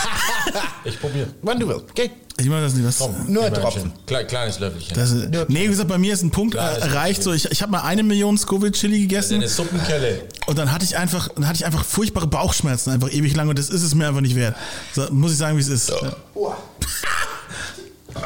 Ich 0.83 0.99
probiere. 0.99 1.27
Wann 1.43 1.59
du 1.59 1.67
willst, 1.67 1.91
okay? 1.91 2.09
Ich 2.39 2.47
mache 2.47 2.61
das 2.61 2.73
nicht. 2.73 2.85
Was, 2.85 2.99
Nur 2.99 3.11
Gib 3.17 3.35
mir 3.35 3.45
ein 3.45 3.53
Tropfen. 3.53 3.93
Kle 4.07 4.25
kleines 4.25 4.59
Löffelchen. 4.59 4.95
das 4.95 5.11
ist, 5.11 5.29
nee, 5.47 5.63
wie 5.63 5.67
gesagt, 5.67 5.89
bei 5.89 5.99
mir 5.99 6.11
ist 6.11 6.23
ein 6.23 6.31
Punkt 6.31 6.55
Klar, 6.55 6.71
erreicht. 6.79 7.21
So, 7.21 7.33
ich 7.33 7.51
ich 7.51 7.61
habe 7.61 7.71
mal 7.71 7.81
eine 7.81 8.01
Million 8.01 8.35
Scoville 8.37 8.71
Chili 8.71 9.01
gegessen. 9.01 9.33
Deine 9.35 9.47
Suppenkelle. 9.47 10.23
Und 10.47 10.57
dann 10.57 10.71
hatte 10.71 10.83
ich 10.83 10.97
einfach, 10.97 11.29
dann 11.35 11.47
hatte 11.47 11.57
ich 11.57 11.65
einfach 11.65 11.85
furchtbare 11.85 12.25
Bauchschmerzen, 12.25 12.89
einfach 12.89 13.11
ewig 13.11 13.35
lang. 13.35 13.47
Und 13.49 13.59
das 13.59 13.69
ist 13.69 13.83
es 13.83 13.93
mir 13.93 14.07
einfach 14.07 14.21
nicht 14.21 14.35
wert. 14.35 14.55
So, 14.93 15.05
muss 15.11 15.33
ich 15.33 15.37
sagen, 15.37 15.55
wie 15.57 15.61
es 15.61 15.67
ist. 15.67 15.89
Ja. 15.89 16.17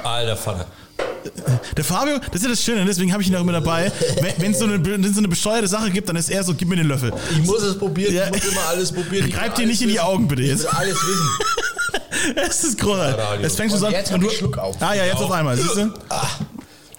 Alter 0.03 0.37
Vater. 0.37 0.67
Der 1.75 1.83
Fabio, 1.83 2.17
das 2.19 2.35
ist 2.35 2.43
ja 2.43 2.49
das 2.49 2.63
Schöne, 2.63 2.85
deswegen 2.85 3.11
habe 3.11 3.21
ich 3.21 3.29
ihn 3.29 3.35
auch 3.35 3.41
immer 3.41 3.51
dabei. 3.51 3.91
Wenn 4.37 4.51
es 4.51 4.59
so, 4.59 4.65
eine- 4.65 4.81
so 5.11 5.19
eine 5.19 5.27
bescheuerte 5.27 5.67
Sache 5.67 5.89
gibt, 5.91 6.07
dann 6.07 6.15
ist 6.15 6.29
er 6.29 6.43
so, 6.43 6.53
gib 6.53 6.67
mir 6.69 6.75
den 6.77 6.87
Löffel. 6.87 7.11
Ich 7.31 7.43
muss 7.45 7.63
es 7.63 7.77
probieren, 7.77 8.13
Ja. 8.13 8.25
ich 8.27 8.31
muss 8.43 8.51
immer 8.51 8.67
alles 8.69 8.91
probieren. 8.91 9.25
Will 9.25 9.49
dir 9.57 9.65
nicht 9.67 9.81
in 9.81 9.89
die 9.89 9.99
Augen, 9.99 10.27
bitte 10.27 10.43
wissen. 10.43 10.51
jetzt. 10.57 10.65
Ich 10.65 10.71
will 10.71 10.79
alles 10.79 10.95
wissen. 10.95 11.29
Es 12.49 12.63
ist 12.63 12.79
großartig. 12.79 13.45
Es 13.45 13.55
fängt 13.55 13.71
schon 13.71 13.83
an. 13.83 13.91
jetzt 13.91 14.11
und 14.11 14.21
du- 14.21 14.29
Schluck 14.29 14.57
auf. 14.57 14.75
Ah 14.81 14.93
ja, 14.95 15.05
jetzt 15.05 15.17
auf 15.17 15.31
einmal, 15.31 15.55
siehst 15.57 15.75
du? 15.75 15.91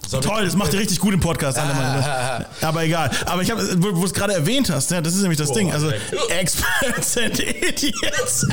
So, 0.07 0.21
Toll, 0.21 0.45
das 0.45 0.55
macht 0.55 0.73
ihr 0.73 0.79
richtig 0.79 0.99
gut 0.99 1.13
im 1.13 1.19
Podcast. 1.19 1.57
mal. 1.57 2.45
Aber 2.61 2.83
egal. 2.85 3.11
Aber 3.25 3.41
ich 3.41 3.51
habe, 3.51 3.61
wo 3.83 3.91
du 3.91 4.05
es 4.05 4.13
gerade 4.13 4.33
erwähnt 4.33 4.69
hast, 4.69 4.89
ja, 4.91 5.01
das 5.01 5.13
ist 5.13 5.21
nämlich 5.21 5.37
das 5.37 5.51
Ding. 5.51 5.69
Also 5.73 5.89
Experts 6.29 7.17
and 7.17 7.39
Idiots. 7.39 8.47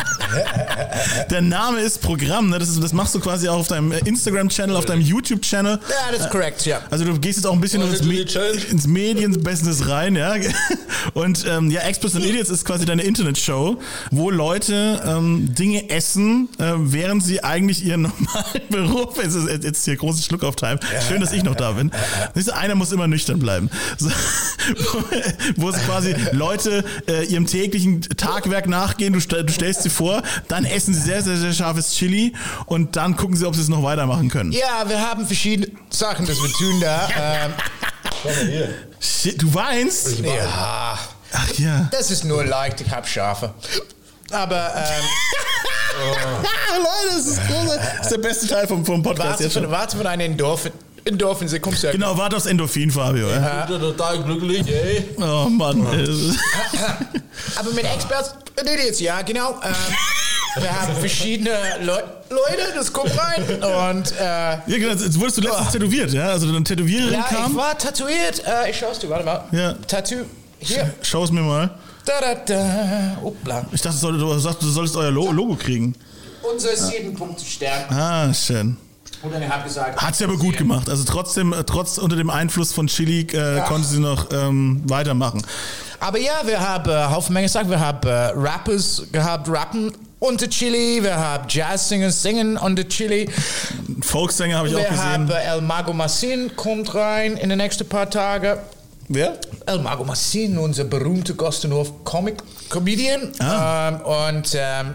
Der 1.31 1.43
Name 1.43 1.79
ist 1.81 2.01
Programm. 2.01 2.51
Ne? 2.51 2.59
Das, 2.59 2.69
ist, 2.69 2.83
das 2.83 2.93
machst 2.93 3.15
du 3.15 3.21
quasi 3.21 3.49
auch 3.49 3.59
auf 3.59 3.69
deinem 3.69 3.93
Instagram-Channel, 3.93 4.75
auf 4.75 4.87
deinem 4.87 5.03
YouTube-Channel. 5.03 5.79
Ja, 5.89 6.13
das 6.13 6.23
ist 6.23 6.31
korrekt, 6.31 6.67
ja. 6.67 6.81
Also 6.91 7.05
du 7.05 7.21
gehst 7.21 7.39
jetzt 7.39 7.47
auch 7.47 7.53
ein 7.53 7.61
bisschen 7.61 7.83
ins, 7.83 8.03
Me 8.03 8.27
ins 8.71 8.87
Medienbusiness 8.89 9.89
rein, 9.89 10.17
ja. 10.17 10.35
Und 11.15 11.47
ähm, 11.47 11.71
ja, 11.71 11.83
Experts 11.83 12.17
and 12.17 12.25
Idiots 12.25 12.51
ist 12.51 12.65
quasi 12.65 12.85
deine 12.85 13.03
Internetshow, 13.03 13.81
wo 14.11 14.31
Leute 14.31 15.01
ähm, 15.07 15.55
Dinge 15.55 15.89
essen, 15.89 16.49
äh, 16.59 16.73
während 16.77 17.23
sie 17.23 17.45
eigentlich 17.45 17.85
ihren 17.85 18.03
normalen 18.03 18.69
Beruf. 18.71 19.23
Jetzt 19.23 19.37
ist 19.37 19.63
jetzt 19.63 19.85
hier 19.85 19.97
großes 19.97 20.25
Schluck 20.25 20.43
auf 20.43 20.57
Time. 20.57 20.81
Schön, 21.09 21.21
dass 21.21 21.33
ich 21.33 21.44
noch 21.45 21.55
da 21.55 21.73
bin. 21.73 21.91
Siehst 22.35 22.49
du, 22.49 22.53
einer 22.57 22.75
muss 22.75 22.93
immer 22.93 23.07
nüchtern 23.07 23.39
bleiben. 23.39 23.71
So, 23.99 24.09
wo, 24.77 25.03
wo 25.57 25.69
es 25.71 25.77
quasi 25.85 26.15
Leute 26.33 26.85
äh, 27.09 27.25
ihrem 27.25 27.47
täglichen 27.47 28.01
Tagwerk 28.03 28.67
nachgehen. 28.67 29.13
Du, 29.13 29.21
du 29.21 29.53
stellst 29.53 29.83
sie 29.83 29.91
vor, 29.91 30.23
dann 30.49 30.65
essen 30.65 30.95
sie 30.95 31.01
sehr, 31.01 31.23
sehr, 31.23 31.37
sehr 31.37 31.53
scharfes 31.53 31.93
Chili 31.95 32.35
und 32.67 32.97
dann 32.97 33.17
gucken 33.17 33.37
sie, 33.37 33.47
ob 33.47 33.55
sie 33.55 33.63
es 33.63 33.69
noch 33.69 33.83
weitermachen 33.83 34.29
können. 34.31 34.53
Ja, 34.53 34.85
wir 34.89 35.01
haben 35.01 35.27
verschiedene 35.27 35.69
Sachen, 35.91 36.27
das 36.27 36.37
wir 36.37 36.51
tun 36.53 36.81
da. 36.81 37.09
Ähm, 38.27 38.69
Shit, 39.01 39.43
du 39.43 39.53
weinst? 39.53 40.19
ja, 40.21 40.99
Ach 41.33 41.53
ja. 41.59 41.89
das 41.91 42.11
ist 42.11 42.25
nur 42.25 42.45
leicht, 42.45 42.81
ich 42.81 42.91
habe 42.91 43.07
Schafe. 43.07 43.53
Aber 44.31 44.73
ähm, 44.77 45.05
Ah, 45.97 46.77
Leute, 46.77 47.17
das 47.17 47.27
ist 47.27 47.41
großartig. 47.47 47.87
Das 47.99 48.07
ist 48.07 48.13
der 48.13 48.19
beste 48.19 48.47
Teil 48.49 48.67
vom, 48.67 48.85
vom 48.85 49.03
Podcast 49.03 49.29
warte, 49.31 49.45
jetzt 49.45 49.53
schon. 49.53 49.71
warte 49.71 49.97
für 49.97 50.09
eine 50.09 50.25
Endorphin. 50.25 50.73
Endorphin, 51.07 51.49
sie 51.49 51.59
kommt 51.61 51.81
ja. 51.83 51.93
Genau, 51.93 52.17
warte 52.17 52.37
aufs 52.37 52.47
Endorphin, 52.47 52.91
Fabio. 52.91 53.29
Ja. 53.29 53.65
Ich 53.65 53.71
bin 53.71 53.81
total 53.81 54.23
glücklich, 54.23 54.67
ey. 54.67 55.05
Oh 55.19 55.49
Mann. 55.51 55.87
Aber 57.57 57.71
mit 57.73 57.85
Experts, 57.85 58.35
Idiots, 58.61 59.01
ja, 59.01 59.21
genau. 59.23 59.51
Ähm, 59.63 59.75
wir 60.63 60.81
haben 60.81 60.95
verschiedene 60.97 61.51
Leu 61.83 62.01
Leute, 62.31 62.73
das 62.75 62.93
kommt 62.93 63.13
rein. 63.19 63.43
Und 63.43 64.13
äh, 64.13 64.23
Ja, 64.23 64.61
genau, 64.67 64.93
jetzt 64.93 65.21
wurdest 65.21 65.37
du 65.39 65.43
letztens 65.43 65.73
tätowiert, 65.73 66.13
ja? 66.13 66.29
Also 66.31 66.49
eine 66.49 66.63
Tätowiererin 66.65 67.13
ja, 67.13 67.27
ich 67.31 67.37
kam. 67.37 67.55
war 67.57 67.77
tätowiert. 67.77 68.43
Äh, 68.47 68.71
ich 68.71 68.79
schau's 68.79 68.99
dir, 68.99 69.11
warte 69.11 69.25
mal. 69.25 69.45
Ja. 69.53 69.75
Tattoo. 69.87 70.25
Hier. 70.59 70.95
Schau 71.03 71.25
es 71.25 71.31
mir 71.31 71.43
mal. 71.43 71.71
Da, 72.07 72.13
da, 72.21 72.35
da. 72.35 73.19
Upla. 73.23 73.67
Ich 73.73 73.83
dachte, 73.83 73.99
du 74.01 74.13
du 74.13 74.39
sagst, 74.39 74.63
du 74.63 74.69
solltest 74.69 74.97
euer 74.97 75.11
Lo 75.11 75.31
Logo 75.33 75.55
kriegen. 75.57 75.95
Unser 76.43 76.77
sieben 76.77 77.15
Punkte 77.15 77.45
Stern. 77.45 77.85
Ah, 77.91 78.33
schön. 78.33 78.77
Und 79.25 79.33
dann 79.33 79.49
habe 79.49 79.65
gesagt. 79.65 80.01
Hat 80.01 80.15
sie 80.15 80.25
aber 80.25 80.37
gut 80.37 80.57
gemacht. 80.59 80.89
Also 80.91 81.05
trotzdem, 81.05 81.53
äh, 81.53 81.65
trotz 81.65 81.99
unter 81.99 82.17
dem 82.17 82.29
Einfluss 82.31 82.73
von 82.73 82.87
Chili 82.89 83.21
äh, 83.33 83.61
konnte 83.63 83.89
sie 83.89 84.01
noch 84.01 84.31
ähm, 84.33 84.83
weitermachen. 84.85 85.43
Aber 86.01 86.19
ja, 86.19 86.43
wir 86.45 86.61
haben 86.61 86.91
äh, 86.91 87.07
Haufen 87.07 87.33
Menge 87.33 87.47
gesagt. 87.47 87.71
Wir 87.71 87.81
haben 87.81 88.07
äh, 88.07 88.33
Rappers 88.35 89.05
gehabt, 89.13 89.49
Rappen 89.49 89.93
unter 90.19 90.49
Chili. 90.49 91.03
Wir 91.03 91.17
haben 91.17 91.47
Jazzsinger 91.49 92.11
singen 92.11 92.57
unter 92.59 92.87
Chili. 92.87 93.29
Folksänger 94.03 94.59
habe 94.59 94.69
ich 94.69 94.75
auch 94.75 94.81
Wir 94.81 94.91
haben 94.91 95.27
gesehen. 95.27 95.43
äh, 95.43 95.55
El 95.55 95.61
Mago 95.63 95.93
Massin 95.95 96.55
kommt 96.57 96.95
rein 96.95 97.37
in 97.37 97.49
den 97.49 97.59
nächsten 97.59 97.89
paar 97.89 98.11
Tagen. 98.11 98.59
Wer? 99.09 99.39
El 99.67 99.81
Mago 99.81 100.05
Massin, 100.05 100.57
unser 100.59 100.85
berühmter 100.85 101.35
Gostenhof 101.35 102.05
Comic 102.05 102.43
Comedian. 102.71 103.33
Ah. 103.39 103.89
Ähm, 103.89 104.01
und 104.01 104.57
ähm, 104.59 104.95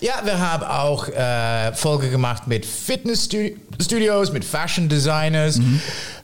ja, 0.00 0.14
wir 0.24 0.38
haben 0.38 0.64
auch 0.64 1.08
äh, 1.08 1.72
Folge 1.74 2.10
gemacht 2.10 2.46
mit 2.46 2.64
Fitnessstudios, 2.66 4.32
mit 4.32 4.44
Fashion 4.44 4.88
Designers 4.88 5.60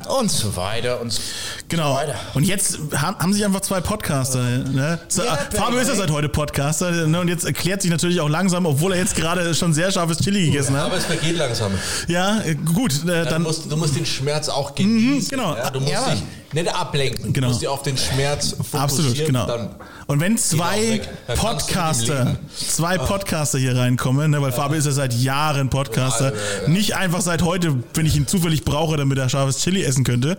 und 0.08 0.30
so 0.30 0.56
weiter. 0.56 1.00
Und 1.00 1.12
so 1.12 1.20
Genau. 1.68 1.94
weiter. 1.96 2.14
Und 2.34 2.44
jetzt 2.44 2.78
haben, 2.94 3.18
haben 3.18 3.32
sich 3.32 3.44
einfach 3.44 3.60
zwei 3.60 3.80
Podcaster. 3.80 4.40
Ne? 4.40 4.98
So, 5.08 5.24
Ja, 5.24 5.32
ah, 5.32 5.56
Fabio 5.56 5.78
ist 5.80 5.88
ja 5.88 5.96
seit 5.96 6.10
heute 6.10 6.28
Podcaster. 6.28 6.90
Ne? 7.06 7.20
Und 7.20 7.26
jetzt 7.28 7.44
erklärt 7.44 7.82
sich 7.82 7.90
natürlich 7.90 8.20
auch 8.20 8.28
langsam, 8.28 8.66
obwohl 8.66 8.92
er 8.92 8.98
jetzt 8.98 9.16
gerade 9.16 9.52
schon 9.54 9.72
sehr 9.74 9.90
scharfes 9.90 10.18
Chili 10.18 10.46
gegessen 10.46 10.76
hat. 10.76 10.84
Aber 10.86 10.96
es 10.96 11.04
vergeht 11.06 11.36
langsam. 11.36 11.72
Ja, 12.06 12.40
äh, 12.42 12.54
gut. 12.54 12.92
Äh, 13.04 13.06
Dann 13.06 13.24
dann, 13.36 13.42
musst, 13.42 13.70
du 13.70 13.76
musst 13.76 13.96
den 13.96 14.06
Schmerz 14.06 14.48
auch 14.48 14.74
genießen. 14.76 15.28
genau. 15.30 15.56
Ja, 15.56 15.70
du 15.70 15.80
musst 15.80 15.92
Ja, 15.92 16.10
dich 16.10 16.22
nicht 16.52 16.72
ablenken. 16.74 17.32
Genau. 17.32 17.46
Du 17.46 17.50
musst 17.50 17.62
dich 17.62 17.68
auf 17.68 17.82
den 17.82 17.96
Schmerz 17.98 18.50
fokussieren. 18.50 18.80
Absolut, 18.80 19.16
genau. 19.26 19.46
Dann 19.46 19.74
Und 20.08 20.20
wenn 20.20 20.38
zwei 20.38 21.00
Podcaster, 21.36 22.36
zwei 22.56 22.96
Podcaster 22.96 23.58
hier 23.58 23.76
reinkommen, 23.76 24.30
ne, 24.30 24.40
weil 24.40 24.52
Fabio 24.52 24.78
ist 24.78 24.86
ja 24.86 24.92
seit 24.92 25.12
Jahren 25.14 25.68
Podcaster, 25.68 26.32
Ja, 26.32 26.68
nicht 26.68 26.94
einfach 26.94 27.20
seit 27.20 27.42
heute, 27.42 27.74
wenn 27.94 28.06
ich 28.06 28.14
ihn 28.16 28.28
zufällig 28.28 28.64
brauche, 28.64 28.96
damit 28.96 29.18
er 29.18 29.28
scharfes 29.28 29.58
Chili 29.58 29.82
essen 29.82 30.04
könnte, 30.04 30.38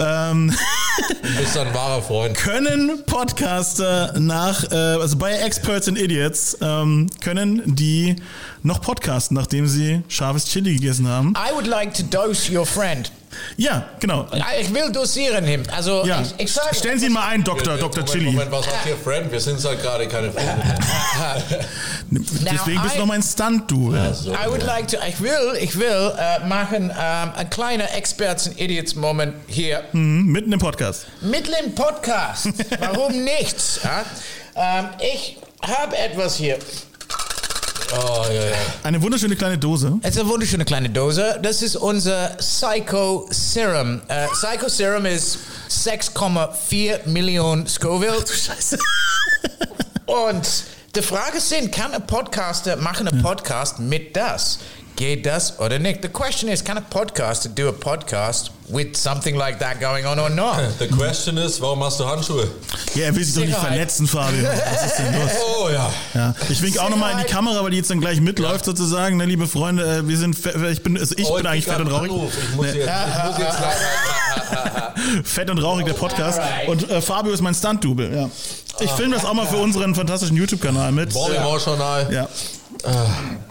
ähm, 0.00 0.52
du 1.22 1.38
bist 1.38 1.56
ein 1.56 1.72
wahrer 1.72 2.02
Freund. 2.02 2.36
können 2.38 3.04
Podcaster 3.06 4.14
nach, 4.18 4.64
äh, 4.72 4.74
also 4.74 5.16
bei 5.16 5.30
Experts 5.30 5.86
and 5.86 5.96
Idiots, 5.96 6.58
ähm, 6.60 7.08
können 7.20 7.62
die 7.66 8.16
noch 8.68 8.80
podcasten, 8.80 9.34
nachdem 9.36 9.66
sie 9.66 10.02
scharfes 10.08 10.44
Chili 10.46 10.74
gegessen 10.76 11.08
haben. 11.08 11.34
I 11.36 11.52
would 11.54 11.66
like 11.66 11.92
to 11.94 12.02
dose 12.04 12.52
your 12.56 12.64
friend. 12.66 13.10
Ja, 13.58 13.86
genau. 14.00 14.26
Ja, 14.32 14.46
Ich 14.58 14.72
will 14.72 14.90
dosieren 14.90 15.44
him. 15.44 15.62
Also 15.74 16.04
Ja, 16.06 16.22
ich, 16.22 16.44
ich 16.46 16.52
sage, 16.52 16.74
stellen 16.74 16.98
Sie 16.98 17.06
ihn 17.06 17.12
mal 17.12 17.28
ein, 17.28 17.44
Dr. 17.44 17.76
Dr. 17.76 17.88
Moment, 17.90 18.08
Chili. 18.10 18.24
Moment, 18.32 18.50
was 18.50 18.64
sagt 18.64 18.86
ihr, 18.86 18.96
Friend? 18.96 19.30
Wir 19.30 19.38
sind 19.40 19.62
halt 19.62 19.82
gerade 19.82 20.08
keine 20.08 20.32
Freunde. 20.32 20.54
mehr. 20.56 21.42
Deswegen 22.10 22.80
bist 22.82 22.94
du 22.94 22.98
I- 22.98 23.00
noch 23.00 23.06
mein 23.06 23.22
Stunt-Double. 23.22 24.14
So, 24.14 24.32
I 24.32 24.46
would 24.48 24.62
like 24.62 24.88
to, 24.88 24.96
ich 25.06 25.20
will, 25.20 25.56
ich 25.60 25.78
will 25.78 26.12
äh, 26.18 26.46
machen 26.46 26.90
ähm, 26.98 27.30
ein 27.36 27.50
kleiner 27.50 27.92
Experts 27.94 28.46
and 28.48 28.58
Idiots 28.60 28.94
Moment 28.94 29.34
hier 29.46 29.84
Mhm, 29.92 30.26
mitten 30.32 30.52
im 30.52 30.58
Podcast. 30.58 31.06
mitten 31.20 31.52
im 31.64 31.74
Podcast. 31.74 32.48
Warum 32.80 33.24
nicht? 33.24 33.56
Ja? 33.84 34.04
Ähm, 34.56 34.88
ich 35.14 35.36
habe 35.62 35.96
etwas 35.98 36.36
hier. 36.36 36.58
Oh, 37.90 38.24
ja, 38.28 38.44
ja. 38.44 38.56
Eine 38.82 39.00
wunderschöne 39.00 39.34
kleine 39.34 39.56
Dose. 39.56 39.98
Es 40.02 40.14
ist 40.14 40.20
eine 40.20 40.28
wunderschöne 40.28 40.64
kleine 40.64 40.90
Dose. 40.90 41.38
Das 41.42 41.62
ist 41.62 41.76
unser 41.76 42.30
Psycho 42.38 43.26
Serum. 43.30 44.02
Äh, 44.08 44.26
Psycho 44.28 44.68
Serum 44.68 45.06
ist 45.06 45.38
6,4 45.70 47.08
Millionen 47.08 47.66
Scoville. 47.66 48.24
Scheiße. 48.26 48.78
Und 50.06 50.64
die 50.94 51.02
Frage 51.02 51.40
sind, 51.40 51.72
kann 51.72 51.94
ein 51.94 52.06
Podcaster 52.06 52.76
machen 52.76 53.08
einen 53.08 53.22
Podcast 53.22 53.78
mit 53.78 54.14
das? 54.16 54.58
Geht 54.98 55.26
das 55.26 55.60
oder 55.60 55.78
nicht? 55.78 56.02
The 56.02 56.08
question 56.08 56.48
is, 56.48 56.64
can 56.64 56.76
a 56.76 56.80
podcaster 56.80 57.48
do 57.48 57.68
a 57.68 57.72
podcast 57.72 58.50
with 58.66 58.96
something 58.96 59.36
like 59.36 59.60
that 59.60 59.80
going 59.80 60.04
on 60.04 60.18
or 60.18 60.28
not? 60.28 60.58
The 60.80 60.88
question 60.88 61.38
is, 61.38 61.60
warum 61.60 61.84
hast 61.84 62.00
du 62.00 62.04
Handschuhe? 62.04 62.48
Ja, 62.96 63.04
er 63.04 63.14
will 63.14 63.22
sich 63.22 63.36
doch 63.36 63.42
nicht 63.42 63.56
verletzen, 63.56 64.08
Fabio. 64.08 64.42
Was 64.42 64.86
ist 64.86 64.98
denn 64.98 65.14
los? 65.14 65.30
Oh 65.56 65.68
ja. 65.68 65.92
Ja. 66.14 66.34
Ich 66.48 66.60
wink 66.62 66.78
auch 66.78 66.90
nochmal 66.90 67.12
in 67.12 67.18
die 67.18 67.32
Kamera, 67.32 67.62
weil 67.62 67.70
die 67.70 67.76
jetzt 67.76 67.90
dann 67.90 68.00
gleich 68.00 68.20
mitläuft 68.20 68.64
sozusagen. 68.64 69.18
Ne, 69.18 69.26
liebe 69.26 69.46
Freunde, 69.46 69.84
äh, 69.84 70.08
wir 70.08 70.16
sind, 70.16 70.36
ich 70.68 70.82
bin, 70.82 70.98
also 70.98 71.14
ich 71.16 71.26
oh, 71.26 71.36
bin 71.36 71.46
eigentlich 71.46 71.66
fett 71.66 71.78
und 71.78 71.92
rauchig. 71.92 72.10
Ich 72.10 72.56
muss 72.56 72.66
jetzt, 72.66 72.78
ich 72.78 73.24
muss 73.24 73.38
jetzt 73.38 73.58
leider. 73.60 74.94
Fett 75.22 75.48
und 75.48 75.58
rauchig, 75.58 75.86
der 75.86 75.92
Podcast. 75.92 76.40
Und 76.66 76.90
äh, 76.90 77.00
Fabio 77.00 77.32
ist 77.32 77.40
mein 77.40 77.54
Stunt-Double. 77.54 78.16
Ja. 78.16 78.30
Ich 78.80 78.90
filme 78.90 79.14
das 79.14 79.24
auch 79.24 79.34
mal 79.34 79.46
für 79.46 79.58
unseren 79.58 79.94
fantastischen 79.94 80.36
YouTube-Kanal 80.36 80.90
mit. 80.90 81.14
Baltimore 81.14 81.60
Journal. 81.64 82.12
Ja. 82.12 82.28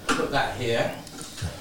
Put 0.08 0.32
that 0.34 0.50
here. 0.60 0.92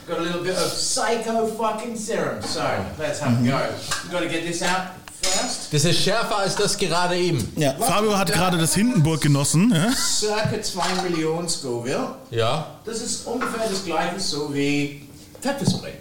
Got 0.09 0.19
a 0.19 0.23
little 0.23 0.43
bit 0.43 0.55
of 0.57 0.73
psycho 0.73 1.47
fucking 1.47 1.97
serum. 1.97 2.41
So 2.43 2.61
let's 2.99 3.21
have 3.21 3.33
a 3.33 3.45
go. 3.45 3.59
We 4.05 4.13
got 4.13 4.21
to 4.23 4.29
get 4.29 4.45
this 4.47 4.63
out 4.63 4.93
first. 5.21 5.73
Das 5.73 5.85
ist 5.85 5.99
schärfer 6.01 6.39
als 6.39 6.55
das 6.55 6.79
gerade 6.79 7.17
eben. 7.17 7.53
ja. 7.57 7.73
Fabio 7.75 8.17
hat 8.17 8.33
gerade 8.33 8.57
das 8.57 8.75
Hindenburg 8.75 9.21
genossen. 9.21 9.73
Ja? 9.75 9.91
Circa 9.93 10.63
2 10.63 11.09
Millionen 11.09 11.49
Scoville. 11.49 12.15
Ja. 12.31 12.69
Das 12.85 13.01
ist 13.01 13.27
ungefähr 13.27 13.69
das 13.69 13.85
gleiche 13.85 14.21
so 14.21 14.55
wie 14.55 15.03
Pfefferspray, 15.43 15.95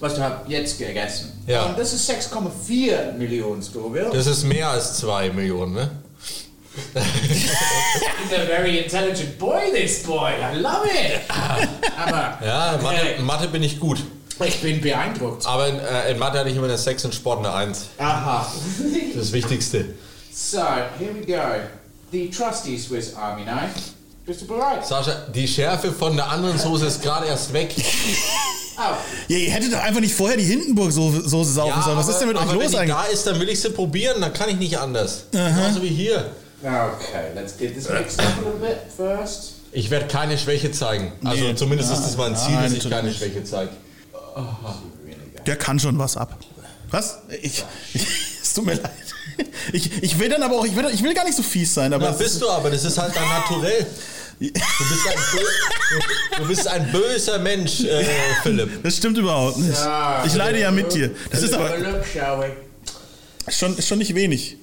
was 0.00 0.14
du 0.16 0.22
hast 0.22 0.48
jetzt 0.48 0.78
gegessen. 0.78 1.32
Ja. 1.46 1.66
Und 1.66 1.78
das 1.78 1.92
ist 1.92 2.10
6,4 2.10 3.12
Millionen 3.12 3.62
Scoville. 3.62 4.10
Das 4.12 4.26
ist 4.26 4.42
mehr 4.42 4.70
als 4.70 4.94
zwei 4.98 5.30
Millionen, 5.30 5.74
ne? 5.74 5.90
He's 6.94 8.32
a 8.32 8.46
very 8.46 8.78
intelligent 8.84 9.38
boy, 9.38 9.70
this 9.72 10.02
boy. 10.04 10.32
I 10.40 10.56
love 10.58 10.86
it. 10.86 11.20
Aber 11.28 12.38
Ja, 12.44 12.74
in 12.74 12.82
Mathe, 12.82 13.08
in 13.18 13.24
Mathe 13.24 13.48
bin 13.48 13.62
ich 13.62 13.78
gut. 13.78 13.98
ich 14.44 14.60
bin 14.60 14.80
beeindruckt. 14.80 15.46
Aber 15.46 15.68
in, 15.68 15.78
äh, 15.78 16.10
in 16.12 16.18
Mathe 16.18 16.38
hatte 16.38 16.48
ich 16.50 16.56
immer 16.56 16.66
eine 16.66 16.78
6 16.78 17.04
und 17.04 17.14
Sport 17.14 17.40
eine 17.40 17.52
1. 17.54 17.86
Aha. 17.98 18.46
Das 19.14 19.32
Wichtigste. 19.32 19.86
so, 20.32 20.58
here 20.98 21.14
we 21.14 21.26
go. 21.26 21.42
The 22.10 22.30
trusty 22.30 22.78
Swiss 22.78 23.14
Army 23.14 23.42
knife. 23.42 23.74
Bist 24.24 24.42
du 24.42 24.46
bereit? 24.46 24.86
Sascha, 24.86 25.26
die 25.34 25.48
Schärfe 25.48 25.90
von 25.92 26.14
der 26.16 26.28
anderen 26.30 26.56
Soße 26.58 26.86
ist 26.86 27.02
gerade 27.02 27.26
erst 27.26 27.52
weg. 27.52 27.74
Oh, 28.78 28.80
ja, 29.28 29.36
ihr 29.36 29.50
hättet 29.50 29.72
doch 29.74 29.80
einfach 29.82 30.00
nicht 30.00 30.14
vorher 30.14 30.36
die 30.38 30.44
Hindenburg-Soße 30.44 31.28
saufen 31.52 31.82
sollen. 31.82 31.98
Was 31.98 32.08
ist 32.08 32.18
denn 32.20 32.28
mit 32.28 32.36
euch 32.38 32.42
aber 32.44 32.54
los 32.54 32.62
wenn 32.64 32.70
die 32.70 32.76
eigentlich? 32.78 32.94
da 32.96 33.02
ist, 33.04 33.26
dann 33.26 33.38
will 33.38 33.48
ich 33.50 33.60
sie 33.60 33.68
probieren, 33.68 34.20
dann 34.22 34.32
kann 34.32 34.48
ich 34.48 34.56
nicht 34.56 34.78
anders. 34.78 35.24
Genauso 35.30 35.82
wie 35.82 35.88
hier. 35.88 36.30
Okay, 36.64 37.32
let's 37.34 37.56
get 37.58 37.74
this 37.74 37.88
mixed 37.88 38.20
up 38.20 38.26
a 38.38 38.40
little 38.40 38.60
bit 38.60 38.78
first. 38.96 39.54
Ich 39.72 39.90
werde 39.90 40.06
keine 40.06 40.36
Schwäche 40.38 40.70
zeigen. 40.70 41.12
Also 41.24 41.44
Nee. 41.44 41.54
zumindest 41.54 41.92
ist 41.92 42.02
das 42.04 42.16
mein 42.16 42.36
Ziel, 42.36 42.54
Nein, 42.54 42.74
dass 42.74 42.84
ich 42.84 42.90
keine 42.90 43.08
nicht. 43.08 43.18
Schwäche 43.18 43.42
zeige. 43.44 43.70
Der 45.46 45.56
kann 45.56 45.78
schon 45.80 45.98
was 45.98 46.16
ab. 46.16 46.38
Was? 46.90 47.18
Ich, 47.42 47.64
ich, 47.94 48.06
es 48.42 48.52
tut 48.54 48.66
mir 48.66 48.74
leid. 48.74 48.90
Ich, 49.72 50.02
ich 50.02 50.18
will 50.18 50.28
dann 50.28 50.42
aber 50.42 50.58
auch, 50.58 50.64
ich 50.66 50.76
will, 50.76 50.86
ich 50.92 51.02
will 51.02 51.14
gar 51.14 51.24
nicht 51.24 51.36
so 51.36 51.42
fies 51.42 51.72
sein, 51.72 51.92
aber 51.92 52.04
Da 52.06 52.10
es 52.12 52.18
bist 52.18 52.40
du 52.42 52.48
aber, 52.50 52.70
das 52.70 52.84
ist 52.84 52.98
halt 52.98 53.14
dein 53.16 53.26
Naturell. 53.28 53.86
Du 54.38 54.48
bist 54.48 55.06
ein, 55.08 55.18
bö 55.32 56.38
du, 56.38 56.48
bist 56.48 56.66
ein 56.68 56.92
böser 56.92 57.38
Mensch, 57.38 57.80
äh, 57.84 58.04
Philipp. 58.42 58.82
das 58.82 58.96
stimmt 58.96 59.16
überhaupt 59.16 59.56
nicht. 59.58 59.78
Ich 60.26 60.34
leide 60.34 60.60
ja 60.60 60.70
mit 60.70 60.92
dir. 60.92 61.10
Das 61.30 61.42
ist 61.42 61.54
aber 61.54 61.70
schon, 63.48 63.76
ist 63.78 63.88
schon 63.88 63.98
nicht 63.98 64.14
wenig, 64.14 64.56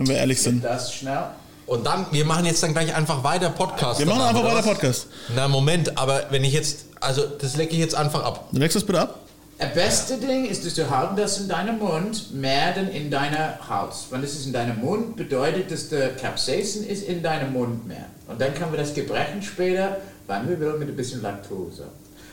wenn 0.00 0.08
wir 0.08 0.16
ehrlich 0.16 0.40
sind. 0.40 0.64
Das 0.64 0.94
schnell. 0.94 1.24
Und 1.66 1.86
dann, 1.86 2.06
wir 2.10 2.24
machen 2.24 2.46
jetzt 2.46 2.62
dann 2.62 2.72
gleich 2.72 2.94
einfach 2.94 3.22
weiter 3.22 3.50
Podcast. 3.50 4.00
Wir 4.00 4.06
machen 4.06 4.22
einfach 4.22 4.44
weiter? 4.44 4.62
Podcast. 4.62 5.06
Na, 5.36 5.46
Moment, 5.46 5.96
aber 5.98 6.24
wenn 6.30 6.42
ich 6.42 6.54
jetzt, 6.54 6.86
also 7.00 7.26
das 7.26 7.56
lecke 7.56 7.74
ich 7.74 7.80
jetzt 7.80 7.94
einfach 7.94 8.24
ab. 8.24 8.48
Du 8.50 8.58
legst 8.58 8.76
das 8.76 8.84
bitte 8.84 9.00
ab? 9.02 9.20
Das 9.58 9.74
beste 9.74 10.16
Ding 10.16 10.46
ist, 10.46 10.64
dass 10.64 10.74
du 10.74 10.88
halten 10.88 11.16
das 11.16 11.38
in 11.38 11.48
deinem 11.48 11.78
Mund 11.78 12.34
mehr 12.34 12.72
denn 12.72 12.88
in 12.88 13.10
deiner 13.10 13.58
Hals. 13.68 14.06
Wenn 14.08 14.24
es 14.24 14.32
ist 14.34 14.46
in 14.46 14.54
deinem 14.54 14.80
Mund, 14.80 15.16
bedeutet, 15.16 15.70
dass 15.70 15.90
der 15.90 16.16
Capsaicin 16.16 16.86
ist 16.86 17.04
in 17.06 17.22
deinem 17.22 17.52
Mund 17.52 17.86
mehr. 17.86 18.06
Und 18.26 18.40
dann 18.40 18.54
können 18.54 18.72
wir 18.72 18.78
das 18.78 18.94
gebrechen 18.94 19.42
später, 19.42 19.98
wann 20.26 20.48
wir 20.48 20.58
wollen, 20.60 20.78
mit 20.78 20.88
ein 20.88 20.96
bisschen 20.96 21.20
Laktose. 21.20 21.88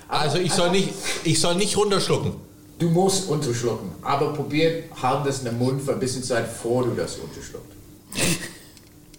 Aber 0.07 0.21
Also 0.21 0.37
ich 0.37 0.53
soll 0.53 0.71
nicht, 0.71 0.93
ich 1.25 1.41
soll 1.41 1.55
nicht 1.55 1.75
runterschlucken. 1.75 2.46
Du 2.79 2.89
musst 2.89 3.27
unterschlucken, 3.29 3.91
aber 4.03 4.33
probier, 4.33 4.83
halten 5.01 5.25
das 5.25 5.39
in 5.39 5.45
den 5.45 5.57
Mund 5.57 5.81
für 5.81 5.93
ein 5.93 5.99
bisschen 5.99 6.21
Zeit, 6.23 6.45
bevor 6.47 6.83
du 6.83 6.91
das 6.91 7.15
unterschluckst. 7.15 7.77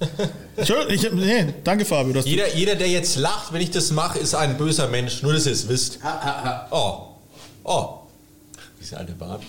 Schön, 0.64 0.89
ich, 0.90 1.10
nee, 1.12 1.55
danke 1.64 1.85
Fabio. 1.85 2.12
Dass 2.12 2.24
du, 2.24 2.30
Jeder, 2.30 2.55
jeder, 2.55 2.76
der 2.76 2.89
jetzt 2.89 3.16
lacht, 3.16 3.52
wenn 3.52 3.60
ich 3.60 3.70
das 3.72 3.90
mache, 3.90 4.20
ist 4.20 4.35
ein 4.35 4.56
böser 4.56 4.86
Mensch. 4.89 5.22
Nur, 5.22 5.32
dass 5.32 5.47
ihr 5.47 5.52
es 5.52 5.68
wisst. 5.68 6.02
Ha, 6.05 6.09
ha, 6.09 6.44
ha. 6.44 6.68
Oh. 6.70 7.09
Oh. 7.64 7.98
Diese 8.80 8.97
alte 8.97 9.12
Bart. 9.12 9.43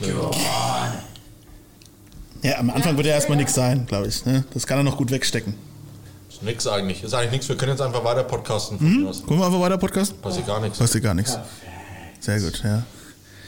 Ja, 2.42 2.58
am 2.58 2.70
Anfang 2.72 2.98
wird 2.98 3.06
ja 3.06 3.14
erstmal 3.14 3.38
nichts 3.38 3.54
sein, 3.54 3.86
glaube 3.86 4.08
ich. 4.08 4.26
Ne? 4.26 4.44
Das 4.54 4.66
kann 4.66 4.80
er 4.80 4.84
noch 4.84 4.98
gut 4.98 5.12
wegstecken. 5.12 5.54
Ist 6.30 6.42
nix 6.42 6.66
eigentlich. 6.66 7.04
Ist 7.04 7.14
eigentlich 7.14 7.32
nichts. 7.32 7.50
Wir 7.50 7.58
können 7.58 7.74
jetzt 7.74 7.82
einfach 7.82 8.04
weiter 8.04 8.24
podcasten. 8.24 9.06
Aus. 9.08 9.22
Gucken 9.22 9.40
wir 9.40 9.46
einfach 9.46 9.60
weiter 9.60 9.78
Podcast? 9.78 10.20
Passiert 10.22 10.48
gar 10.48 10.60
nichts. 10.60 10.80
Passiert 10.80 11.04
gar 11.04 11.14
nichts. 11.14 11.38
Sehr 12.20 12.40
gut, 12.40 12.62
ja. 12.64 12.84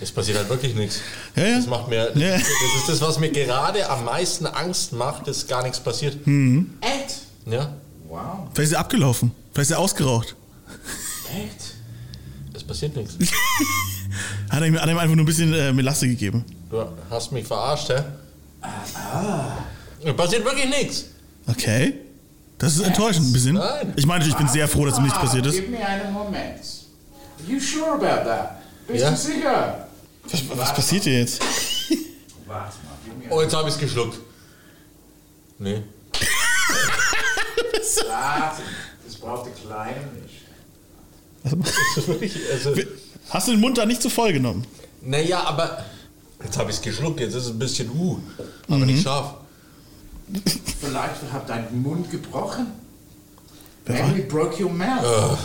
Es 0.02 0.12
passiert 0.12 0.38
halt 0.38 0.50
wirklich 0.50 0.74
nichts. 0.76 1.00
Ja, 1.36 1.44
ja. 1.46 1.56
Das 1.58 1.68
macht 1.68 1.88
mir, 1.88 2.12
Ja. 2.16 2.32
das 2.38 2.42
ist 2.42 2.90
das, 2.90 3.02
was 3.02 3.20
mir 3.20 3.30
gerade 3.30 3.88
am 3.90 4.04
meisten 4.06 4.48
Angst 4.48 4.94
macht, 4.94 5.28
dass 5.28 5.46
gar 5.48 5.62
nichts 5.64 5.80
passiert. 5.80 6.16
Echt? 6.26 7.16
Ja, 7.46 7.74
Wow, 8.10 8.50
Vielleicht 8.54 8.72
ist 8.72 8.76
er 8.76 8.80
abgelaufen. 8.82 9.32
Vielleicht 9.54 9.70
ist 9.70 9.76
er 9.76 9.80
ausgeraucht. 9.80 10.36
echt? 11.34 11.76
es 12.54 12.64
passiert 12.64 12.96
nichts. 12.96 13.16
Hat 14.50 14.60
er 14.62 14.68
ihm, 14.68 14.76
hat 14.76 14.86
er 14.86 14.92
ihm 14.92 14.98
einfach 14.98 15.16
nur 15.16 15.24
ein 15.24 15.26
bisschen 15.26 15.54
äh, 15.54 15.72
Melasse 15.72 16.06
gegeben. 16.08 16.44
Du 16.70 16.84
hast 17.10 17.32
mich 17.32 17.48
verarscht, 17.48 17.88
hä? 17.90 18.04
Es 20.04 20.14
passiert 20.16 20.44
wirklich 20.44 20.66
nichts. 20.70 21.06
Okay. 21.48 21.94
Das 22.58 22.76
ist 22.76 22.82
enttäuschend 22.82 23.28
ein 23.28 23.34
bisschen. 23.34 23.56
Nein. 23.56 23.94
Ich 23.96 24.06
meine, 24.06 24.26
ich 24.28 24.36
bin 24.36 24.48
sehr 24.48 24.68
froh, 24.68 24.86
dass 24.86 24.98
ihm 24.98 25.04
nichts 25.04 25.18
passiert 25.18 25.46
ist. 25.46 25.56
Gib 25.56 25.70
mir 25.72 25.86
einen 25.88 26.12
Moment. 26.14 26.60
Are 26.60 27.48
you 27.48 27.60
sure 27.60 27.94
about 27.94 28.28
that? 28.30 28.62
Bist 28.88 29.02
Ja. 29.04 29.10
du 29.12 29.16
sicher? 29.18 29.88
Was, 30.32 30.58
was 30.58 30.74
passiert 30.74 31.04
hier 31.04 31.20
jetzt? 31.20 31.42
Warte 32.48 32.76
mal, 32.86 32.98
gib 33.06 33.18
mir 33.18 33.32
Oh, 33.32 33.42
jetzt 33.42 33.54
habe 33.56 33.68
ich 33.70 33.76
es 33.76 33.80
geschluckt. 33.82 34.18
Nee. 35.60 35.84
Warte, 38.08 38.62
das 39.06 39.16
braucht 39.16 39.46
der 39.48 39.54
Kleine 39.54 40.08
nicht. 40.22 40.42
Wirklich, 42.08 42.38
also, 42.52 42.74
Hast 43.30 43.48
du 43.48 43.52
den 43.52 43.62
Mund 43.62 43.78
da 43.78 43.86
nicht 43.86 44.02
zu 44.02 44.10
voll 44.10 44.34
genommen? 44.34 44.66
naja, 45.02 45.44
aber 45.44 45.84
jetzt 46.44 46.58
habe 46.58 46.70
ich 46.70 46.78
es 46.78 46.82
geschluckt. 46.82 47.20
Jetzt 47.20 47.34
ist 47.36 47.46
es 47.46 47.50
ein 47.52 47.60
bisschen 47.60 47.90
uh, 47.92 48.20
aber 48.68 48.86
nicht 48.86 49.04
scharf. 49.04 49.36
Vielleicht 50.80 51.16
habt 51.34 51.50
ihr 51.50 51.56
deinen 51.56 51.82
Mund 51.82 52.10
gebrochen. 52.12 52.68
Maybe 53.88 54.22
broke 54.24 54.62
your 54.64 54.70
mouth. 54.72 55.04
Ugh. 55.04 55.38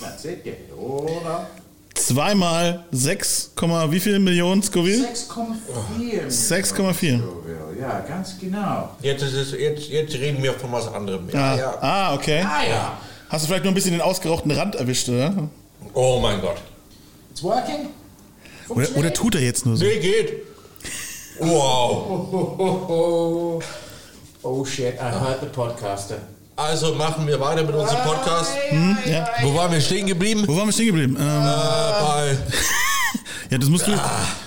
That's 0.00 0.24
it, 0.24 0.44
get 0.44 0.54
it 0.60 0.72
all 0.76 1.24
up. 1.26 1.50
Zweimal 1.98 2.84
6, 2.92 3.52
wie 3.90 4.00
viel 4.00 4.18
Millionen 4.18 4.62
Scoville? 4.62 5.04
6,4. 5.04 6.26
6,4. 6.28 7.20
Ja, 7.80 8.00
ganz 8.00 8.38
genau. 8.40 8.90
Jetzt, 9.02 9.22
ist 9.22 9.34
es, 9.34 9.52
jetzt, 9.52 9.88
jetzt 9.88 10.14
reden 10.14 10.42
wir 10.42 10.54
von 10.54 10.72
was 10.72 10.92
anderem. 10.92 11.28
Ah, 11.32 11.36
Ja, 11.36 11.56
ja. 11.56 11.78
ah, 11.80 12.14
okay. 12.14 12.40
Ah 12.42 12.64
ja, 12.68 12.98
Hast 13.28 13.44
du 13.44 13.48
vielleicht 13.48 13.64
nur 13.64 13.72
ein 13.72 13.74
bisschen 13.74 13.92
den 13.92 14.00
ausgerauchten 14.00 14.50
Rand 14.50 14.74
erwischt, 14.74 15.08
oder? 15.08 15.48
Oh 15.92 16.18
mein 16.20 16.40
Gott. 16.40 16.56
it's 17.30 17.42
working. 17.42 17.90
Oder, 18.68 18.88
oder 18.96 19.12
tut 19.12 19.34
er 19.34 19.40
jetzt 19.42 19.66
nur 19.66 19.76
so? 19.76 19.84
Nee, 19.84 19.98
geht. 19.98 20.32
Wow. 21.40 22.06
Oh, 22.90 23.60
oh 24.42 24.64
shit, 24.64 24.94
I 24.94 25.10
heard 25.10 25.40
the 25.40 25.46
podcaster. 25.46 26.18
Also 26.58 26.92
machen 26.94 27.24
wir 27.26 27.38
weiter 27.38 27.62
mit 27.62 27.72
unserem 27.74 28.02
Podcast. 28.02 28.50
Hm, 28.70 28.98
ja. 29.06 29.28
Wo 29.42 29.54
waren 29.54 29.70
wir 29.70 29.80
stehen 29.80 30.08
geblieben? 30.08 30.42
Wo 30.44 30.56
waren 30.56 30.66
wir 30.66 30.72
stehen 30.72 30.86
geblieben? 30.86 31.16
Ähm, 31.18 31.24
Äh, 31.24 32.02
bei 32.02 32.36
ja, 33.50 33.58
das 33.58 33.68
musst 33.68 33.86
du. 33.86 33.92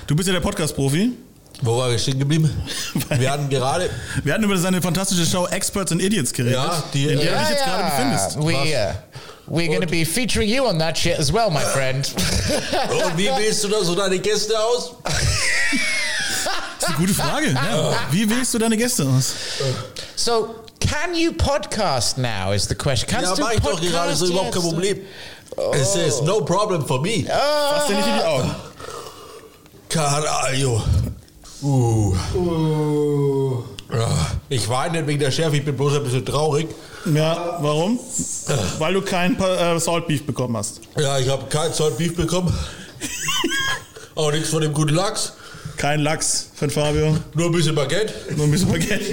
Du 0.07 0.15
bist 0.15 0.27
ja 0.27 0.33
der 0.33 0.41
Podcast-Profi. 0.41 1.13
Wo 1.61 1.77
war 1.77 1.89
ich 1.91 2.01
stehen 2.01 2.19
geblieben? 2.19 2.49
Wir 3.17 3.31
hatten 3.31 3.47
gerade. 3.47 3.89
Wir 4.23 4.33
hatten 4.33 4.43
über 4.43 4.57
seine 4.57 4.81
fantastische 4.81 5.25
Show 5.27 5.45
Experts 5.47 5.91
and 5.91 6.01
Idiots 6.01 6.33
geredet. 6.33 6.55
Ja, 6.55 6.83
die- 6.93 7.03
in 7.07 7.19
der 7.19 7.25
Ja, 7.25 7.31
du 7.33 7.39
dich 7.39 7.49
jetzt 7.49 7.63
gerade 7.65 7.83
befindest. 7.83 8.37
We, 8.39 8.53
uh, 8.55 9.55
we're 9.55 9.67
going 9.67 9.81
to 9.81 9.87
be 9.87 10.03
featuring 10.03 10.49
you 10.49 10.65
on 10.65 10.79
that 10.79 10.97
shit 10.97 11.19
as 11.19 11.31
well, 11.31 11.51
my 11.51 11.61
friend. 11.61 12.11
Und 13.05 13.15
wie 13.17 13.27
wählst 13.27 13.63
du 13.63 13.67
da 13.67 13.83
so 13.83 13.93
deine 13.95 14.17
Gäste 14.17 14.59
aus? 14.59 14.93
Das 16.79 16.81
ist 16.81 16.87
eine 16.89 16.97
gute 16.97 17.13
Frage. 17.13 17.51
Ja. 17.51 17.93
Wie 18.09 18.27
wählst 18.27 18.53
du 18.55 18.57
deine 18.57 18.75
Gäste 18.75 19.05
aus? 19.07 19.33
so, 20.15 20.55
can 20.91 21.15
you 21.15 21.31
podcast 21.31 22.17
now? 22.17 22.51
Is 22.51 22.67
the 22.67 22.75
question. 22.75 23.07
Kannst 23.09 23.29
Ja, 23.29 23.35
du 23.35 23.41
mach 23.43 23.53
ich 23.53 23.59
doch 23.61 23.79
gerade 23.81 24.13
so 24.15 24.25
Podcast 24.25 24.31
überhaupt 24.31 24.53
kein? 24.53 24.61
Problem. 24.61 24.99
Es 25.73 25.95
ist 25.95 26.23
no 26.23 26.41
problem 26.41 26.85
for 26.85 27.01
me. 27.01 27.25
Fass 27.25 27.87
dir 27.87 27.95
nicht 27.95 28.07
in 28.07 28.15
die 28.15 28.23
Augen. 28.23 28.55
Caralho. 29.89 30.81
Uh. 31.61 32.15
Ja, 33.93 34.09
Ich 34.49 34.67
weine 34.69 34.97
nicht 34.97 35.07
wegen 35.07 35.19
der 35.19 35.31
Schärfe, 35.31 35.57
ich 35.57 35.65
bin 35.65 35.75
bloß 35.75 35.95
ein 35.95 36.03
bisschen 36.03 36.25
traurig. 36.25 36.67
Ja, 37.05 37.57
warum? 37.61 37.99
Weil 38.79 38.93
du 38.93 39.01
kein 39.01 39.39
äh, 39.39 39.79
Salt 39.79 40.07
Beef 40.07 40.25
bekommen 40.25 40.55
hast. 40.57 40.81
Ja, 40.97 41.17
ich 41.19 41.27
habe 41.29 41.45
kein 41.47 41.73
Zoll 41.73 41.91
Beef 41.91 42.15
bekommen. 42.15 42.53
Auch 44.15 44.31
nichts 44.31 44.49
von 44.49 44.61
dem 44.61 44.73
guten 44.73 44.95
Lachs. 44.95 45.33
Kein 45.81 46.01
Lachs 46.01 46.49
von 46.53 46.69
Fabio, 46.69 47.17
Nur 47.33 47.47
ein 47.47 47.51
bisschen 47.53 47.73
Baguette. 47.73 48.13
nur 48.35 48.45
ein 48.45 48.51
bisschen 48.51 48.69
Baguette. 48.71 49.03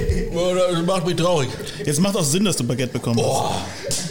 Das 0.75 0.83
macht 0.85 1.07
mich 1.07 1.17
traurig. 1.17 1.49
Jetzt 1.83 1.99
macht 1.99 2.15
auch 2.15 2.23
Sinn, 2.23 2.45
dass 2.45 2.57
du 2.57 2.65
Baguette 2.65 2.93
bekommen 2.93 3.19
hast. 3.25 4.11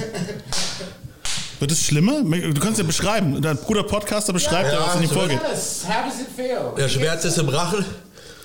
Wird 1.60 1.72
es 1.72 1.84
schlimmer? 1.84 2.24
Du 2.24 2.60
kannst 2.60 2.80
ja 2.80 2.84
beschreiben. 2.84 3.40
Dein 3.44 3.58
Bruder 3.58 3.84
Podcaster 3.84 4.34
beschreibt 4.34 4.72
ja, 4.72 4.80
Ja, 4.80 4.88
was 4.88 4.96
in 4.96 5.04
ihm 5.04 5.10
vorgeht. 5.12 5.40
Yes, 5.52 5.84
How 5.88 6.06
does 6.10 6.20
it 6.20 6.28
feel? 6.36 6.74
Der 6.76 6.90
Schmerz 6.90 7.26
ist 7.26 7.38
im 7.38 7.50
Rachen. 7.50 7.86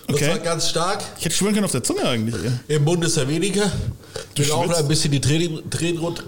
Und 0.09 0.15
Okay. 0.15 0.27
zwar 0.27 0.39
ganz 0.41 0.69
stark. 0.69 1.03
Ich 1.19 1.25
hätte 1.25 1.35
schwören 1.35 1.55
können 1.55 1.65
auf 1.65 1.73
der 1.73 1.83
Zunge 1.83 2.05
eigentlich. 2.07 2.35
Im 2.69 2.85
Mund 2.85 3.03
ist 3.07 3.17
er 3.17 3.27
weniger. 3.29 3.73
Bin 4.35 4.51
auch 4.51 4.69
ein 4.71 4.89
bisschen 4.89 5.11
die 5.11 5.23
Tränen, 5.23 5.71
Tränen 5.71 5.97
runter. 6.03 6.25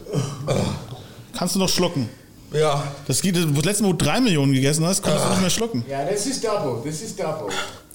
Kannst 1.36 1.54
du 1.54 1.58
noch 1.58 1.68
schlucken? 1.68 2.08
Ja. 2.54 2.84
Das 3.06 3.20
geht, 3.20 3.36
das 3.36 3.44
letzte 3.64 3.82
Mal, 3.82 3.88
wo 3.90 3.92
du 3.94 4.04
drei 4.04 4.20
Millionen 4.20 4.52
gegessen 4.52 4.86
hast, 4.86 5.02
konntest 5.02 5.24
du 5.26 5.30
nicht 5.30 5.40
mehr 5.40 5.50
schlucken. 5.50 5.84
Yeah, 5.88 6.04
this 6.06 6.26
is 6.26 6.40
double. 6.40 6.82
This 6.82 7.02
is 7.02 7.16
double. 7.16 7.48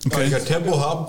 Kann 0.09 0.27
ich 0.27 0.35
ein 0.35 0.45
Tempo 0.45 0.79
haben? 0.79 1.07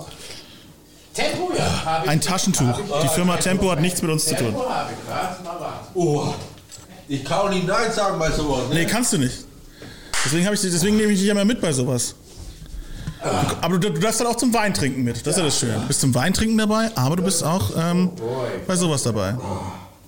Tempo, 1.13 1.51
ja. 1.57 1.85
Hab 1.85 2.03
ich- 2.05 2.09
Ein 2.09 2.21
Taschentuch. 2.21 2.79
Die 3.03 3.07
Firma 3.09 3.35
Tempo 3.37 3.69
hat 3.69 3.81
nichts 3.81 4.01
mit 4.01 4.09
uns 4.09 4.23
zu 4.25 4.35
tun. 4.35 4.47
Tempo 4.47 4.69
habe 4.69 4.91
ich. 4.93 5.09
Warte 5.13 5.43
mal, 5.43 5.59
warte. 5.59 5.75
Oh. 5.95 6.33
Ich 7.09 7.25
kann 7.25 7.39
auch 7.39 7.49
nicht 7.49 7.67
Nein 7.67 7.91
sagen 7.91 8.17
bei 8.17 8.31
sowas. 8.31 8.69
Ne? 8.69 8.75
Nee, 8.75 8.85
kannst 8.85 9.11
du 9.11 9.17
nicht. 9.17 9.43
Deswegen, 10.23 10.45
ich, 10.53 10.61
deswegen 10.61 10.95
nehme 10.97 11.11
ich 11.11 11.19
dich 11.19 11.27
ja 11.27 11.33
mal 11.33 11.43
mit 11.45 11.59
bei 11.59 11.73
sowas. 11.73 12.15
Aber 13.61 13.77
du, 13.77 13.91
du 13.91 13.99
darfst 13.99 14.19
dann 14.21 14.27
auch 14.27 14.37
zum 14.37 14.53
Weintrinken 14.53 15.03
mit. 15.03 15.17
Das 15.27 15.33
ist 15.33 15.37
ja 15.37 15.43
das 15.43 15.59
Schöne. 15.59 15.73
Du 15.73 15.87
bist 15.87 15.99
zum 16.01 16.15
Weintrinken 16.15 16.57
dabei, 16.57 16.89
aber 16.95 17.17
du 17.17 17.23
bist 17.23 17.43
auch 17.43 17.71
ähm, 17.77 18.11
bei 18.65 18.75
sowas 18.75 19.03
dabei. 19.03 19.35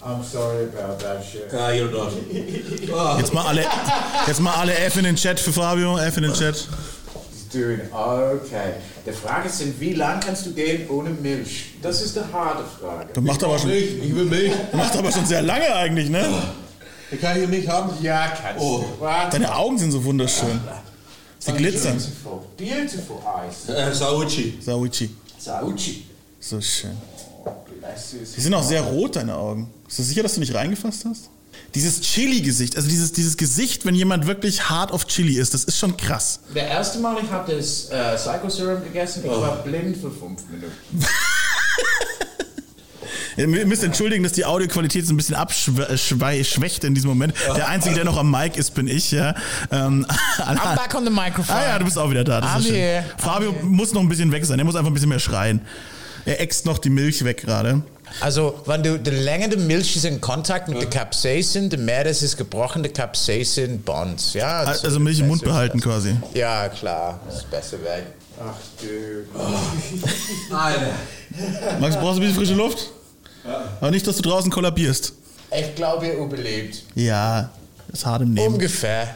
I'm 0.05 0.21
sorry 0.23 0.65
about 0.65 0.99
that 0.99 1.23
shit. 1.23 1.51
Ja, 1.51 1.69
you're 1.71 1.89
not. 1.89 2.11
Jetzt 3.19 3.33
mal 3.33 3.45
alle, 3.47 3.63
jetzt 4.27 4.41
mal 4.41 4.53
alle 4.55 4.73
F 4.77 4.97
in 4.97 5.05
den 5.05 5.15
Chat 5.15 5.39
für 5.39 5.53
Fabio, 5.53 5.97
F 5.97 6.17
in 6.17 6.23
den 6.23 6.33
Chat. 6.33 6.55
He's 7.31 7.47
doing 7.51 7.79
okay. 7.91 8.73
Die 9.05 9.11
Frage 9.13 9.47
ist, 9.47 9.79
wie 9.79 9.93
lang 9.93 10.19
kannst 10.19 10.45
du 10.45 10.51
gehen 10.53 10.89
ohne 10.89 11.09
Milch? 11.11 11.75
Das 11.81 12.01
ist 12.01 12.17
eine 12.17 12.31
harte 12.33 12.63
Frage. 12.81 13.13
Du 13.13 13.21
macht 13.21 13.41
aber 13.43 13.57
schon, 13.57 13.69
Milch, 13.69 14.03
ich 14.03 14.13
will 14.15 14.25
Milch. 14.25 14.51
macht 14.73 14.95
aber 14.97 15.11
schon 15.11 15.25
sehr 15.25 15.41
lange 15.41 15.73
eigentlich, 15.73 16.09
ne? 16.09 16.25
Ich 17.09 17.21
kann 17.21 17.35
hier 17.37 17.47
Milch 17.47 17.67
haben. 17.69 17.91
Ja, 18.01 18.27
kannst 18.27 18.61
Oh. 18.61 18.79
du. 18.97 19.01
Warte. 19.01 19.39
Deine 19.39 19.55
Augen 19.55 19.77
sind 19.77 19.91
so 19.91 20.03
wunderschön. 20.03 20.59
Sie 21.39 21.51
glitzern. 21.53 21.97
Beautiful. 21.97 22.41
Beautiful 22.57 23.17
eyes. 23.25 23.69
Äh, 23.69 23.93
Sauchi. 23.93 24.57
Sauichi. 24.61 25.15
Sauchi. 25.37 26.05
So 26.39 26.59
schön. 26.59 26.97
Das 27.81 28.13
ist 28.13 28.35
Die 28.37 28.41
sind 28.41 28.53
auch 28.53 28.63
sehr 28.63 28.81
rot, 28.81 29.15
deine 29.17 29.35
Augen. 29.35 29.69
Bist 29.93 29.99
du 29.99 30.03
sicher, 30.05 30.23
dass 30.23 30.33
du 30.33 30.39
nicht 30.39 30.55
reingefasst 30.55 31.05
hast? 31.05 31.29
Dieses 31.75 32.01
Chili-Gesicht, 32.01 32.75
also 32.77 32.89
dieses, 32.89 33.11
dieses 33.11 33.37
Gesicht, 33.37 33.85
wenn 33.85 33.93
jemand 33.93 34.25
wirklich 34.25 34.67
hart 34.67 34.91
auf 34.91 35.05
Chili 35.05 35.37
ist, 35.37 35.53
das 35.53 35.65
ist 35.65 35.77
schon 35.77 35.95
krass. 35.97 36.39
Der 36.55 36.67
erste 36.67 36.97
Mal, 36.97 37.17
ich 37.23 37.29
habe 37.29 37.55
das 37.55 37.89
äh, 37.91 38.15
Psycho 38.15 38.49
Serum 38.49 38.83
gegessen, 38.83 39.21
ich 39.23 39.29
war 39.29 39.57
blind 39.57 39.95
für 39.97 40.09
fünf 40.09 40.41
Minuten. 40.49 40.73
Ihr 43.37 43.47
müsst 43.47 43.83
entschuldigen, 43.83 44.23
dass 44.23 44.33
die 44.33 44.45
Audioqualität 44.45 45.05
so 45.05 45.13
ein 45.13 45.17
bisschen 45.17 45.35
abschwächt 45.35 46.83
in 46.83 46.95
diesem 46.95 47.11
Moment. 47.11 47.35
Der 47.55 47.67
Einzige, 47.67 47.93
der 47.93 48.05
noch 48.05 48.17
am 48.17 48.31
Mic 48.31 48.57
ist, 48.57 48.73
bin 48.73 48.87
ich. 48.87 49.11
Ja. 49.11 49.35
Ähm, 49.71 50.07
I'm 50.39 50.75
back 50.75 50.95
on 50.95 51.05
the 51.05 51.11
microphone. 51.11 51.55
Ah 51.55 51.67
ja, 51.67 51.77
du 51.77 51.85
bist 51.85 51.99
auch 51.99 52.09
wieder 52.09 52.23
da. 52.23 52.41
Das 52.41 52.65
I'm. 52.65 53.03
Fabio 53.19 53.53
muss 53.61 53.93
noch 53.93 54.01
ein 54.01 54.09
bisschen 54.09 54.31
weg 54.31 54.43
sein. 54.43 54.57
Er 54.57 54.65
muss 54.65 54.75
einfach 54.75 54.89
ein 54.89 54.93
bisschen 54.95 55.09
mehr 55.09 55.19
schreien. 55.19 55.61
Er 56.25 56.41
äxt 56.41 56.65
noch 56.65 56.79
die 56.79 56.89
Milch 56.89 57.23
weg 57.23 57.41
gerade. 57.41 57.83
Also, 58.19 58.61
wenn 58.65 58.83
du, 58.83 58.97
die 58.99 59.09
länger 59.09 59.47
die 59.49 59.57
Milch 59.57 59.95
ist 59.95 60.05
in 60.05 60.21
Kontakt 60.21 60.67
mit 60.69 60.79
der 60.79 60.89
Capsaicin, 60.89 61.69
die 61.69 61.77
mehr 61.77 62.03
das 62.03 62.21
ist 62.21 62.37
gebrochene 62.37 62.89
Capsaicin 62.89 63.81
Bonds. 63.81 64.33
Ja, 64.33 64.59
Also 64.61 64.99
Milch 64.99 65.19
im 65.19 65.27
Mund 65.27 65.41
besser- 65.41 65.51
behalten 65.51 65.79
quasi. 65.81 66.15
Ja, 66.33 66.69
klar, 66.69 67.19
das 67.25 67.37
ist 67.37 67.49
besser 67.51 67.77
weg. 67.83 68.05
Ach 68.39 68.55
du. 68.81 70.53
Alter. 70.55 70.87
Max, 71.79 71.95
brauchst 71.95 72.17
du 72.17 72.21
ein 72.23 72.27
bisschen 72.27 72.35
frische 72.35 72.53
Luft? 72.53 72.89
Aber 73.79 73.91
nicht, 73.91 74.05
dass 74.07 74.15
du 74.17 74.21
draußen 74.23 74.49
kollabierst. 74.51 75.13
Ich 75.55 75.75
glaube, 75.75 76.07
ihr 76.07 76.13
überlebt. 76.17 76.83
Ja, 76.95 77.49
ist 77.91 78.05
hart 78.05 78.21
im 78.23 78.33
Leben. 78.35 78.53
Ungefähr. 78.53 79.13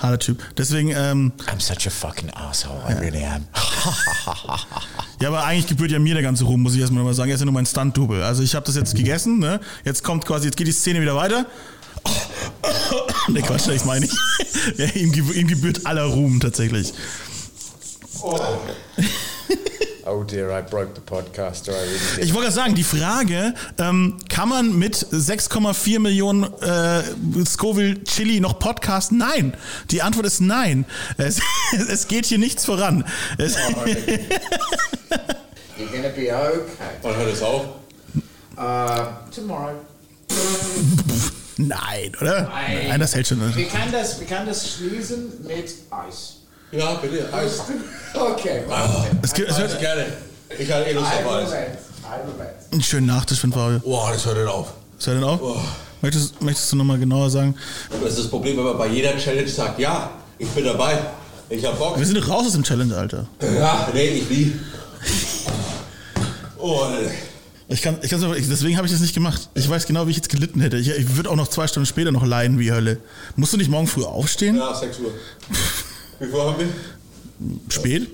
Harter 0.00 0.18
Typ. 0.18 0.42
Deswegen, 0.56 0.90
ähm, 0.90 1.32
I'm 1.46 1.60
such 1.60 1.86
a 1.86 1.90
fucking 1.90 2.30
asshole, 2.30 2.80
I 2.88 2.94
really 2.94 3.24
am. 3.24 3.46
ja, 5.20 5.28
aber 5.28 5.44
eigentlich 5.44 5.66
gebührt 5.66 5.90
ja 5.90 5.98
mir 5.98 6.14
der 6.14 6.22
ganze 6.22 6.44
Ruhm, 6.44 6.62
muss 6.62 6.74
ich 6.74 6.80
erstmal 6.80 7.00
nochmal 7.00 7.14
sagen. 7.14 7.30
Er 7.30 7.34
ist 7.34 7.40
ja 7.40 7.44
nur 7.44 7.54
mein 7.54 7.66
Stunt-Double. 7.66 8.22
Also 8.22 8.42
ich 8.42 8.54
habe 8.54 8.64
das 8.66 8.76
jetzt 8.76 8.94
gegessen, 8.96 9.38
ne? 9.38 9.60
Jetzt 9.84 10.02
kommt 10.02 10.24
quasi, 10.24 10.46
jetzt 10.46 10.56
geht 10.56 10.66
die 10.66 10.72
Szene 10.72 11.00
wieder 11.00 11.16
weiter. 11.16 11.46
Ne, 13.28 13.42
Quatsch, 13.42 13.68
ich 13.68 13.84
meine 13.84 14.00
nicht. 14.06 14.16
Ja, 14.76 14.86
ihm 14.86 15.12
gebührt 15.46 15.86
aller 15.86 16.04
Ruhm 16.04 16.40
tatsächlich. 16.40 16.92
Oh 18.22 18.38
dear, 20.24 20.50
I 20.50 20.62
broke 20.62 20.94
the 20.94 21.00
podcaster. 21.00 21.72
I 21.72 21.82
really 21.82 21.98
did. 22.16 22.24
Ich 22.24 22.34
wollte 22.34 22.46
gerade 22.46 22.54
sagen, 22.54 22.74
die 22.74 22.84
Frage, 22.84 23.54
ähm, 23.78 24.16
kann 24.28 24.48
man 24.48 24.76
mit 24.76 24.96
6,4 24.96 26.00
Millionen 26.00 26.44
äh, 26.60 27.02
Scoville 27.44 28.02
Chili 28.04 28.40
noch 28.40 28.58
podcasten? 28.58 29.18
Nein. 29.18 29.54
Die 29.90 30.02
Antwort 30.02 30.26
ist 30.26 30.40
nein. 30.40 30.84
Es, 31.16 31.40
es 31.88 32.08
geht 32.08 32.26
hier 32.26 32.38
nichts 32.38 32.64
voran. 32.64 33.04
Es, 33.38 33.56
You're 35.78 35.86
gonna 35.90 36.08
be 36.08 36.32
okay. 36.32 36.60
Wann 37.02 37.16
hört 37.16 37.32
es 37.32 37.42
auf? 37.42 37.64
Uh, 38.56 39.06
tomorrow. 39.34 39.72
nein, 41.56 42.12
oder? 42.20 42.42
Nein. 42.42 42.88
Nein, 42.88 43.00
das 43.00 43.14
hält 43.14 43.26
schon. 43.26 43.40
Wir 43.54 43.66
können 43.66 43.92
das, 43.92 44.20
wir 44.20 44.26
können 44.26 44.46
das 44.46 44.74
schließen 44.74 45.44
mit 45.46 45.72
Eis. 45.90 46.39
Ja, 46.72 46.94
bitte. 46.94 47.32
Eis. 47.32 47.62
Okay, 48.12 48.64
warte. 48.66 49.06
Es 49.22 49.32
gibt, 49.32 49.48
es 49.48 49.56
hört 49.56 49.78
gerne. 49.78 50.04
Ich 50.58 50.70
hatte 50.72 50.90
eh 50.90 50.92
Lust 50.94 51.06
Ein 51.12 51.24
auf 51.24 51.32
Eis. 51.32 51.52
Einen 52.72 52.82
schönen 52.82 53.06
Nachtisch 53.06 53.38
von 53.38 53.52
Fabio. 53.52 53.78
Boah, 53.78 54.10
das 54.12 54.26
hört 54.26 54.36
nicht 54.36 54.48
auf. 54.48 54.72
Ist 54.98 55.06
er 55.06 55.14
denn 55.14 55.22
auch? 55.22 55.62
Möchtest, 56.02 56.42
möchtest 56.42 56.72
du 56.72 56.76
nochmal 56.76 56.98
genauer 56.98 57.30
sagen? 57.30 57.54
Das 58.02 58.10
ist 58.10 58.18
das 58.18 58.28
Problem, 58.28 58.56
wenn 58.56 58.64
man 58.64 58.76
bei 58.78 58.88
jeder 58.88 59.16
Challenge 59.16 59.46
sagt, 59.48 59.78
ja, 59.78 60.10
ich 60.38 60.48
bin 60.48 60.64
dabei. 60.64 60.98
Ich 61.48 61.64
hab 61.64 61.78
Bock. 61.78 61.98
Wir 61.98 62.04
sind 62.04 62.18
doch 62.18 62.28
raus 62.28 62.46
aus 62.46 62.52
dem 62.52 62.64
Challenge, 62.64 62.96
Alter. 62.96 63.26
Ja, 63.42 63.88
nee, 63.94 64.06
ich 64.08 64.28
nie. 64.28 64.52
Oh, 66.62 66.84
Ich 67.68 67.80
kann, 67.80 67.96
ich 68.02 68.10
kann's 68.10 68.22
deswegen 68.22 68.76
habe 68.76 68.86
ich 68.86 68.92
das 68.92 69.00
nicht 69.00 69.14
gemacht. 69.14 69.48
Ich 69.54 69.70
weiß 69.70 69.86
genau, 69.86 70.06
wie 70.06 70.10
ich 70.10 70.16
jetzt 70.16 70.28
gelitten 70.28 70.60
hätte. 70.60 70.76
Ich, 70.76 70.90
ich 70.90 71.16
würde 71.16 71.30
auch 71.30 71.36
noch 71.36 71.48
zwei 71.48 71.66
Stunden 71.68 71.86
später 71.86 72.12
noch 72.12 72.26
leiden 72.26 72.58
wie 72.58 72.70
Hölle. 72.70 72.98
Musst 73.36 73.52
du 73.54 73.56
nicht 73.56 73.70
morgen 73.70 73.86
früh 73.86 74.04
aufstehen? 74.04 74.56
ja, 74.56 74.74
6 74.74 74.98
Uhr. 74.98 75.12
Wie 76.20 76.26
viel 76.26 76.40
haben 76.40 76.56
wir? 76.58 76.68
Spät? 77.68 78.08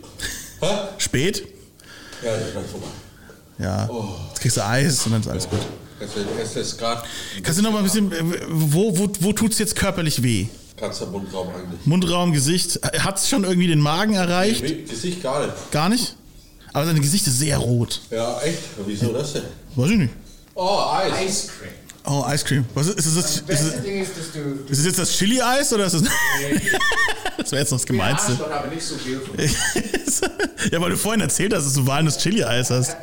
Hä? 0.60 0.66
Spät? 0.98 1.42
Ja, 2.22 2.36
das 2.36 2.46
ist 2.46 2.52
gleich 2.52 2.66
vorbei. 2.66 2.86
Ja. 3.58 3.90
Jetzt 4.30 4.40
kriegst 4.40 4.56
du 4.56 4.64
Eis 4.64 5.06
und 5.06 5.12
dann 5.12 5.20
ist 5.20 5.28
alles 5.28 5.48
gut. 5.48 5.58
Es 5.98 6.10
ist, 6.50 6.56
es 6.56 6.76
gerade 6.78 7.02
Kannst 7.42 7.58
du 7.58 7.62
noch 7.62 7.72
mal 7.72 7.78
ein 7.78 7.84
bisschen, 7.84 8.12
äh, 8.12 8.16
wo, 8.48 8.96
wo, 8.98 9.10
wo 9.20 9.32
tut's 9.32 9.58
jetzt 9.58 9.76
körperlich 9.76 10.22
weh? 10.22 10.46
ganzer 10.76 11.06
Mundraum 11.06 11.48
eigentlich. 11.48 11.86
Mundraum, 11.86 12.32
Gesicht. 12.32 12.78
Hat's 12.98 13.28
schon 13.28 13.44
irgendwie 13.44 13.68
den 13.68 13.80
Magen 13.80 14.14
erreicht? 14.14 14.62
Nee, 14.62 14.82
Gesicht 14.88 15.22
gar 15.22 15.46
nicht. 15.46 15.70
Gar 15.72 15.88
nicht? 15.88 16.14
Aber 16.72 16.84
dein 16.84 17.00
Gesicht 17.00 17.26
ist 17.26 17.38
sehr 17.38 17.56
rot. 17.56 18.02
Ja, 18.10 18.38
echt? 18.42 18.58
Wieso 18.84 19.12
das 19.12 19.32
denn? 19.32 19.44
Weiß 19.74 19.90
ich 19.90 19.96
nicht. 19.96 20.12
Oh, 20.54 20.80
Eis. 20.92 21.24
Ice 21.26 21.48
cream. 21.58 21.72
Oh, 22.08 22.24
Ice 22.32 22.44
Cream. 22.44 22.64
Was 22.74 22.86
ist, 22.86 22.98
ist, 22.98 23.06
es, 23.06 23.44
Das 23.46 23.60
ist, 23.60 23.74
es, 23.74 23.82
Ding 23.82 24.00
ist, 24.02 24.12
dass 24.16 24.32
du. 24.32 24.72
ist 24.72 24.78
es 24.78 24.84
jetzt 24.86 24.98
das 24.98 25.10
Chili-Eis 25.12 25.72
oder 25.72 25.86
ist 25.86 25.94
es. 25.94 26.02
das 27.38 27.50
wäre 27.52 27.62
jetzt 27.62 27.70
noch 27.72 27.78
das 27.78 27.86
Gemeinste. 27.86 28.32
Arschloch, 28.32 28.50
aber 28.50 28.68
nicht 28.68 28.82
so 28.86 28.96
viel 28.96 29.20
ja, 30.72 30.80
weil 30.80 30.90
du 30.90 30.96
vorhin 30.96 31.20
erzählt 31.20 31.52
hast, 31.54 31.64
dass 31.66 31.74
du 31.74 31.86
Walnuss 31.86 32.18
Chili-Eis 32.18 32.70
hast. 32.70 32.96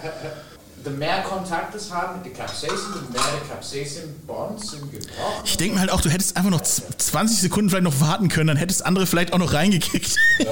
the 0.86 0.90
mehr 0.90 1.22
Kontakt 1.24 1.76
es 1.76 1.92
haben 1.92 2.22
mit 2.22 2.26
der 2.26 2.46
Capsaicin, 2.46 2.78
the 2.94 3.12
mehr 3.14 3.22
Capsaicin-Bonds 3.50 4.72
sind 4.72 4.92
gebrochen. 4.92 5.44
Ich 5.46 5.58
denke 5.58 5.76
mir 5.76 5.82
halt 5.82 5.92
auch, 5.92 6.02
du 6.02 6.10
hättest 6.10 6.36
einfach 6.38 6.50
noch 6.50 6.62
z- 6.62 6.84
20 6.98 7.40
Sekunden 7.40 7.70
vielleicht 7.70 7.84
noch 7.86 8.00
warten 8.02 8.30
können, 8.30 8.48
dann 8.48 8.58
hättest 8.58 8.86
andere 8.86 9.06
vielleicht 9.06 9.34
auch 9.34 9.38
noch 9.40 9.54
reingekickt. 9.54 10.16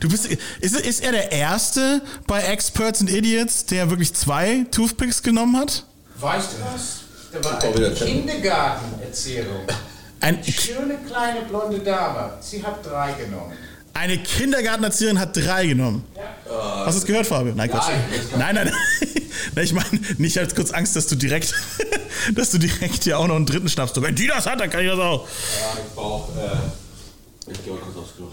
Du 0.00 0.08
bist, 0.10 0.26
ist, 0.26 0.76
ist 0.76 1.02
er 1.02 1.12
der 1.12 1.32
Erste 1.32 2.02
bei 2.26 2.42
Experts 2.42 3.00
and 3.00 3.08
Idiots, 3.10 3.64
der 3.64 3.88
wirklich 3.88 4.12
zwei 4.12 4.66
Toothpicks 4.70 5.22
genommen 5.22 5.56
hat? 5.56 5.84
Weißt 6.20 6.48
du 6.52 6.56
was? 6.74 7.03
Da 7.34 7.44
war 7.44 7.62
eine. 7.62 7.90
Kindergartenerzählung. 7.90 9.66
Ein, 10.20 10.42
Schöne 10.44 10.98
kleine 11.06 11.42
blonde 11.42 11.80
Dame. 11.80 12.32
Sie 12.40 12.64
hat 12.64 12.84
drei 12.86 13.12
genommen. 13.12 13.52
eine 13.92 14.18
Kindergartenerzieherin 14.18 15.18
hat 15.18 15.36
drei 15.36 15.66
genommen. 15.66 16.04
Hast 16.48 16.94
du 16.94 16.98
es 17.00 17.06
gehört, 17.06 17.26
Fabio? 17.26 17.52
Nein, 17.54 17.70
Quatsch. 17.70 17.90
Nein, 18.38 18.54
nein, 18.54 18.72
nein. 19.54 19.64
Ich 19.64 19.72
meine, 19.72 19.88
nicht 20.18 20.38
als 20.38 20.54
kurz 20.54 20.70
Angst, 20.70 20.96
dass 20.96 21.06
du 21.06 21.16
direkt, 21.16 21.54
dass 22.34 22.50
du 22.50 22.58
direkt 22.58 23.04
hier 23.04 23.18
auch 23.18 23.26
noch 23.26 23.36
einen 23.36 23.46
dritten 23.46 23.68
schnappst. 23.68 24.00
Wenn 24.00 24.14
die 24.14 24.26
das 24.26 24.46
hat, 24.46 24.60
dann 24.60 24.70
kann 24.70 24.80
ich 24.82 24.90
das 24.90 24.98
auch. 24.98 25.26
Ja, 25.26 25.78
ich 25.78 25.94
brauch, 25.94 26.28
äh, 26.36 27.50
ich 27.52 27.64
geh 27.64 27.70
mal 27.70 27.78
kurz 27.80 27.96
aufs 27.96 28.16
Klo. 28.16 28.28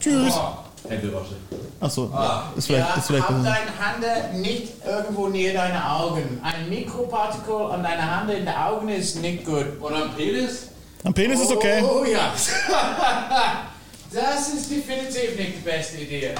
Tschüss. 0.00 0.34
Hände 0.34 0.71
Achso, 1.80 2.10
ist 2.56 2.66
vielleicht, 2.66 2.96
ist 2.96 3.06
vielleicht 3.06 3.28
hab 3.28 3.42
besser. 3.42 3.56
deine 3.56 4.24
Hand 4.24 4.40
nicht 4.40 4.72
irgendwo 4.86 5.28
näher 5.28 5.54
deine 5.54 5.90
Augen. 5.90 6.40
Ein 6.42 6.68
Mikropartikel 6.68 7.54
an 7.72 7.82
deiner 7.82 8.16
Hand 8.18 8.30
in 8.30 8.44
den 8.44 8.54
Augen 8.54 8.88
ist 8.88 9.16
nicht 9.16 9.44
gut. 9.44 9.80
Und 9.80 9.94
am 9.94 10.14
Penis? 10.14 10.68
Am 11.04 11.12
Penis 11.12 11.40
ist 11.40 11.50
okay. 11.50 11.82
Oh 11.82 12.04
ja. 12.04 12.32
Das 14.14 14.48
ist 14.48 14.70
definitiv 14.70 15.38
nicht 15.38 15.56
die 15.56 15.60
beste 15.64 15.96
Idee. 15.96 16.34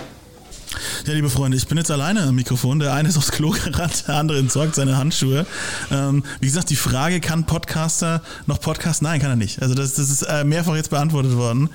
Ja, 1.05 1.15
liebe 1.15 1.31
Freunde, 1.31 1.57
ich 1.57 1.67
bin 1.67 1.79
jetzt 1.79 1.91
alleine 1.91 2.23
am 2.23 2.37
Mikrofon. 2.37 2.79
Der 2.79 2.95
eine 2.95 3.09
ist 3.09 3.17
aufs 3.17 3.33
Klo 3.33 3.51
gerannt, 3.65 4.05
der 4.07 4.17
andere 4.17 4.39
entsorgt 4.39 4.77
seine 4.77 4.97
Handschuhe. 4.97 5.45
Ähm, 5.91 6.23
wie 6.39 6.47
gesagt, 6.47 6.71
die 6.71 6.77
Frage, 6.77 7.21
kann 7.21 7.45
Podcaster 7.45 8.23
noch 8.47 8.61
Podcast? 8.61 9.03
Nein, 9.03 9.21
kann 9.21 9.31
er 9.31 9.37
nicht. 9.37 9.61
Also 9.61 9.75
das, 9.75 9.95
das 9.95 10.11
ist 10.11 10.23
äh, 10.23 10.45
mehrfach 10.45 10.77
jetzt 10.77 10.91
beantwortet 10.91 11.35
worden. 11.37 11.71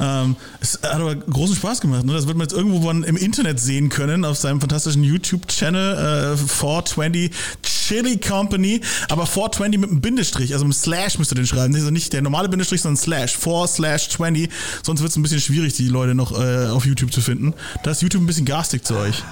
Ähm, 0.00 0.34
es 0.60 0.80
hat 0.82 0.94
aber 0.94 1.14
großen 1.14 1.54
Spaß 1.54 1.82
gemacht. 1.82 2.04
Ne? 2.04 2.14
Das 2.14 2.26
wird 2.26 2.36
man 2.36 2.46
jetzt 2.46 2.52
irgendwo 2.52 2.90
im 2.90 3.04
Internet 3.04 3.60
sehen 3.60 3.90
können, 3.90 4.24
auf 4.24 4.38
seinem 4.38 4.60
fantastischen 4.60 5.04
YouTube-Channel 5.04 6.34
äh, 6.34 6.36
420 6.36 7.30
Chili 7.62 8.18
Company. 8.18 8.80
Aber 9.08 9.26
420 9.26 9.80
mit 9.80 9.90
einem 9.90 10.00
Bindestrich, 10.00 10.52
also 10.52 10.64
mit 10.64 10.74
einem 10.74 10.82
Slash 10.82 11.18
müsst 11.20 11.30
ihr 11.30 11.36
den 11.36 11.46
schreiben. 11.46 11.76
Also 11.76 11.90
nicht 11.90 12.12
der 12.12 12.22
normale 12.22 12.48
Bindestrich, 12.48 12.80
sondern 12.80 12.96
Slash. 12.96 13.36
4 13.36 13.68
slash 13.68 14.08
20. 14.08 14.50
Sonst 14.82 15.00
wird 15.00 15.10
es 15.10 15.16
ein 15.16 15.22
bisschen 15.22 15.40
schwierig, 15.40 15.74
die 15.74 15.86
Leute 15.86 16.16
noch 16.16 16.36
äh, 16.36 16.66
auf 16.66 16.86
YouTube 16.86 17.12
zu 17.12 17.20
finden. 17.20 17.54
Da 17.84 17.92
ist 17.92 18.02
YouTube 18.02 18.22
ein 18.22 18.26
bisschen 18.26 18.44
garstig 18.44 18.63
zu 18.82 18.96
euch. 18.96 19.22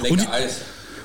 Lecker 0.00 0.12
Und 0.12 0.20
die- 0.22 0.28
Eis. 0.28 0.56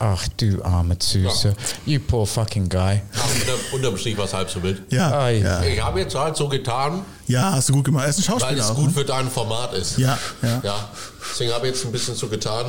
ach 0.03 0.27
du 0.37 0.61
arme 0.63 0.97
Süße, 0.99 1.55
you 1.85 1.99
poor 1.99 2.25
fucking 2.27 2.67
guy. 2.69 3.01
Ach, 3.15 3.25
unter, 3.35 3.75
unterm 3.75 3.97
Strich 3.97 4.17
war 4.17 4.25
es 4.25 4.33
halb 4.33 4.49
so 4.49 4.61
wild. 4.61 4.81
Ja. 4.91 5.29
Ja, 5.31 5.61
Ich 5.63 5.81
habe 5.81 5.99
jetzt 6.01 6.15
halt 6.15 6.35
so 6.35 6.47
getan, 6.49 7.03
ja 7.27 7.53
hast 7.53 7.69
du 7.69 7.73
gut 7.73 7.85
gemacht. 7.85 8.03
Er 8.05 8.09
ist 8.09 8.19
ein 8.19 8.33
weil 8.33 8.39
Schauspieler 8.39 8.63
es 8.63 8.69
auch. 8.71 8.75
gut 8.75 8.87
Ne? 8.87 8.91
für 8.93 9.05
dein 9.05 9.29
Format 9.29 9.73
ist. 9.73 9.97
Ja, 9.97 10.17
ja. 10.41 10.61
Ja, 10.63 10.89
deswegen 11.31 11.53
habe 11.53 11.67
ich 11.67 11.73
jetzt 11.75 11.85
ein 11.85 11.91
bisschen 11.91 12.15
so 12.15 12.27
getan. 12.27 12.65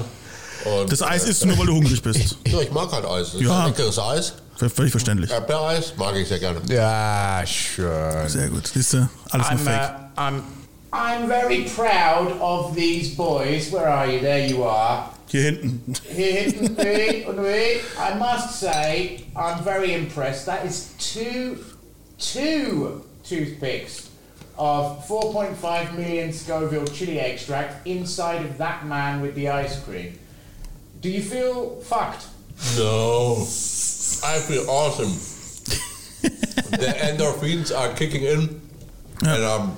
Und, 0.65 0.90
Das 0.90 1.02
Eis 1.02 1.24
äh, 1.24 1.31
isst 1.31 1.43
du 1.43 1.48
nur, 1.48 1.59
weil 1.59 1.66
du 1.66 1.74
hungrig 1.74 2.01
bist. 2.02 2.36
Ja, 2.47 2.61
ich 2.61 2.70
mag 2.73 2.90
halt 2.93 3.05
Eis. 3.05 3.32
Das 3.32 3.35
ist 3.35 3.40
Ja. 3.43 3.61
ein 3.61 3.66
leckeres 3.66 3.98
Eis. 3.98 4.32
Völlig 4.56 4.93
verständlich. 4.93 5.31
Erdbeereis 5.31 5.93
mag 5.97 6.15
ich 6.15 6.28
sehr 6.28 6.39
gerne. 6.39 6.61
Ja, 6.69 7.43
schön. 7.44 8.28
Sehr 8.28 8.48
gut. 8.48 8.69
Siehst 8.69 8.93
du, 8.93 9.09
alles 9.31 9.51
nur 9.51 9.59
I'm, 9.61 9.65
Fake. 9.65 9.90
uh, 10.16 10.20
I'm, 10.20 10.43
I'm 10.93 11.27
very 11.27 11.65
proud 11.77 12.40
of 12.40 12.74
these 12.77 13.15
boys. 13.16 13.73
Where 13.73 13.86
are 13.93 14.06
you? 14.11 14.20
There 14.20 14.47
you 14.47 14.62
are. 14.65 15.11
Here, 15.35 15.51
me. 17.32 17.81
I 17.98 18.15
must 18.16 18.61
say, 18.61 19.24
I'm 19.35 19.65
very 19.65 19.93
impressed. 19.93 20.47
That 20.47 20.65
is 20.65 20.94
two, 20.97 21.65
two 22.19 23.05
toothpicks 23.24 24.11
of 24.56 25.05
4.5 25.09 25.97
million 25.97 26.32
Scoville 26.32 26.86
chili 26.86 27.19
extract 27.19 27.85
inside 27.85 28.44
of 28.47 28.59
that 28.59 28.86
man 28.86 29.20
with 29.23 29.35
the 29.35 29.48
ice 29.48 29.82
cream. 29.82 30.16
Do 31.01 31.11
you 31.11 31.20
feel 31.20 31.81
fucked? 31.81 32.28
No, 32.77 33.39
I 33.43 34.39
feel 34.39 34.70
awesome. 34.70 35.11
the 36.70 36.94
endorphins 37.11 37.77
are 37.77 37.93
kicking 37.94 38.23
in, 38.23 38.61
and 39.27 39.43
um, 39.43 39.77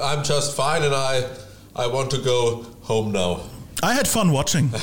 I'm 0.00 0.22
just 0.22 0.54
fine, 0.54 0.84
and 0.84 0.94
I, 0.94 1.28
I 1.74 1.88
want 1.88 2.12
to 2.12 2.18
go 2.18 2.64
home 2.82 3.10
now. 3.10 3.40
I 3.82 3.94
had 3.94 4.06
fun 4.06 4.30
watching. 4.32 4.70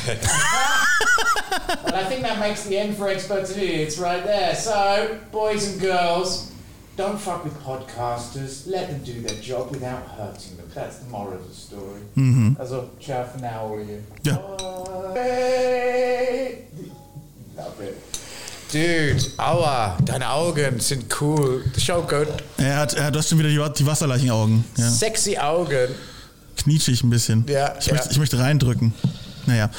Well, 1.84 1.96
I 1.96 2.04
think 2.06 2.22
that 2.24 2.40
makes 2.40 2.64
the 2.66 2.78
end 2.78 2.98
for 2.98 3.08
experts 3.08 3.52
and 3.52 3.62
idiots 3.62 3.98
right 3.98 4.24
there. 4.24 4.56
So, 4.56 5.20
boys 5.32 5.72
and 5.72 5.80
girls, 5.82 6.52
don't 6.98 7.20
fuck 7.20 7.44
with 7.44 7.54
podcasters. 7.64 8.68
Let 8.68 8.90
them 8.90 9.04
do 9.04 9.22
their 9.22 9.40
job 9.42 9.72
without 9.72 10.04
hurting 10.08 10.58
them. 10.58 10.70
That's 10.74 10.98
the 10.98 11.10
moral 11.10 11.34
of 11.34 11.48
the 11.48 11.54
story. 11.54 12.02
Mm-hmm. 12.16 12.60
Also, 12.60 12.90
ciao 13.00 13.24
for 13.24 13.40
now, 13.40 13.66
all 13.66 13.80
of 13.80 13.88
you. 13.90 14.04
Ja. 14.24 14.36
Bye. 15.14 16.66
Love 17.56 17.82
it. 17.82 17.98
Dude, 18.72 19.32
aua, 19.38 19.98
deine 20.06 20.30
Augen 20.30 20.80
sind 20.80 21.10
cool. 21.20 21.64
Schau 21.78 22.02
gut. 22.02 22.28
Er 22.58 22.78
hat, 22.78 22.94
er 22.94 23.06
hat 23.06 23.16
das 23.16 23.30
schon 23.30 23.40
wieder 23.40 23.50
die, 23.50 23.74
die 23.80 23.86
Wasserleichenaugen. 23.86 24.64
Ja. 24.78 24.90
Sexy 24.90 25.38
Augen. 25.38 25.90
Knietschig 26.64 27.04
ein 27.04 27.10
bisschen. 27.10 27.46
Ja, 27.48 27.74
ich, 27.80 27.88
ja. 27.88 27.94
Möchte, 27.94 28.12
ich 28.12 28.20
möchte 28.20 28.40
reindrücken. 28.40 28.94
Naja. 29.46 29.70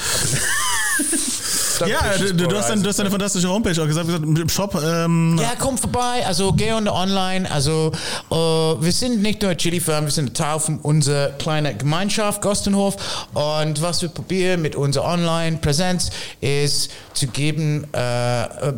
Ja, 1.87 2.17
du, 2.19 2.35
du, 2.35 2.57
hast 2.57 2.69
dann, 2.69 2.83
du 2.83 2.89
hast 2.89 3.01
eine 3.01 3.11
fantastische 3.11 3.49
Homepage 3.49 3.81
auch 3.81 3.87
gesagt, 3.87 4.07
gesagt 4.07 4.25
im 4.25 4.49
Shop. 4.49 4.75
Ähm, 4.83 5.39
Ja, 5.41 5.53
komm 5.59 5.79
vorbei. 5.79 6.27
Also 6.27 6.53
geh 6.53 6.73
online. 6.73 7.51
Also 7.51 7.93
äh, 8.31 8.35
wir 8.35 8.93
sind 8.93 9.23
nicht 9.23 9.41
nur 9.43 9.57
Chili 9.57 9.81
Firm, 9.81 10.05
wir 10.05 10.13
sind 10.13 10.37
Teil 10.37 10.61
von 10.61 10.79
unserer 10.81 11.31
kleinen 11.31 11.79
Gemeinschaft 11.79 12.43
Gostenhof. 12.43 13.29
Und 13.33 13.81
was 13.81 14.03
wir 14.03 14.11
probieren 14.11 14.61
mit 14.63 14.77
unserer 14.77 15.07
Online-Präsenz 15.07 16.11
ist 16.41 16.91
zu 17.15 17.29
geben. 17.29 17.87
Äh, 17.95 18.43
äh, 18.43 18.73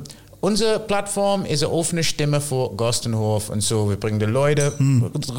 Unsere 0.44 0.81
Plattform 0.81 1.44
ist 1.44 1.62
eine 1.62 1.73
offene 1.73 2.02
Stimme 2.02 2.40
für 2.40 2.70
Gostenhof 2.70 3.48
und 3.48 3.60
so. 3.60 3.89
Wir 3.89 3.97
bringen 3.97 4.19
die 4.19 4.27
Leute 4.27 4.73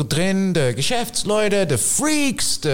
drin, 0.07 0.53
die 0.53 0.73
Geschäftsleute, 0.73 1.67
die 1.67 1.77
Freaks, 1.77 2.61
die, 2.61 2.73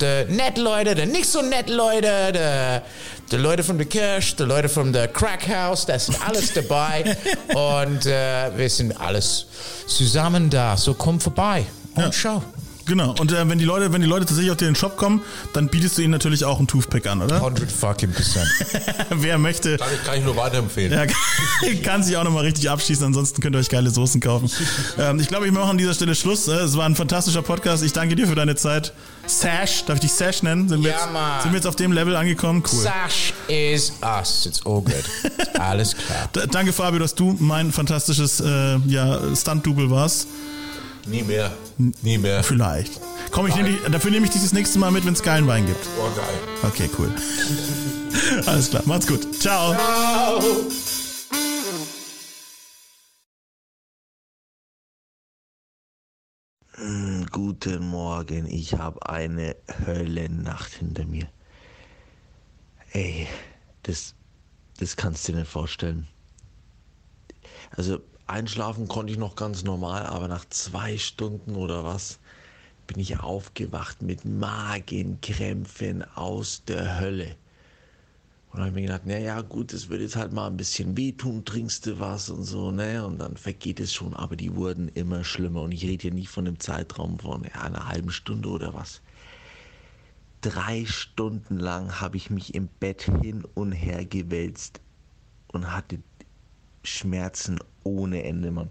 die 0.00 0.24
nette 0.34 0.60
Leute, 0.60 0.96
die 0.96 1.06
nicht 1.06 1.26
so 1.26 1.40
nette 1.40 1.72
Leute, 1.72 2.32
die, 2.34 3.30
die 3.30 3.36
Leute 3.40 3.62
von 3.62 3.78
der 3.78 3.86
Kirche, 3.86 4.34
die 4.40 4.42
Leute 4.42 4.68
von 4.68 4.92
der 4.92 5.06
Crackhouse, 5.06 5.86
das 5.86 6.06
sind 6.06 6.18
alles 6.28 6.52
dabei. 6.52 7.16
und 7.54 8.06
äh, 8.06 8.50
wir 8.56 8.68
sind 8.68 9.00
alles 9.00 9.46
zusammen 9.86 10.50
da. 10.50 10.76
So 10.76 10.94
komm 10.94 11.20
vorbei 11.20 11.64
und 11.94 12.02
Ja. 12.06 12.12
schau. 12.12 12.42
Genau. 12.90 13.14
Und 13.20 13.30
äh, 13.30 13.48
wenn 13.48 13.60
die 13.60 13.64
Leute, 13.64 13.92
wenn 13.92 14.00
die 14.00 14.08
Leute 14.08 14.26
tatsächlich 14.26 14.50
auf 14.50 14.56
den 14.56 14.74
Shop 14.74 14.96
kommen, 14.96 15.22
dann 15.52 15.68
bietest 15.68 15.96
du 15.96 16.02
ihnen 16.02 16.10
natürlich 16.10 16.44
auch 16.44 16.58
einen 16.58 16.66
Toothpick 16.66 17.06
an, 17.06 17.22
oder? 17.22 17.36
100 17.36 17.70
fucking 17.70 18.10
Percent. 18.10 18.48
Wer 19.10 19.38
möchte, 19.38 19.76
Kann 19.76 19.88
ich, 19.94 20.04
kann 20.04 20.18
ich 20.18 20.24
nur 20.24 20.34
weiterempfehlen. 20.34 20.92
ja, 20.92 21.06
kann 21.84 22.02
sich 22.02 22.16
auch 22.16 22.24
nochmal 22.24 22.44
richtig 22.46 22.68
abschießen, 22.68 23.06
ansonsten 23.06 23.40
könnt 23.40 23.54
ihr 23.54 23.60
euch 23.60 23.68
geile 23.68 23.90
Soßen 23.90 24.20
kaufen. 24.20 24.50
Ähm, 24.98 25.20
ich 25.20 25.28
glaube, 25.28 25.46
ich 25.46 25.52
mache 25.52 25.70
an 25.70 25.78
dieser 25.78 25.94
Stelle 25.94 26.14
Schluss. 26.16 26.48
Äh, 26.48 26.52
Es 26.56 26.76
war 26.76 26.84
ein 26.84 26.96
fantastischer 26.96 27.42
Podcast. 27.42 27.82
Ich 27.84 27.92
danke 27.92 28.16
dir 28.16 28.26
für 28.26 28.34
deine 28.34 28.56
Zeit. 28.56 28.92
Sash, 29.26 29.84
darf 29.84 29.96
ich 29.96 30.00
dich 30.00 30.12
Sash 30.12 30.42
nennen? 30.42 30.68
Sind 30.68 30.82
wir, 30.82 30.90
Ja, 30.90 30.96
jetzt, 30.98 31.12
Mann. 31.12 31.42
sind 31.42 31.52
wir 31.52 31.56
jetzt 31.58 31.66
auf 31.66 31.76
dem 31.76 31.92
Level 31.92 32.16
angekommen? 32.16 32.62
Cool. 32.70 32.80
Sash 32.82 33.32
is 33.46 33.92
us. 34.02 34.46
It's 34.46 34.66
all 34.66 34.82
good. 34.82 35.04
Alles 35.60 35.94
klar. 35.96 36.46
Danke, 36.50 36.72
Fabio, 36.72 36.98
dass 36.98 37.14
du 37.14 37.36
mein 37.38 37.70
fantastisches 37.72 38.40
äh, 38.40 38.76
ja, 38.88 39.20
Stunt-Double 39.34 39.90
warst. 39.90 40.26
Nie 41.06 41.22
mehr. 41.22 41.50
Nie 42.02 42.18
mehr. 42.18 42.42
Vielleicht. 42.42 43.00
Komm, 43.30 43.46
ich 43.46 43.54
nehm 43.54 43.66
dich, 43.66 43.80
dafür 43.90 44.10
nehme 44.10 44.26
ich 44.26 44.32
dich 44.32 44.42
das 44.42 44.52
nächste 44.52 44.78
Mal 44.78 44.90
mit, 44.90 45.04
wenn 45.04 45.14
es 45.14 45.22
geilen 45.22 45.46
Wein 45.46 45.66
gibt. 45.66 45.86
Oh, 45.98 46.10
geil. 46.16 46.70
Okay, 46.70 46.90
cool. 46.98 47.10
Alles 48.46 48.70
klar, 48.70 48.82
macht's 48.86 49.06
gut. 49.06 49.34
Ciao. 49.40 49.74
Guten 57.30 57.88
Morgen, 57.88 58.46
ich 58.46 58.74
habe 58.74 59.06
eine 59.08 59.54
Höllennacht 59.86 60.72
hinter 60.72 61.04
mir. 61.04 61.28
Ey, 62.92 63.28
das, 63.82 64.14
das 64.78 64.96
kannst 64.96 65.28
du 65.28 65.32
dir 65.32 65.40
nicht 65.40 65.50
vorstellen. 65.50 66.08
Also 67.76 68.00
einschlafen 68.30 68.88
konnte 68.88 69.12
ich 69.12 69.18
noch 69.18 69.36
ganz 69.36 69.64
normal, 69.64 70.06
aber 70.06 70.28
nach 70.28 70.44
zwei 70.48 70.96
Stunden 70.98 71.56
oder 71.56 71.84
was 71.84 72.18
bin 72.86 72.98
ich 72.98 73.20
aufgewacht 73.20 74.02
mit 74.02 74.24
Magenkrämpfen 74.24 76.02
aus 76.16 76.64
der 76.64 76.98
Hölle. 77.00 77.36
Und 78.52 78.58
dann 78.58 78.66
habe 78.66 78.68
ich 78.70 78.74
mir 78.74 78.82
gedacht, 78.82 79.06
naja, 79.06 79.42
gut, 79.42 79.72
es 79.72 79.88
wird 79.90 80.00
jetzt 80.00 80.16
halt 80.16 80.32
mal 80.32 80.48
ein 80.48 80.56
bisschen 80.56 80.96
wehtun, 80.96 81.44
trinkst 81.44 81.86
du 81.86 82.00
was 82.00 82.30
und 82.30 82.42
so, 82.42 82.72
ne? 82.72 83.06
Und 83.06 83.18
dann 83.18 83.36
vergeht 83.36 83.78
es 83.78 83.94
schon, 83.94 84.12
aber 84.14 84.34
die 84.34 84.56
wurden 84.56 84.88
immer 84.88 85.22
schlimmer. 85.22 85.62
Und 85.62 85.70
ich 85.70 85.84
rede 85.84 86.02
hier 86.02 86.14
nicht 86.14 86.30
von 86.30 86.48
einem 86.48 86.58
Zeitraum 86.58 87.20
von 87.20 87.44
ja, 87.44 87.60
einer 87.60 87.86
halben 87.86 88.10
Stunde 88.10 88.48
oder 88.48 88.74
was. 88.74 89.02
Drei 90.40 90.84
Stunden 90.84 91.60
lang 91.60 92.00
habe 92.00 92.16
ich 92.16 92.30
mich 92.30 92.54
im 92.54 92.68
Bett 92.80 93.02
hin 93.22 93.44
und 93.54 93.70
her 93.70 94.04
gewälzt 94.04 94.80
und 95.52 95.72
hatte 95.72 96.00
Schmerzen 96.82 97.58
ohne 97.84 98.22
Ende, 98.22 98.50
Mann. 98.50 98.70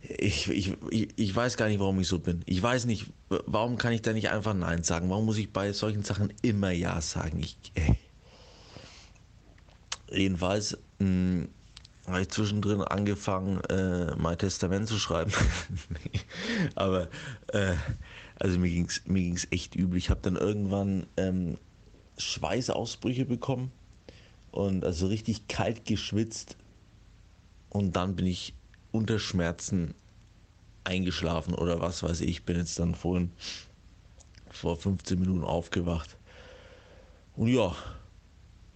Ich, 0.00 0.48
ich, 0.48 0.76
ich, 1.16 1.34
weiß 1.34 1.56
gar 1.56 1.66
nicht, 1.66 1.80
warum 1.80 1.98
ich 2.00 2.06
so 2.06 2.20
bin. 2.20 2.42
Ich 2.46 2.62
weiß 2.62 2.84
nicht, 2.84 3.06
warum 3.28 3.76
kann 3.76 3.92
ich 3.92 4.02
da 4.02 4.12
nicht 4.12 4.30
einfach 4.30 4.54
Nein 4.54 4.84
sagen? 4.84 5.10
Warum 5.10 5.26
muss 5.26 5.38
ich 5.38 5.52
bei 5.52 5.72
solchen 5.72 6.04
Sachen 6.04 6.32
immer 6.42 6.70
Ja 6.70 7.00
sagen? 7.00 7.40
Ich, 7.40 7.56
äh. 7.74 7.94
Jedenfalls 10.08 10.78
mh, 11.00 11.48
habe 12.06 12.22
ich 12.22 12.28
zwischendrin 12.28 12.82
angefangen, 12.82 13.60
äh, 13.64 14.14
mein 14.14 14.38
Testament 14.38 14.86
zu 14.86 14.98
schreiben. 14.98 15.32
Aber 16.76 17.08
äh, 17.48 17.74
also 18.38 18.58
mir 18.60 18.70
ging 18.70 18.86
es 18.86 19.02
mir 19.06 19.22
ging's 19.22 19.48
echt 19.50 19.74
übel. 19.74 19.98
Ich 19.98 20.10
habe 20.10 20.20
dann 20.22 20.36
irgendwann 20.36 21.06
ähm, 21.16 21.58
Schweißausbrüche 22.18 23.24
bekommen 23.24 23.72
und 24.56 24.84
also 24.84 25.06
richtig 25.06 25.48
kalt 25.48 25.84
geschwitzt. 25.84 26.56
Und 27.68 27.94
dann 27.94 28.16
bin 28.16 28.26
ich 28.26 28.54
unter 28.90 29.18
Schmerzen 29.18 29.94
eingeschlafen 30.82 31.54
oder 31.54 31.80
was 31.80 32.02
weiß 32.02 32.22
ich. 32.22 32.44
Bin 32.44 32.56
jetzt 32.56 32.78
dann 32.78 32.94
vorhin 32.94 33.32
vor 34.48 34.76
15 34.76 35.20
Minuten 35.20 35.44
aufgewacht. 35.44 36.16
Und 37.36 37.48
ja, 37.48 37.76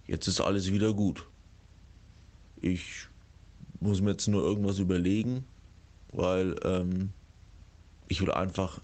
jetzt 0.05 0.27
ist 0.27 0.39
alles 0.39 0.71
wieder 0.71 0.93
gut. 0.93 1.27
Ich 2.61 3.07
muss 3.79 4.01
mir 4.01 4.11
jetzt 4.11 4.27
nur 4.27 4.43
irgendwas 4.43 4.77
überlegen, 4.77 5.45
weil 6.11 6.55
ähm, 6.63 7.11
ich 8.07 8.21
will 8.21 8.29
einfach 8.29 8.79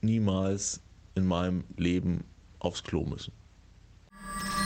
niemals 0.00 0.80
in 1.14 1.24
meinem 1.24 1.62
Leben 1.76 2.24
aufs 2.58 2.82
Klo 2.82 3.04
müssen. 3.04 3.32